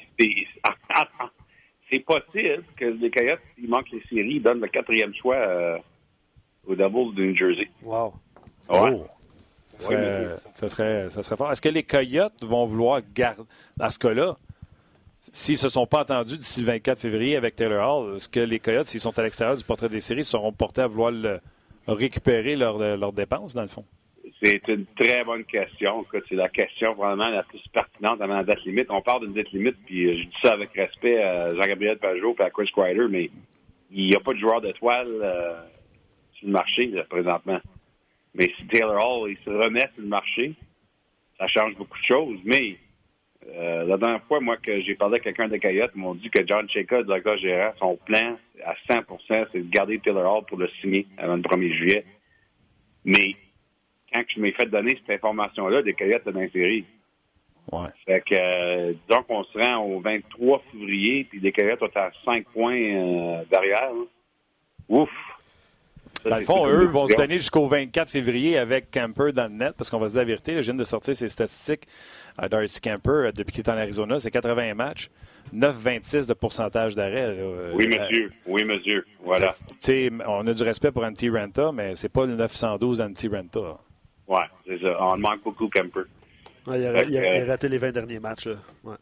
c'est 1.90 2.00
possible 2.00 2.64
que 2.76 2.84
les 2.84 3.10
Coyotes, 3.10 3.40
s'il 3.54 3.68
manquent 3.68 3.90
les 3.92 4.02
séries, 4.08 4.34
ils 4.36 4.42
donnent 4.42 4.60
le 4.60 4.68
quatrième 4.68 5.14
choix 5.14 5.80
au 6.66 6.74
Devils 6.74 7.14
de 7.14 7.24
New 7.24 7.36
Jersey. 7.36 7.68
Wow. 7.82 8.12
Ouais. 8.68 8.92
Oh. 8.92 9.06
Ça 9.80 9.86
serait, 10.68 11.10
ça, 11.10 11.22
serait, 11.22 11.36
fort. 11.36 11.52
Est-ce 11.52 11.62
que 11.62 11.68
les 11.68 11.84
Coyotes 11.84 12.42
vont 12.42 12.66
vouloir 12.66 13.00
garder, 13.14 13.42
dans 13.76 13.90
ce 13.90 13.98
cas-là, 13.98 14.36
s'ils 15.32 15.54
ne 15.54 15.58
se 15.58 15.68
sont 15.68 15.86
pas 15.86 16.00
entendus 16.00 16.36
d'ici 16.36 16.60
le 16.60 16.66
24 16.66 16.98
février 16.98 17.36
avec 17.36 17.54
Taylor 17.54 18.06
Hall, 18.06 18.16
est-ce 18.16 18.28
que 18.28 18.40
les 18.40 18.58
Coyotes, 18.58 18.88
s'ils 18.88 19.00
sont 19.00 19.16
à 19.18 19.22
l'extérieur 19.22 19.56
du 19.56 19.64
portrait 19.64 19.88
des 19.88 20.00
séries, 20.00 20.24
seront 20.24 20.52
portés 20.52 20.82
à 20.82 20.88
vouloir 20.88 21.12
récupérer 21.86 22.56
leurs 22.56 23.12
dépenses, 23.12 23.54
dans 23.54 23.62
le 23.62 23.68
fond? 23.68 23.84
C'est 24.42 24.68
une 24.68 24.86
très 24.98 25.24
bonne 25.24 25.44
question. 25.44 26.06
C'est 26.28 26.34
la 26.34 26.48
question 26.48 26.94
vraiment 26.94 27.28
la 27.28 27.42
plus 27.42 27.62
pertinente 27.72 28.20
avant 28.20 28.36
la 28.36 28.44
date 28.44 28.64
limite. 28.64 28.86
On 28.88 29.02
parle 29.02 29.26
d'une 29.26 29.34
date 29.34 29.50
limite, 29.52 29.76
puis 29.84 30.18
je 30.18 30.24
dis 30.24 30.36
ça 30.42 30.52
avec 30.52 30.70
respect 30.74 31.20
à 31.20 31.54
Jean-Gabriel 31.54 31.98
Pajot 31.98 32.36
et 32.38 32.42
à 32.42 32.50
Chris 32.50 32.70
Kreider, 32.72 33.06
mais 33.10 33.30
il 33.90 34.08
n'y 34.08 34.14
a 34.14 34.20
pas 34.20 34.32
de 34.32 34.38
joueur 34.38 34.60
d'étoile. 34.60 35.08
Euh, 35.22 35.54
sur 36.38 36.46
le 36.46 36.52
marché 36.52 36.92
présentement. 37.08 37.60
Mais 38.34 38.52
si 38.56 38.66
Taylor 38.66 39.04
Hall 39.04 39.30
il 39.30 39.38
se 39.44 39.50
remet 39.50 39.88
sur 39.94 40.02
le 40.02 40.08
marché, 40.08 40.52
ça 41.38 41.46
change 41.48 41.74
beaucoup 41.76 41.98
de 41.98 42.04
choses. 42.04 42.38
Mais 42.44 42.76
euh, 43.48 43.84
la 43.84 43.96
dernière 43.96 44.22
fois, 44.24 44.40
moi, 44.40 44.56
que 44.56 44.80
j'ai 44.82 44.94
parlé 44.94 45.16
à 45.16 45.20
quelqu'un 45.20 45.48
de 45.48 45.56
Coyote, 45.56 45.90
ils 45.94 46.00
m'ont 46.00 46.14
dit 46.14 46.30
que 46.30 46.46
John 46.46 46.68
Cheka, 46.68 47.02
gars 47.02 47.36
gérant, 47.36 47.72
son 47.78 47.96
plan 47.96 48.34
à 48.64 48.74
100% 48.88 49.46
c'est 49.52 49.60
de 49.60 49.70
garder 49.70 49.98
Taylor 49.98 50.32
Hall 50.32 50.44
pour 50.46 50.58
le 50.58 50.68
signer 50.80 51.06
avant 51.16 51.36
le 51.36 51.42
1er 51.42 51.72
juillet. 51.72 52.04
Mais 53.04 53.34
quand 54.12 54.22
je 54.34 54.40
m'ai 54.40 54.52
fait 54.52 54.66
donner 54.66 54.98
cette 55.00 55.16
information-là, 55.16 55.82
des 55.82 55.94
Coyotes 55.94 56.24
dans 56.24 56.40
la 56.40 56.48
série. 56.50 56.84
Ouais. 57.70 57.88
Fait 58.06 58.22
que, 58.22 58.34
euh, 58.34 58.92
disons 59.08 59.22
qu'on 59.24 59.44
se 59.44 59.58
rend 59.58 59.84
au 59.84 60.00
23 60.00 60.62
février, 60.72 61.24
puis 61.24 61.40
les 61.40 61.52
Coyotes 61.52 61.80
sont 61.80 61.96
à 61.96 62.10
5 62.24 62.46
points 62.46 62.80
euh, 62.80 63.44
derrière. 63.50 63.90
Ouf! 64.88 65.10
Dans 66.24 66.38
le 66.38 66.44
fond, 66.44 66.66
eux 66.66 66.86
vont 66.86 67.06
se 67.06 67.14
donner 67.14 67.36
jusqu'au 67.36 67.66
24 67.68 68.10
février 68.10 68.58
avec 68.58 68.90
Camper 68.90 69.32
dans 69.32 69.44
le 69.44 69.56
net, 69.56 69.74
parce 69.76 69.90
qu'on 69.90 69.98
va 69.98 70.08
se 70.08 70.14
dire 70.14 70.22
la 70.22 70.26
vérité. 70.26 70.54
je 70.56 70.60
viens 70.60 70.74
de 70.74 70.84
sortir 70.84 71.14
ses 71.14 71.28
statistiques 71.28 71.84
à 72.36 72.48
Darcy 72.48 72.80
Camper 72.80 73.10
euh, 73.10 73.30
depuis 73.32 73.52
qu'il 73.52 73.64
est 73.64 73.70
en 73.70 73.76
Arizona. 73.76 74.18
C'est 74.18 74.30
80 74.30 74.74
matchs, 74.74 75.10
9,26 75.54 76.26
de 76.26 76.34
pourcentage 76.34 76.94
d'arrêt. 76.94 77.36
Oui, 77.74 77.86
euh, 77.86 78.00
monsieur. 78.00 78.32
Oui, 78.46 78.64
monsieur. 78.64 79.04
Voilà. 79.22 79.54
On 80.26 80.46
a 80.46 80.54
du 80.54 80.62
respect 80.62 80.90
pour 80.90 81.04
Anti 81.04 81.30
Renta, 81.30 81.72
mais 81.72 81.94
c'est 81.94 82.12
pas 82.12 82.26
le 82.26 82.34
912 82.34 83.00
Anti 83.00 83.28
Renta. 83.28 83.78
Oui, 84.28 84.42
c'est 84.66 84.80
ça. 84.80 84.96
On 85.00 85.16
manque 85.16 85.42
beaucoup 85.42 85.68
Camper. 85.68 86.02
il, 86.66 86.86
a, 86.86 87.46
raté 87.46 87.68
les 87.68 87.78
20 87.78 87.92
derniers 87.92 88.20
matchs. 88.20 88.48
Oui. 88.84 88.94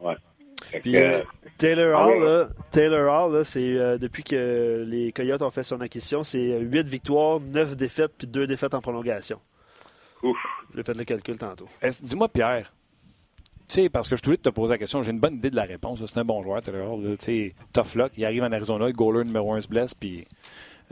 Ouais. 0.00 0.16
Puis, 0.82 0.96
euh, 0.96 1.22
Taylor 1.58 1.98
ah 1.98 2.06
Hall, 2.06 2.48
Taylor 2.70 3.12
Hall 3.12 3.44
c'est 3.44 3.76
euh, 3.76 3.98
depuis 3.98 4.22
que 4.22 4.84
les 4.86 5.10
Coyotes 5.10 5.42
ont 5.42 5.50
fait 5.50 5.62
son 5.62 5.80
acquisition, 5.80 6.22
c'est 6.22 6.60
8 6.60 6.86
victoires, 6.86 7.40
9 7.40 7.76
défaites, 7.76 8.12
puis 8.16 8.26
2 8.26 8.46
défaites 8.46 8.74
en 8.74 8.80
prolongation. 8.80 9.40
Ouf. 10.22 10.36
J'ai 10.74 10.82
fait 10.82 10.94
le 10.94 11.04
calcul 11.04 11.38
tantôt. 11.38 11.68
Dis-moi, 12.02 12.28
Pierre, 12.28 12.72
tu 13.68 13.74
sais, 13.74 13.88
parce 13.88 14.08
que 14.08 14.16
je 14.16 14.22
voulais 14.22 14.36
te 14.36 14.50
poser 14.50 14.74
la 14.74 14.78
question, 14.78 15.02
j'ai 15.02 15.10
une 15.10 15.20
bonne 15.20 15.36
idée 15.36 15.50
de 15.50 15.56
la 15.56 15.64
réponse. 15.64 16.04
C'est 16.04 16.18
un 16.18 16.24
bon 16.24 16.42
joueur, 16.42 16.60
Taylor 16.60 16.92
Hall. 16.92 17.16
Tu 17.18 17.24
sais, 17.24 17.54
tough 17.72 17.94
luck. 17.94 18.12
Il 18.16 18.24
arrive 18.24 18.42
en 18.42 18.52
Arizona, 18.52 18.86
le 18.86 18.92
goaler 18.92 19.24
numéro 19.24 19.54
1 19.54 19.62
se 19.62 19.68
blesse, 19.68 19.94
puis 19.94 20.26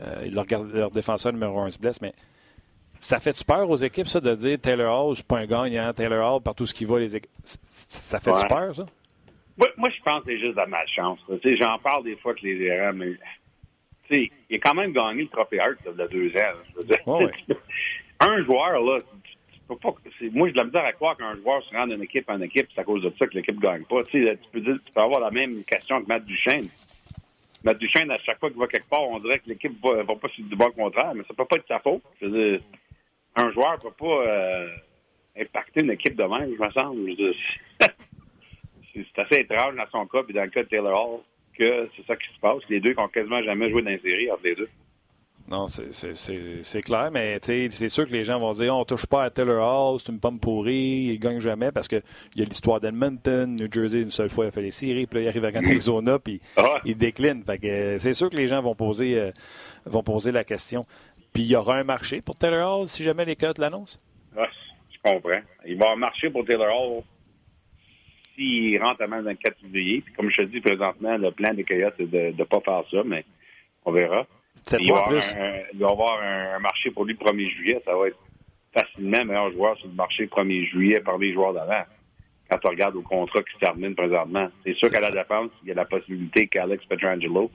euh, 0.01 0.29
leur, 0.31 0.45
leur, 0.73 0.91
défenseur 0.91 1.31
numéro 1.31 1.59
1 1.59 1.71
se 1.71 1.77
blesse. 1.79 2.01
Mais 2.01 2.13
ça 2.99 3.19
fait-tu 3.19 3.43
peur 3.43 3.69
aux 3.69 3.75
équipes, 3.77 4.07
ça, 4.07 4.19
de 4.19 4.35
dire 4.35 4.59
Taylor 4.59 5.07
Hall, 5.07 5.15
c'est 5.15 5.25
pas 5.25 5.39
un 5.39 5.45
gagnant, 5.45 5.93
Taylor 5.93 6.35
Hall, 6.35 6.41
partout 6.41 6.65
ce 6.65 6.73
qui 6.73 6.85
va, 6.85 6.99
les 6.99 7.15
équipes. 7.15 7.31
Ça 7.43 8.19
fait-tu 8.19 8.47
peur, 8.47 8.75
ça? 8.75 8.85
Moi, 9.77 9.89
je 9.89 10.01
pense 10.03 10.23
que 10.23 10.31
c'est 10.31 10.39
juste 10.39 10.51
de 10.51 10.57
la 10.57 10.65
malchance. 10.67 11.19
J'en 11.43 11.77
parle 11.79 12.03
des 12.05 12.15
fois 12.15 12.33
que 12.33 12.41
les 12.45 12.61
erreurs, 12.61 12.93
mais 12.93 13.11
il 14.09 14.55
a 14.55 14.59
quand 14.59 14.73
même 14.73 14.93
gagné 14.93 15.23
le 15.23 15.29
trophée 15.29 15.59
Hart 15.59 15.77
il 15.85 15.97
y 15.97 16.01
a 16.01 16.07
deux 16.07 16.31
ans. 16.37 17.29
un 18.21 18.43
joueur, 18.43 18.81
là, 18.81 18.99
pas, 19.67 19.75
moi, 20.33 20.47
j'ai 20.47 20.53
de 20.53 20.57
la 20.57 20.63
misère 20.63 20.85
à 20.85 20.93
croire 20.93 21.15
qu'un 21.17 21.35
joueur 21.35 21.63
se 21.63 21.75
rende 21.75 21.91
d'une 21.91 22.01
équipe 22.01 22.29
en 22.29 22.41
équipe, 22.41 22.67
c'est 22.73 22.81
à 22.81 22.83
cause 22.83 23.03
de 23.03 23.13
ça 23.19 23.27
que 23.27 23.35
l'équipe 23.35 23.55
ne 23.55 23.61
gagne 23.61 23.83
pas. 23.83 24.03
tu, 24.05 24.37
peux 24.51 24.61
dire, 24.61 24.79
tu 24.85 24.91
peux 24.91 25.01
avoir 25.01 25.19
la 25.19 25.31
même 25.31 25.63
question 25.63 26.01
que 26.01 26.07
Matt 26.07 26.25
Duchesne. 26.25 26.67
Matt 27.63 27.77
Duchesne, 27.77 28.09
à 28.09 28.17
chaque 28.19 28.39
fois 28.39 28.49
qu'il 28.49 28.59
va 28.59 28.67
quelque 28.67 28.89
part, 28.89 29.03
on 29.03 29.19
dirait 29.19 29.39
que 29.39 29.49
l'équipe 29.49 29.73
va, 29.83 30.03
va 30.03 30.15
pas 30.15 30.29
sur 30.29 30.43
du 30.43 30.55
bon 30.55 30.71
contraire, 30.71 31.13
mais 31.13 31.23
ça 31.27 31.33
peut 31.35 31.45
pas 31.45 31.57
être 31.57 31.67
sa 31.67 31.79
faute. 31.79 32.01
Un 33.39 33.51
joueur 33.51 33.73
ne 33.73 33.89
peut 33.89 33.95
pas 33.97 34.27
euh, 34.27 34.67
impacter 35.39 35.83
une 35.83 35.91
équipe 35.91 36.15
de 36.15 36.23
même, 36.23 36.53
je 36.57 36.63
me 36.63 36.71
semble. 36.71 37.11
c'est 38.93 39.21
assez 39.21 39.41
étrange 39.41 39.75
dans 39.75 39.89
son 39.91 40.05
cas, 40.07 40.23
puis 40.23 40.33
dans 40.33 40.43
le 40.43 40.49
cas 40.49 40.63
de 40.63 40.67
Taylor 40.67 41.13
Hall, 41.13 41.19
que 41.57 41.89
c'est 41.95 42.05
ça 42.05 42.15
qui 42.15 42.33
se 42.33 42.39
passe. 42.39 42.61
Les 42.69 42.79
deux 42.79 42.93
qui 42.93 42.99
n'ont 42.99 43.07
quasiment 43.07 43.43
jamais 43.43 43.69
joué 43.69 43.81
dans 43.81 43.91
une 43.91 44.01
série 44.01 44.31
entre 44.31 44.43
les 44.43 44.55
deux. 44.55 44.69
Non, 45.49 45.67
c'est 45.67 46.81
clair, 46.81 47.09
mais 47.11 47.39
c'est 47.41 47.89
sûr 47.89 48.05
que 48.05 48.11
les 48.11 48.23
gens 48.23 48.39
vont 48.39 48.51
dire 48.51 48.75
on 48.75 48.85
touche 48.85 49.07
pas 49.07 49.23
à 49.23 49.29
Taylor 49.31 49.57
Hall, 49.93 49.99
c'est 49.99 50.11
une 50.11 50.19
pomme 50.19 50.39
pourrie, 50.39 51.09
il 51.13 51.19
gagne 51.19 51.39
jamais 51.39 51.71
parce 51.71 51.87
qu'il 51.87 52.03
y 52.35 52.43
a 52.43 52.45
l'histoire 52.45 52.79
d'Edmonton, 52.79 53.55
New 53.55 53.67
Jersey, 53.71 54.01
une 54.01 54.11
seule 54.11 54.29
fois, 54.29 54.45
il 54.45 54.47
a 54.49 54.51
fait 54.51 54.61
les 54.61 54.69
séries, 54.69 55.07
puis 55.07 55.19
là, 55.19 55.25
il 55.25 55.27
arrive 55.27 55.45
à 55.45 55.57
Arizona, 55.57 56.19
puis 56.19 56.39
ah 56.55 56.79
il 56.85 56.95
décline. 56.95 57.43
c'est 57.97 58.13
sûr 58.13 58.29
que 58.29 58.37
les 58.37 58.47
gens 58.47 58.61
vont 58.61 58.75
poser, 58.75 59.17
euh, 59.17 59.31
vont 59.85 60.03
poser 60.03 60.31
la 60.31 60.43
question. 60.43 60.85
Puis 61.33 61.43
il 61.43 61.51
y 61.51 61.55
aura 61.55 61.77
un 61.77 61.83
marché 61.83 62.21
pour 62.21 62.35
Taylor 62.35 62.81
Hall 62.81 62.87
si 62.87 63.03
jamais 63.03 63.25
les 63.25 63.35
Coyotes 63.35 63.59
l'annoncent? 63.59 63.99
Ah, 64.35 64.47
je 64.89 64.97
comprends. 65.03 65.41
Il 65.65 65.77
va 65.77 65.85
y 65.85 65.87
avoir 65.87 65.91
un 65.93 65.99
marché 65.99 66.29
pour 66.29 66.45
Taylor 66.45 66.73
Hall 66.73 67.03
s'il 68.35 68.81
rentre 68.81 69.01
avant 69.01 69.17
le 69.17 69.23
24 69.23 69.59
février, 69.59 70.01
puis 70.01 70.13
comme 70.13 70.31
je 70.31 70.37
te 70.37 70.41
dis 70.43 70.61
présentement, 70.61 71.17
le 71.17 71.31
plan 71.31 71.53
des 71.53 71.65
Coyotes, 71.65 71.95
c'est 71.97 72.09
de 72.09 72.33
ne 72.37 72.43
pas 72.45 72.61
faire 72.61 72.83
ça, 72.89 73.03
mais 73.05 73.25
on 73.85 73.91
verra. 73.91 74.25
Il 74.79 74.91
va, 74.91 75.09
y 75.73 75.83
avoir 75.83 76.21
un, 76.21 76.59
marché 76.59 76.91
pour 76.91 77.05
lui 77.05 77.17
le 77.19 77.25
1er 77.25 77.49
juillet. 77.49 77.81
Ça 77.85 77.95
va 77.95 78.07
être 78.07 78.19
facilement 78.73 79.25
meilleur 79.25 79.51
joueur 79.51 79.77
sur 79.77 79.87
le 79.87 79.93
marché 79.93 80.23
le 80.23 80.29
1er 80.29 80.69
juillet 80.69 80.99
par 80.99 81.17
les 81.17 81.33
joueurs 81.33 81.53
d'avant. 81.53 81.83
quand 82.49 82.57
tu 82.59 82.67
regardes 82.67 82.95
au 82.95 83.01
contrat 83.01 83.41
qui 83.43 83.53
se 83.53 83.59
termine 83.59 83.95
présentement. 83.95 84.49
C'est 84.65 84.75
sûr 84.75 84.91
qu'à 84.91 84.99
la 84.99 85.11
défense, 85.11 85.49
il 85.63 85.69
y 85.69 85.71
a 85.71 85.75
la 85.75 85.85
possibilité 85.85 86.47
qu'Alex 86.47 86.85
Petrangelo 86.85 87.49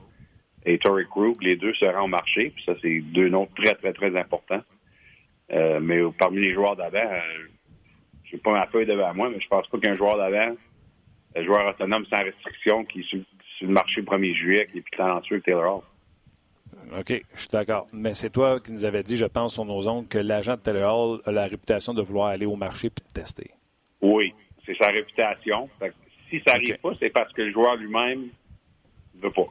et 0.65 0.77
Tory 0.79 1.05
Krug, 1.05 1.41
les 1.41 1.55
deux 1.55 1.73
seront 1.75 2.05
au 2.05 2.07
marché. 2.07 2.51
Puis 2.55 2.63
ça, 2.65 2.73
c'est 2.81 2.99
deux 2.99 3.29
noms 3.29 3.47
très, 3.55 3.75
très, 3.75 3.93
très 3.93 4.17
importants. 4.17 4.61
Euh, 5.51 5.79
mais 5.79 5.99
parmi 6.17 6.41
les 6.41 6.53
joueurs 6.53 6.75
d'avant, 6.75 6.97
euh, 6.97 7.19
je 8.23 8.35
n'ai 8.35 8.41
pas 8.41 8.51
ma 8.51 8.67
feuille 8.67 8.87
devant 8.87 9.13
moi, 9.13 9.29
mais 9.29 9.39
je 9.39 9.47
pense 9.47 9.67
pas 9.67 9.77
qu'un 9.77 9.95
joueur 9.95 10.17
d'avant, 10.17 10.55
un 11.35 11.43
joueur 11.43 11.67
autonome 11.67 12.05
sans 12.07 12.23
restriction 12.23 12.83
qui 12.85 13.01
est 13.01 13.03
sur, 13.03 13.19
le 13.61 13.67
marché 13.67 14.01
le 14.01 14.07
1er 14.07 14.35
juillet, 14.35 14.67
qui 14.71 14.79
est 14.79 14.81
plus 14.81 14.97
talentueux 14.97 15.39
que 15.39 15.43
Taylor 15.43 15.77
Hall. 15.77 15.83
OK, 16.99 17.23
je 17.33 17.39
suis 17.39 17.49
d'accord. 17.49 17.87
Mais 17.93 18.13
c'est 18.13 18.29
toi 18.29 18.59
qui 18.59 18.71
nous 18.71 18.85
avais 18.85 19.03
dit, 19.03 19.17
je 19.17 19.25
pense, 19.25 19.53
sur 19.53 19.65
nos 19.65 19.87
ondes, 19.87 20.07
que 20.09 20.17
l'agent 20.17 20.55
de 20.55 20.61
Taylor 20.61 20.97
Hall 20.97 21.21
a 21.25 21.31
la 21.31 21.45
réputation 21.45 21.93
de 21.93 22.01
vouloir 22.01 22.27
aller 22.27 22.45
au 22.45 22.55
marché 22.55 22.89
puis 22.89 23.05
de 23.07 23.21
tester. 23.21 23.51
Oui, 24.01 24.33
c'est 24.65 24.75
sa 24.77 24.89
réputation. 24.89 25.69
si 26.29 26.41
ça 26.45 26.53
n'arrive 26.53 26.77
pas, 26.79 26.91
c'est 26.99 27.11
parce 27.11 27.31
que 27.33 27.43
le 27.43 27.51
joueur 27.51 27.75
lui-même 27.75 28.27
ne 29.15 29.21
veut 29.21 29.31
pas. 29.31 29.47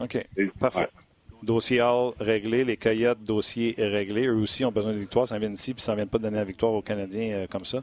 OK. 0.00 0.26
Parfait. 0.58 0.88
Dossier 1.42 1.82
Hall 1.82 2.12
réglé, 2.20 2.64
les 2.64 2.76
Coyotes, 2.76 3.22
dossier 3.22 3.74
réglé. 3.76 4.26
Eux 4.26 4.36
aussi 4.36 4.64
ont 4.64 4.70
besoin 4.70 4.92
de 4.92 4.98
victoire. 4.98 5.26
Ça 5.26 5.38
vient 5.38 5.50
ici, 5.50 5.74
puis 5.74 5.82
ça 5.82 5.92
ne 5.92 5.96
vient 5.96 6.06
pas 6.06 6.18
de 6.18 6.22
donner 6.22 6.36
la 6.36 6.44
victoire 6.44 6.72
aux 6.72 6.82
Canadiens 6.82 7.32
euh, 7.32 7.46
comme 7.48 7.64
ça. 7.64 7.82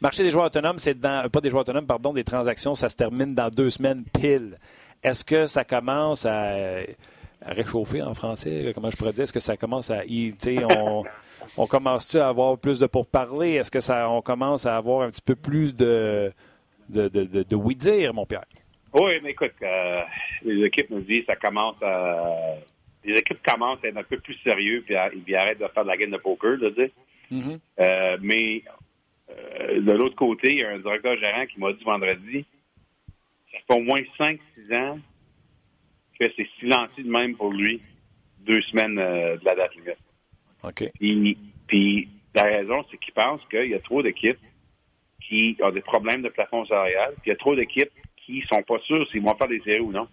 Marché 0.00 0.22
des 0.22 0.30
joueurs 0.30 0.46
autonomes, 0.46 0.78
c'est 0.78 0.98
dans. 0.98 1.28
Pas 1.28 1.40
des 1.40 1.50
joueurs 1.50 1.62
autonomes, 1.62 1.86
pardon, 1.86 2.12
des 2.12 2.24
transactions, 2.24 2.74
ça 2.74 2.88
se 2.88 2.96
termine 2.96 3.34
dans 3.34 3.48
deux 3.48 3.70
semaines 3.70 4.04
pile. 4.04 4.58
Est-ce 5.02 5.24
que 5.24 5.46
ça 5.46 5.64
commence 5.64 6.24
à, 6.26 6.76
réchauffer 7.44 8.02
en 8.02 8.14
français? 8.14 8.70
Comment 8.72 8.90
je 8.90 8.96
pourrais 8.96 9.12
dire? 9.12 9.24
Est-ce 9.24 9.32
que 9.32 9.40
ça 9.40 9.56
commence 9.56 9.90
à. 9.90 10.02
On, 10.78 11.02
on 11.56 11.66
commence-tu 11.66 12.18
à 12.18 12.28
avoir 12.28 12.56
plus 12.56 12.78
de 12.78 12.86
pourparlers? 12.86 13.54
Est-ce 13.54 13.70
que 13.70 13.80
ça 13.80 14.08
on 14.08 14.22
commence 14.22 14.64
à 14.64 14.76
avoir 14.76 15.02
un 15.02 15.10
petit 15.10 15.22
peu 15.22 15.34
plus 15.34 15.74
de, 15.74 16.32
de, 16.88 17.08
de, 17.08 17.42
de, 17.42 17.56
oui 17.56 17.74
dire, 17.74 18.14
mon 18.14 18.26
Pierre? 18.26 18.44
Oui, 18.94 19.12
mais 19.22 19.30
écoute, 19.30 19.54
euh, 19.62 20.02
les 20.42 20.66
équipes 20.66 20.90
nous 20.90 21.00
disent 21.00 21.24
ça 21.26 21.36
commence 21.36 21.82
à. 21.82 22.56
Les 23.04 23.18
équipes 23.18 23.42
commencent 23.42 23.82
à 23.84 23.88
être 23.88 23.96
un 23.96 24.04
peu 24.04 24.18
plus 24.18 24.36
sérieux 24.44 24.82
puis 24.86 24.94
ils 25.26 25.34
arrêtent 25.34 25.58
de 25.58 25.66
faire 25.66 25.82
de 25.82 25.88
la 25.88 25.96
game 25.96 26.10
de 26.10 26.18
poker, 26.18 26.58
de 26.58 26.70
dire. 26.70 26.90
Mm-hmm. 27.32 27.58
Euh, 27.80 28.18
mais 28.20 28.62
euh, 29.30 29.80
de 29.80 29.92
l'autre 29.92 30.14
côté, 30.14 30.52
il 30.52 30.60
y 30.60 30.64
a 30.64 30.70
un 30.70 30.78
directeur 30.78 31.16
gérant 31.16 31.46
qui 31.46 31.58
m'a 31.58 31.72
dit 31.72 31.82
vendredi 31.84 32.44
ça 33.50 33.58
fait 33.66 33.80
au 33.80 33.82
moins 33.82 34.00
5-6 34.18 34.38
ans 34.74 34.98
que 36.18 36.24
c'est 36.36 36.48
silencieux 36.58 37.04
de 37.04 37.10
même 37.10 37.36
pour 37.36 37.52
lui, 37.52 37.82
deux 38.40 38.62
semaines 38.62 38.94
de 38.94 39.44
la 39.44 39.54
date 39.54 39.74
limite. 39.74 39.98
OK. 40.62 40.90
Puis, 41.66 42.08
la 42.34 42.44
raison, 42.44 42.84
c'est 42.90 42.98
qu'il 42.98 43.12
pense 43.12 43.40
qu'il 43.50 43.66
y 43.66 43.74
a 43.74 43.80
trop 43.80 44.02
d'équipes 44.02 44.38
qui 45.20 45.56
ont 45.62 45.70
des 45.70 45.82
problèmes 45.82 46.22
de 46.22 46.28
plafond 46.28 46.64
salarial, 46.66 47.12
puis 47.20 47.26
il 47.26 47.28
y 47.30 47.32
a 47.32 47.36
trop 47.36 47.54
d'équipes 47.54 47.90
qui 48.24 48.42
sont 48.52 48.62
pas 48.62 48.78
sûres 48.80 49.06
s'ils 49.10 49.22
vont 49.22 49.34
faire 49.36 49.48
des 49.48 49.60
séries 49.60 49.80
ou 49.80 49.92
non. 49.92 50.08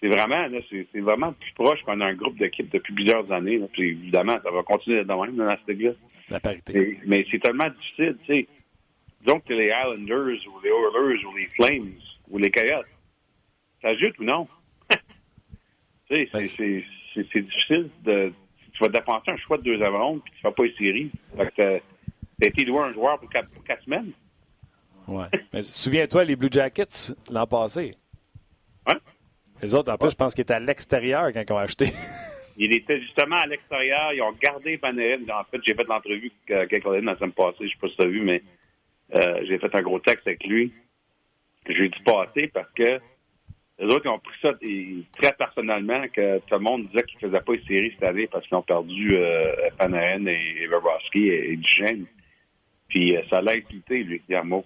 C'est 0.00 0.08
vraiment, 0.08 0.48
là, 0.48 0.58
c'est, 0.68 1.00
vraiment 1.00 1.32
plus 1.32 1.52
proche 1.52 1.80
qu'on 1.82 2.00
a 2.00 2.06
un 2.06 2.14
groupe 2.14 2.36
d'équipes 2.36 2.70
depuis 2.70 2.92
plusieurs 2.92 3.30
années. 3.30 3.60
Puis 3.72 3.90
évidemment, 3.90 4.38
ça 4.42 4.50
va 4.50 4.62
continuer 4.64 4.96
d'être 4.96 5.08
de 5.08 5.26
même 5.26 5.36
dans 5.36 5.56
cette. 5.64 5.96
La 6.28 6.40
parité. 6.40 6.98
mais 7.06 7.24
c'est 7.30 7.38
tellement 7.40 7.68
difficile, 7.68 8.16
tu 8.24 8.34
sais. 8.34 8.48
Que 9.24 9.54
les 9.54 9.66
Islanders 9.66 10.40
ou 10.48 10.60
les 10.60 10.70
Oilers 10.70 11.24
ou 11.24 11.36
les 11.36 11.46
Flames 11.46 11.92
ou 12.28 12.38
les 12.38 12.50
Coyotes. 12.50 12.86
Ça 13.80 13.94
jute 13.94 14.18
ou 14.18 14.24
non? 14.24 14.48
tu 14.90 14.96
sais, 16.08 16.28
ben, 16.32 16.46
c'est, 16.46 16.84
c'est 17.14 17.40
difficile 17.40 17.88
de, 18.04 18.32
tu 18.72 18.82
vas 18.82 18.88
dépenser 18.88 19.30
un 19.30 19.36
choix 19.36 19.58
de 19.58 19.62
deux 19.62 19.82
avant 19.82 20.18
puis 20.18 20.32
tu 20.32 20.46
ne 20.46 20.50
fais 20.50 20.54
pas 20.54 20.64
une 20.64 20.74
série. 20.74 21.10
Fait 21.36 21.46
que 21.46 21.80
t'as 22.40 22.48
été 22.48 22.64
loué 22.64 22.80
un 22.80 22.92
joueur 22.92 23.18
pour 23.18 23.28
quatre, 23.30 23.48
semaines. 23.84 24.12
Ouais. 25.08 25.26
Mais 25.52 25.62
souviens-toi, 25.62 26.24
les 26.24 26.36
Blue 26.36 26.48
Jackets 26.50 27.14
l'an 27.30 27.46
passé. 27.46 27.94
Ouais. 28.86 28.94
Les 29.62 29.74
autres, 29.74 29.92
en 29.92 29.96
plus, 29.96 30.10
je 30.10 30.16
pense 30.16 30.34
qu'ils 30.34 30.42
étaient 30.42 30.54
à 30.54 30.60
l'extérieur 30.60 31.32
quand 31.32 31.42
ils 31.48 31.52
ont 31.52 31.58
acheté. 31.58 31.86
Il 32.56 32.74
était 32.74 33.00
justement 33.00 33.36
à 33.36 33.46
l'extérieur. 33.46 34.12
Ils 34.12 34.22
ont 34.22 34.32
gardé 34.32 34.76
Panarin. 34.76 35.22
En 35.30 35.44
fait, 35.44 35.60
j'ai 35.66 35.74
fait 35.74 35.84
l'entrevue 35.84 36.32
avec 36.50 36.82
Colin 36.82 37.00
la 37.00 37.16
semaine 37.16 37.32
passée. 37.32 37.56
Je 37.60 37.64
ne 37.64 37.68
sais 37.70 37.76
pas 37.80 37.88
si 37.88 37.96
tu 37.96 38.02
as 38.02 38.08
vu, 38.08 38.20
mais 38.20 38.42
euh, 39.14 39.44
j'ai 39.46 39.58
fait 39.58 39.74
un 39.74 39.82
gros 39.82 39.98
texte 40.00 40.26
avec 40.26 40.44
lui. 40.44 40.72
J'ai 41.66 41.88
dû 41.88 42.02
passer 42.04 42.48
parce 42.48 42.70
que 42.72 43.00
les 43.78 43.86
autres, 43.86 44.02
ils 44.04 44.08
ont 44.08 44.18
pris 44.18 44.38
ça 44.42 44.52
très 45.20 45.32
personnellement, 45.32 46.04
que 46.12 46.38
tout 46.38 46.54
le 46.54 46.58
monde 46.58 46.86
disait 46.88 47.04
qu'ils 47.04 47.18
ne 47.22 47.32
faisaient 47.32 47.42
pas 47.42 47.54
une 47.54 47.66
série 47.66 47.90
cette 47.92 48.08
année 48.08 48.26
parce 48.26 48.46
qu'ils 48.46 48.56
ont 48.56 48.62
perdu 48.62 49.16
euh, 49.16 49.70
Panarin 49.78 50.26
et, 50.26 50.68
Bobrovski 50.70 51.28
et, 51.28 51.56
Duchesne. 51.56 52.06
Puis 52.88 53.16
euh, 53.16 53.22
ça 53.30 53.40
l'a 53.40 53.52
inquiété, 53.52 54.02
lui, 54.02 54.20
Guillermo. 54.20 54.64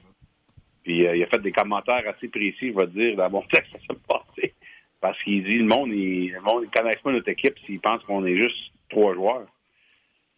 Puis 0.86 1.04
euh, 1.04 1.16
il 1.16 1.22
a 1.24 1.26
fait 1.26 1.42
des 1.42 1.50
commentaires 1.50 2.04
assez 2.08 2.28
précis, 2.28 2.72
je 2.72 2.78
vais 2.78 2.86
dire, 2.86 3.16
dans 3.16 3.28
mon 3.28 3.42
texte, 3.52 3.72
ça 3.72 3.78
s'est 3.80 4.00
passé. 4.08 4.54
Parce 5.00 5.20
qu'il 5.24 5.42
dit, 5.42 5.58
le 5.58 5.64
monde, 5.64 5.90
il, 5.90 6.30
le 6.30 6.40
monde, 6.40 6.62
ils 6.62 6.70
connaissent 6.70 7.02
pas 7.02 7.10
notre 7.10 7.28
équipe 7.28 7.58
s'ils 7.66 7.80
pensent 7.80 8.04
qu'on 8.04 8.24
est 8.24 8.36
juste 8.36 8.72
trois 8.88 9.12
joueurs. 9.14 9.46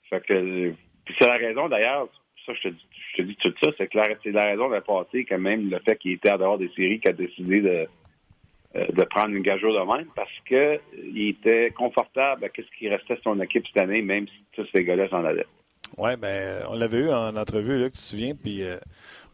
Fait 0.08 0.24
que, 0.24 0.72
puis 1.04 1.14
c'est 1.18 1.26
la 1.26 1.36
raison, 1.36 1.68
d'ailleurs, 1.68 2.08
ça, 2.46 2.54
je 2.54 2.70
te, 2.70 2.74
te 3.16 3.22
dis 3.22 3.36
tout 3.36 3.52
ça, 3.62 3.70
c'est 3.76 3.88
que 3.88 3.98
c'est 4.22 4.32
la 4.32 4.46
raison 4.46 4.70
de 4.70 4.74
la 4.74 4.80
passé, 4.80 5.26
quand 5.26 5.38
même, 5.38 5.68
le 5.68 5.78
fait 5.80 5.96
qu'il 5.96 6.12
était 6.12 6.30
à 6.30 6.38
dehors 6.38 6.56
des 6.56 6.70
séries, 6.70 6.98
qu'il 6.98 7.10
a 7.10 7.12
décidé 7.12 7.60
de 7.60 7.86
euh, 8.76 8.86
de 8.92 9.04
prendre 9.04 9.34
une 9.34 9.42
gageure 9.42 9.72
de 9.72 9.96
même 9.96 10.08
parce 10.14 10.30
qu'il 10.46 10.56
euh, 10.56 10.78
était 11.16 11.70
confortable 11.70 12.44
à 12.44 12.48
ce 12.54 12.78
qui 12.78 12.88
restait 12.88 13.14
sur 13.16 13.24
son 13.24 13.40
équipe 13.40 13.66
cette 13.66 13.82
année, 13.82 14.02
même 14.02 14.26
si 14.28 14.44
tous 14.52 14.66
ces 14.74 14.84
gars-là 14.84 15.08
s'en 15.08 15.24
allaient. 15.24 15.46
Oui, 15.96 16.10
ben 16.16 16.64
on 16.68 16.74
l'avait 16.74 16.98
eu 16.98 17.10
en 17.10 17.34
entrevue, 17.36 17.78
là, 17.78 17.86
tu 17.86 17.92
te 17.92 17.98
souviens. 17.98 18.34
Puis, 18.34 18.62
euh, 18.62 18.76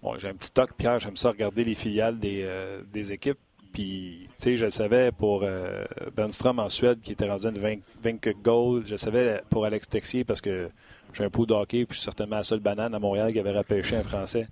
bon, 0.04 0.16
j'ai 0.18 0.28
un 0.28 0.34
petit 0.34 0.52
toc, 0.52 0.70
Pierre, 0.76 1.00
j'aime 1.00 1.16
ça 1.16 1.30
regarder 1.30 1.64
les 1.64 1.74
filiales 1.74 2.20
des, 2.20 2.48
des 2.92 3.10
équipes. 3.10 3.38
Puis, 3.74 4.28
tu 4.36 4.44
sais, 4.44 4.56
je 4.56 4.66
le 4.66 4.70
savais 4.70 5.10
pour 5.10 5.42
euh, 5.42 5.84
Benstrom 6.16 6.60
en 6.60 6.68
Suède, 6.68 7.00
qui 7.02 7.10
était 7.10 7.28
rendu 7.28 7.48
à 7.48 7.50
20, 7.50 7.78
20 8.04 8.28
goals. 8.40 8.86
Je 8.86 8.92
le 8.92 8.96
savais 8.96 9.42
pour 9.50 9.64
Alex 9.64 9.88
Texier 9.88 10.22
parce 10.22 10.40
que 10.40 10.70
j'ai 11.12 11.24
un 11.24 11.28
pool 11.30 11.48
de 11.48 11.54
hockey, 11.54 11.84
puis 11.84 11.94
je 11.94 11.98
suis 11.98 12.04
certainement 12.04 12.36
la 12.36 12.44
seule 12.44 12.60
banane 12.60 12.94
à 12.94 13.00
Montréal 13.00 13.32
qui 13.32 13.40
avait 13.40 13.50
repêché 13.50 13.96
un 13.96 14.04
Français 14.04 14.46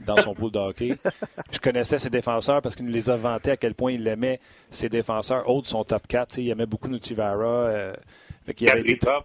dans 0.00 0.16
son 0.16 0.32
pool 0.34 0.50
de 0.50 0.58
hockey. 0.58 0.94
Je 1.52 1.58
connaissais 1.58 1.98
ses 1.98 2.08
défenseurs 2.08 2.62
parce 2.62 2.74
qu'il 2.74 2.86
nous 2.86 2.92
les 2.92 3.10
a 3.10 3.16
vantés 3.18 3.50
à 3.50 3.56
quel 3.58 3.74
point 3.74 3.92
il 3.92 4.08
aimait 4.08 4.40
ses 4.70 4.88
défenseurs. 4.88 5.46
Autres 5.50 5.68
sont 5.68 5.84
top 5.84 6.06
4. 6.06 6.38
Il 6.38 6.48
aimait 6.48 6.64
beaucoup 6.64 6.88
Nutivara. 6.88 7.44
Euh, 7.46 7.92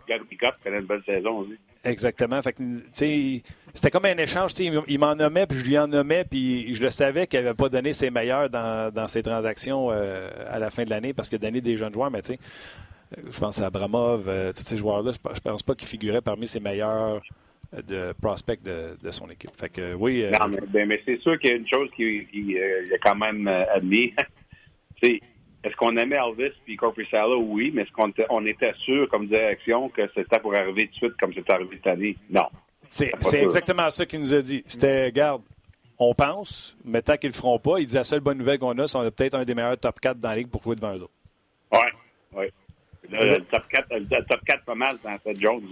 Gary 0.07 0.37
Cup 0.37 0.55
connaît 0.61 0.79
une 0.79 0.85
bonne 0.85 1.03
saison 1.05 1.37
aussi. 1.37 1.57
Exactement. 1.83 2.39
c'était 2.41 3.91
comme 3.91 4.05
un 4.05 4.17
échange. 4.17 4.51
Il 4.59 4.99
m'en 4.99 5.15
nommait, 5.15 5.45
puis 5.45 5.59
je 5.59 5.65
lui 5.65 5.77
en 5.77 5.87
nommais, 5.87 6.25
puis 6.29 6.73
je 6.73 6.83
le 6.83 6.89
savais 6.89 7.27
qu'il 7.27 7.41
n'avait 7.41 7.55
pas 7.55 7.69
donné 7.69 7.93
ses 7.93 8.09
meilleurs 8.09 8.49
dans, 8.49 9.07
ses 9.07 9.23
transactions 9.23 9.89
euh, 9.91 10.29
à 10.49 10.59
la 10.59 10.69
fin 10.69 10.83
de 10.83 10.89
l'année 10.89 11.13
parce 11.13 11.29
qu'il 11.29 11.37
a 11.37 11.39
donné 11.39 11.61
des 11.61 11.77
jeunes 11.77 11.93
joueurs, 11.93 12.11
mais 12.11 12.21
tu 12.21 12.33
sais, 12.33 12.39
euh, 13.17 13.21
je 13.31 13.39
pense 13.39 13.61
à 13.61 13.67
Abramov, 13.67 14.27
euh, 14.27 14.51
tous 14.53 14.63
ces 14.65 14.77
joueurs-là, 14.77 15.11
je 15.11 15.39
pense 15.39 15.63
pas 15.63 15.75
qu'ils 15.75 15.87
figuraient 15.87 16.21
parmi 16.21 16.47
ses 16.47 16.59
meilleurs 16.59 17.21
de 17.85 18.13
prospects 18.21 18.61
de, 18.63 19.11
son 19.11 19.29
équipe. 19.29 19.51
Fait 19.57 19.69
que 19.69 19.93
oui. 19.93 20.25
non, 20.39 20.57
ben, 20.69 20.87
mais, 20.87 21.01
c'est 21.05 21.19
sûr 21.21 21.37
qu'il 21.39 21.49
y 21.49 21.53
a 21.53 21.57
une 21.57 21.67
chose 21.67 21.89
qui, 21.95 22.25
qui 22.31 22.57
a 22.57 22.97
quand 23.03 23.15
même 23.15 23.47
admis. 23.47 24.13
Est-ce 25.67 25.75
qu'on 25.75 25.97
aimait 25.97 26.15
Elvis 26.15 26.53
puis 26.63 26.77
Corpusalo? 26.77 27.41
Oui, 27.41 27.71
mais 27.73 27.81
est-ce 27.81 27.91
qu'on 27.91 28.07
était, 28.07 28.25
on 28.29 28.45
était 28.45 28.73
sûr 28.85 29.09
comme 29.09 29.27
direction 29.27 29.89
que 29.89 30.01
c'était 30.15 30.39
pour 30.39 30.55
arriver 30.55 30.87
tout 30.87 30.91
de 30.91 30.95
suite 30.95 31.17
comme 31.19 31.33
c'est 31.33 31.49
arrivé 31.49 31.75
cette 31.75 31.87
année? 31.87 32.15
Non. 32.29 32.47
C'est 32.87 33.11
exactement 33.33 33.89
ça 33.89 34.05
qu'il 34.05 34.21
nous 34.21 34.33
a 34.33 34.41
dit. 34.41 34.63
C'était, 34.65 35.11
garde, 35.11 35.41
on 35.99 36.13
pense, 36.13 36.77
mais 36.85 37.01
tant 37.01 37.17
qu'ils 37.17 37.31
le 37.31 37.35
feront 37.35 37.59
pas, 37.59 37.79
il 37.79 37.85
dit 37.85 37.95
la 37.95 38.05
seule 38.05 38.21
bonne 38.21 38.37
nouvelle 38.37 38.59
qu'on 38.59 38.77
a, 38.77 38.87
c'est 38.87 38.97
qu'on 38.97 39.05
a 39.05 39.11
peut-être 39.11 39.35
un 39.35 39.43
des 39.43 39.55
meilleurs 39.55 39.77
top 39.77 39.99
4 39.99 40.19
dans 40.19 40.29
la 40.29 40.37
ligue 40.37 40.47
pour 40.49 40.63
jouer 40.63 40.75
devant 40.75 40.95
eux 40.95 41.01
autres. 41.01 41.13
Oui, 41.73 41.79
oui. 42.33 42.45
Le, 43.09 43.39
top 43.39 43.67
4, 43.67 43.87
le 43.91 44.25
top 44.25 44.39
4 44.45 44.63
pas 44.63 44.75
mal 44.75 44.97
dans 45.03 45.17
cette 45.21 45.41
Jones. 45.41 45.67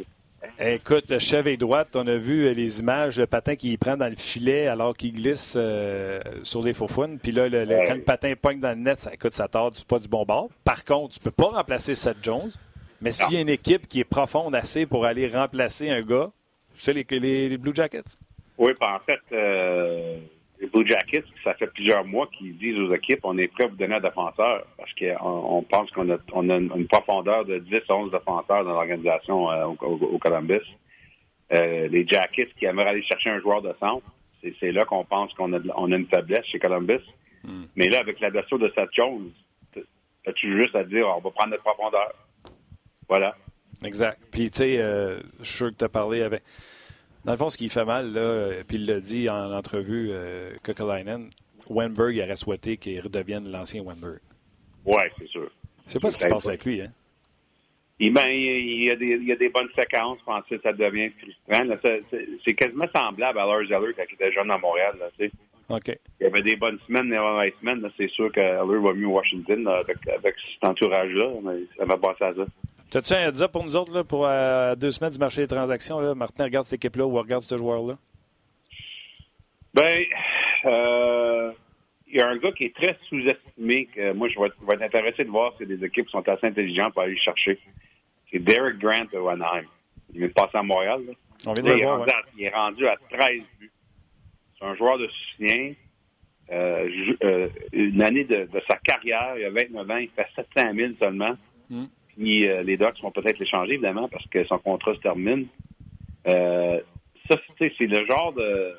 Écoute, 0.59 1.09
le 1.09 1.19
cheveu 1.19 1.57
droite, 1.57 1.95
on 1.95 2.07
a 2.07 2.17
vu 2.17 2.45
euh, 2.45 2.53
les 2.53 2.79
images, 2.79 3.19
le 3.19 3.27
patin 3.27 3.55
qu'il 3.55 3.77
prend 3.77 3.97
dans 3.97 4.09
le 4.09 4.15
filet 4.15 4.67
alors 4.67 4.95
qu'il 4.95 5.13
glisse 5.13 5.55
euh, 5.57 6.19
sur 6.43 6.61
des 6.61 6.73
faux 6.73 6.87
Puis 7.21 7.31
là, 7.31 7.47
le, 7.49 7.65
quand 7.85 7.95
le 7.95 8.01
patin 8.01 8.33
pogne 8.39 8.59
dans 8.59 8.69
le 8.69 8.75
net, 8.75 8.99
ça, 8.99 9.13
écoute, 9.13 9.33
ça 9.33 9.47
tord 9.47 9.71
pas 9.87 9.99
du 9.99 10.07
bon 10.07 10.23
bord. 10.23 10.49
Par 10.63 10.83
contre, 10.85 11.15
tu 11.15 11.19
peux 11.19 11.31
pas 11.31 11.49
remplacer 11.49 11.95
Seth 11.95 12.17
Jones. 12.21 12.51
Mais 13.01 13.11
s'il 13.11 13.33
y 13.33 13.37
a 13.37 13.41
une 13.41 13.49
équipe 13.49 13.87
qui 13.87 13.99
est 13.99 14.05
profonde 14.05 14.55
assez 14.55 14.85
pour 14.85 15.05
aller 15.05 15.27
remplacer 15.27 15.89
un 15.89 16.01
gars, 16.01 16.31
c'est 16.77 16.93
les, 16.93 17.05
les, 17.49 17.57
Blue 17.57 17.75
Jackets. 17.75 18.17
Oui, 18.57 18.71
en 18.79 18.99
fait, 18.99 19.19
euh, 19.31 20.17
les 20.65 20.71
Blue 20.71 20.87
Jackets, 20.87 21.25
ça 21.43 21.53
fait 21.53 21.67
plusieurs 21.67 22.05
mois 22.05 22.27
qu'ils 22.27 22.57
disent 22.57 22.77
aux 22.79 22.93
équipes 22.93 23.19
on 23.23 23.37
est 23.37 23.47
prêt 23.47 23.65
à 23.65 23.67
vous 23.67 23.75
donner 23.75 23.95
un 23.95 23.99
défenseur 23.99 24.65
parce 24.77 24.91
qu'on 24.93 25.63
pense 25.69 25.91
qu'on 25.91 26.09
a, 26.09 26.17
on 26.33 26.49
a 26.49 26.57
une 26.57 26.87
profondeur 26.87 27.45
de 27.45 27.59
10-11 27.59 28.11
défenseurs 28.11 28.63
dans 28.63 28.73
l'organisation 28.73 29.51
euh, 29.51 29.65
au, 29.65 30.17
Columbus. 30.17 30.65
Euh, 31.53 31.87
les 31.87 32.07
Jackets 32.07 32.53
qui 32.57 32.65
aimeraient 32.65 32.89
aller 32.89 33.03
chercher 33.03 33.29
un 33.29 33.39
joueur 33.39 33.61
de 33.61 33.73
centre, 33.79 34.05
c'est 34.59 34.71
là 34.71 34.85
qu'on 34.85 35.05
pense 35.05 35.33
qu'on 35.33 35.53
a, 35.53 35.59
on 35.75 35.91
a 35.91 35.95
une 35.95 36.07
faiblesse 36.07 36.45
chez 36.45 36.59
Columbus. 36.59 37.01
Hmm. 37.43 37.65
Mais 37.75 37.87
là, 37.87 37.99
avec 37.99 38.19
la 38.19 38.29
blessure 38.29 38.59
de 38.59 38.71
cette 38.75 38.93
chose, 38.93 39.31
as-tu 40.27 40.59
juste 40.59 40.75
à 40.75 40.83
dire 40.83 41.07
on 41.07 41.21
va 41.21 41.31
prendre 41.31 41.51
notre 41.51 41.63
profondeur? 41.63 42.13
Voilà. 43.07 43.35
Exact. 43.83 44.19
Puis, 44.31 44.49
tu 44.49 44.57
sais, 44.57 44.77
euh, 44.79 45.19
je 45.39 45.45
suis 45.45 45.57
sûr 45.57 45.69
que 45.71 45.75
tu 45.75 45.85
as 45.85 45.89
parlé 45.89 46.21
avec 46.21 46.41
Dans 47.25 47.31
le 47.31 47.37
fond, 47.37 47.49
ce 47.49 47.57
qui 47.57 47.69
fait 47.69 47.85
mal, 47.85 48.13
là, 48.13 48.63
puis 48.67 48.77
il 48.77 48.85
l'a 48.85 48.99
dit 48.99 49.27
en 49.29 49.51
entrevue, 49.51 50.09
euh, 50.11 50.53
Kokolainen, 50.63 51.31
Wenberg 51.67 52.19
aurait 52.21 52.35
souhaité 52.35 52.77
qu'il 52.77 52.99
redevienne 52.99 53.49
l'ancien 53.49 53.81
Wenberg. 53.81 54.19
Oui, 54.85 55.01
c'est 55.17 55.27
sûr. 55.27 55.49
Je 55.87 55.93
sais 55.93 55.99
pas 55.99 56.11
ce 56.11 56.17
qui 56.17 56.23
se 56.23 56.27
passe 56.27 56.47
avec 56.47 56.63
lui. 56.65 56.81
Hein? 56.81 56.89
Il, 57.99 58.13
ben, 58.13 58.27
il, 58.27 58.83
y 58.83 58.91
a 58.91 58.95
des, 58.95 59.05
il 59.05 59.25
y 59.25 59.31
a 59.31 59.37
des 59.37 59.49
bonnes 59.49 59.69
séquences, 59.75 60.19
puis 60.25 60.35
ensuite 60.35 60.61
ça 60.61 60.73
devient 60.73 61.09
frustrant. 61.19 61.75
C'est 62.45 62.53
quasiment 62.53 62.87
semblable 62.93 63.39
à 63.39 63.45
Lars 63.45 63.65
Zeller 63.69 63.93
quand 63.95 64.03
il 64.07 64.13
était 64.13 64.31
jeune 64.31 64.51
à 64.51 64.57
Montréal. 64.57 64.95
Là. 64.99 65.07
Il 65.69 65.99
y 66.19 66.25
avait 66.25 66.41
des 66.41 66.57
bonnes 66.57 66.77
semaines, 66.85 67.09
des 67.09 67.17
mauvaises 67.17 67.53
semaines. 67.59 67.89
C'est 67.97 68.09
sûr 68.09 68.31
que 68.31 68.41
va 68.41 68.93
mieux 68.93 69.07
Washington 69.07 69.67
avec, 69.67 69.97
avec 70.07 70.35
cet 70.53 70.69
entourage-là. 70.69 71.31
Ça 71.77 71.85
va 71.85 71.97
passer 71.97 72.23
à 72.25 72.33
ça. 72.35 72.45
T'as-tu 72.95 73.13
un 73.13 73.27
heads 73.27 73.49
pour 73.51 73.65
nous 73.65 73.75
autres, 73.75 73.93
là, 73.93 74.05
pour 74.05 74.25
euh, 74.25 74.73
deux 74.75 74.89
semaines 74.89 75.11
du 75.11 75.19
marché 75.19 75.41
des 75.41 75.47
transactions? 75.47 75.99
Là? 75.99 76.15
Martin 76.15 76.45
regarde 76.45 76.65
cette 76.65 76.81
équipe-là 76.81 77.05
ou 77.05 77.17
regarde 77.17 77.43
ce 77.43 77.57
joueur-là? 77.57 77.97
Ben, 79.73 80.05
euh, 80.63 81.51
il 82.07 82.15
y 82.15 82.21
a 82.21 82.29
un 82.29 82.37
gars 82.37 82.53
qui 82.53 82.63
est 82.63 82.73
très 82.73 82.97
sous-estimé, 83.09 83.87
que 83.93 84.13
moi, 84.13 84.29
je 84.29 84.39
vais, 84.39 84.75
être 84.75 84.81
intéressé 84.81 85.25
de 85.25 85.29
voir 85.29 85.51
si 85.57 85.65
des 85.65 85.83
équipes 85.83 86.07
sont 86.09 86.25
assez 86.29 86.47
intelligentes 86.47 86.93
pour 86.93 87.01
aller 87.01 87.15
le 87.15 87.19
chercher. 87.19 87.59
C'est 88.31 88.39
Derek 88.39 88.77
Grant 88.77 89.03
de 89.11 89.17
Anaheim. 89.17 89.65
Il 90.13 90.19
vient 90.19 90.27
de 90.29 90.33
passer 90.33 90.57
à 90.57 90.63
Montréal. 90.63 91.01
Là. 91.05 91.13
On 91.47 91.51
vient 91.51 91.63
de 91.63 91.71
le 91.71 91.85
voir, 91.85 92.07
il 92.37 92.45
est 92.45 92.49
rendu 92.49 92.87
à 92.87 92.95
13 93.11 93.41
buts. 93.59 93.71
C'est 94.57 94.65
un 94.67 94.75
joueur 94.75 94.97
de 94.99 95.09
soutien. 95.09 95.73
Euh, 96.49 96.89
euh, 97.25 97.49
une 97.73 98.01
année 98.01 98.23
de, 98.23 98.47
sa 98.69 98.77
carrière, 98.77 99.37
il 99.37 99.43
a 99.43 99.49
29 99.49 99.91
ans, 99.91 99.97
il 99.97 100.09
fait 100.11 100.27
700 100.33 100.73
000 100.73 100.93
seulement. 100.97 101.35
Mm. 101.69 101.87
Puis 102.17 102.47
euh, 102.47 102.63
les 102.63 102.77
Ducks 102.77 103.01
vont 103.01 103.11
peut-être 103.11 103.39
l'échanger, 103.39 103.73
évidemment, 103.73 104.07
parce 104.07 104.25
que 104.27 104.45
son 104.45 104.57
contrat 104.59 104.93
se 104.95 104.99
termine. 104.99 105.47
ça, 106.25 107.37
c'est 107.57 107.79
le 107.79 108.05
genre 108.05 108.33
de 108.33 108.73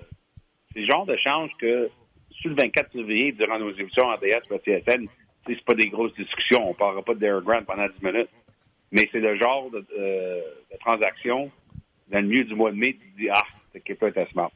c'est 0.72 0.80
le 0.80 0.86
genre 0.86 1.06
de 1.06 1.16
change 1.16 1.50
que 1.58 1.90
sur 2.30 2.50
le 2.50 2.56
24 2.56 2.92
février, 2.92 3.32
durant 3.32 3.58
nos 3.58 3.72
émissions 3.72 4.04
en 4.04 4.18
DS 4.18 4.42
ou 4.50 4.58
TSN, 4.58 5.06
c'est 5.46 5.64
pas 5.64 5.74
des 5.74 5.88
grosses 5.88 6.14
discussions. 6.14 6.68
On 6.68 6.74
parlera 6.74 7.02
pas 7.02 7.14
de 7.14 7.20
Derek 7.20 7.44
Grant 7.44 7.62
pendant 7.66 7.86
10 7.86 8.02
minutes. 8.02 8.28
Mais 8.92 9.08
c'est 9.10 9.20
le 9.20 9.36
genre 9.36 9.70
de, 9.70 9.80
de, 9.80 10.78
transaction, 10.78 11.50
dans 12.08 12.20
le 12.20 12.26
milieu 12.26 12.44
du 12.44 12.54
mois 12.54 12.70
de 12.70 12.76
mai, 12.76 12.92
tu 13.00 13.10
te 13.10 13.16
dis 13.16 13.28
Ah, 13.30 13.42
cette 13.72 13.82
équipe 13.82 14.02
est 14.02 14.30
smart. 14.30 14.50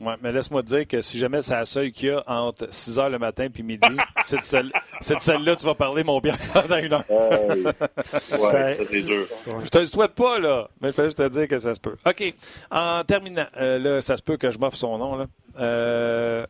Oui, 0.00 0.12
mais 0.22 0.30
laisse-moi 0.30 0.62
te 0.62 0.68
dire 0.68 0.86
que 0.86 1.00
si 1.00 1.18
jamais 1.18 1.42
c'est 1.42 1.54
la 1.54 1.64
seule 1.64 1.90
qu'il 1.90 2.08
y 2.08 2.12
a 2.12 2.22
entre 2.26 2.72
6 2.72 2.98
h 2.98 3.10
le 3.10 3.18
matin 3.18 3.48
et 3.52 3.62
midi, 3.62 3.88
c'est 4.22 4.38
de 4.38 4.44
celle-là 4.44 5.54
que 5.56 5.60
tu 5.60 5.66
vas 5.66 5.74
parler, 5.74 6.04
mon 6.04 6.20
bien, 6.20 6.34
pendant 6.52 6.76
une 6.78 6.92
heure. 6.92 7.10
ouais, 7.10 8.78
c'est 8.90 9.02
dur. 9.02 9.26
Je 9.64 9.68
te 9.68 9.78
le 9.78 9.84
souhaite 9.86 10.14
pas, 10.14 10.38
là, 10.38 10.68
mais 10.80 10.90
je 10.90 10.94
fallait 10.94 11.08
juste 11.08 11.18
te 11.18 11.28
dire 11.28 11.48
que 11.48 11.58
ça 11.58 11.74
se 11.74 11.80
peut. 11.80 11.96
OK. 12.06 12.34
En 12.70 13.02
terminant, 13.04 13.46
euh, 13.56 13.78
là, 13.78 14.00
ça 14.00 14.16
se 14.16 14.22
peut 14.22 14.36
que 14.36 14.50
je 14.50 14.58
m'offre 14.58 14.76
son 14.76 14.98
nom, 14.98 15.16
là. 15.16 15.26
Euh, 15.58 16.46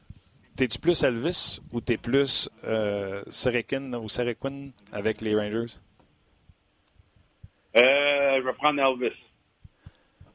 T'es-tu 0.58 0.80
plus 0.80 1.00
Elvis 1.04 1.60
ou 1.70 1.80
t'es 1.80 1.96
plus 1.96 2.50
euh, 2.64 3.22
Serekin 3.30 3.92
ou 3.92 4.08
Serequin 4.08 4.70
avec 4.92 5.20
les 5.20 5.36
Rangers? 5.36 5.76
Euh, 7.76 8.40
je 8.40 8.44
vais 8.44 8.52
prendre 8.54 8.82
Elvis. 8.82 9.14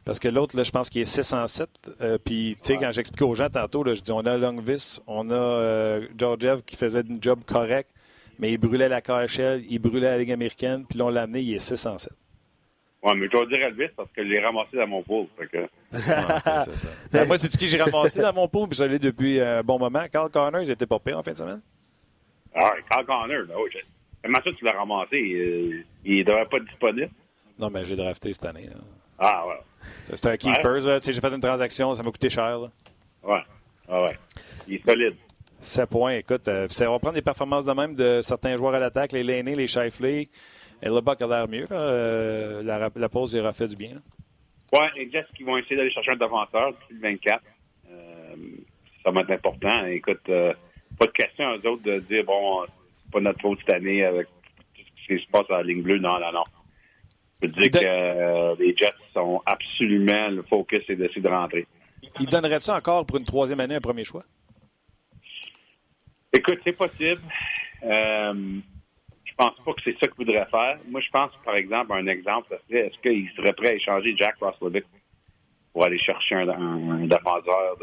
Parce 0.05 0.19
que 0.19 0.27
l'autre, 0.27 0.61
je 0.61 0.71
pense 0.71 0.89
qu'il 0.89 1.01
est 1.01 1.05
607. 1.05 1.69
Euh, 2.01 2.17
puis, 2.23 2.57
tu 2.59 2.67
sais, 2.67 2.77
quand 2.77 2.91
j'explique 2.91 3.21
aux 3.21 3.35
gens 3.35 3.49
tantôt, 3.49 3.83
là, 3.83 3.93
je 3.93 4.01
dis 4.01 4.11
on 4.11 4.25
a 4.25 4.37
Longvis, 4.37 4.99
on 5.07 5.29
a 5.29 5.33
euh, 5.33 6.07
Georgiev 6.17 6.61
qui 6.63 6.75
faisait 6.75 6.99
un 6.99 7.17
job 7.21 7.39
correct, 7.45 7.89
mais 8.37 8.51
il 8.51 8.57
brûlait 8.57 8.89
la 8.89 9.01
KHL, 9.01 9.63
il 9.69 9.79
brûlait 9.79 10.09
la 10.09 10.17
Ligue 10.17 10.31
américaine, 10.31 10.85
puis 10.87 10.99
l'on 10.99 11.09
l'a 11.09 11.21
amené, 11.21 11.41
il 11.41 11.55
est 11.55 11.59
607. 11.59 12.11
Oui, 13.03 13.11
mais 13.17 13.25
je 13.25 13.31
dois 13.31 13.45
dire 13.45 13.65
Elvis 13.65 13.89
parce 13.95 14.09
que 14.11 14.23
je 14.23 14.29
l'ai 14.29 14.39
ramassé 14.39 14.77
dans 14.77 14.87
mon 14.87 15.03
pool. 15.03 15.27
Que... 15.51 15.67
Ben, 17.11 17.27
moi, 17.27 17.37
c'est 17.37 17.49
qui 17.49 17.67
j'ai 17.67 17.81
ramassé 17.81 18.21
dans 18.21 18.33
mon 18.33 18.47
pool, 18.47 18.69
puis 18.69 18.77
je 18.77 18.83
l'ai 18.83 18.99
depuis 18.99 19.39
un 19.39 19.61
bon 19.61 19.79
moment? 19.79 20.05
Carl 20.11 20.29
Connors 20.29 20.69
était 20.69 20.85
pas 20.85 20.99
pire 20.99 21.17
en 21.17 21.23
fin 21.23 21.31
de 21.31 21.37
semaine. 21.37 21.61
Ah, 22.55 22.73
Carl 22.89 23.05
Connors, 23.05 23.45
ben 23.47 23.55
oui. 23.57 23.71
Comment 24.23 24.39
ça, 24.43 24.51
tu 24.57 24.63
l'as 24.63 24.71
ramassé? 24.73 25.85
Il 26.05 26.17
ne 26.17 26.23
devrait 26.23 26.45
pas 26.45 26.57
être 26.57 26.65
disponible? 26.65 27.09
Non, 27.59 27.69
mais 27.69 27.83
j'ai 27.83 27.95
drafté 27.95 28.31
cette 28.31 28.45
année. 28.45 28.69
Ah, 29.19 29.45
ouais. 29.47 29.59
C'est 30.13 30.25
un 30.25 30.37
keeper. 30.37 30.85
Ouais. 30.85 30.99
J'ai 31.03 31.21
fait 31.21 31.33
une 31.33 31.41
transaction, 31.41 31.93
ça 31.93 32.03
m'a 32.03 32.11
coûté 32.11 32.29
cher. 32.29 32.59
Là. 32.59 32.69
Ouais. 33.23 33.41
Ah, 33.87 34.03
ouais. 34.03 34.17
Il 34.67 34.75
est 34.75 34.89
solide. 34.89 35.15
7 35.61 35.89
points. 35.89 36.15
Écoute, 36.15 36.47
euh, 36.47 36.67
on 36.81 36.91
va 36.91 36.99
prendre 36.99 37.15
des 37.15 37.21
performances 37.21 37.65
de 37.65 37.73
même 37.73 37.95
de 37.95 38.21
certains 38.21 38.57
joueurs 38.57 38.75
à 38.75 38.79
l'attaque, 38.79 39.13
les 39.13 39.23
Laney, 39.23 39.55
les 39.55 39.67
Shifley. 39.67 40.29
Et 40.81 40.89
le 40.89 40.99
Buck 40.99 41.21
a 41.21 41.27
l'air 41.27 41.47
mieux. 41.47 41.65
Euh, 41.71 42.61
la, 42.61 42.89
la, 42.93 43.09
pause 43.09 43.33
il 43.33 43.39
aura 43.39 43.53
fait 43.53 43.67
du 43.67 43.75
bien. 43.77 44.01
Oui, 44.73 44.85
et 44.97 45.09
Jess 45.09 45.25
qui 45.35 45.43
vont 45.43 45.55
essayer 45.55 45.77
d'aller 45.77 45.91
chercher 45.91 46.11
un 46.11 46.17
défenseur 46.17 46.73
depuis 46.73 46.95
le 46.95 47.01
24. 47.01 47.41
Euh, 47.89 48.35
ça 49.03 49.11
va 49.11 49.21
être 49.21 49.31
important. 49.31 49.85
Écoute, 49.85 50.27
euh, 50.27 50.53
pas 50.99 51.05
de 51.05 51.11
question 51.11 51.51
aux 51.51 51.67
autres 51.67 51.83
de 51.83 51.99
dire 51.99 52.25
bon, 52.25 52.65
c'est 52.65 53.11
pas 53.11 53.21
notre 53.21 53.39
faute 53.39 53.59
cette 53.59 53.75
année 53.75 54.03
avec 54.03 54.27
tout 54.27 54.81
ce 55.07 55.15
qui 55.15 55.23
se 55.23 55.29
passe 55.29 55.49
à 55.51 55.57
la 55.57 55.63
ligne 55.63 55.83
bleue. 55.83 55.99
Non, 55.99 56.19
non, 56.19 56.33
non. 56.33 56.43
Je 57.43 57.49
peux 57.49 57.59
dire 57.59 57.71
que 57.71 57.85
euh, 57.85 58.55
les 58.57 58.75
Jets 58.75 58.93
sont 59.13 59.41
absolument 59.45 60.29
le 60.29 60.43
focus 60.43 60.83
et 60.87 60.95
d'essayer 60.95 61.21
de 61.21 61.27
rentrer. 61.27 61.67
Il 62.19 62.27
donnerait 62.27 62.59
ça 62.61 62.77
encore 62.77 63.05
pour 63.05 63.17
une 63.17 63.25
troisième 63.25 63.59
année 63.59 63.75
un 63.75 63.81
premier 63.81 64.05
choix? 64.05 64.23
Écoute, 66.31 66.59
c'est 66.63 66.73
possible. 66.73 67.21
Euh, 67.83 68.33
je 69.25 69.33
pense 69.35 69.55
pas 69.65 69.73
que 69.73 69.81
c'est 69.83 69.97
ça 69.99 70.07
qu'il 70.07 70.25
voudrait 70.25 70.47
faire. 70.49 70.77
Moi, 70.87 71.01
je 71.01 71.09
pense, 71.09 71.31
par 71.43 71.55
exemple, 71.55 71.91
un 71.93 72.07
exemple, 72.07 72.57
est-ce 72.69 72.97
qu'il 73.01 73.29
serait 73.35 73.53
prêt 73.53 73.69
à 73.69 73.73
échanger 73.73 74.15
Jack 74.17 74.35
Roslovic 74.39 74.85
pour 75.73 75.85
aller 75.85 75.99
chercher 75.99 76.35
un, 76.35 77.05
défenseur 77.05 77.77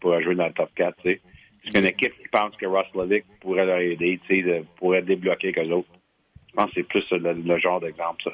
pour 0.00 0.20
jouer 0.20 0.34
dans 0.34 0.46
le 0.46 0.52
top 0.52 0.70
4, 0.76 0.96
tu 0.96 1.02
sais? 1.02 1.20
Est-ce 1.64 1.72
qu'une 1.72 1.86
équipe 1.86 2.12
qui 2.18 2.28
pense 2.28 2.54
que 2.56 2.66
Roslovic 2.66 3.24
pourrait 3.40 3.66
leur 3.66 3.78
aider, 3.78 4.20
tu 4.26 4.42
sais, 4.42 4.64
pourrait 4.76 5.02
débloquer 5.02 5.52
que 5.52 5.60
l'autre? 5.60 5.88
Je 6.48 6.54
pense 6.54 6.66
que 6.66 6.72
c'est 6.76 6.82
plus 6.82 7.04
le 7.10 7.58
genre 7.58 7.80
d'exemple, 7.80 8.22
ça. 8.24 8.32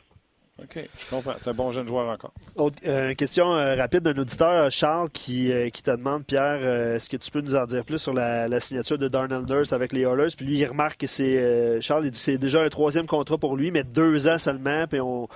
OK, 0.61 0.89
je 0.99 1.11
comprends. 1.11 1.35
C'est 1.41 1.51
un 1.51 1.55
bon 1.55 1.71
jeune 1.71 1.87
joueur 1.87 2.09
encore. 2.09 2.33
Autre, 2.57 2.79
euh, 2.85 3.15
question 3.15 3.55
euh, 3.55 3.77
rapide 3.77 4.01
d'un 4.01 4.21
auditeur, 4.21 4.71
Charles, 4.73 5.09
qui, 5.11 5.53
euh, 5.53 5.71
qui 5.71 5.85
te 5.85 5.91
demande, 5.93 6.27
Pierre, 6.27 6.65
est-ce 6.95 7.09
que 7.09 7.17
tu 7.17 7.31
peux 7.31 7.41
nous 7.41 7.55
en 7.55 7.65
dire 7.65 7.85
plus 7.85 7.99
sur 7.99 8.13
la, 8.13 8.59
signature 8.59 8.99
de 8.99 9.07
Darnell 9.07 9.45
Nurse 9.49 9.73
avec 9.73 9.93
les 9.93 10.03
Oilers? 10.03 10.35
Puis 10.37 10.47
lui, 10.47 10.59
il 10.59 10.67
remarque 10.67 11.01
que 11.01 11.07
c'est. 11.07 11.81
Charles, 11.81 12.07
il 12.07 12.11
dit 12.11 12.19
c'est 12.19 12.39
déjà 12.39 12.63
un 12.63 12.69
troisième 12.69 13.07
contrat 13.07 13.39
pour 13.39 13.57
lui, 13.57 13.71
mais 13.71 13.85
deux 13.85 14.27
ans 14.29 14.39
seulement. 14.39 14.87
Puis 14.89 15.01
on. 15.01 15.29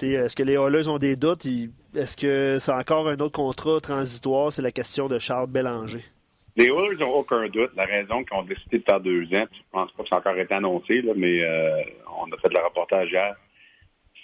Est-ce 0.00 0.36
que 0.36 0.44
les 0.44 0.52
Oilers 0.52 0.86
ont 0.86 0.98
des 0.98 1.16
doutes? 1.16 1.44
Est-ce 1.96 2.16
que 2.16 2.58
c'est 2.60 2.72
encore 2.72 3.08
un 3.08 3.18
autre 3.18 3.32
contrat 3.32 3.80
transitoire? 3.80 4.52
C'est 4.52 4.62
la 4.62 4.70
question 4.70 5.08
de 5.08 5.18
Charles 5.18 5.50
Bélanger. 5.50 6.04
Les 6.56 6.66
Oilers 6.66 6.98
n'ont 7.00 7.14
aucun 7.14 7.48
doute. 7.48 7.70
La 7.74 7.84
raison 7.84 8.22
qu'ils 8.22 8.36
ont 8.36 8.42
décidé 8.42 8.78
de 8.78 8.84
faire 8.84 9.00
deux 9.00 9.24
ans, 9.24 9.46
je 9.50 9.58
pense 9.72 9.90
pas 9.92 10.02
que 10.02 10.08
ça 10.08 10.16
a 10.16 10.18
encore 10.18 10.38
été 10.38 10.54
annoncé, 10.54 11.00
là, 11.00 11.14
mais 11.16 11.40
on 12.20 12.30
a 12.30 12.36
fait 12.36 12.52
le 12.52 12.64
reportage 12.64 13.10
hier 13.10 13.34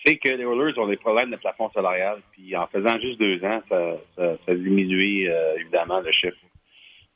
c'est 0.05 0.17
que 0.17 0.29
les 0.29 0.45
Oilers 0.45 0.79
ont 0.79 0.87
des 0.87 0.97
problèmes 0.97 1.31
de 1.31 1.37
plafond 1.37 1.71
salarial, 1.71 2.19
puis 2.33 2.57
en 2.57 2.67
faisant 2.67 2.99
juste 3.01 3.19
deux 3.19 3.43
ans, 3.45 3.63
ça, 3.69 3.97
ça, 4.17 4.23
euh, 4.23 5.57
évidemment 5.59 6.01
le 6.01 6.13
chiffre 6.13 6.37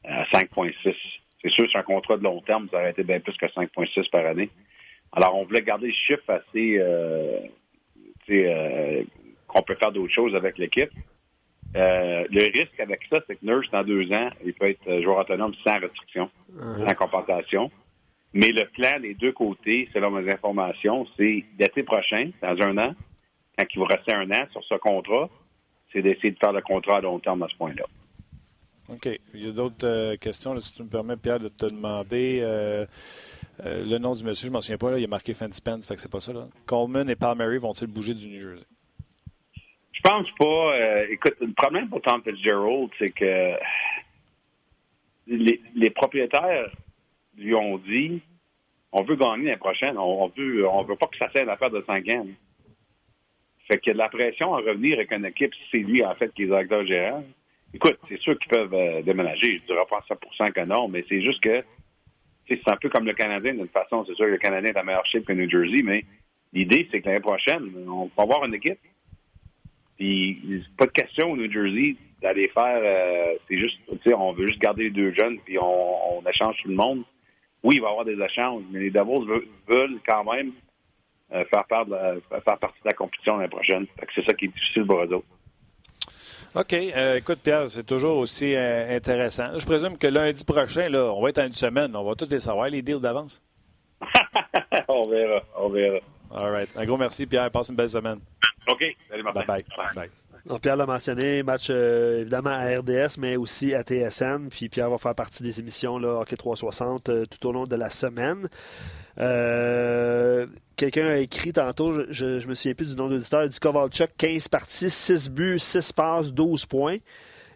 à 0.04 0.24
5,6. 0.24 0.94
C'est 1.42 1.50
sûr, 1.50 1.68
sur 1.68 1.78
un 1.78 1.82
contrat 1.82 2.16
de 2.16 2.24
long 2.24 2.40
terme, 2.40 2.68
ça 2.70 2.78
aurait 2.78 2.90
été 2.90 3.04
bien 3.04 3.20
plus 3.20 3.36
que 3.36 3.46
5,6 3.46 4.10
par 4.10 4.26
année. 4.26 4.50
Alors, 5.12 5.36
on 5.36 5.44
voulait 5.44 5.62
garder 5.62 5.88
le 5.88 5.92
chiffre 5.92 6.28
assez, 6.28 6.78
euh, 6.78 7.40
euh, 8.30 9.02
qu'on 9.46 9.62
peut 9.62 9.76
faire 9.76 9.92
d'autres 9.92 10.12
choses 10.12 10.34
avec 10.34 10.58
l'équipe. 10.58 10.90
Euh, 11.76 12.24
le 12.30 12.44
risque 12.44 12.78
avec 12.80 13.00
ça, 13.10 13.18
c'est 13.26 13.36
que 13.36 13.44
Nurse, 13.44 13.70
dans 13.70 13.84
deux 13.84 14.10
ans, 14.12 14.30
il 14.44 14.54
peut 14.54 14.70
être 14.70 15.02
joueur 15.02 15.18
autonome 15.18 15.54
sans 15.66 15.78
restriction, 15.78 16.30
sans 16.56 16.94
compensation. 16.94 17.70
Mais 18.34 18.52
le 18.52 18.66
plan 18.66 19.00
des 19.00 19.14
deux 19.14 19.32
côtés, 19.32 19.88
selon 19.92 20.10
mes 20.10 20.30
informations, 20.32 21.06
c'est 21.16 21.44
l'été 21.58 21.82
prochain, 21.82 22.30
dans 22.42 22.60
un 22.60 22.76
an, 22.78 22.94
quand 23.58 23.66
il 23.74 23.80
va 23.80 23.86
rester 23.86 24.14
un 24.14 24.30
an 24.30 24.46
sur 24.52 24.62
ce 24.64 24.74
contrat, 24.74 25.30
c'est 25.92 26.02
d'essayer 26.02 26.32
de 26.32 26.38
faire 26.38 26.52
le 26.52 26.60
contrat 26.60 26.98
à 26.98 27.00
long 27.00 27.18
terme 27.18 27.42
à 27.42 27.48
ce 27.48 27.56
point-là. 27.56 27.84
OK. 28.88 29.08
Il 29.34 29.46
y 29.46 29.48
a 29.48 29.52
d'autres 29.52 29.86
euh, 29.86 30.16
questions, 30.16 30.58
si 30.60 30.74
tu 30.74 30.82
me 30.82 30.88
permets, 30.88 31.16
Pierre, 31.16 31.40
de 31.40 31.48
te 31.48 31.66
demander. 31.66 32.40
Euh, 32.42 32.86
euh, 33.64 33.84
le 33.84 33.98
nom 33.98 34.14
du 34.14 34.24
monsieur, 34.24 34.46
je 34.46 34.50
ne 34.50 34.54
m'en 34.54 34.60
souviens 34.60 34.78
pas, 34.78 34.92
là, 34.92 34.98
il 34.98 35.04
a 35.04 35.08
marqué 35.08 35.34
Fancy 35.34 35.60
Pence, 35.60 35.86
fait 35.86 35.94
que 35.94 36.00
c'est 36.00 36.10
pas 36.10 36.20
ça. 36.20 36.32
Là. 36.32 36.48
Coleman 36.66 37.08
et 37.10 37.16
Palmieri 37.16 37.58
vont-ils 37.58 37.88
bouger 37.88 38.14
du 38.14 38.28
New 38.28 38.40
Jersey? 38.40 38.66
Je 39.92 40.00
pense 40.02 40.28
pas. 40.38 41.04
écoute, 41.10 41.34
le 41.40 41.52
problème 41.54 41.88
pour 41.88 42.00
Tom 42.02 42.22
Fitzgerald, 42.22 42.88
c'est 42.98 43.10
que 43.10 43.54
les 45.26 45.90
propriétaires 45.90 46.70
lui 47.38 47.54
ont 47.54 47.78
dit 47.78 48.20
on 48.92 49.02
veut 49.02 49.16
gagner 49.16 49.44
l'année 49.44 49.56
prochaine, 49.56 49.98
on, 49.98 50.28
veut 50.28 50.66
on 50.66 50.82
veut 50.82 50.96
pas 50.96 51.06
que 51.06 51.18
ça 51.18 51.30
soit 51.30 51.42
une 51.42 51.50
affaire 51.50 51.70
de 51.70 51.84
5 51.86 52.08
ans. 52.08 52.26
Fait 53.70 53.80
a 53.90 53.92
de 53.92 53.98
la 53.98 54.08
pression 54.08 54.54
à 54.54 54.58
revenir 54.58 54.94
avec 54.96 55.12
une 55.12 55.26
équipe 55.26 55.52
c'est 55.70 55.78
lui 55.78 56.02
en 56.04 56.14
fait 56.14 56.32
qui 56.32 56.44
est 56.44 56.46
directeur 56.46 56.86
général. 56.86 57.24
Écoute, 57.74 57.98
c'est 58.08 58.18
sûr 58.20 58.38
qu'ils 58.38 58.50
peuvent 58.50 58.72
euh, 58.72 59.02
déménager, 59.02 59.58
je 59.58 59.64
dirais 59.64 59.84
pas 59.88 60.02
100% 60.08 60.52
que 60.52 60.64
non, 60.64 60.88
mais 60.88 61.04
c'est 61.06 61.20
juste 61.20 61.40
que 61.42 61.62
c'est 62.48 62.66
un 62.66 62.76
peu 62.76 62.88
comme 62.88 63.04
le 63.04 63.12
Canadien 63.12 63.54
d'une 63.54 63.68
façon, 63.68 64.06
c'est 64.06 64.14
sûr 64.14 64.24
que 64.24 64.30
le 64.30 64.38
Canadien 64.38 64.70
est 64.70 64.78
un 64.78 64.84
meilleur 64.84 65.04
chip 65.04 65.26
que 65.26 65.34
New 65.34 65.50
Jersey, 65.50 65.82
mais 65.84 66.04
l'idée 66.54 66.88
c'est 66.90 67.02
que 67.02 67.08
l'année 67.08 67.20
prochaine, 67.20 67.70
on 67.86 68.10
va 68.16 68.22
avoir 68.22 68.44
une 68.46 68.54
équipe. 68.54 68.78
Puis, 69.98 70.64
pas 70.76 70.86
de 70.86 70.92
question 70.92 71.32
au 71.32 71.36
New 71.36 71.50
Jersey 71.50 71.96
d'aller 72.22 72.48
faire. 72.48 72.80
Euh, 72.82 73.34
c'est 73.48 73.58
juste, 73.58 73.78
on 74.14 74.32
veut 74.32 74.46
juste 74.46 74.60
garder 74.60 74.84
les 74.84 74.90
deux 74.90 75.12
jeunes, 75.12 75.38
puis 75.44 75.58
on, 75.58 76.22
échange 76.28 76.56
tout 76.62 76.68
le 76.68 76.74
monde. 76.74 77.04
Oui, 77.62 77.76
il 77.76 77.80
va 77.80 77.88
y 77.88 77.90
avoir 77.90 78.04
des 78.04 78.20
échanges, 78.20 78.62
mais 78.70 78.80
les 78.80 78.90
Devils 78.90 79.26
veulent, 79.66 79.98
quand 80.06 80.24
même 80.32 80.52
euh, 81.32 81.44
faire, 81.46 81.64
part 81.64 81.86
de 81.86 81.96
faire 82.30 82.58
partie 82.58 82.80
de 82.82 82.88
la 82.88 82.92
compétition 82.92 83.36
l'année 83.36 83.48
prochaine. 83.48 83.86
C'est 84.14 84.24
ça 84.24 84.34
qui 84.34 84.46
est 84.46 84.48
difficile 84.48 84.86
pour 84.86 85.02
eux 85.02 85.12
autres. 85.12 85.26
OK. 86.54 86.72
Euh, 86.72 87.16
écoute, 87.16 87.40
Pierre, 87.42 87.68
c'est 87.68 87.84
toujours 87.84 88.18
aussi 88.18 88.54
intéressant. 88.56 89.58
Je 89.58 89.66
présume 89.66 89.98
que 89.98 90.06
lundi 90.06 90.44
prochain, 90.44 90.88
là, 90.88 91.12
on 91.12 91.20
va 91.20 91.30
être 91.30 91.38
à 91.38 91.46
une 91.46 91.54
semaine. 91.54 91.94
On 91.94 92.04
va 92.04 92.14
tous 92.14 92.30
les 92.30 92.38
savoir, 92.38 92.68
les 92.68 92.80
deals 92.80 93.00
d'avance. 93.00 93.42
on 94.88 95.08
verra. 95.08 95.42
On 95.56 95.68
verra. 95.68 95.98
All 96.34 96.50
right. 96.50 96.70
Un 96.76 96.84
gros 96.84 96.96
merci, 96.96 97.26
Pierre. 97.26 97.50
Passe 97.50 97.68
une 97.70 97.76
belle 97.76 97.88
semaine. 97.88 98.20
OK. 98.70 98.84
Salut, 99.08 99.22
Bye 99.22 99.44
bye. 99.46 99.64
bye. 99.94 100.10
Pierre 100.62 100.76
l'a 100.76 100.86
mentionné, 100.86 101.42
match 101.42 101.68
euh, 101.70 102.20
évidemment 102.20 102.50
à 102.50 102.78
RDS, 102.78 103.18
mais 103.18 103.36
aussi 103.36 103.74
à 103.74 103.82
TSN. 103.82 104.48
Puis 104.50 104.68
Pierre 104.68 104.90
va 104.90 104.98
faire 104.98 105.14
partie 105.14 105.42
des 105.42 105.60
émissions 105.60 105.98
là, 105.98 106.20
Hockey 106.20 106.36
360 106.36 107.08
euh, 107.08 107.26
tout 107.26 107.48
au 107.48 107.52
long 107.52 107.64
de 107.64 107.76
la 107.76 107.90
semaine. 107.90 108.48
Euh, 109.20 110.46
quelqu'un 110.76 111.08
a 111.08 111.16
écrit 111.16 111.52
tantôt, 111.52 111.92
je 112.10 112.24
ne 112.24 112.46
me 112.46 112.54
souviens 112.54 112.74
plus 112.74 112.90
du 112.90 112.96
nom 112.96 113.08
d'auditeur, 113.08 113.42
il 113.44 113.48
dit 113.48 113.58
Kovalchuk, 113.58 114.10
15 114.16 114.48
parties, 114.48 114.90
6 114.90 115.30
buts, 115.30 115.58
6 115.58 115.92
passes, 115.92 116.32
12 116.32 116.66
points. 116.66 116.98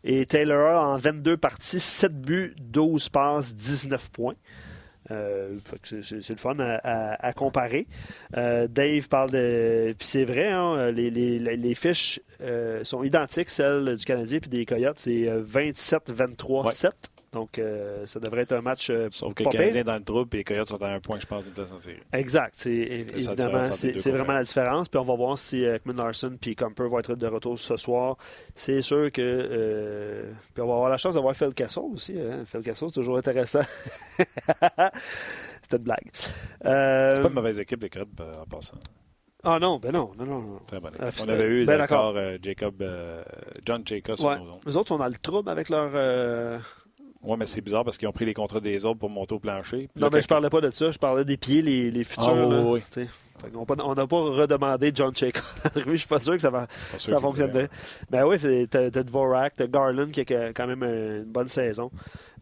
Et 0.04 0.26
Taylor 0.26 0.84
en 0.84 0.96
22 0.98 1.36
parties, 1.36 1.78
7 1.78 2.20
buts, 2.20 2.54
12 2.58 3.08
passes, 3.08 3.54
19 3.54 4.10
points. 4.10 4.34
Euh, 5.12 5.58
c'est 6.02 6.30
le 6.30 6.36
fun 6.36 6.56
à, 6.58 7.32
comparer. 7.34 7.86
Euh, 8.36 8.66
Dave 8.68 9.08
parle 9.08 9.30
de. 9.30 9.94
Puis 9.98 10.08
c'est 10.08 10.24
vrai, 10.24 10.48
hein, 10.48 10.90
les, 10.90 11.10
les, 11.10 11.38
les, 11.38 11.74
fiches 11.74 12.20
euh, 12.40 12.82
sont 12.84 13.02
identiques, 13.02 13.50
celles 13.50 13.96
du 13.96 14.04
Canadien 14.04 14.38
puis 14.40 14.50
des 14.50 14.64
Coyotes. 14.64 14.98
C'est 14.98 15.24
27-23-7. 15.24 16.90
Donc, 17.32 17.58
euh, 17.58 18.04
ça 18.04 18.20
devrait 18.20 18.42
être 18.42 18.52
un 18.52 18.60
match. 18.60 18.90
Euh, 18.90 19.08
Sauf 19.10 19.32
que 19.32 19.42
le 19.42 19.48
Canadien 19.48 19.84
dans 19.84 19.94
le 19.94 20.04
trouble 20.04 20.28
et 20.34 20.38
les 20.38 20.44
Coyotes 20.44 20.68
sont 20.68 20.82
à 20.82 20.88
un 20.88 21.00
point, 21.00 21.18
je 21.18 21.24
pense, 21.24 21.44
de 21.46 21.50
place 21.50 21.72
en 21.72 21.78
série. 21.78 21.96
Exact. 22.12 22.52
C'est, 22.54 22.70
évidemment, 22.70 23.72
c'est, 23.72 24.10
vraiment 24.10 24.34
la 24.34 24.42
différence. 24.42 24.88
Puis 24.88 25.00
on 25.00 25.04
va 25.04 25.14
voir 25.14 25.38
si 25.38 25.64
euh, 25.64 25.78
Larson 25.86 26.36
et 26.46 26.54
Comper 26.54 26.88
vont 26.88 26.98
être 26.98 27.14
de 27.14 27.26
retour 27.26 27.58
ce 27.58 27.76
soir. 27.78 28.18
C'est 28.54 28.82
sûr 28.82 29.10
que. 29.10 29.22
Euh, 29.22 30.30
puis 30.52 30.62
on 30.62 30.66
va 30.66 30.74
avoir 30.74 30.90
la 30.90 30.98
chance 30.98 31.14
d'avoir 31.14 31.34
Phil 31.34 31.54
Castle 31.54 31.80
aussi. 31.94 32.14
Hein. 32.20 32.44
Phil 32.44 32.60
Castle, 32.60 32.88
c'est 32.88 33.00
toujours 33.00 33.16
intéressant. 33.16 33.62
C'était 34.18 35.76
une 35.78 35.82
blague. 35.84 36.10
Euh, 36.66 37.14
c'est 37.14 37.22
pas 37.22 37.28
une 37.28 37.34
mauvaise 37.34 37.58
équipe, 37.58 37.82
les 37.82 37.88
Coyotes, 37.88 38.08
en 38.20 38.44
passant. 38.44 38.76
Ah 39.44 39.58
non, 39.58 39.78
ben 39.78 39.90
non, 39.90 40.12
non, 40.18 40.26
non. 40.26 40.60
Très 40.66 40.80
bonne 40.80 40.94
équipe. 40.94 41.24
on 41.24 41.28
avait 41.28 41.46
eu 41.46 41.64
ben 41.64 41.78
d'accord 41.78 42.14
Jacob, 42.42 42.84
John 43.64 43.82
Jacobs. 43.86 44.20
Ouais. 44.20 44.36
Nous 44.66 44.76
autres, 44.76 44.92
on 44.92 45.00
a 45.00 45.08
le 45.08 45.16
trouble 45.16 45.48
avec 45.48 45.70
leur 45.70 46.60
oui, 47.22 47.36
mais 47.38 47.46
c'est 47.46 47.60
bizarre 47.60 47.84
parce 47.84 47.98
qu'ils 47.98 48.08
ont 48.08 48.12
pris 48.12 48.24
les 48.24 48.34
contrats 48.34 48.60
des 48.60 48.84
autres 48.84 48.98
pour 48.98 49.10
monter 49.10 49.34
au 49.34 49.38
plancher. 49.38 49.88
non, 49.96 50.08
mais 50.12 50.22
je 50.22 50.28
parlais 50.28 50.50
pas 50.50 50.60
de 50.60 50.70
ça. 50.70 50.90
Je 50.90 50.98
parlais 50.98 51.24
des 51.24 51.36
pieds, 51.36 51.62
les, 51.62 51.90
les 51.90 52.04
futurs. 52.04 52.28
Ah, 52.28 52.62
oui, 52.64 52.82
On 53.54 53.94
n'a 53.94 54.06
pas 54.06 54.16
redemandé 54.16 54.92
John 54.94 55.14
Jacob. 55.14 55.42
je 55.86 55.94
suis 55.96 56.08
pas 56.08 56.18
sûr 56.18 56.34
que 56.34 56.40
ça 56.42 56.50
va 56.50 56.66
ça 56.98 57.20
fonctionne 57.20 57.50
bien. 57.52 57.68
Mais 58.10 58.22
oui, 58.22 58.38
t'as 58.68 58.90
Dvorak, 58.90 59.54
t'as 59.56 59.66
Garland 59.66 60.10
qui 60.10 60.20
a 60.20 60.52
quand 60.52 60.66
même 60.66 60.82
une 60.82 61.24
bonne 61.24 61.48
saison. 61.48 61.90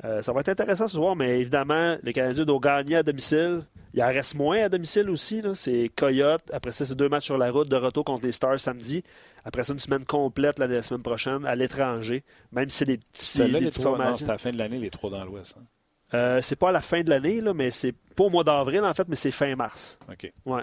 Euh, 0.05 0.23
ça 0.23 0.33
va 0.33 0.41
être 0.41 0.49
intéressant 0.49 0.89
ce 0.89 0.95
soir, 0.97 1.15
mais 1.15 1.41
évidemment, 1.41 1.97
les 2.03 2.13
Canadiens 2.13 2.45
doivent 2.45 2.61
gagner 2.61 2.97
à 2.97 3.03
domicile. 3.03 3.63
Il 3.95 4.03
en 4.03 4.09
reste 4.09 4.35
moins 4.35 4.65
à 4.65 4.69
domicile 4.69 5.09
aussi. 5.11 5.43
C'est 5.55 5.91
Coyote. 5.95 6.43
Après 6.53 6.73
ça, 6.73 6.85
c'est 6.85 6.95
deux 6.95 7.09
matchs 7.09 7.27
sur 7.27 7.39
la 7.39 7.51
route 7.51 7.69
de 7.69 7.77
retour 7.77 8.05
contre 8.05 8.25
les 8.25 8.33
Stars 8.33 8.61
samedi. 8.61 9.03
Après 9.45 9.65
ça, 9.65 9.73
une 9.73 9.81
semaine 9.81 10.05
complète 10.05 10.59
la 10.59 10.83
semaine 10.83 11.03
prochaine 11.03 11.47
à 11.47 11.55
l'étranger, 11.55 12.23
même 12.53 12.69
si 12.69 12.79
c'est 12.79 12.85
des 12.85 12.99
petits. 12.99 13.43
À 13.43 13.47
la 13.47 14.39
fin 14.39 14.51
de 14.51 14.59
l'année, 14.59 14.79
les 14.79 14.91
trois 14.91 15.11
dans 15.11 15.25
l'Ouest. 15.25 15.57
Hein? 15.59 15.65
Euh, 16.13 16.41
c'est 16.43 16.57
pas 16.57 16.71
à 16.71 16.73
la 16.73 16.81
fin 16.81 17.03
de 17.03 17.11
l'année, 17.11 17.41
mais 17.55 17.71
c'est 17.71 17.95
pas 18.17 18.25
au 18.25 18.31
mois 18.31 18.45
d'avril, 18.45 18.83
en 18.83 18.95
fait, 18.95 19.09
mais 19.09 19.17
c'est 19.17 19.31
fin 19.31 19.55
mars. 19.55 19.99
OK. 20.11 20.33
Ouais. 20.45 20.63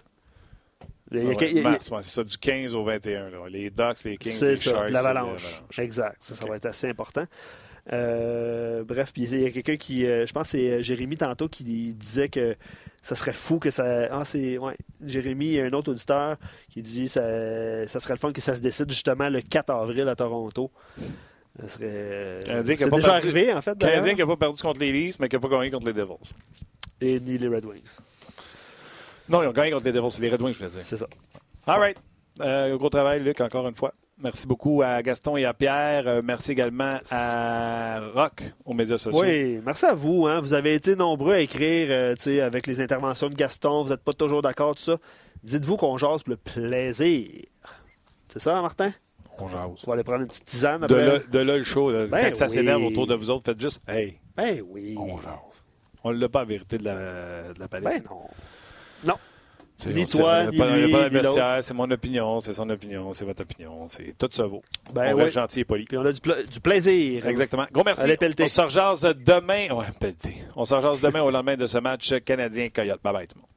mars, 1.63 1.89
c'est 2.01 2.03
ça, 2.03 2.23
du 2.23 2.37
15 2.37 2.75
au 2.75 2.83
21. 2.83 3.47
Les 3.49 3.69
Ducks, 3.69 4.03
les 4.03 4.17
Kings, 4.17 4.41
les 4.41 4.55
Sharks. 4.57 4.89
L'avalanche. 4.89 5.63
Exact. 5.77 6.17
Ça, 6.19 6.35
ça 6.35 6.45
va 6.45 6.57
être 6.57 6.65
assez 6.65 6.89
important. 6.89 7.25
Euh, 7.93 8.83
bref, 8.83 9.13
puis 9.13 9.23
il 9.23 9.41
y 9.41 9.45
a 9.45 9.51
quelqu'un 9.51 9.77
qui, 9.77 10.05
euh, 10.05 10.25
je 10.25 10.33
pense 10.33 10.51
que 10.51 10.57
c'est 10.57 10.83
Jérémy 10.83 11.17
tantôt, 11.17 11.47
qui 11.47 11.63
disait 11.63 12.29
que 12.29 12.55
ça 13.01 13.15
serait 13.15 13.33
fou 13.33 13.59
que 13.59 13.69
ça. 13.69 14.07
Ah, 14.11 14.25
c'est. 14.25 14.57
Ouais. 14.57 14.75
Jérémy, 15.05 15.45
il 15.45 15.53
y 15.53 15.61
a 15.61 15.65
un 15.65 15.73
autre 15.73 15.91
auditeur 15.91 16.37
qui 16.69 16.81
dit 16.81 17.07
ça, 17.07 17.21
ça 17.87 17.99
serait 17.99 18.15
le 18.15 18.19
fun 18.19 18.33
que 18.33 18.41
ça 18.41 18.55
se 18.55 18.59
décide 18.59 18.89
justement 18.89 19.29
le 19.29 19.41
4 19.41 19.69
avril 19.69 20.07
à 20.09 20.15
Toronto. 20.15 20.71
Ça 21.61 21.67
serait. 21.69 22.39
C'est 22.45 22.63
déjà 22.63 22.89
perdu... 22.89 23.05
arrivé, 23.05 23.53
en 23.53 23.61
fait. 23.61 23.77
Canadien 23.77 24.13
qui 24.13 24.19
n'a 24.19 24.27
pas 24.27 24.35
perdu 24.35 24.61
contre 24.61 24.79
les 24.81 24.91
Leafs, 24.91 25.19
mais 25.19 25.29
qui 25.29 25.35
n'a 25.35 25.39
pas 25.39 25.49
gagné 25.49 25.71
contre 25.71 25.87
les 25.87 25.93
Devils. 25.93 26.33
Et 26.99 27.19
ni 27.19 27.37
les 27.37 27.47
Red 27.47 27.65
Wings. 27.65 27.97
Non, 29.29 29.43
ils 29.43 29.47
ont 29.47 29.53
gagné 29.53 29.71
contre 29.71 29.85
les 29.85 29.93
Devils. 29.93 30.11
C'est 30.11 30.21
les 30.21 30.29
Red 30.29 30.41
Wings, 30.41 30.53
je 30.53 30.59
voulais 30.59 30.71
dire. 30.71 30.81
C'est 30.83 30.97
ça. 30.97 31.07
All 31.65 31.79
right. 31.79 31.97
Euh, 32.41 32.77
gros 32.77 32.89
travail, 32.89 33.23
Luc, 33.23 33.39
encore 33.41 33.67
une 33.67 33.75
fois. 33.75 33.93
Merci 34.19 34.47
beaucoup 34.47 34.81
à 34.81 35.01
Gaston 35.03 35.37
et 35.37 35.45
à 35.45 35.53
Pierre. 35.53 36.07
Euh, 36.07 36.21
merci 36.23 36.51
également 36.51 36.99
à 37.11 37.99
Rock 38.15 38.43
aux 38.65 38.73
médias 38.73 38.97
sociaux. 38.97 39.21
Oui, 39.21 39.59
merci 39.63 39.85
à 39.85 39.93
vous. 39.93 40.25
Hein. 40.25 40.39
Vous 40.41 40.55
avez 40.55 40.73
été 40.73 40.95
nombreux 40.95 41.35
à 41.35 41.39
écrire 41.39 41.87
euh, 41.91 42.15
avec 42.45 42.65
les 42.65 42.81
interventions 42.81 43.29
de 43.29 43.35
Gaston. 43.35 43.83
Vous 43.83 43.89
n'êtes 43.89 44.03
pas 44.03 44.13
toujours 44.13 44.41
d'accord, 44.41 44.73
tout 44.75 44.81
ça. 44.81 44.97
Dites-vous 45.43 45.77
qu'on 45.77 45.97
jase 45.99 46.23
pour 46.23 46.31
le 46.31 46.37
plaisir. 46.37 47.29
C'est 48.27 48.39
ça, 48.39 48.59
Martin? 48.59 48.91
On 49.37 49.47
jase. 49.47 49.83
On 49.85 49.87
va 49.87 49.93
aller 49.93 50.03
prendre 50.03 50.21
une 50.21 50.27
petite 50.27 50.45
tisane 50.45 50.83
après. 50.83 50.95
De 50.95 50.99
là, 51.01 51.19
de 51.19 51.39
là 51.39 51.57
le 51.57 51.63
show. 51.63 51.91
Ben 51.91 52.09
quand 52.11 52.35
ça 52.35 52.49
s'énerve 52.49 52.83
autour 52.83 53.05
de 53.05 53.13
vous 53.13 53.29
autres, 53.29 53.45
faites 53.45 53.61
juste 53.61 53.83
Hey. 53.87 54.19
Ben 54.35 54.63
oui. 54.67 54.95
On 54.97 55.17
jase. 55.21 55.63
On 56.03 56.11
ne 56.11 56.17
l'a 56.17 56.27
pas 56.29 56.41
à 56.41 56.45
vérité 56.45 56.79
de 56.79 56.85
la, 56.85 57.53
de 57.53 57.59
la 57.59 57.67
palette. 57.67 58.03
Ben. 58.03 58.09
Non. 58.09 58.21
Ni 59.85 60.05
toi, 60.07 60.45
ni 60.47 60.57
pas, 60.57 60.75
lui, 60.75 60.91
pas 60.91 61.61
c'est 61.61 61.73
mon 61.73 61.89
opinion, 61.91 62.39
c'est 62.39 62.53
son 62.53 62.67
opinion, 62.69 63.13
c'est 63.13 63.25
votre 63.25 63.43
opinion, 63.43 63.87
c'est 63.87 64.17
tout 64.17 64.27
ça 64.31 64.47
vaut. 64.47 64.63
Ben 64.93 65.13
on 65.13 65.17
oui. 65.17 65.23
reste 65.23 65.35
gentil 65.35 65.59
et 65.59 65.65
poli. 65.65 65.85
Puis 65.85 65.97
on 65.97 66.05
a 66.05 66.11
du, 66.11 66.19
du 66.19 66.59
plaisir. 66.59 67.27
Exactement. 67.27 67.67
Gros 67.71 67.83
merci. 67.83 68.03
Allez, 68.03 68.17
on 68.39 68.47
se 68.47 68.61
rejase 68.61 69.01
demain. 69.03 69.69
Ouais, 69.71 69.85
pelleté. 69.99 70.37
On 70.55 70.65
se 70.65 70.73
rejase 70.73 70.99
demain 70.99 71.21
au 71.21 71.29
lendemain 71.29 71.55
de 71.55 71.67
ce 71.67 71.77
match 71.77 72.13
canadien-Coyote. 72.25 73.01
Bye 73.03 73.13
bye 73.13 73.27
tout 73.27 73.35
le 73.35 73.41
monde. 73.41 73.49